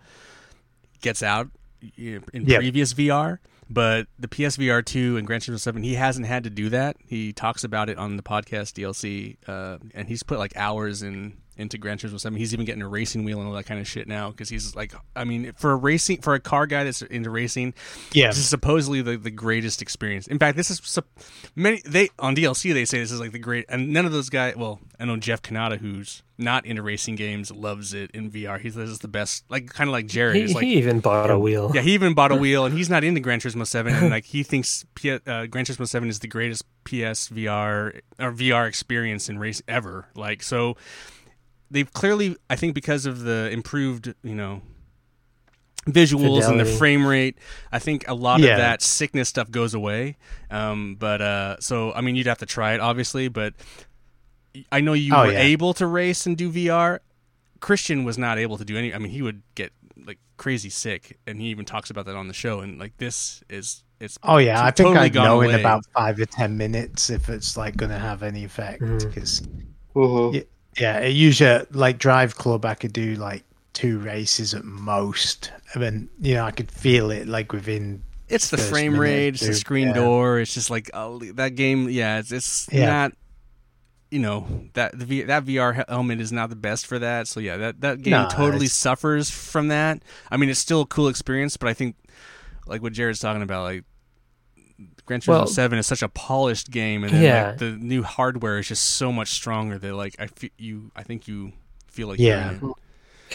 gets 1.01 1.21
out 1.23 1.49
in 1.97 2.23
Yep. 2.33 2.59
previous 2.59 2.93
VR. 2.93 3.39
But 3.69 4.07
the 4.19 4.27
PSVR 4.27 4.83
two 4.85 5.15
and 5.17 5.25
Gran 5.25 5.39
Turismo 5.39 5.59
Seven, 5.59 5.81
he 5.83 5.93
hasn't 5.95 6.27
had 6.27 6.43
to 6.43 6.49
do 6.49 6.67
that. 6.69 6.97
He 7.07 7.31
talks 7.31 7.63
about 7.63 7.89
it 7.89 7.97
on 7.97 8.17
the 8.17 8.23
podcast 8.23 8.73
DLC, 8.73 9.37
uh, 9.47 9.77
and 9.95 10.09
he's 10.09 10.23
put 10.23 10.39
like 10.39 10.51
hours 10.57 11.01
in 11.01 11.37
into 11.61 11.77
Gran 11.77 11.97
Turismo 11.97 12.19
Seven. 12.19 12.37
He's 12.37 12.53
even 12.53 12.65
getting 12.65 12.81
a 12.81 12.87
racing 12.87 13.23
wheel 13.23 13.39
and 13.39 13.47
all 13.47 13.53
that 13.53 13.65
kind 13.65 13.79
of 13.79 13.87
shit 13.87 14.07
now 14.07 14.31
because 14.31 14.49
he's 14.49 14.75
like, 14.75 14.93
I 15.15 15.23
mean, 15.23 15.53
for 15.53 15.71
a 15.71 15.75
racing 15.75 16.21
for 16.21 16.33
a 16.33 16.39
car 16.39 16.65
guy 16.67 16.83
that's 16.83 17.01
into 17.03 17.29
racing, 17.29 17.73
Yeah. 18.11 18.27
this 18.27 18.37
is 18.39 18.49
supposedly 18.49 19.01
the, 19.01 19.15
the 19.17 19.31
greatest 19.31 19.81
experience. 19.81 20.27
In 20.27 20.39
fact, 20.39 20.57
this 20.57 20.69
is 20.69 20.81
sup- 20.83 21.07
many 21.55 21.81
they 21.85 22.09
on 22.19 22.35
DLC 22.35 22.73
they 22.73 22.85
say 22.85 22.99
this 22.99 23.11
is 23.11 23.19
like 23.19 23.31
the 23.31 23.39
great, 23.39 23.65
and 23.69 23.93
none 23.93 24.05
of 24.05 24.11
those 24.11 24.29
guys. 24.29 24.55
Well, 24.57 24.79
I 24.99 25.05
know 25.05 25.17
Jeff 25.17 25.41
Cannata, 25.41 25.77
who's 25.79 26.21
not 26.37 26.65
into 26.65 26.81
racing 26.81 27.15
games, 27.15 27.51
loves 27.51 27.93
it 27.93 28.09
in 28.11 28.31
VR. 28.31 28.59
He 28.59 28.69
says 28.71 28.89
it's 28.89 28.99
the 28.99 29.07
best, 29.07 29.43
like 29.49 29.67
kind 29.69 29.87
of 29.87 29.91
like 29.91 30.07
Jared. 30.07 30.35
he, 30.47 30.53
like 30.53 30.63
he 30.63 30.75
even 30.75 30.99
bought 30.99 31.29
a 31.29 31.37
wheel 31.37 31.71
yeah, 31.73 31.81
he 31.81 31.93
even 31.93 32.13
bought 32.15 32.31
a 32.31 32.35
wheel, 32.43 32.65
and 32.65 32.75
he's 32.75 32.89
not 32.89 33.03
into 33.03 33.19
Gran 33.21 33.39
Turismo 33.39 33.65
Seven, 33.67 33.93
and 33.93 34.09
like 34.09 34.25
he 34.25 34.41
thinks 34.51 34.85
P- 34.95 35.11
uh, 35.11 35.45
Gran 35.45 35.65
Turismo 35.65 35.87
Seven 35.87 36.09
is 36.09 36.19
the 36.19 36.27
greatest 36.27 36.63
PS 36.83 37.29
VR 37.29 38.01
or 38.19 38.31
VR 38.31 38.67
experience 38.67 39.29
in 39.29 39.37
race 39.37 39.61
ever. 39.67 40.07
Like 40.15 40.41
so, 40.41 40.77
they've 41.71 41.91
clearly, 41.91 42.35
I 42.49 42.55
think, 42.55 42.75
because 42.75 43.05
of 43.07 43.21
the 43.21 43.49
improved, 43.51 44.13
you 44.23 44.35
know, 44.35 44.61
visuals 45.87 46.47
and 46.47 46.59
the 46.59 46.65
frame 46.65 47.05
rate. 47.07 47.37
I 47.71 47.79
think 47.79 48.07
a 48.07 48.13
lot 48.13 48.39
Yeah. 48.39 48.51
of 48.51 48.57
that 48.59 48.81
sickness 48.81 49.29
stuff 49.29 49.49
goes 49.49 49.73
away. 49.73 50.17
Um, 50.51 50.95
but 50.99 51.21
uh, 51.21 51.55
so 51.59 51.91
I 51.93 52.01
mean, 52.01 52.15
you'd 52.15 52.27
have 52.27 52.37
to 52.39 52.45
try 52.45 52.73
it, 52.73 52.79
obviously. 52.79 53.27
But 53.29 53.53
I 54.71 54.81
know 54.81 54.93
you 54.93 55.13
Oh, 55.15 55.25
were 55.25 55.31
yeah. 55.31 55.39
able 55.39 55.73
to 55.75 55.87
race 55.87 56.25
and 56.25 56.37
do 56.37 56.51
VR. 56.51 56.99
Christian 57.59 58.03
was 58.03 58.17
not 58.17 58.37
able 58.37 58.57
to 58.57 58.65
do 58.65 58.77
any. 58.77 58.93
I 58.93 58.97
mean, 58.99 59.11
he 59.11 59.21
would 59.21 59.41
get 59.55 59.71
like 60.05 60.19
crazy 60.37 60.69
sick, 60.69 61.17
and 61.27 61.39
he 61.41 61.47
even 61.47 61.65
talks 61.65 61.89
about 61.89 62.05
that 62.05 62.15
on 62.15 62.27
the 62.27 62.33
show. 62.33 62.59
And 62.59 62.79
like 62.79 62.97
this 62.97 63.43
is 63.49 63.83
it's 63.99 64.17
Oh 64.23 64.37
yeah, 64.37 64.59
I 64.61 64.71
think 64.71 64.87
totally 64.87 65.05
I'd 65.05 65.13
gone 65.13 65.25
know 65.25 65.41
in 65.41 65.59
about 65.59 65.83
five 65.95 66.19
or 66.19 66.25
ten 66.25 66.57
minutes 66.57 67.09
if 67.09 67.29
it's 67.29 67.55
like 67.57 67.75
going 67.77 67.91
to 67.91 67.99
have 67.99 68.21
any 68.23 68.43
effect. 68.43 68.81
Because 68.81 69.41
Mhm. 69.95 70.33
Yeah. 70.35 70.41
Yeah, 70.79 70.99
it 70.99 71.09
usually 71.09 71.65
like 71.71 71.97
Driveclub, 71.97 72.63
I 72.65 72.75
could 72.75 72.93
do 72.93 73.15
like 73.15 73.43
two 73.73 73.99
races 73.99 74.53
at 74.53 74.63
most, 74.63 75.51
I 75.75 75.79
mean, 75.79 76.09
you 76.19 76.35
know 76.35 76.45
I 76.45 76.51
could 76.51 76.71
feel 76.71 77.11
it 77.11 77.27
like 77.27 77.51
within. 77.51 78.03
It's 78.29 78.49
the 78.49 78.57
frame 78.57 78.97
rate, 78.97 79.29
it's 79.35 79.45
the 79.45 79.53
screen 79.53 79.89
yeah. 79.89 79.93
door. 79.93 80.39
It's 80.39 80.53
just 80.53 80.69
like 80.69 80.89
oh, 80.93 81.19
that 81.19 81.55
game. 81.55 81.89
Yeah, 81.89 82.19
it's 82.19 82.31
it's 82.31 82.69
Yeah. 82.71 82.85
not. 82.85 83.13
You 84.09 84.19
know 84.19 84.45
that 84.73 84.97
the 84.97 85.05
v, 85.05 85.21
that 85.23 85.45
VR 85.45 85.85
helmet 85.87 86.19
is 86.19 86.31
not 86.33 86.49
the 86.49 86.55
best 86.57 86.85
for 86.85 86.99
that. 86.99 87.27
So 87.27 87.39
yeah, 87.39 87.57
that 87.57 87.81
that 87.81 88.01
game 88.01 88.11
No, 88.11 88.27
totally 88.29 88.65
it's- 88.65 88.73
suffers 88.73 89.29
from 89.29 89.67
that. 89.69 90.01
I 90.29 90.37
mean, 90.37 90.49
it's 90.49 90.59
still 90.59 90.81
a 90.81 90.85
cool 90.85 91.07
experience, 91.09 91.55
but 91.57 91.67
I 91.69 91.73
think 91.73 91.95
like 92.65 92.81
what 92.81 92.93
Jared's 92.93 93.19
talking 93.19 93.41
about, 93.41 93.63
like 93.63 93.83
Gran 95.11 95.21
Turismo 95.21 95.27
Well- 95.27 95.47
Seven 95.47 95.77
is 95.77 95.87
such 95.87 96.01
a 96.01 96.07
polished 96.09 96.71
game, 96.71 97.03
and 97.03 97.13
then 97.13 97.21
Yeah. 97.23 97.47
like, 97.49 97.57
the 97.57 97.71
new 97.71 98.03
hardware 98.03 98.59
is 98.59 98.67
just 98.67 98.83
so 98.95 99.11
much 99.11 99.29
stronger 99.29 99.77
that 99.77 99.93
like 99.93 100.15
I 100.19 100.27
fe- 100.27 100.51
you 100.57 100.91
I 100.95 101.03
think 101.03 101.27
you 101.27 101.51
feel 101.89 102.07
like 102.07 102.19
Yeah. 102.19 102.51
you're 102.51 102.59
in 102.61 102.69
it. 102.69 102.75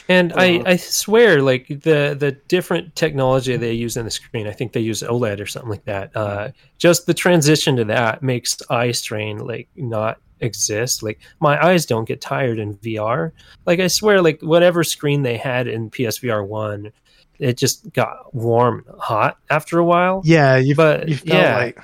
And 0.09 0.33
I, 0.37 0.62
I 0.66 0.77
swear, 0.77 1.41
like 1.41 1.68
the 1.68 2.14
the 2.18 2.37
different 2.49 2.95
technology 2.97 3.57
they 3.57 3.72
use 3.72 3.97
in 3.97 4.05
the 4.05 4.11
screen, 4.11 4.47
I 4.47 4.53
think 4.53 4.72
they 4.74 4.81
use 4.81 5.03
OLED 5.03 5.41
or 5.41 5.47
something 5.47 5.70
like 5.70 5.85
that. 5.87 6.14
Uh, 6.14 6.49
just 6.79 7.07
the 7.07 7.14
transition 7.14 7.77
to 7.77 7.85
that 7.87 8.22
makes 8.22 8.61
eye 8.68 8.93
strain 8.93 9.39
like 9.39 9.68
not 9.77 10.18
exist. 10.41 11.03
Like 11.03 11.18
my 11.41 11.62
eyes 11.64 11.87
don't 11.87 12.07
get 12.07 12.20
tired 12.20 12.59
in 12.59 12.74
VR. 12.77 13.33
Like 13.64 13.81
I 13.81 13.87
swear, 13.87 14.20
like 14.20 14.41
whatever 14.43 14.85
screen 14.85 15.22
they 15.22 15.39
had 15.39 15.66
in 15.66 15.89
PSVR 15.91 16.47
one, 16.47 16.93
it 17.39 17.57
just 17.59 17.93
got 17.93 18.34
warm, 18.34 18.84
hot 18.99 19.39
after 19.51 19.78
a 19.78 19.84
while. 19.84 20.22
Yeah, 20.24 20.57
you 20.57 20.74
But, 20.74 21.09
you 21.09 21.16
felt 21.16 21.28
yeah. 21.41 21.57
like 21.57 21.78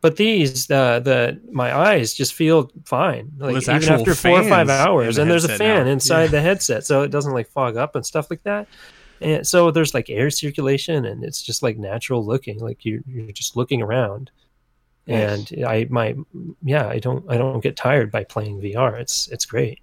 But 0.00 0.16
these, 0.16 0.66
the 0.66 1.00
the 1.02 1.40
my 1.50 1.74
eyes 1.74 2.12
just 2.14 2.34
feel 2.34 2.70
fine. 2.84 3.32
Like 3.38 3.52
there's 3.52 3.68
even 3.68 3.88
after 3.88 4.14
four 4.14 4.40
or 4.40 4.44
five 4.44 4.68
hours, 4.68 5.16
the 5.16 5.22
and 5.22 5.30
there's 5.30 5.44
a 5.44 5.48
fan 5.48 5.86
now. 5.86 5.86
inside 5.86 6.30
Yeah. 6.30 6.30
the 6.30 6.40
headset, 6.42 6.84
so 6.84 7.02
it 7.02 7.10
doesn't 7.10 7.32
like 7.32 7.48
fog 7.48 7.76
up 7.76 7.96
and 7.96 8.04
stuff 8.04 8.28
like 8.30 8.42
that. 8.44 8.68
And 9.20 9.46
so 9.46 9.70
there's 9.70 9.94
like 9.94 10.10
air 10.10 10.30
circulation, 10.30 11.06
and 11.06 11.24
it's 11.24 11.42
just 11.42 11.62
like 11.62 11.78
natural 11.78 12.24
looking, 12.24 12.58
like 12.60 12.84
you 12.84 13.02
you're 13.06 13.32
just 13.32 13.56
looking 13.56 13.82
around. 13.82 14.30
Nice. 15.08 15.38
And 15.52 15.64
I 15.66 15.86
my 15.90 16.16
yeah, 16.62 16.88
I 16.88 16.98
don't 16.98 17.24
I 17.30 17.36
don't 17.38 17.60
get 17.62 17.76
tired 17.76 18.10
by 18.10 18.24
playing 18.24 18.60
VR. 18.60 19.00
It's 19.00 19.28
it's 19.28 19.46
great. 19.46 19.80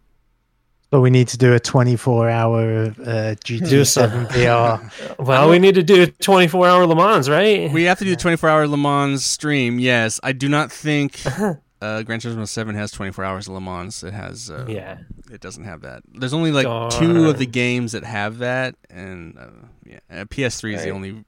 So 0.91 0.99
we 0.99 1.09
need 1.09 1.29
to 1.29 1.37
do 1.37 1.53
a 1.53 1.59
twenty-four 1.59 2.29
hour 2.29 2.87
uh, 2.87 3.35
GT 3.45 3.87
Seven 3.87 4.25
VR. 4.27 4.91
Well, 5.19 5.49
we 5.49 5.59
need 5.59 5.75
to 5.75 5.83
do 5.83 6.03
a 6.03 6.07
24 6.07 6.67
hour 6.67 6.85
Le 6.85 6.95
Mans, 6.95 7.29
right? 7.29 7.71
We 7.71 7.83
have 7.83 7.99
to 7.99 8.03
do 8.05 8.09
the 8.11 8.15
24 8.15 8.49
hour 8.49 8.67
Le 8.67 8.77
Mans 8.77 9.23
stream. 9.23 9.79
Yes, 9.79 10.19
I 10.23 10.31
do 10.33 10.49
not 10.49 10.71
think 10.71 11.21
uh, 11.81 12.01
Gran 12.03 12.19
Turismo 12.19 12.47
7 12.47 12.75
has 12.75 12.91
24 12.91 13.23
hours 13.23 13.47
of 13.47 13.53
Le 13.53 13.61
Mans. 13.61 14.03
It 14.03 14.13
has. 14.13 14.49
Uh, 14.49 14.65
yeah. 14.67 14.97
It 15.31 15.41
doesn't 15.41 15.63
have 15.63 15.81
that. 15.81 16.03
There's 16.13 16.33
only 16.33 16.51
like 16.51 16.65
two 16.91 17.29
of 17.29 17.37
the 17.37 17.45
games 17.45 17.93
that 17.93 18.03
have 18.03 18.39
that, 18.39 18.75
and 18.89 19.37
uh, 19.37 19.47
yeah, 19.85 19.99
uh, 20.09 20.25
PS3 20.25 20.75
is 20.75 20.83
the 20.83 20.89
only 20.89 21.23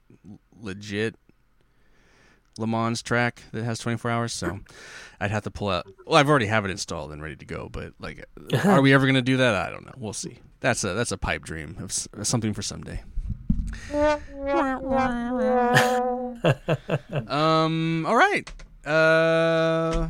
legit 0.60 1.14
Le 2.58 2.66
Mans 2.66 3.00
track 3.02 3.42
that 3.52 3.64
has 3.64 3.78
24 3.78 4.10
hours. 4.10 4.32
So 4.32 4.60
I'd 5.24 5.30
have 5.30 5.44
to 5.44 5.50
pull 5.50 5.70
out. 5.70 5.86
Well, 6.06 6.16
I've 6.16 6.28
already 6.28 6.44
have 6.44 6.66
it 6.66 6.70
installed 6.70 7.10
and 7.10 7.22
ready 7.22 7.36
to 7.36 7.46
go, 7.46 7.70
but 7.72 7.94
like, 7.98 8.26
are 8.64 8.82
we 8.82 8.92
ever 8.92 9.06
gonna 9.06 9.22
do 9.22 9.38
that? 9.38 9.54
I 9.54 9.70
don't 9.70 9.86
know. 9.86 9.94
We'll 9.96 10.12
see. 10.12 10.38
That's 10.60 10.84
a 10.84 10.92
that's 10.92 11.12
a 11.12 11.16
pipe 11.16 11.42
dream 11.44 11.76
of 11.80 11.92
something 12.26 12.52
for 12.52 12.60
someday. 12.60 13.02
um. 17.28 18.04
All 18.06 18.16
right. 18.16 18.52
Uh. 18.84 20.08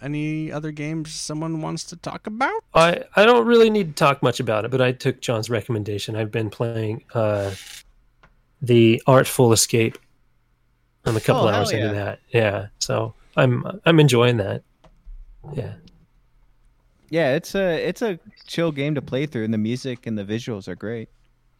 Any 0.00 0.50
other 0.52 0.70
games 0.70 1.12
someone 1.12 1.60
wants 1.60 1.82
to 1.84 1.96
talk 1.96 2.26
about? 2.28 2.62
I, 2.72 3.02
I 3.16 3.24
don't 3.26 3.46
really 3.46 3.68
need 3.68 3.88
to 3.88 3.94
talk 3.94 4.22
much 4.22 4.38
about 4.38 4.64
it, 4.64 4.70
but 4.70 4.80
I 4.80 4.92
took 4.92 5.20
John's 5.20 5.50
recommendation. 5.50 6.14
I've 6.14 6.30
been 6.30 6.50
playing 6.50 7.02
uh, 7.14 7.52
the 8.62 9.02
Artful 9.08 9.52
Escape. 9.52 9.98
I'm 11.04 11.16
a 11.16 11.20
couple 11.20 11.44
Oh, 11.44 11.48
hours 11.48 11.72
into 11.72 11.88
that. 11.94 12.20
Yeah, 12.28 12.68
so 12.78 13.12
I'm 13.36 13.64
I'm 13.84 14.00
enjoying 14.00 14.36
that. 14.38 14.62
Yeah, 15.52 15.74
Yeah, 17.10 17.34
it's 17.34 17.54
a 17.54 17.86
it's 17.88 18.02
a 18.02 18.18
chill 18.46 18.72
game 18.72 18.94
to 18.94 19.02
play 19.02 19.26
through, 19.26 19.44
and 19.44 19.54
the 19.54 19.58
music 19.58 20.06
and 20.06 20.18
the 20.18 20.24
visuals 20.24 20.68
are 20.68 20.76
great. 20.76 21.08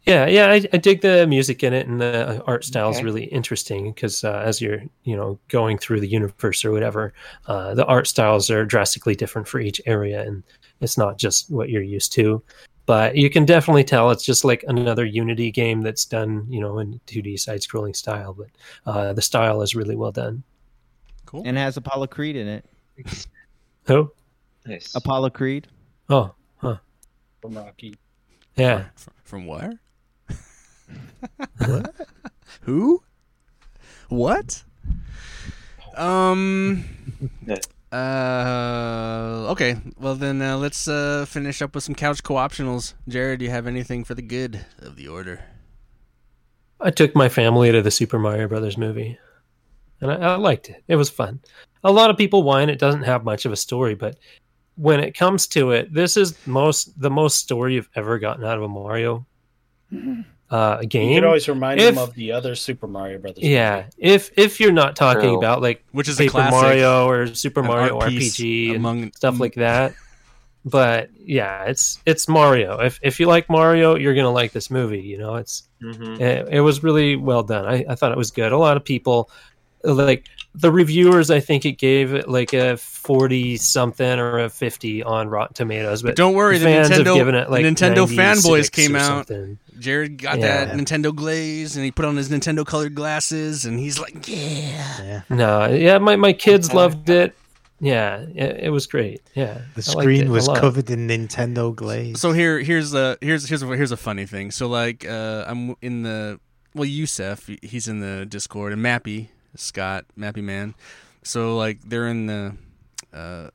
yeah, 0.06 0.26
yeah. 0.26 0.46
I, 0.50 0.66
I 0.72 0.78
dig 0.78 1.02
the 1.02 1.26
music 1.26 1.62
in 1.62 1.74
it, 1.74 1.86
and 1.86 2.00
the 2.00 2.42
art 2.46 2.64
style 2.64 2.90
is 2.90 3.00
Okay. 3.00 3.04
really 3.04 3.24
interesting 3.24 3.92
because 3.92 4.24
uh, 4.24 4.42
as 4.44 4.60
you're 4.60 4.82
you 5.04 5.16
know 5.16 5.38
going 5.48 5.78
through 5.78 6.00
the 6.00 6.08
universe 6.08 6.64
or 6.64 6.72
whatever, 6.72 7.12
uh, 7.46 7.74
the 7.74 7.84
art 7.86 8.06
styles 8.06 8.50
are 8.50 8.64
drastically 8.64 9.14
different 9.14 9.46
for 9.48 9.60
each 9.60 9.80
area, 9.86 10.22
and 10.22 10.42
it's 10.80 10.96
not 10.98 11.18
just 11.18 11.50
what 11.50 11.68
you're 11.68 11.82
used 11.82 12.12
to. 12.14 12.42
But 12.86 13.16
you 13.16 13.28
can 13.28 13.44
definitely 13.44 13.84
tell 13.84 14.10
it's 14.10 14.24
just 14.24 14.44
like 14.46 14.64
another 14.66 15.04
Unity 15.04 15.50
game 15.50 15.82
that's 15.82 16.06
done, 16.06 16.46
you 16.48 16.58
know, 16.60 16.78
in 16.78 16.98
2D 17.06 17.38
side-scrolling 17.38 17.94
style. 17.94 18.32
But 18.32 18.48
uh, 18.90 19.12
the 19.12 19.20
style 19.20 19.60
is 19.60 19.74
really 19.74 19.94
well 19.96 20.12
done. 20.12 20.42
Cool. 21.28 21.42
And 21.44 21.58
it 21.58 21.60
has 21.60 21.76
Apollo 21.76 22.06
Creed 22.06 22.36
in 22.36 22.48
it. 22.48 22.64
Who? 23.84 24.10
Nice. 24.64 24.94
Apollo 24.94 25.28
Creed. 25.28 25.68
oh, 26.08 26.34
huh. 26.56 26.78
from 27.42 27.54
Rocky. 27.54 27.96
Yeah. 28.56 28.86
From, 28.96 29.12
from 29.24 29.46
where? 29.46 29.74
What? 31.66 31.94
Who? 32.62 33.02
What? 34.08 34.64
Um. 35.94 36.84
Uh. 37.92 39.48
Okay. 39.50 39.76
Well, 40.00 40.14
then 40.14 40.40
uh, 40.40 40.56
let's 40.56 40.88
uh, 40.88 41.26
finish 41.28 41.60
up 41.60 41.74
with 41.74 41.84
some 41.84 41.94
couch 41.94 42.22
co-optionals. 42.22 42.94
Jared, 43.06 43.40
do 43.40 43.44
you 43.44 43.50
have 43.50 43.66
anything 43.66 44.02
for 44.02 44.14
the 44.14 44.22
good 44.22 44.64
of 44.78 44.96
the 44.96 45.08
order? 45.08 45.44
I 46.80 46.90
took 46.90 47.14
my 47.14 47.28
family 47.28 47.70
to 47.70 47.82
the 47.82 47.90
Super 47.90 48.18
Mario 48.18 48.48
Brothers 48.48 48.78
movie, 48.78 49.18
and 50.00 50.10
I, 50.10 50.14
I 50.16 50.36
liked 50.36 50.68
it. 50.70 50.82
It 50.88 50.96
was 50.96 51.10
fun. 51.10 51.40
A 51.84 51.92
lot 51.92 52.10
of 52.10 52.16
people 52.16 52.42
whine 52.42 52.68
it 52.68 52.78
doesn't 52.78 53.02
have 53.04 53.24
much 53.24 53.44
of 53.44 53.52
a 53.52 53.56
story, 53.56 53.94
but 53.94 54.16
when 54.76 55.00
it 55.00 55.14
comes 55.16 55.46
to 55.48 55.72
it, 55.72 55.92
this 55.92 56.16
is 56.16 56.34
most 56.46 57.00
the 57.00 57.10
most 57.10 57.38
story 57.38 57.74
you've 57.74 57.88
ever 57.96 58.18
gotten 58.18 58.44
out 58.44 58.56
of 58.56 58.62
a 58.64 58.68
Mario 58.68 59.26
uh, 60.50 60.78
You 60.82 60.88
game. 60.88 61.14
could 61.16 61.24
always 61.24 61.48
remind 61.48 61.80
If- 61.80 61.90
him 61.94 61.98
of 61.98 62.14
the 62.14 62.32
other 62.32 62.54
Super 62.54 62.86
Mario 62.86 63.18
Brothers. 63.18 63.44
yeah, 63.44 63.84
if 63.98 64.30
if 64.36 64.60
you're 64.60 64.72
not 64.72 64.96
talking 64.96 65.22
True. 65.22 65.38
about 65.38 65.62
like 65.62 65.84
Which 65.92 66.08
is 66.08 66.16
a 66.20 66.24
Paper 66.24 66.32
classic. 66.32 66.52
Mario 66.62 67.06
or 67.08 67.26
Super 67.34 67.62
Mario 67.62 67.98
art 67.98 68.10
piece 68.10 68.36
RPG 68.38 68.68
and 68.68 68.76
among 68.76 69.12
stuff 69.12 69.38
like 69.40 69.54
that. 69.54 69.94
But 70.64 71.10
yeah, 71.16 71.64
it's 71.64 72.00
it's 72.06 72.28
Mario. 72.28 72.78
If 72.80 72.98
if 73.02 73.20
you 73.20 73.26
like 73.26 73.48
Mario, 73.48 73.94
you're 73.96 74.14
gonna 74.14 74.30
like 74.32 74.52
this 74.52 74.70
movie. 74.70 75.00
You 75.00 75.18
know, 75.18 75.36
it's 75.36 75.68
Mhm. 75.82 76.20
it, 76.20 76.48
it 76.50 76.60
was 76.60 76.82
really 76.82 77.16
well 77.16 77.42
done. 77.42 77.64
I, 77.66 77.84
I 77.88 77.94
thought 77.94 78.12
it 78.12 78.18
was 78.18 78.30
good. 78.30 78.52
A 78.52 78.58
lot 78.58 78.76
of 78.76 78.84
people 78.84 79.30
like 79.84 80.24
the 80.54 80.70
reviewers. 80.72 81.30
I 81.30 81.40
think 81.40 81.64
it 81.64 81.72
gave 81.78 82.14
it 82.14 82.28
like 82.28 82.52
a 82.52 82.76
forty 82.76 83.56
something 83.56 84.18
or 84.18 84.38
a 84.40 84.48
fifty 84.50 85.02
on 85.02 85.28
Rotten 85.28 85.54
Tomatoes. 85.54 86.02
But 86.02 86.16
Don't 86.16 86.34
worry, 86.34 86.58
the 86.58 86.64
fans 86.66 86.90
Nintendo- 86.90 87.14
given 87.14 87.34
it 87.34 87.50
like 87.50 87.64
Nintendo 87.64 88.06
fanboys 88.06 88.70
came 88.70 88.96
out. 88.96 89.28
something. 89.28 89.58
Jared 89.78 90.18
got 90.20 90.38
Yeah. 90.40 90.64
that 90.64 90.76
Nintendo 90.76 91.14
glaze, 91.14 91.76
and 91.76 91.84
he 91.84 91.92
put 91.92 92.04
on 92.04 92.16
his 92.16 92.28
Nintendo 92.30 92.66
colored 92.66 92.96
glasses, 92.96 93.64
and 93.64 93.78
he's 93.78 94.00
like, 94.00 94.26
"Yeah." 94.26 95.00
Yeah, 95.04 95.20
No, 95.30 95.66
yeah, 95.66 95.98
my 95.98 96.16
my 96.16 96.32
kids 96.32 96.72
loved 96.74 97.08
it. 97.10 97.34
Yeah, 97.80 98.24
it, 98.34 98.64
it 98.64 98.70
was 98.70 98.88
great. 98.88 99.22
Yeah, 99.36 99.58
the 99.76 99.84
I 99.86 99.92
screen 99.92 100.32
was 100.32 100.48
covered 100.48 100.90
in 100.90 101.06
Nintendo 101.06 101.72
glaze. 101.72 102.20
So 102.20 102.32
here, 102.32 102.58
here's 102.58 102.92
a 102.92 103.16
here's 103.20 103.48
here's 103.48 103.62
a, 103.62 103.66
here's 103.76 103.92
a 103.92 103.96
funny 103.96 104.26
thing. 104.26 104.50
So 104.50 104.66
like, 104.66 105.06
uh, 105.08 105.44
I'm 105.46 105.76
in 105.80 106.02
the 106.02 106.40
well, 106.74 106.84
Yusef, 106.86 107.48
he's 107.62 107.86
in 107.86 108.00
the 108.00 108.26
Discord, 108.26 108.72
and 108.72 108.84
Mappy 108.84 109.28
Scott, 109.56 110.04
Mappy 110.18 110.42
man. 110.42 110.74
So 111.22 111.56
like, 111.56 111.80
they're 111.82 112.08
in 112.08 112.26
the 112.26 112.56
uh, 113.12 113.48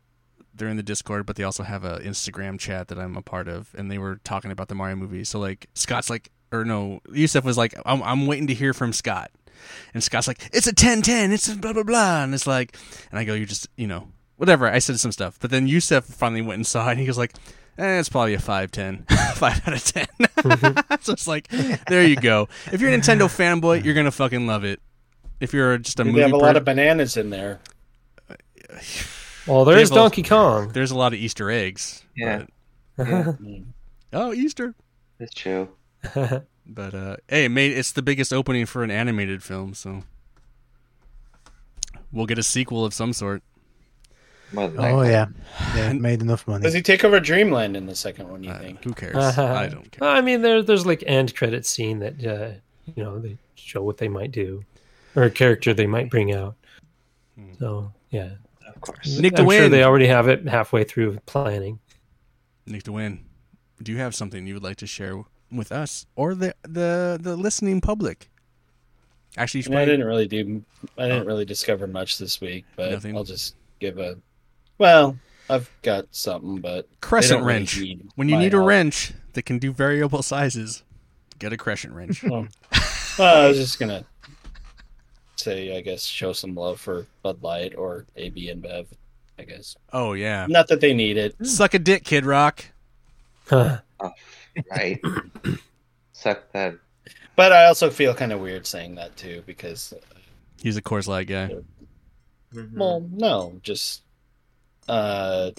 they're 0.54 0.70
in 0.70 0.78
the 0.78 0.84
Discord, 0.84 1.26
but 1.26 1.36
they 1.36 1.44
also 1.44 1.64
have 1.64 1.84
a 1.84 2.00
Instagram 2.00 2.60
chat 2.60 2.88
that 2.90 3.00
I'm 3.00 3.18
a 3.18 3.22
part 3.22 3.48
of, 3.48 3.74
and 3.78 3.90
they 3.90 3.98
were 3.98 4.18
talking 4.24 4.52
about 4.52 4.68
the 4.68 4.76
Mario 4.76 4.96
movie. 4.96 5.24
So 5.24 5.40
like, 5.40 5.68
Scott's 5.74 6.10
like, 6.10 6.30
or 6.52 6.64
no, 6.64 7.02
Yusef 7.12 7.44
was 7.44 7.58
like, 7.58 7.74
I'm 7.86 8.04
I'm 8.04 8.28
waiting 8.28 8.48
to 8.48 8.54
hear 8.54 8.74
from 8.74 8.94
Scott. 8.94 9.32
And 9.94 10.04
Scott's 10.04 10.28
like, 10.28 10.50
it's 10.52 10.68
a 10.68 10.74
10-10, 10.74 11.32
it's 11.32 11.48
a 11.48 11.56
blah 11.56 11.74
blah 11.74 11.84
blah, 11.84 12.24
and 12.24 12.34
it's 12.34 12.48
like, 12.48 12.78
and 13.12 13.20
I 13.20 13.24
go, 13.24 13.34
you're 13.34 13.46
just, 13.46 13.68
you 13.78 13.88
know, 13.88 14.10
whatever. 14.38 14.68
I 14.68 14.80
said 14.80 15.00
some 15.00 15.12
stuff, 15.12 15.40
but 15.40 15.52
then 15.52 15.68
Yusef 15.68 16.04
finally 16.04 16.42
went 16.42 16.58
and 16.58 16.68
saw 16.68 16.88
it, 16.90 16.92
and 16.92 17.00
he 17.00 17.08
was 17.08 17.18
like, 17.18 17.34
eh, 17.78 18.00
"It's 18.00 18.10
probably 18.10 18.34
a 18.34 18.40
5, 18.40 18.72
10. 18.72 19.06
5 19.36 19.68
out 19.68 19.74
of 19.74 19.84
10. 19.84 20.08
so 21.02 21.14
it's 21.14 21.28
like, 21.28 21.48
there 21.88 22.04
you 22.04 22.16
go. 22.18 22.50
If 22.72 22.82
you're 22.82 22.92
a 22.92 22.98
Nintendo 22.98 23.22
fanboy, 23.62 23.84
you're 23.84 23.94
gonna 23.96 24.12
fucking 24.12 24.46
love 24.46 24.64
it. 24.64 24.82
If 25.44 25.54
you're 25.54 25.78
just 25.78 26.00
a 26.00 26.04
They 26.06 26.10
movie, 26.12 26.22
have 26.22 26.32
a 26.32 26.38
lot 26.38 26.56
of 26.56 26.64
bananas 26.66 27.18
in 27.18 27.30
there. 27.30 27.60
Well, 29.46 29.66
there's 29.66 29.90
People- 29.90 30.04
Donkey 30.04 30.24
Kong. 30.24 30.70
there's 30.70 30.92
a 30.92 30.96
lot 30.96 31.12
of 31.14 31.20
Easter 31.20 31.52
eggs. 31.52 32.02
Yeah. 32.16 32.46
but- 32.96 33.08
Mm. 33.08 33.66
oh, 34.14 34.32
Easter. 34.34 34.74
That's 35.20 35.34
true. 35.34 35.68
But 36.66 36.94
uh, 36.96 37.18
hey, 37.28 37.46
it 37.46 37.50
made 37.50 37.74
it's 37.78 37.92
the 37.92 38.02
biggest 38.02 38.32
opening 38.32 38.66
for 38.66 38.84
an 38.86 38.90
animated 38.92 39.44
film, 39.44 39.74
so 39.74 40.04
we'll 42.14 42.26
get 42.26 42.38
a 42.40 42.44
sequel 42.44 42.86
of 42.86 42.94
some 42.94 43.12
sort. 43.12 43.44
More 44.54 44.70
than 44.70 44.80
Oh 44.80 44.98
likely. 44.98 45.10
yeah, 45.10 45.26
yeah, 45.76 45.90
it 45.92 46.00
made 46.00 46.22
enough 46.22 46.48
money. 46.48 46.64
Does 46.64 46.74
he 46.74 46.82
take 46.82 47.04
over 47.04 47.20
Dreamland 47.20 47.76
in 47.76 47.86
the 47.86 47.96
second 47.96 48.30
one? 48.30 48.44
You 48.44 48.52
Uh, 48.52 48.60
think? 48.60 48.84
who 48.84 48.94
cares? 48.94 49.16
I 49.38 49.68
don't 49.68 49.92
care. 49.92 50.08
I 50.08 50.22
mean, 50.22 50.42
there, 50.42 50.62
there's 50.64 50.86
like 50.86 51.04
end 51.06 51.36
credit 51.36 51.66
scene 51.66 52.00
that 52.00 52.26
uh, 52.26 52.52
you 52.96 53.04
know 53.04 53.20
they 53.20 53.38
show 53.56 53.82
what 53.82 53.98
they 53.98 54.08
might 54.08 54.32
do, 54.32 54.64
or 55.16 55.24
a 55.24 55.30
character 55.32 55.74
they 55.74 55.88
might 55.88 56.10
bring 56.10 56.34
out. 56.34 56.56
Hmm. 57.38 57.54
So 57.60 57.92
yeah, 58.10 58.30
Of 58.68 58.82
course. 58.82 59.18
Nick 59.20 59.36
to 59.36 59.42
I'm 59.42 59.50
sure 59.50 59.62
win. 59.64 59.72
they 59.72 59.84
already 59.84 60.08
have 60.08 60.28
it 60.28 60.48
halfway 60.48 60.84
through 60.84 61.18
planning. 61.26 61.80
Nick 62.66 62.84
to 62.84 62.92
win. 62.92 63.26
Do 63.82 63.92
you 63.92 63.98
have 64.00 64.16
something 64.16 64.48
you 64.48 64.54
would 64.54 64.64
like 64.64 64.78
to 64.78 64.88
share 64.88 65.22
with 65.52 65.72
us 65.72 66.06
or 66.16 66.34
the 66.36 66.56
the 66.64 67.18
the 67.22 67.36
listening 67.36 67.82
public? 67.82 68.30
Actually, 69.36 69.60
you 69.60 69.64
should 69.64 69.72
I, 69.74 69.76
mean, 69.76 69.82
I 69.82 69.86
probably- 69.86 69.94
didn't 69.98 70.08
really 70.08 70.28
do. 70.28 70.66
I 70.98 71.08
didn't 71.08 71.26
really 71.28 71.46
discover 71.46 71.88
much 71.88 72.18
this 72.20 72.40
week, 72.40 72.66
but 72.76 72.92
Nothing? 72.92 73.16
I'll 73.18 73.24
just 73.24 73.56
give 73.80 73.98
a. 73.98 74.18
Well, 74.78 75.18
I've 75.50 75.70
got 75.82 76.06
something, 76.12 76.58
but 76.62 76.88
crescent 77.02 77.40
don't 77.40 77.48
really 77.48 77.60
wrench. 77.60 77.84
when 78.16 78.30
you 78.30 78.38
need 78.38 78.54
a 78.54 78.58
help. 78.58 78.68
wrench 78.68 79.14
that 79.34 79.44
can 79.44 79.58
do 79.60 79.74
variable 79.74 80.22
sizes, 80.22 80.84
get 81.40 81.52
a 81.52 81.58
crescent 81.58 81.94
wrench. 81.94 82.24
Well, 82.24 82.48
well, 83.20 83.44
I 83.46 83.48
was 83.48 83.58
just 83.58 83.80
gonna 83.80 84.06
say, 85.44 85.78
I 85.78 85.82
guess, 85.82 86.04
show 86.04 86.34
some 86.34 86.56
love 86.56 86.80
for 86.80 87.06
Bud 87.22 87.44
Light 87.44 87.76
or 87.76 88.06
AB 88.16 88.48
InBev. 88.54 88.88
I 89.40 89.44
guess 89.44 89.76
oh 89.92 90.14
yeah, 90.14 90.46
not 90.48 90.68
that 90.68 90.80
they 90.80 90.94
need 90.94 91.18
it. 91.18 91.36
suck 91.46 91.74
a 91.74 91.80
dick, 91.80 92.04
Kid 92.04 92.24
Rock. 92.26 92.66
Right. 93.52 95.02
Suck 96.14 96.52
that. 96.52 96.76
But 97.36 97.52
I 97.52 97.66
also 97.66 97.90
feel 97.90 98.14
kind 98.14 98.32
of 98.32 98.40
weird 98.40 98.68
saying 98.68 98.96
that 98.96 99.16
too 99.18 99.44
because, 99.48 99.94
He's 100.62 100.78
a 100.78 100.82
Coors 100.82 101.08
Light 101.08 101.28
guy. 101.28 101.56
Mm-hmm. 102.54 102.78
well, 102.80 103.04
no, 103.12 103.60
just 103.64 104.04
uh, 104.88 105.50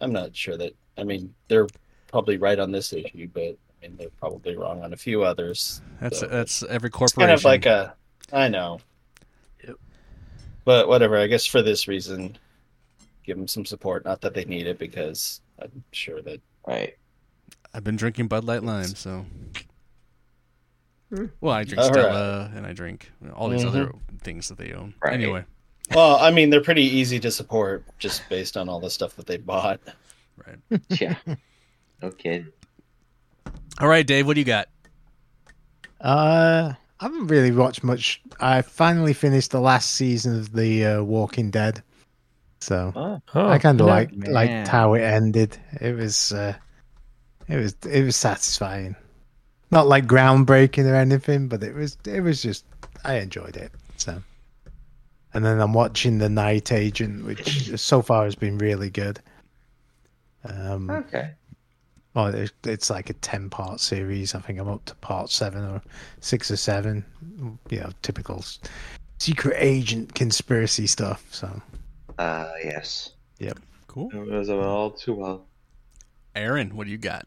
I'm 0.00 0.12
not 0.12 0.36
sure 0.36 0.56
that. 0.58 0.74
I 0.98 1.04
mean, 1.04 1.34
they're 1.48 1.66
probably 2.08 2.36
right 2.36 2.58
on 2.58 2.70
this 2.70 2.92
issue, 2.92 3.28
but 3.32 3.40
I 3.40 3.56
mean, 3.80 3.96
they're 3.96 4.10
probably 4.20 4.56
wrong 4.56 4.82
on 4.82 4.92
a 4.92 4.96
few 4.96 5.22
others. 5.24 5.80
That's 6.00 6.20
So 6.20 6.26
that's 6.26 6.62
every 6.64 6.88
It's 6.88 6.96
corporation. 6.96 7.28
kind 7.28 7.30
of 7.32 7.44
like 7.44 7.64
a. 7.66 7.94
I 8.32 8.48
know. 8.48 8.80
But 10.64 10.88
whatever. 10.88 11.18
I 11.18 11.26
guess 11.26 11.44
for 11.46 11.62
this 11.62 11.88
reason, 11.88 12.36
give 13.24 13.36
them 13.36 13.48
some 13.48 13.64
support. 13.64 14.04
Not 14.04 14.20
that 14.20 14.34
they 14.34 14.44
need 14.44 14.66
it, 14.66 14.78
because 14.78 15.40
I'm 15.60 15.82
sure 15.92 16.22
that 16.22 16.40
Right. 16.66 16.96
I've 17.74 17.82
been 17.84 17.96
drinking 17.96 18.28
Bud 18.28 18.44
Light 18.44 18.62
Lime, 18.62 18.94
so. 18.94 19.26
Well, 21.40 21.52
I 21.54 21.64
drink 21.64 21.80
All 21.82 21.90
right. 21.90 22.00
Stella 22.04 22.52
and 22.54 22.66
I 22.66 22.72
drink 22.72 23.10
all 23.34 23.48
these 23.48 23.64
Mhm. 23.64 23.68
other 23.68 23.92
things 24.22 24.48
that 24.48 24.56
they 24.58 24.72
own. 24.72 24.94
Right. 25.02 25.12
Anyway, 25.14 25.44
Well, 25.94 26.16
I 26.16 26.30
mean, 26.30 26.48
they're 26.50 26.62
pretty 26.62 26.84
easy 26.84 27.18
to 27.20 27.30
support 27.30 27.84
just 27.98 28.22
based 28.30 28.56
on 28.56 28.68
all 28.68 28.80
the 28.80 28.88
stuff 28.88 29.16
that 29.16 29.26
they 29.26 29.36
bought. 29.36 29.80
right. 30.46 30.58
Yeah. 31.00 31.16
Okay. 32.02 32.46
All 33.78 33.88
right, 33.88 34.06
Dave, 34.06 34.26
what 34.26 34.34
do 34.34 34.40
you 34.40 34.44
got? 34.46 34.68
Uh, 36.00 36.72
I 37.02 37.06
haven't 37.06 37.26
really 37.26 37.50
watched 37.50 37.82
much. 37.82 38.22
I 38.38 38.62
finally 38.62 39.12
finished 39.12 39.50
the 39.50 39.60
last 39.60 39.90
season 39.90 40.38
of 40.38 40.52
the 40.52 40.86
uh, 40.86 41.02
Walking 41.02 41.50
Dead, 41.50 41.82
so 42.60 42.92
Oh. 42.94 43.20
Oh, 43.34 43.48
I 43.48 43.58
kind 43.58 43.80
of 43.80 43.88
no. 43.88 43.92
like 43.92 44.14
man. 44.14 44.32
liked 44.32 44.68
how 44.68 44.94
it 44.94 45.00
ended. 45.02 45.58
It 45.80 45.96
was 45.96 46.30
uh, 46.32 46.54
it 47.48 47.56
was 47.56 47.74
it 47.90 48.04
was 48.04 48.14
satisfying. 48.14 48.94
Not 49.72 49.88
like 49.88 50.06
groundbreaking 50.06 50.84
or 50.84 50.94
anything, 50.94 51.48
but 51.48 51.64
it 51.64 51.74
was 51.74 51.98
it 52.06 52.20
was 52.20 52.40
just 52.40 52.64
I 53.04 53.14
enjoyed 53.16 53.56
it. 53.56 53.72
So, 53.96 54.22
and 55.34 55.44
then 55.44 55.60
I'm 55.60 55.72
watching 55.72 56.18
the 56.18 56.28
Night 56.28 56.70
Agent, 56.70 57.24
which 57.26 57.76
so 57.80 58.00
far 58.00 58.26
has 58.26 58.36
been 58.36 58.58
really 58.58 58.90
good. 58.90 59.18
Um, 60.44 60.88
Okay. 60.88 61.32
Oh, 62.14 62.46
it's 62.64 62.90
like 62.90 63.08
a 63.08 63.14
ten 63.14 63.48
part 63.48 63.80
series. 63.80 64.34
I 64.34 64.40
think 64.40 64.58
I'm 64.58 64.68
up 64.68 64.84
to 64.86 64.94
part 64.96 65.30
seven 65.30 65.64
or 65.64 65.80
six 66.20 66.50
or 66.50 66.56
seven. 66.56 67.04
You 67.70 67.80
know, 67.80 67.90
typical 68.02 68.44
secret 69.18 69.56
agent 69.58 70.14
conspiracy 70.14 70.86
stuff. 70.86 71.24
So 71.30 71.62
Uh, 72.18 72.50
yes. 72.62 73.12
Yep. 73.38 73.58
Cool. 73.86 74.10
It 74.12 74.30
was 74.30 74.50
all 74.50 74.90
too 74.90 75.14
well. 75.14 75.46
Aaron, 76.34 76.76
what 76.76 76.84
do 76.86 76.90
you 76.90 76.98
got? 76.98 77.26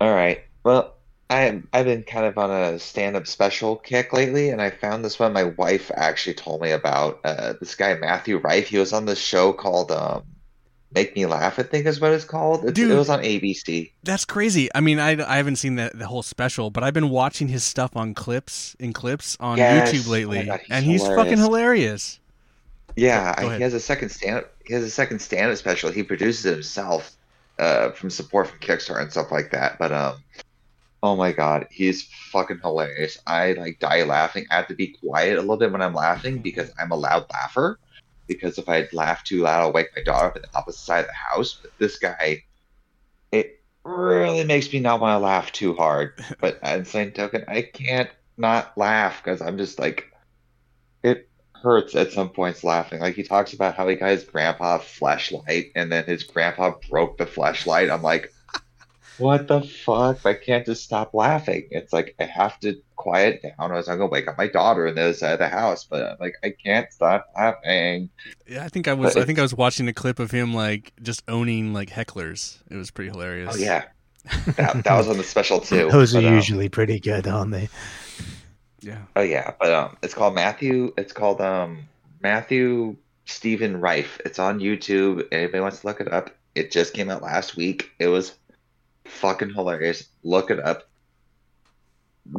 All 0.00 0.12
right. 0.12 0.42
Well, 0.64 0.94
I 1.28 1.62
I've 1.72 1.86
been 1.86 2.02
kind 2.02 2.26
of 2.26 2.38
on 2.38 2.50
a 2.50 2.78
stand-up 2.78 3.26
special 3.26 3.76
kick 3.76 4.12
lately, 4.12 4.50
and 4.50 4.60
I 4.60 4.70
found 4.70 5.04
this 5.04 5.18
one 5.18 5.32
my 5.32 5.44
wife 5.44 5.90
actually 5.94 6.34
told 6.34 6.60
me 6.60 6.72
about. 6.72 7.20
Uh, 7.24 7.54
this 7.60 7.74
guy 7.74 7.94
Matthew 7.94 8.38
Rife. 8.38 8.68
He 8.68 8.78
was 8.78 8.92
on 8.92 9.06
this 9.06 9.20
show 9.20 9.52
called 9.52 9.92
um, 9.92 10.24
"Make 10.94 11.14
Me 11.16 11.26
Laugh." 11.26 11.58
I 11.58 11.62
think 11.62 11.86
is 11.86 12.00
what 12.00 12.12
it's 12.12 12.24
called. 12.24 12.64
It's, 12.64 12.72
Dude. 12.72 12.90
it 12.90 12.94
was 12.96 13.08
on 13.10 13.20
ABC. 13.20 13.90
That's 14.02 14.24
crazy. 14.24 14.68
I 14.74 14.80
mean, 14.80 14.98
I, 14.98 15.10
I 15.26 15.36
haven't 15.36 15.56
seen 15.56 15.76
the, 15.76 15.90
the 15.94 16.06
whole 16.06 16.22
special, 16.22 16.70
but 16.70 16.82
I've 16.84 16.94
been 16.94 17.10
watching 17.10 17.48
his 17.48 17.64
stuff 17.64 17.96
on 17.96 18.14
clips 18.14 18.76
in 18.78 18.92
clips 18.92 19.36
on 19.40 19.58
Yes. 19.58 19.92
YouTube 19.92 20.08
Oh 20.08 20.10
lately, 20.10 20.38
my 20.40 20.44
God, 20.44 20.60
he's 20.60 20.70
and 20.70 20.84
he's 20.84 21.02
hilarious. 21.02 21.24
fucking 21.24 21.38
hilarious. 21.38 22.20
Yeah, 22.96 23.34
I, 23.38 23.56
he 23.56 23.62
has 23.62 23.74
a 23.74 23.80
second 23.80 24.08
stand. 24.10 24.44
He 24.66 24.74
has 24.74 24.82
a 24.84 24.90
second 24.90 25.20
stand-up 25.20 25.56
special. 25.58 25.90
He 25.90 26.02
produces 26.02 26.44
it 26.46 26.52
himself, 26.52 27.12
uh, 27.58 27.90
from 27.92 28.10
support 28.10 28.48
from 28.48 28.58
Kickstarter 28.58 29.00
and 29.02 29.10
stuff 29.10 29.30
like 29.30 29.50
that. 29.52 29.78
But 29.78 29.92
um, 29.92 30.16
oh 31.02 31.16
my 31.16 31.32
god, 31.32 31.66
he's 31.70 32.02
fucking 32.32 32.58
hilarious. 32.62 33.18
I 33.26 33.52
like 33.52 33.78
die 33.78 34.02
laughing. 34.02 34.46
I 34.50 34.56
have 34.56 34.68
to 34.68 34.74
be 34.74 34.88
quiet 34.88 35.38
a 35.38 35.40
little 35.40 35.56
bit 35.56 35.72
when 35.72 35.82
I'm 35.82 35.94
laughing 35.94 36.38
because 36.38 36.70
I'm 36.78 36.90
a 36.90 36.96
loud 36.96 37.26
laugher. 37.32 37.78
Because 38.30 38.58
if 38.58 38.68
I 38.68 38.88
laugh 38.92 39.24
too 39.24 39.42
loud, 39.42 39.60
I'll 39.60 39.72
wake 39.72 39.88
my 39.96 40.02
daughter 40.02 40.28
up 40.28 40.36
at 40.36 40.42
the 40.42 40.56
opposite 40.56 40.78
side 40.78 41.00
of 41.00 41.06
the 41.06 41.12
house. 41.12 41.58
But 41.60 41.72
this 41.78 41.98
guy, 41.98 42.44
it 43.32 43.60
really 43.84 44.44
makes 44.44 44.72
me 44.72 44.78
not 44.78 45.00
want 45.00 45.18
to 45.18 45.24
laugh 45.24 45.50
too 45.50 45.74
hard. 45.74 46.24
But 46.40 46.60
at 46.62 46.78
the 46.78 46.84
same 46.84 47.10
token, 47.10 47.44
I 47.48 47.62
can't 47.62 48.08
not 48.36 48.78
laugh 48.78 49.22
because 49.22 49.42
I'm 49.42 49.58
just 49.58 49.80
like, 49.80 50.12
it 51.02 51.28
hurts 51.60 51.96
at 51.96 52.12
some 52.12 52.28
points 52.28 52.62
laughing. 52.62 53.00
Like 53.00 53.16
he 53.16 53.24
talks 53.24 53.52
about 53.52 53.74
how 53.74 53.88
he 53.88 53.96
got 53.96 54.10
his 54.10 54.22
grandpa 54.22 54.76
a 54.76 54.78
flashlight 54.78 55.72
and 55.74 55.90
then 55.90 56.04
his 56.04 56.22
grandpa 56.22 56.74
broke 56.88 57.18
the 57.18 57.26
flashlight. 57.26 57.90
I'm 57.90 58.02
like, 58.02 58.32
what 59.20 59.48
the 59.48 59.62
fuck? 59.62 60.24
I 60.26 60.34
can't 60.34 60.66
just 60.66 60.84
stop 60.84 61.14
laughing. 61.14 61.68
It's 61.70 61.92
like 61.92 62.14
I 62.18 62.24
have 62.24 62.58
to 62.60 62.80
quiet 62.96 63.42
down 63.42 63.70
or 63.72 63.76
else 63.76 63.88
I'm 63.88 63.98
gonna 63.98 64.10
wake 64.10 64.28
up 64.28 64.36
my 64.36 64.46
daughter 64.48 64.86
in 64.86 64.94
the 64.94 65.02
other 65.02 65.12
side 65.14 65.32
of 65.34 65.38
the 65.38 65.48
house. 65.48 65.84
But 65.84 66.02
I'm 66.02 66.16
like, 66.20 66.34
I 66.44 66.50
can't 66.50 66.92
stop 66.92 67.30
laughing. 67.36 68.10
Yeah, 68.48 68.64
I 68.64 68.68
think 68.68 68.88
I 68.88 68.94
was. 68.94 69.14
But 69.14 69.22
I 69.22 69.26
think 69.26 69.38
I 69.38 69.42
was 69.42 69.54
watching 69.54 69.88
a 69.88 69.92
clip 69.92 70.18
of 70.18 70.30
him 70.30 70.52
like 70.54 70.92
just 71.02 71.22
owning 71.28 71.72
like 71.72 71.90
hecklers. 71.90 72.58
It 72.70 72.76
was 72.76 72.90
pretty 72.90 73.10
hilarious. 73.10 73.54
Oh 73.54 73.58
yeah. 73.58 73.84
That, 74.56 74.84
that 74.84 74.96
was 74.96 75.08
on 75.08 75.16
the 75.16 75.24
special 75.24 75.60
too. 75.60 75.88
those 75.90 76.14
are 76.14 76.20
But, 76.20 76.28
um, 76.28 76.34
usually 76.34 76.68
pretty 76.68 77.00
good, 77.00 77.26
aren't 77.26 77.52
they? 77.52 77.68
yeah. 78.80 79.02
Oh 79.16 79.22
yeah, 79.22 79.52
but 79.60 79.72
um, 79.72 79.96
it's 80.02 80.14
called 80.14 80.34
Matthew. 80.34 80.92
It's 80.98 81.12
called 81.12 81.40
um 81.40 81.84
Matthew 82.22 82.96
Steven 83.24 83.80
Rife. 83.80 84.20
It's 84.24 84.38
on 84.38 84.58
YouTube. 84.60 85.26
Anybody 85.32 85.60
wants 85.60 85.80
to 85.80 85.86
look 85.86 86.00
it 86.00 86.12
up? 86.12 86.30
It 86.54 86.70
just 86.70 86.94
came 86.94 87.10
out 87.10 87.22
last 87.22 87.56
week. 87.56 87.90
It 87.98 88.08
was 88.08 88.34
fucking 89.04 89.54
hilarious. 89.54 90.08
Look 90.22 90.50
it 90.50 90.60
up. 90.60 90.88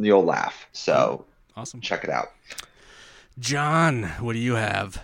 You'll 0.00 0.24
laugh. 0.24 0.66
So 0.72 1.24
Awesome. 1.56 1.80
check 1.80 2.04
it 2.04 2.10
out. 2.10 2.28
John, 3.38 4.04
what 4.20 4.34
do 4.34 4.38
you 4.38 4.54
have? 4.54 5.02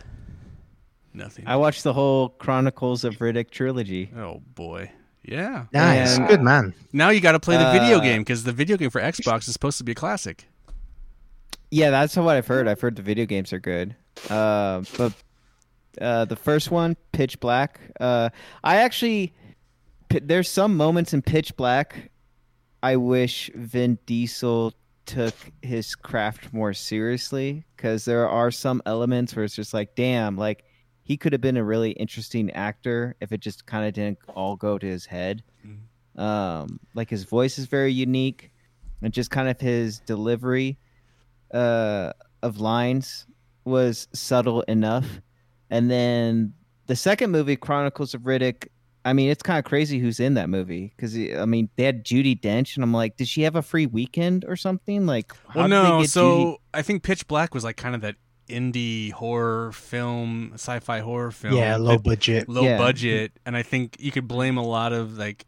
Nothing. 1.15 1.47
I 1.47 1.57
watched 1.57 1.83
the 1.85 1.93
whole 1.93 2.29
Chronicles 2.31 3.05
of 3.05 3.17
Riddick 3.19 3.51
trilogy. 3.51 4.11
oh 4.17 4.43
boy. 4.55 4.91
Yeah. 5.25 5.67
Nice, 5.73 6.17
And- 6.17 6.29
good 6.29 6.41
man. 6.43 6.75
Now 6.93 7.11
you 7.11 7.21
got 7.21 7.33
to 7.33 7.41
play 7.41 7.57
the 7.59 7.71
video 7.73 7.99
Uh, 7.99 8.03
game 8.03 8.23
because 8.23 8.45
the 8.45 8.53
video 8.53 8.77
game 8.77 8.91
for 8.91 9.01
Xbox 9.01 9.47
is 9.49 9.53
supposed 9.53 9.77
to 9.79 9.85
be 9.85 9.93
a 9.93 9.95
classic. 9.95 10.49
Yeah, 11.71 11.91
that's 11.91 12.17
what 12.17 12.35
I've 12.37 12.47
heard. 12.47 12.67
I've 12.67 12.81
heard 12.81 12.97
the 12.97 13.03
video 13.03 13.27
games 13.27 13.53
are 13.53 13.59
good. 13.59 13.95
Uh, 14.31 14.83
but 14.97 15.13
uh, 16.01 16.25
the 16.25 16.37
first 16.37 16.71
one, 16.71 16.97
Pitch 17.13 17.41
Black. 17.41 17.79
Uh, 18.01 18.31
I 18.65 18.77
actually, 18.77 19.29
p- 19.29 19.35
there's 20.11 20.49
some 20.49 20.77
moments 20.77 21.13
in 21.13 21.23
Pitch 21.23 21.57
Black. 21.57 22.11
I 22.83 22.97
wish 22.97 23.51
Vin 23.55 23.99
Diesel 24.07 24.73
took 25.07 25.35
his 25.63 25.95
craft 25.95 26.53
more 26.53 26.75
seriously 26.75 27.65
because 27.77 28.05
there 28.05 28.29
are 28.29 28.51
some 28.51 28.83
elements 28.87 29.35
where 29.35 29.45
it's 29.45 29.57
just 29.57 29.73
like, 29.75 29.95
damn, 29.95 30.37
like 30.37 30.65
he 31.03 31.17
could 31.17 31.33
have 31.33 31.41
been 31.41 31.57
a 31.57 31.65
really 31.65 31.93
interesting 31.93 32.51
actor 32.51 33.17
if 33.21 33.33
it 33.33 33.41
just 33.41 33.67
kind 33.67 33.87
of 33.87 33.95
didn't 33.95 34.19
all 34.35 34.57
go 34.57 34.79
to 34.79 34.87
his 34.87 35.07
head. 35.07 35.43
Mhm. 35.67 36.21
Um, 36.21 36.81
like 36.95 37.09
his 37.09 37.25
voice 37.25 37.59
is 37.59 37.67
very 37.67 37.93
unique, 37.93 38.51
and 39.01 39.13
just 39.13 39.31
kind 39.31 39.49
of 39.49 39.61
his 39.61 40.01
delivery 40.01 40.79
uh, 41.53 42.13
of 42.43 42.61
lines 42.61 43.27
was 43.65 44.09
subtle 44.13 44.63
enough. 44.63 45.21
And 45.71 45.91
then 45.91 46.53
the 46.87 46.97
second 46.97 47.31
movie, 47.31 47.57
Chronicles 47.57 48.15
of 48.15 48.23
Riddick. 48.23 48.69
I 49.09 49.13
mean, 49.13 49.31
it's 49.31 49.43
kind 49.43 49.59
of 49.59 49.65
crazy 49.65 49.99
who's 49.99 50.21
in 50.21 50.35
that 50.35 50.49
movie 50.49 50.93
because 50.97 51.17
I 51.17 51.45
mean 51.47 51.69
they 51.77 51.85
had 51.85 52.05
Judi 52.05 52.39
Dench, 52.39 52.75
and 52.77 52.85
I'm 52.85 52.93
like, 52.93 53.17
did 53.17 53.29
she 53.29 53.43
have 53.43 53.57
a 53.57 53.63
free 53.63 53.87
weekend 53.87 54.45
or 54.47 54.57
something? 54.57 55.07
Like, 55.07 55.33
Well, 55.55 55.69
no. 55.69 56.05
So 56.05 56.31
Judi- 56.31 56.57
I 56.75 56.83
think 56.83 57.03
Pitch 57.03 57.27
Black 57.27 57.55
was 57.55 57.65
like 57.65 57.77
kind 57.77 57.95
of 57.95 58.01
that 58.03 58.17
indie 58.49 59.13
horror 59.13 59.73
film, 59.73 60.53
sci-fi 60.55 61.01
horror 61.01 61.31
film. 61.31 61.55
yeah, 61.55 61.77
low 61.77 61.93
that- 61.93 62.03
budget. 62.03 62.49
low 62.49 62.63
Yeah. 62.63 62.79
budget, 62.79 63.33
and 63.45 63.57
I 63.57 63.63
think 63.63 63.97
you 63.99 64.11
could 64.13 64.27
blame 64.29 64.57
a 64.57 64.63
lot 64.65 64.93
of 64.93 65.19
like, 65.19 65.45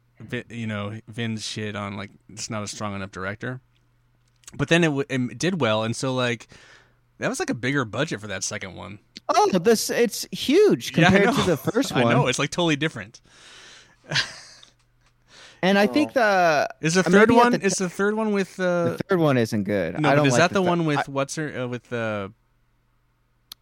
you 0.50 0.66
know, 0.66 0.98
Vin's 1.08 1.46
shit 1.46 1.76
on 1.76 1.96
like 1.96 2.10
it's 2.28 2.50
not 2.50 2.62
a 2.62 2.68
strong 2.68 2.94
enough 2.94 3.10
director. 3.10 3.60
But 4.56 4.68
then 4.68 4.82
it, 4.84 4.88
w- 4.88 5.06
it 5.08 5.38
did 5.38 5.60
well, 5.60 5.84
and 5.84 5.94
so 5.94 6.12
like 6.14 6.48
that 7.20 7.28
was 7.28 7.38
like 7.38 7.50
a 7.50 7.54
bigger 7.54 7.84
budget 7.84 8.20
for 8.20 8.26
that 8.26 8.42
second 8.44 8.74
one. 8.74 8.98
oh, 9.28 9.48
this 9.58 9.88
it's 9.90 10.26
huge 10.32 10.90
Yeah, 10.96 11.08
compared 11.10 11.34
to 11.36 11.42
the 11.42 11.56
first 11.72 11.92
one. 11.92 12.02
I 12.02 12.04
one. 12.06 12.14
know 12.14 12.26
it's 12.26 12.38
like 12.38 12.50
totally 12.50 12.76
different. 12.76 13.20
And 15.62 15.76
I 15.78 15.86
think 15.86 16.14
the 16.14 16.68
Is 16.80 16.94
the 16.94 17.00
Uh, 17.00 17.10
third 17.10 17.30
one? 17.30 17.52
the 17.52 17.60
Is 17.62 17.74
the 17.74 17.90
third 17.90 18.14
one 18.14 18.32
with 18.32 18.58
uh, 18.58 18.96
the 18.96 18.98
third 19.08 19.18
one 19.18 19.36
isn't 19.36 19.64
good. 19.64 20.00
no? 20.00 20.08
I 20.08 20.14
don't 20.14 20.26
is 20.26 20.32
like 20.32 20.40
that 20.40 20.50
the, 20.54 20.62
thir- 20.62 20.68
one 20.68 20.86
with 20.86 20.98
I- 21.00 21.04
what's 21.12 21.36
her 21.36 21.62
uh, 21.64 21.66
with 21.68 21.88
the? 21.90 22.32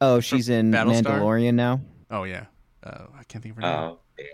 oh, 0.00 0.20
she's 0.20 0.48
in 0.48 0.70
Battlestar? 0.70 1.02
Mandalorian 1.20 1.54
now. 1.54 1.80
oh 2.10 2.22
yeah, 2.22 2.44
uh, 2.84 3.06
I 3.18 3.24
can't 3.24 3.42
think 3.42 3.56
of 3.58 3.62
her 3.64 3.68
name. 3.68 3.78
Oh, 3.80 3.98
yeah. 4.16 4.24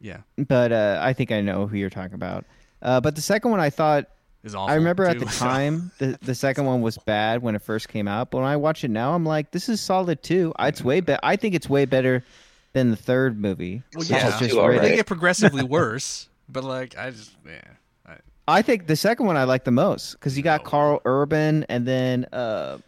Yeah, 0.00 0.44
But 0.46 0.70
uh, 0.72 0.98
I 1.02 1.12
think 1.12 1.30
I 1.32 1.40
know 1.40 1.66
who 1.66 1.76
you're 1.76 1.90
talking 1.90 2.14
about. 2.14 2.44
Uh, 2.82 3.00
but 3.00 3.14
the 3.16 3.20
second 3.22 3.50
one, 3.52 3.58
I 3.60 3.70
thought 3.70 4.06
is 4.44 4.54
awful. 4.54 4.70
I 4.72 4.76
remember 4.76 5.04
at 5.04 5.18
the 5.18 5.28
so- 5.30 5.44
time 5.44 5.90
the 5.98 6.18
the 6.22 6.34
second 6.34 6.64
one 6.64 6.80
was 6.80 6.98
bad 6.98 7.42
when 7.42 7.54
it 7.54 7.62
first 7.62 7.88
came 7.88 8.08
out. 8.08 8.30
But 8.30 8.38
when 8.38 8.46
I 8.46 8.56
watch 8.56 8.84
it 8.84 8.90
now, 8.90 9.14
I'm 9.14 9.24
like, 9.24 9.50
this 9.50 9.68
is 9.68 9.80
solid 9.80 10.22
too. 10.22 10.52
It's 10.58 10.82
way 10.82 11.00
better. 11.00 11.20
I 11.22 11.36
think 11.36 11.54
it's 11.54 11.68
way 11.68 11.84
better 11.84 12.24
than 12.72 12.90
the 12.90 12.96
third 12.96 13.40
movie. 13.40 13.82
Well, 13.94 14.00
which 14.00 14.10
yeah, 14.10 14.28
is 14.28 14.38
just 14.38 14.50
Too 14.52 14.60
alright. 14.60 14.82
they 14.82 14.96
get 14.96 15.06
progressively 15.06 15.62
worse, 15.64 16.28
but 16.48 16.64
like 16.64 16.96
I 16.98 17.10
just 17.10 17.32
yeah. 17.46 17.60
I, 18.06 18.16
I 18.46 18.62
think 18.62 18.86
the 18.86 18.96
second 18.96 19.26
one 19.26 19.36
I 19.36 19.44
like 19.44 19.64
the 19.64 19.70
most 19.70 20.12
because 20.12 20.36
you 20.36 20.42
got 20.42 20.64
No. 20.64 20.70
Karl 20.70 21.02
Urban 21.04 21.64
and 21.68 21.86
then 21.86 22.26
uh, 22.32 22.78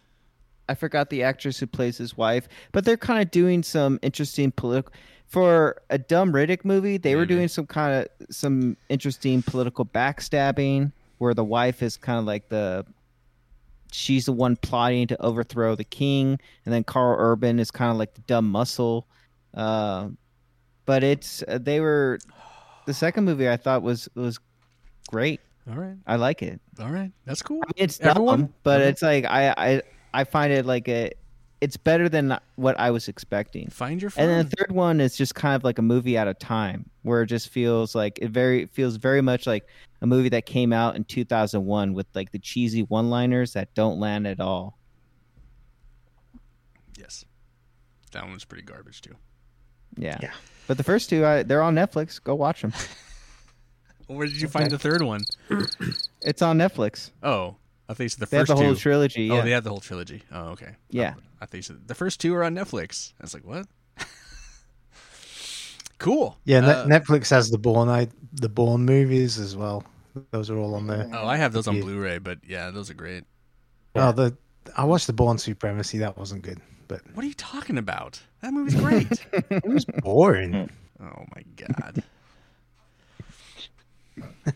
I 0.69 0.75
forgot 0.75 1.09
the 1.09 1.23
actress 1.23 1.59
who 1.59 1.67
plays 1.67 1.97
his 1.97 2.15
wife, 2.15 2.47
but 2.71 2.85
they're 2.85 2.95
kind 2.95 3.21
of 3.21 3.31
doing 3.31 3.63
some 3.63 3.99
interesting 4.01 4.51
political. 4.51 4.93
For 5.27 5.81
a 5.89 5.97
dumb 5.97 6.33
Riddick 6.33 6.65
movie, 6.65 6.97
they 6.97 7.15
were 7.15 7.25
doing 7.25 7.47
some 7.47 7.65
kind 7.65 8.05
of 8.19 8.35
some 8.35 8.75
interesting 8.89 9.41
political 9.41 9.85
backstabbing 9.85 10.91
where 11.21 11.35
the 11.35 11.43
wife 11.43 11.83
is 11.83 11.97
kind 11.97 12.17
of 12.17 12.25
like 12.25 12.49
the 12.49 12.83
she's 13.91 14.25
the 14.25 14.31
one 14.33 14.55
plotting 14.55 15.05
to 15.07 15.21
overthrow 15.21 15.75
the 15.75 15.83
king, 15.83 16.39
and 16.65 16.73
then 16.73 16.83
Karl 16.83 17.15
Urban 17.19 17.59
is 17.59 17.69
kind 17.69 17.91
of 17.91 17.97
like 17.97 18.15
the 18.15 18.21
dumb 18.21 18.49
muscle. 18.49 19.07
Uh, 19.53 20.09
but 20.87 21.03
it's 21.03 21.43
uh, 21.47 21.59
they 21.61 21.79
were 21.79 22.17
the 22.87 22.93
second 22.93 23.25
movie 23.25 23.47
I 23.47 23.55
thought 23.57 23.83
was 23.83 24.09
was 24.15 24.39
great. 25.09 25.41
all 25.69 25.75
right, 25.77 25.95
I 26.07 26.15
like 26.15 26.41
it. 26.41 26.59
all 26.79 26.89
right, 26.89 27.11
that's 27.25 27.43
cool. 27.43 27.61
I 27.63 27.67
mean, 27.67 27.83
it's 27.85 27.99
Everyone? 28.01 28.39
dumb, 28.39 28.53
but 28.63 28.71
Everyone? 28.81 28.89
it's 28.91 29.01
like 29.03 29.25
I, 29.25 29.53
I 29.57 29.81
I 30.13 30.23
find 30.23 30.51
it 30.51 30.65
like 30.65 30.87
a 30.89 31.11
it's 31.61 31.77
better 31.77 32.09
than 32.09 32.35
what 32.55 32.79
I 32.79 32.89
was 32.89 33.07
expecting. 33.07 33.69
Find 33.69 34.01
your 34.01 34.09
fun. 34.09 34.23
And 34.23 34.31
then 34.31 34.49
the 34.49 34.55
third 34.57 34.71
one 34.71 34.99
is 34.99 35.15
just 35.15 35.35
kind 35.35 35.55
of 35.55 35.63
like 35.63 35.77
a 35.77 35.83
movie 35.83 36.17
at 36.17 36.27
a 36.27 36.33
time, 36.33 36.89
where 37.03 37.21
it 37.23 37.27
just 37.27 37.49
feels 37.49 37.95
like 37.95 38.19
it 38.21 38.29
very 38.29 38.65
feels 38.67 38.95
very 38.97 39.21
much 39.21 39.47
like 39.47 39.67
a 40.01 40.07
movie 40.07 40.29
that 40.29 40.45
came 40.45 40.71
out 40.73 40.95
in 40.95 41.03
2001 41.03 41.93
with 41.93 42.07
like 42.13 42.31
the 42.31 42.39
cheesy 42.39 42.83
one-liners 42.83 43.53
that 43.53 43.73
don't 43.73 43.99
land 43.99 44.25
at 44.27 44.39
all. 44.39 44.77
yes, 46.97 47.25
that 48.11 48.25
one's 48.27 48.45
pretty 48.45 48.63
garbage 48.63 49.01
too. 49.01 49.15
Yeah. 49.97 50.17
Yeah. 50.21 50.31
But 50.67 50.77
the 50.77 50.83
first 50.83 51.09
two, 51.09 51.25
I, 51.25 51.43
they're 51.43 51.61
on 51.61 51.75
Netflix. 51.75 52.21
Go 52.23 52.35
watch 52.35 52.61
them. 52.61 52.71
Where 54.07 54.27
did 54.27 54.39
you 54.41 54.47
find 54.47 54.69
the 54.71 54.79
third 54.79 55.01
one? 55.01 55.21
It's 56.23 56.43
on 56.43 56.59
Netflix. 56.59 57.09
Oh, 57.23 57.55
I 57.89 57.95
think 57.95 58.05
it's 58.05 58.15
the 58.15 58.27
They 58.27 58.37
have 58.37 58.45
first 58.47 58.57
the 58.59 58.63
whole 58.63 58.75
two. 58.75 58.79
trilogy. 58.79 59.31
Oh, 59.31 59.33
yeah. 59.35 59.41
Oh, 59.41 59.43
they 59.43 59.51
have 59.51 59.63
the 59.63 59.71
whole 59.71 59.79
trilogy. 59.79 60.21
Oh, 60.31 60.49
okay. 60.49 60.75
Yeah. 60.91 61.15
I 61.41 61.47
think 61.47 61.63
so. 61.63 61.73
the 61.87 61.95
first 61.95 62.21
two 62.21 62.35
are 62.35 62.43
on 62.43 62.53
Netflix. 62.53 63.13
I 63.19 63.23
was 63.23 63.33
like, 63.33 63.43
what? 63.43 63.65
Cool. 66.01 66.35
Yeah, 66.45 66.61
Ne- 66.61 66.67
Uh, 66.67 66.87
Netflix 66.87 67.29
has 67.29 67.51
the 67.51 67.59
Bourne 67.59 67.87
I, 67.87 68.07
the 68.33 68.49
Bourne 68.49 68.85
movies 68.85 69.37
as 69.37 69.55
well. 69.55 69.83
Those 70.31 70.49
are 70.49 70.57
all 70.57 70.73
on 70.73 70.87
there. 70.87 71.07
Oh, 71.13 71.27
I 71.27 71.37
have 71.37 71.53
those 71.53 71.67
on 71.67 71.75
Yeah. 71.75 71.83
Blu-ray, 71.83 72.17
but 72.17 72.39
yeah, 72.45 72.71
those 72.71 72.89
are 72.89 72.95
great. 72.95 73.23
Oh, 73.95 74.11
the 74.11 74.35
I 74.75 74.83
watched 74.83 75.05
the 75.07 75.13
Bourne 75.13 75.37
Supremacy. 75.37 75.99
That 75.99 76.17
wasn't 76.17 76.41
good, 76.41 76.59
but 76.87 77.01
What 77.13 77.23
are 77.23 77.27
you 77.27 77.35
talking 77.35 77.77
about? 77.77 78.19
That 78.41 78.51
movie's 78.51 78.75
great. 78.75 79.07
it 79.51 79.63
was 79.65 79.85
boring. 79.85 80.69
oh 81.01 81.25
my 81.35 81.43
god. 81.55 82.03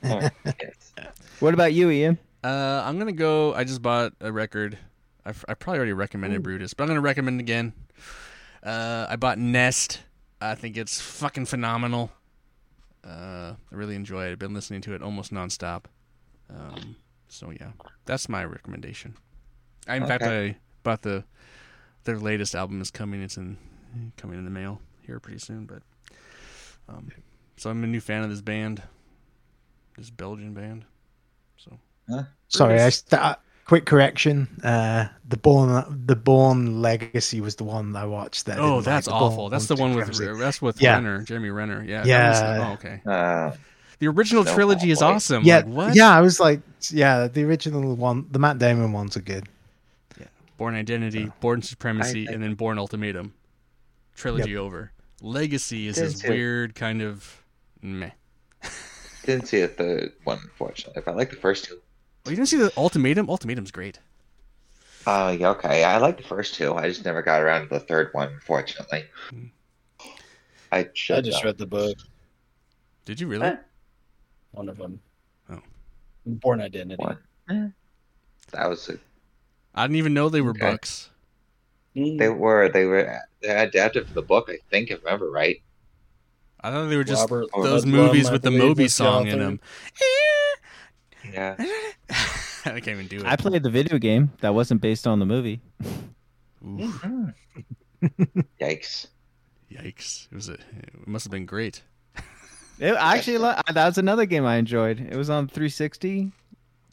Oh, 0.03 0.29
yes. 0.45 0.93
What 1.41 1.53
about 1.53 1.73
you, 1.73 1.89
Ian? 1.91 2.17
Uh, 2.43 2.81
I'm 2.85 2.97
gonna 2.97 3.11
go. 3.11 3.53
I 3.53 3.65
just 3.65 3.81
bought 3.83 4.13
a 4.19 4.31
record. 4.31 4.77
I, 5.25 5.29
I 5.47 5.53
probably 5.53 5.77
already 5.77 5.93
recommended 5.93 6.41
Brutus, 6.43 6.73
but 6.73 6.83
I'm 6.85 6.87
gonna 6.87 7.01
recommend 7.01 7.39
it 7.39 7.43
again. 7.43 7.73
Uh, 8.63 9.05
I 9.09 9.15
bought 9.17 9.37
Nest. 9.37 10.01
I 10.41 10.55
think 10.55 10.77
it's 10.77 11.01
fucking 11.01 11.45
phenomenal. 11.45 12.11
Uh, 13.03 13.53
I 13.71 13.75
really 13.75 13.95
enjoy 13.95 14.25
it. 14.25 14.31
I've 14.33 14.39
been 14.39 14.53
listening 14.53 14.81
to 14.81 14.93
it 14.93 15.01
almost 15.01 15.31
nonstop. 15.33 15.85
Um, 16.49 16.95
so 17.27 17.51
yeah, 17.51 17.71
that's 18.05 18.29
my 18.29 18.43
recommendation. 18.45 19.15
I, 19.87 19.95
in 19.97 20.05
fact, 20.05 20.23
I 20.23 20.57
bought 20.83 21.01
the 21.03 21.23
their 22.03 22.17
latest 22.17 22.55
album 22.55 22.81
is 22.81 22.91
coming. 22.91 23.21
It's 23.21 23.37
in 23.37 23.57
coming 24.17 24.37
in 24.37 24.45
the 24.45 24.51
mail 24.51 24.81
here 25.05 25.19
pretty 25.19 25.39
soon. 25.39 25.65
But 25.65 25.81
um, 26.89 27.09
so 27.57 27.69
I'm 27.69 27.83
a 27.83 27.87
new 27.87 28.01
fan 28.01 28.23
of 28.23 28.29
this 28.29 28.41
band, 28.41 28.81
this 29.97 30.09
Belgian 30.09 30.53
band. 30.53 30.85
So 31.57 31.77
Sorry, 32.47 32.75
I 32.75 32.77
Brutus. 32.77 32.95
st- 32.95 33.37
quick 33.65 33.85
correction. 33.85 34.47
Uh, 34.63 35.07
the 35.27 35.37
Bourne 35.37 36.03
the 36.05 36.15
Bourne 36.15 36.81
Legacy 36.81 37.41
was 37.41 37.55
the 37.55 37.63
one 37.63 37.91
that 37.93 38.03
I 38.03 38.05
watched. 38.05 38.45
That 38.45 38.57
I 38.57 38.61
Oh, 38.61 38.63
didn't 38.63 38.75
like. 38.77 38.85
that's 38.85 39.07
awful. 39.07 39.37
Bourne 39.37 39.51
That's 39.51 39.65
the 39.67 39.75
one 39.75 39.95
with 39.95 40.13
Supremacy. 40.15 40.39
that's 40.43 40.61
with 40.61 40.81
Yeah. 40.81 40.95
Renner, 40.95 41.23
Jeremy 41.23 41.49
Renner. 41.49 41.83
Yeah. 41.83 42.03
Yeah. 42.05 42.29
was- 42.29 42.67
oh, 42.69 42.73
okay. 42.73 43.01
Uh, 43.05 43.51
The 43.99 44.07
original 44.09 44.43
No, 44.43 44.53
trilogy 44.53 44.91
is 44.91 45.01
awesome. 45.01 45.43
Yeah, 45.45 45.57
Like, 45.57 45.65
what? 45.67 45.95
yeah. 45.95 46.09
I 46.11 46.19
was 46.19 46.37
like, 46.39 46.59
yeah, 46.91 47.27
the 47.27 47.43
original 47.45 47.95
one, 47.95 48.27
the 48.29 48.39
Matt 48.39 48.59
Damon 48.59 48.91
ones 48.91 49.15
are 49.15 49.21
good. 49.21 49.47
Yeah. 50.19 50.25
Bourne 50.57 50.75
Identity, 50.75 51.31
Bourne 51.39 51.61
Supremacy, 51.61 52.27
I- 52.27 52.31
I- 52.31 52.33
and 52.35 52.43
then 52.43 52.55
Bourne 52.55 52.77
Ultimatum. 52.77 53.33
Trilogy 54.15 54.57
over. 54.57 54.91
Legacy 55.21 55.87
is 55.87 55.95
this 55.95 56.21
weird 56.23 56.75
kind 56.75 57.01
of 57.01 57.41
meh. 57.81 58.11
didn't 59.25 59.47
see 59.47 59.61
the 59.61 59.69
third 59.69 60.11
one, 60.25 60.39
unfortunately, 60.43 61.01
but 61.05 61.11
I 61.13 61.15
like 61.15 61.29
the 61.29 61.35
first 61.37 61.63
two. 61.65 61.79
Oh, 62.25 62.29
you 62.29 62.35
didn't 62.35 62.49
see 62.49 62.57
the 62.57 62.71
Ultimatum? 62.75 63.29
Ultimatum's 63.29 63.71
great. 63.71 63.99
Uh, 65.05 65.35
yeah, 65.39 65.49
okay. 65.49 65.83
I 65.83 65.97
like 65.97 66.17
the 66.17 66.23
first 66.23 66.55
two. 66.55 66.73
I 66.73 66.87
just 66.87 67.05
never 67.05 67.21
got 67.21 67.41
around 67.41 67.63
to 67.63 67.67
the 67.67 67.79
third 67.79 68.09
one, 68.13 68.29
unfortunately. 68.33 69.05
I 70.71 70.89
should. 70.93 71.17
I 71.17 71.21
just 71.21 71.43
though. 71.43 71.49
read 71.49 71.57
the 71.59 71.67
book, 71.67 71.97
Did 73.05 73.19
you 73.19 73.27
really? 73.27 73.45
Eh. 73.45 73.57
one 74.51 74.67
of 74.67 74.77
them. 74.77 74.99
Oh. 75.51 75.59
Bourne 76.25 76.61
Identity. 76.61 77.03
What? 77.03 77.19
Eh. 77.49 77.67
That 78.51 78.67
was 78.67 78.89
a, 78.89 78.97
I 79.75 79.83
didn't 79.83 79.97
even 79.97 80.13
know 80.15 80.29
they 80.29 80.41
were 80.41 80.51
Okay. 80.51 80.71
books. 80.71 81.11
Mm. 81.95 82.17
they 82.17 82.27
were 82.27 82.67
they 82.69 82.85
were 82.85 83.19
they 83.41 83.49
adapted 83.49 84.05
from 84.05 84.15
the 84.15 84.21
book. 84.21 84.49
I 84.49 84.57
think, 84.69 84.91
if 84.91 84.99
I 85.01 85.05
remember 85.05 85.31
right. 85.31 85.61
I 86.61 86.71
thought 86.71 86.87
they 86.87 86.97
were 86.97 87.03
just 87.03 87.29
Robert 87.29 87.47
those 87.55 87.85
Ludlum, 87.85 87.89
movies 87.89 88.31
with 88.31 88.41
the 88.41 88.49
believe, 88.49 88.63
Moby 88.69 88.83
was 88.83 88.97
the 88.97 89.03
song 89.03 89.27
in 89.27 89.39
them. 89.39 89.59
Yeah. 91.31 91.55
I 92.75 92.79
can't 92.79 92.87
even 92.89 93.07
do 93.07 93.17
it. 93.17 93.25
I 93.25 93.35
played 93.35 93.63
the 93.63 93.69
video 93.69 93.97
game 93.97 94.31
that 94.41 94.53
wasn't 94.53 94.81
based 94.81 95.05
on 95.07 95.19
the 95.19 95.25
movie. 95.25 95.61
Oof, 96.65 97.05
Yikes. 98.61 99.07
yikes! 99.71 100.27
It 100.31 100.35
was 100.35 100.49
a, 100.49 100.53
it 100.53 101.07
must 101.07 101.25
have 101.25 101.31
been 101.31 101.45
great. 101.45 101.81
It, 102.77 102.93
actually, 102.99 103.37
that 103.37 103.85
was 103.85 103.97
another 103.97 104.25
game 104.25 104.45
I 104.45 104.57
enjoyed. 104.57 104.99
It 104.99 105.15
was 105.15 105.29
on 105.29 105.47
360. 105.47 106.33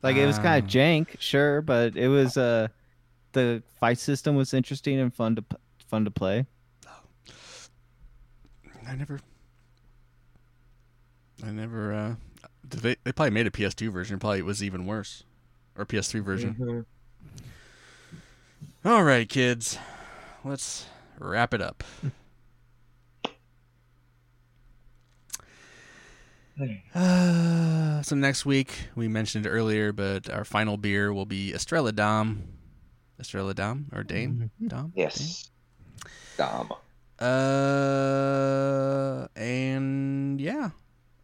Like 0.01 0.15
it 0.15 0.27
was 0.27 0.37
kind 0.37 0.63
Ah. 0.63 0.65
of 0.65 0.71
jank, 0.71 1.19
sure, 1.19 1.61
but 1.61 1.97
it 1.97 2.07
was 2.07 2.37
uh 2.37 2.69
the 3.33 3.65
fight 3.81 3.99
system 3.99 4.37
was 4.37 4.55
interesting 4.55 5.01
and 5.01 5.13
fun 5.13 5.35
to 5.35 5.45
fun 5.89 6.05
to 6.05 6.11
play. 6.13 6.47
I 8.87 8.95
never. 8.95 9.19
I 11.45 11.51
never. 11.51 11.93
uh 11.93 12.15
did 12.69 12.81
They 12.81 12.97
they 13.03 13.11
probably 13.13 13.31
made 13.31 13.49
a 13.49 13.51
PS2 13.51 13.91
version. 13.93 14.21
Probably 14.21 14.39
it 14.39 14.45
was 14.45 14.63
even 14.63 14.87
worse, 14.87 15.25
or 15.77 15.85
PS3 15.85 16.21
version. 16.21 16.55
Mhm. 16.55 16.85
All 18.85 19.05
right, 19.05 19.29
kids. 19.29 19.79
Let's 20.45 20.87
wrap 21.19 21.55
it 21.55 21.63
up. 21.63 21.85
Uh, 26.95 28.03
so 28.03 28.15
next 28.15 28.45
week 28.45 28.89
we 28.95 29.09
mentioned 29.09 29.47
it 29.47 29.51
earlier, 29.51 29.93
but 29.93 30.29
our 30.31 30.45
final 30.45 30.77
beer 30.77 31.13
will 31.13 31.27
be 31.27 31.53
Estrella 31.55 31.93
Damm. 31.93 32.43
Estrella 33.21 33.55
Damm 33.55 33.87
or 33.93 34.03
Dame 34.03 34.51
Dom? 34.67 34.93
Yes. 34.97 35.51
Dom. 36.37 36.73
Uh, 37.21 37.29
and 39.37 40.41
yeah, 40.41 40.71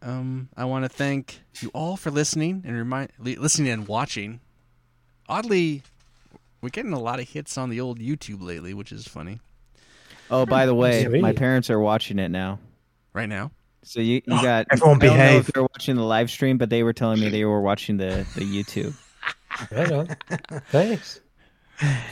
um, 0.01 0.49
I 0.55 0.65
want 0.65 0.85
to 0.85 0.89
thank 0.89 1.41
you 1.61 1.69
all 1.73 1.97
for 1.97 2.11
listening 2.11 2.63
and 2.65 2.75
remind 2.75 3.09
listening 3.19 3.71
and 3.71 3.87
watching. 3.87 4.39
Oddly, 5.27 5.83
we're 6.61 6.69
getting 6.69 6.93
a 6.93 6.99
lot 6.99 7.19
of 7.19 7.29
hits 7.29 7.57
on 7.57 7.69
the 7.69 7.79
old 7.81 7.99
YouTube 7.99 8.41
lately, 8.41 8.73
which 8.73 8.91
is 8.91 9.07
funny. 9.07 9.39
Oh, 10.31 10.45
by 10.45 10.65
the 10.65 10.75
way, 10.75 11.05
Sweet. 11.05 11.21
my 11.21 11.33
parents 11.33 11.69
are 11.69 11.79
watching 11.79 12.19
it 12.19 12.29
now. 12.29 12.59
Right 13.13 13.27
now, 13.29 13.51
So 13.83 13.99
you, 13.99 14.21
you 14.25 14.41
got 14.41 14.67
everyone 14.71 15.01
I 15.01 15.05
if 15.07 15.11
behave. 15.11 15.51
they're 15.53 15.63
watching 15.63 15.95
the 15.95 16.03
live 16.03 16.29
stream, 16.29 16.57
but 16.59 16.69
they 16.69 16.83
were 16.83 16.93
telling 16.93 17.19
me 17.19 17.29
they 17.29 17.43
were 17.45 17.61
watching 17.61 17.97
the, 17.97 18.25
the 18.35 18.41
YouTube. 18.41 18.93
Right 19.71 19.91
on. 19.91 20.15
Thanks. 20.69 21.19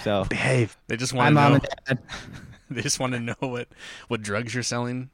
So 0.03 0.25
Behave. 0.25 0.75
they 0.87 0.97
just 0.97 1.11
hi, 1.13 1.17
want 1.19 1.27
to 1.29 1.33
mom 1.35 1.51
know. 1.53 1.59
and 1.87 1.99
dad. 1.99 1.99
They 2.69 2.81
just 2.81 2.99
want 2.99 3.13
to 3.13 3.19
know 3.21 3.35
what 3.39 3.67
what 4.09 4.21
drugs 4.21 4.53
you're 4.53 4.63
selling, 4.63 5.09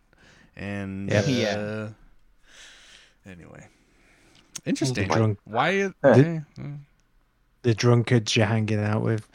and 0.56 1.12
Yep. 1.12 1.26
uh, 1.26 1.30
Yeah. 1.30 1.90
Anyway, 3.26 3.68
interesting. 4.66 5.08
Drunk. 5.08 5.40
Why? 5.46 5.84
Uh, 5.84 5.90
okay. 6.04 6.42
mm. 6.58 6.80
The 7.62 7.74
drunkards 7.74 8.36
you're 8.36 8.46
hanging 8.46 8.80
out 8.84 9.02
with. 9.02 9.28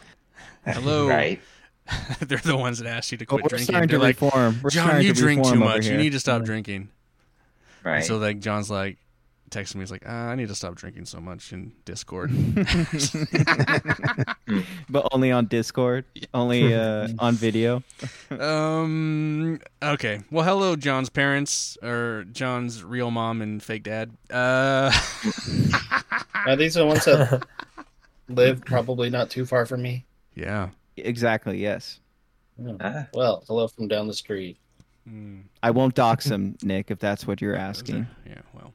Hello. 0.64 1.08
Right. 1.08 1.40
They're 2.20 2.36
the 2.36 2.56
ones 2.56 2.80
that 2.80 2.86
asked 2.86 3.10
you 3.12 3.18
to 3.18 3.24
quit 3.24 3.42
we're 3.44 3.48
drinking. 3.48 3.74
They're 3.74 3.86
to 3.86 3.98
like, 3.98 4.20
reform. 4.20 4.60
We're 4.62 4.68
John, 4.68 5.00
you 5.00 5.14
to 5.14 5.18
drink 5.18 5.42
too 5.42 5.52
reform 5.52 5.62
over 5.62 5.74
much. 5.76 5.86
You 5.86 5.96
need 5.96 6.12
to 6.12 6.20
stop 6.20 6.42
Yeah. 6.42 6.46
drinking. 6.46 6.88
Right. 7.82 7.96
And 7.96 8.04
so 8.04 8.18
like 8.18 8.40
John's 8.40 8.70
like 8.70 8.98
texting 9.50 9.76
me. 9.76 9.80
He's 9.82 9.90
like, 9.90 10.06
uh, 10.06 10.10
I 10.12 10.34
need 10.34 10.48
to 10.48 10.54
stop 10.54 10.74
drinking 10.74 11.06
so 11.06 11.20
much 11.20 11.52
in 11.52 11.72
Discord. 11.84 12.30
but 14.88 15.08
only 15.12 15.30
on 15.32 15.46
Discord, 15.46 16.04
only 16.34 16.74
uh, 16.78 17.08
on 17.18 17.34
video. 17.34 17.82
um. 18.30 19.60
Okay. 19.82 20.20
Well, 20.30 20.44
hello, 20.44 20.76
John's 20.76 21.08
parents 21.10 21.76
or 21.82 22.24
John's 22.32 22.82
real 22.82 23.10
mom 23.10 23.42
and 23.42 23.62
fake 23.62 23.84
dad. 23.84 24.10
Uh. 24.30 24.90
Now 26.46 26.54
these 26.54 26.76
are 26.76 26.80
the 26.80 26.86
ones 26.86 27.04
that 27.04 27.44
live 28.28 28.64
probably 28.64 29.10
not 29.10 29.30
too 29.30 29.44
far 29.46 29.66
from 29.66 29.82
me. 29.82 30.04
yeah. 30.34 30.70
Exactly. 30.96 31.58
Yes. 31.58 32.00
Oh, 32.60 32.76
Ah. 32.80 33.06
Well, 33.14 33.44
hello 33.46 33.68
from 33.68 33.86
down 33.86 34.08
the 34.08 34.14
street. 34.14 34.56
Mm, 35.08 35.42
I 35.62 35.70
won't 35.70 35.94
dox 35.94 36.26
him, 36.26 36.56
Nick, 36.60 36.90
if 36.90 36.98
that's 36.98 37.24
what 37.24 37.40
you're 37.40 37.54
asking. 37.54 38.04
yeah. 38.26 38.40
Well. 38.52 38.72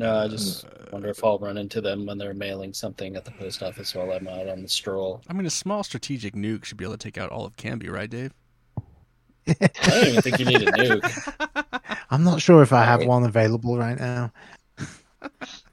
No, 0.00 0.16
I 0.16 0.28
just 0.28 0.64
wonder 0.92 1.10
if 1.10 1.22
I'll 1.22 1.38
run 1.38 1.58
into 1.58 1.82
them 1.82 2.06
when 2.06 2.16
they're 2.16 2.32
mailing 2.32 2.72
something 2.72 3.16
at 3.16 3.26
the 3.26 3.32
post 3.32 3.62
office 3.62 3.94
while 3.94 4.10
I'm 4.12 4.26
out 4.26 4.48
on 4.48 4.62
the 4.62 4.68
stroll. 4.68 5.20
I 5.28 5.34
mean, 5.34 5.44
a 5.44 5.50
small 5.50 5.82
strategic 5.82 6.34
nuke 6.34 6.64
should 6.64 6.78
be 6.78 6.86
able 6.86 6.94
to 6.94 6.98
take 6.98 7.18
out 7.18 7.28
all 7.28 7.44
of 7.44 7.54
Canby, 7.56 7.90
right, 7.90 8.08
Dave? 8.08 8.32
I 9.46 9.68
don't 9.84 10.06
even 10.06 10.22
think 10.22 10.38
you 10.38 10.46
need 10.46 10.62
a 10.62 10.72
nuke. 10.72 11.98
I'm 12.10 12.24
not 12.24 12.40
sure 12.40 12.62
if 12.62 12.72
I 12.72 12.82
have 12.84 13.04
one 13.04 13.24
available 13.24 13.76
right 13.76 13.98
now. 13.98 14.32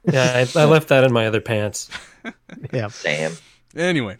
Yeah, 0.04 0.44
I, 0.54 0.60
I 0.60 0.64
left 0.64 0.88
that 0.88 1.04
in 1.04 1.12
my 1.12 1.26
other 1.26 1.40
pants. 1.40 1.90
Yeah. 2.72 2.88
Damn. 3.02 3.32
Anyway, 3.74 4.16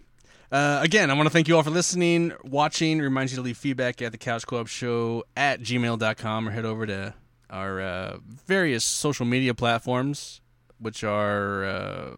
uh, 0.51 0.81
again, 0.83 1.11
I 1.11 1.15
want 1.15 1.27
to 1.27 1.31
thank 1.31 1.49
you 1.49 1.57
all 1.57 1.63
for 1.63 1.71
listening, 1.71 2.33
watching. 2.45 2.99
Remind 2.99 3.31
you 3.31 3.37
to 3.37 3.43
leave 3.43 3.57
feedback 3.57 4.01
at 4.03 4.13
the 4.13 4.19
Couch 4.19 4.47
Club 4.47 4.69
Show 4.69 5.25
at 5.37 5.61
gmail.com 5.61 6.49
or 6.49 6.51
head 6.51 6.65
over 6.65 6.87
to 6.87 7.15
our 7.51 7.81
uh, 7.81 8.19
various 8.25 8.85
social 8.85 9.27
media 9.27 9.55
platforms, 9.55 10.41
which 10.79 11.03
are 11.03 11.65
uh, 11.65 12.11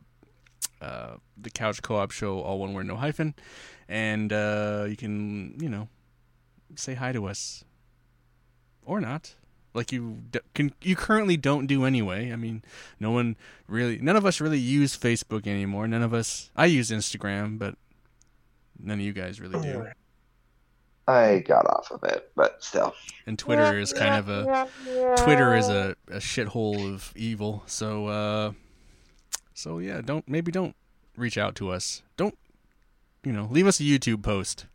uh, 0.81 1.15
the 1.37 1.51
Couch 1.51 1.83
Co 1.83 1.97
op 1.97 2.11
Show, 2.11 2.41
all 2.41 2.59
one 2.59 2.73
word, 2.73 2.87
no 2.87 2.97
hyphen. 2.97 3.35
And 3.89 4.33
uh, 4.33 4.87
you 4.89 4.97
can, 4.97 5.57
you 5.61 5.69
know, 5.69 5.89
say 6.77 6.95
hi 6.95 7.13
to 7.13 7.27
us 7.27 7.65
or 8.85 9.01
not. 9.01 9.35
Like 9.73 9.93
you 9.93 10.23
d- 10.31 10.41
can, 10.55 10.73
you 10.83 10.97
currently 10.97 11.37
don't 11.37 11.67
do 11.67 11.85
anyway. 11.85 12.33
I 12.33 12.37
mean, 12.37 12.63
no 12.99 13.13
one 13.13 13.37
really, 13.69 13.99
none 13.99 14.17
of 14.17 14.27
us 14.27 14.41
really 14.41 14.59
use 14.59 14.97
Facebook 14.97 15.47
anymore. 15.47 15.87
None 15.87 16.03
of 16.03 16.13
us. 16.13 16.51
I 16.57 16.67
use 16.67 16.91
Instagram, 16.91 17.59
but 17.59 17.77
none 18.79 18.99
of 18.99 19.05
you 19.05 19.13
guys 19.13 19.41
really 19.41 19.55
do. 19.63 19.87
I 21.11 21.41
got 21.41 21.67
off 21.67 21.91
of 21.91 22.05
it, 22.05 22.31
but 22.37 22.63
still. 22.63 22.95
And 23.27 23.39
Twitter 23.39 23.79
is 23.79 23.93
kind 23.93 24.15
of 24.15 24.29
a 24.29 24.69
Twitter 25.19 25.55
is 25.57 25.69
a, 25.69 25.97
a 26.09 26.17
shithole 26.19 26.95
of 26.95 27.13
evil. 27.17 27.63
So, 27.67 28.07
uh, 28.07 28.53
so 29.55 29.79
yeah, 29.79 30.01
don't 30.01 30.29
maybe 30.29 30.53
don't 30.53 30.75
reach 31.17 31.37
out 31.39 31.55
to 31.57 31.71
us. 31.71 32.03
Don't 32.17 32.37
you 33.25 33.33
know? 33.33 33.49
Leave 33.51 33.67
us 33.67 33.81
a 33.81 33.83
YouTube 33.83 34.23
post. 34.23 34.67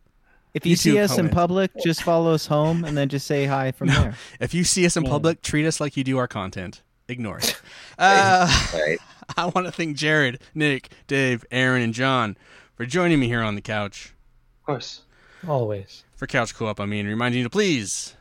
If 0.54 0.64
you 0.64 0.74
see 0.76 0.92
YouTube 0.94 1.04
us 1.04 1.18
in 1.18 1.28
public, 1.28 1.70
just 1.82 2.02
follow 2.02 2.32
us 2.32 2.46
home 2.46 2.84
and 2.84 2.96
then 2.96 3.08
just 3.08 3.26
say 3.26 3.44
hi 3.46 3.72
from 3.72 3.88
there. 3.96 4.14
If 4.40 4.54
you 4.54 4.64
see 4.64 4.86
us 4.86 4.96
in 4.96 5.04
Yeah. 5.04 5.10
public, 5.10 5.42
treat 5.42 5.66
us 5.66 5.80
like 5.80 5.96
you 5.96 6.04
do 6.04 6.16
our 6.18 6.28
content. 6.28 6.82
Ignore 7.08 7.38
it. 7.38 7.60
Uh, 7.98 8.46
Right. 8.74 8.98
I 9.36 9.46
want 9.46 9.66
to 9.66 9.72
thank 9.72 9.96
Jared, 9.96 10.40
Nick, 10.54 10.90
Dave, 11.06 11.44
Aaron, 11.50 11.82
and 11.82 11.92
John 11.94 12.36
for 12.74 12.84
joining 12.86 13.18
me 13.20 13.26
here 13.26 13.42
on 13.42 13.54
the 13.54 13.60
couch. 13.60 14.14
Of 14.60 14.66
course. 14.66 15.02
Always. 15.46 16.04
For 16.16 16.26
Couch 16.26 16.54
Co-op, 16.54 16.80
I 16.80 16.86
mean, 16.86 17.06
reminding 17.06 17.38
you 17.38 17.44
to 17.44 17.50
please 17.50 18.14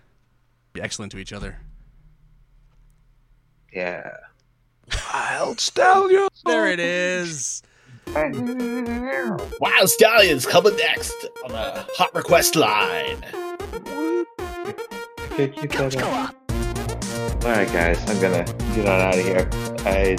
be 0.74 0.82
excellent 0.82 1.12
to 1.14 1.18
each 1.18 1.32
other. 1.32 1.58
Yeah. 3.74 4.10
Wild 5.14 5.60
stallion. 5.60 6.28
There 6.46 6.68
it 6.72 6.80
is. 6.80 7.62
Wild 8.16 9.90
Stallions 9.90 10.46
coming 10.46 10.76
next 10.76 11.16
on 11.44 11.52
the 11.52 11.86
hot 11.98 12.14
request 12.14 12.56
line. 12.56 13.24
Okay, 15.32 15.48
keep 15.50 15.72
that 15.72 15.96
up. 16.04 16.36
Alright, 17.44 17.68
guys, 17.74 18.00
I'm 18.10 18.22
gonna 18.22 18.44
get 18.76 18.88
on 18.88 19.02
out 19.02 19.18
of 19.18 19.26
here. 19.26 19.50
I. 19.86 20.16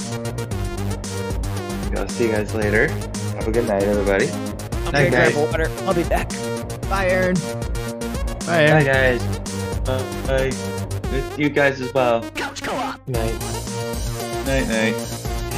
I'll 1.96 2.08
see 2.08 2.26
you 2.26 2.32
guys 2.32 2.54
later. 2.54 2.88
Have 2.88 3.46
a 3.48 3.52
good 3.52 3.68
night, 3.68 3.84
everybody. 3.84 4.28
I'm 4.30 4.92
Night, 4.92 4.92
gonna 4.92 5.10
grab 5.10 5.32
guys. 5.32 5.36
water. 5.36 5.70
I'll 5.86 5.94
be 5.94 6.04
back. 6.04 6.30
Bye, 6.88 7.08
Aaron. 7.10 7.34
Bye, 7.34 8.46
Bye, 8.46 8.62
Aaron. 8.62 8.84
guys. 8.84 9.38
Bye. 9.80 10.50
Bye. 10.50 11.36
You 11.36 11.48
guys 11.50 11.80
as 11.80 11.92
well. 11.92 12.22
Couch 12.30 12.62
co-op. 12.62 13.06
Night. 13.08 13.40
Night, 14.46 14.68
night. 14.68 14.94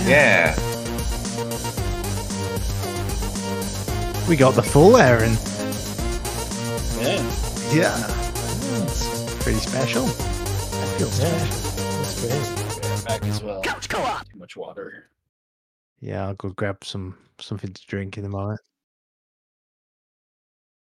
Yeah. 0.07 0.55
We 4.29 4.37
got 4.37 4.55
the 4.55 4.63
full 4.63 4.97
Aaron. 4.97 5.33
Yeah. 7.01 7.23
Yeah. 7.73 8.85
It's 8.85 9.35
pretty 9.43 9.59
special. 9.61 10.05
I 10.05 10.09
feel 10.99 11.09
Yeah. 11.09 11.45
special. 11.45 11.69
That's 12.03 12.21
great. 12.21 13.05
Back 13.07 13.25
as 13.25 13.43
well. 13.43 13.63
Couch 13.63 13.89
co-op. 13.89 14.29
Too 14.31 14.39
much 14.39 14.57
water. 14.57 15.05
Yeah, 16.01 16.27
I'll 16.29 16.35
go 16.35 16.51
grab 16.51 16.85
some 16.85 17.17
something 17.41 17.73
to 17.73 17.87
drink 17.87 18.19
in 18.19 18.25
a 18.25 18.29
moment. 18.29 18.61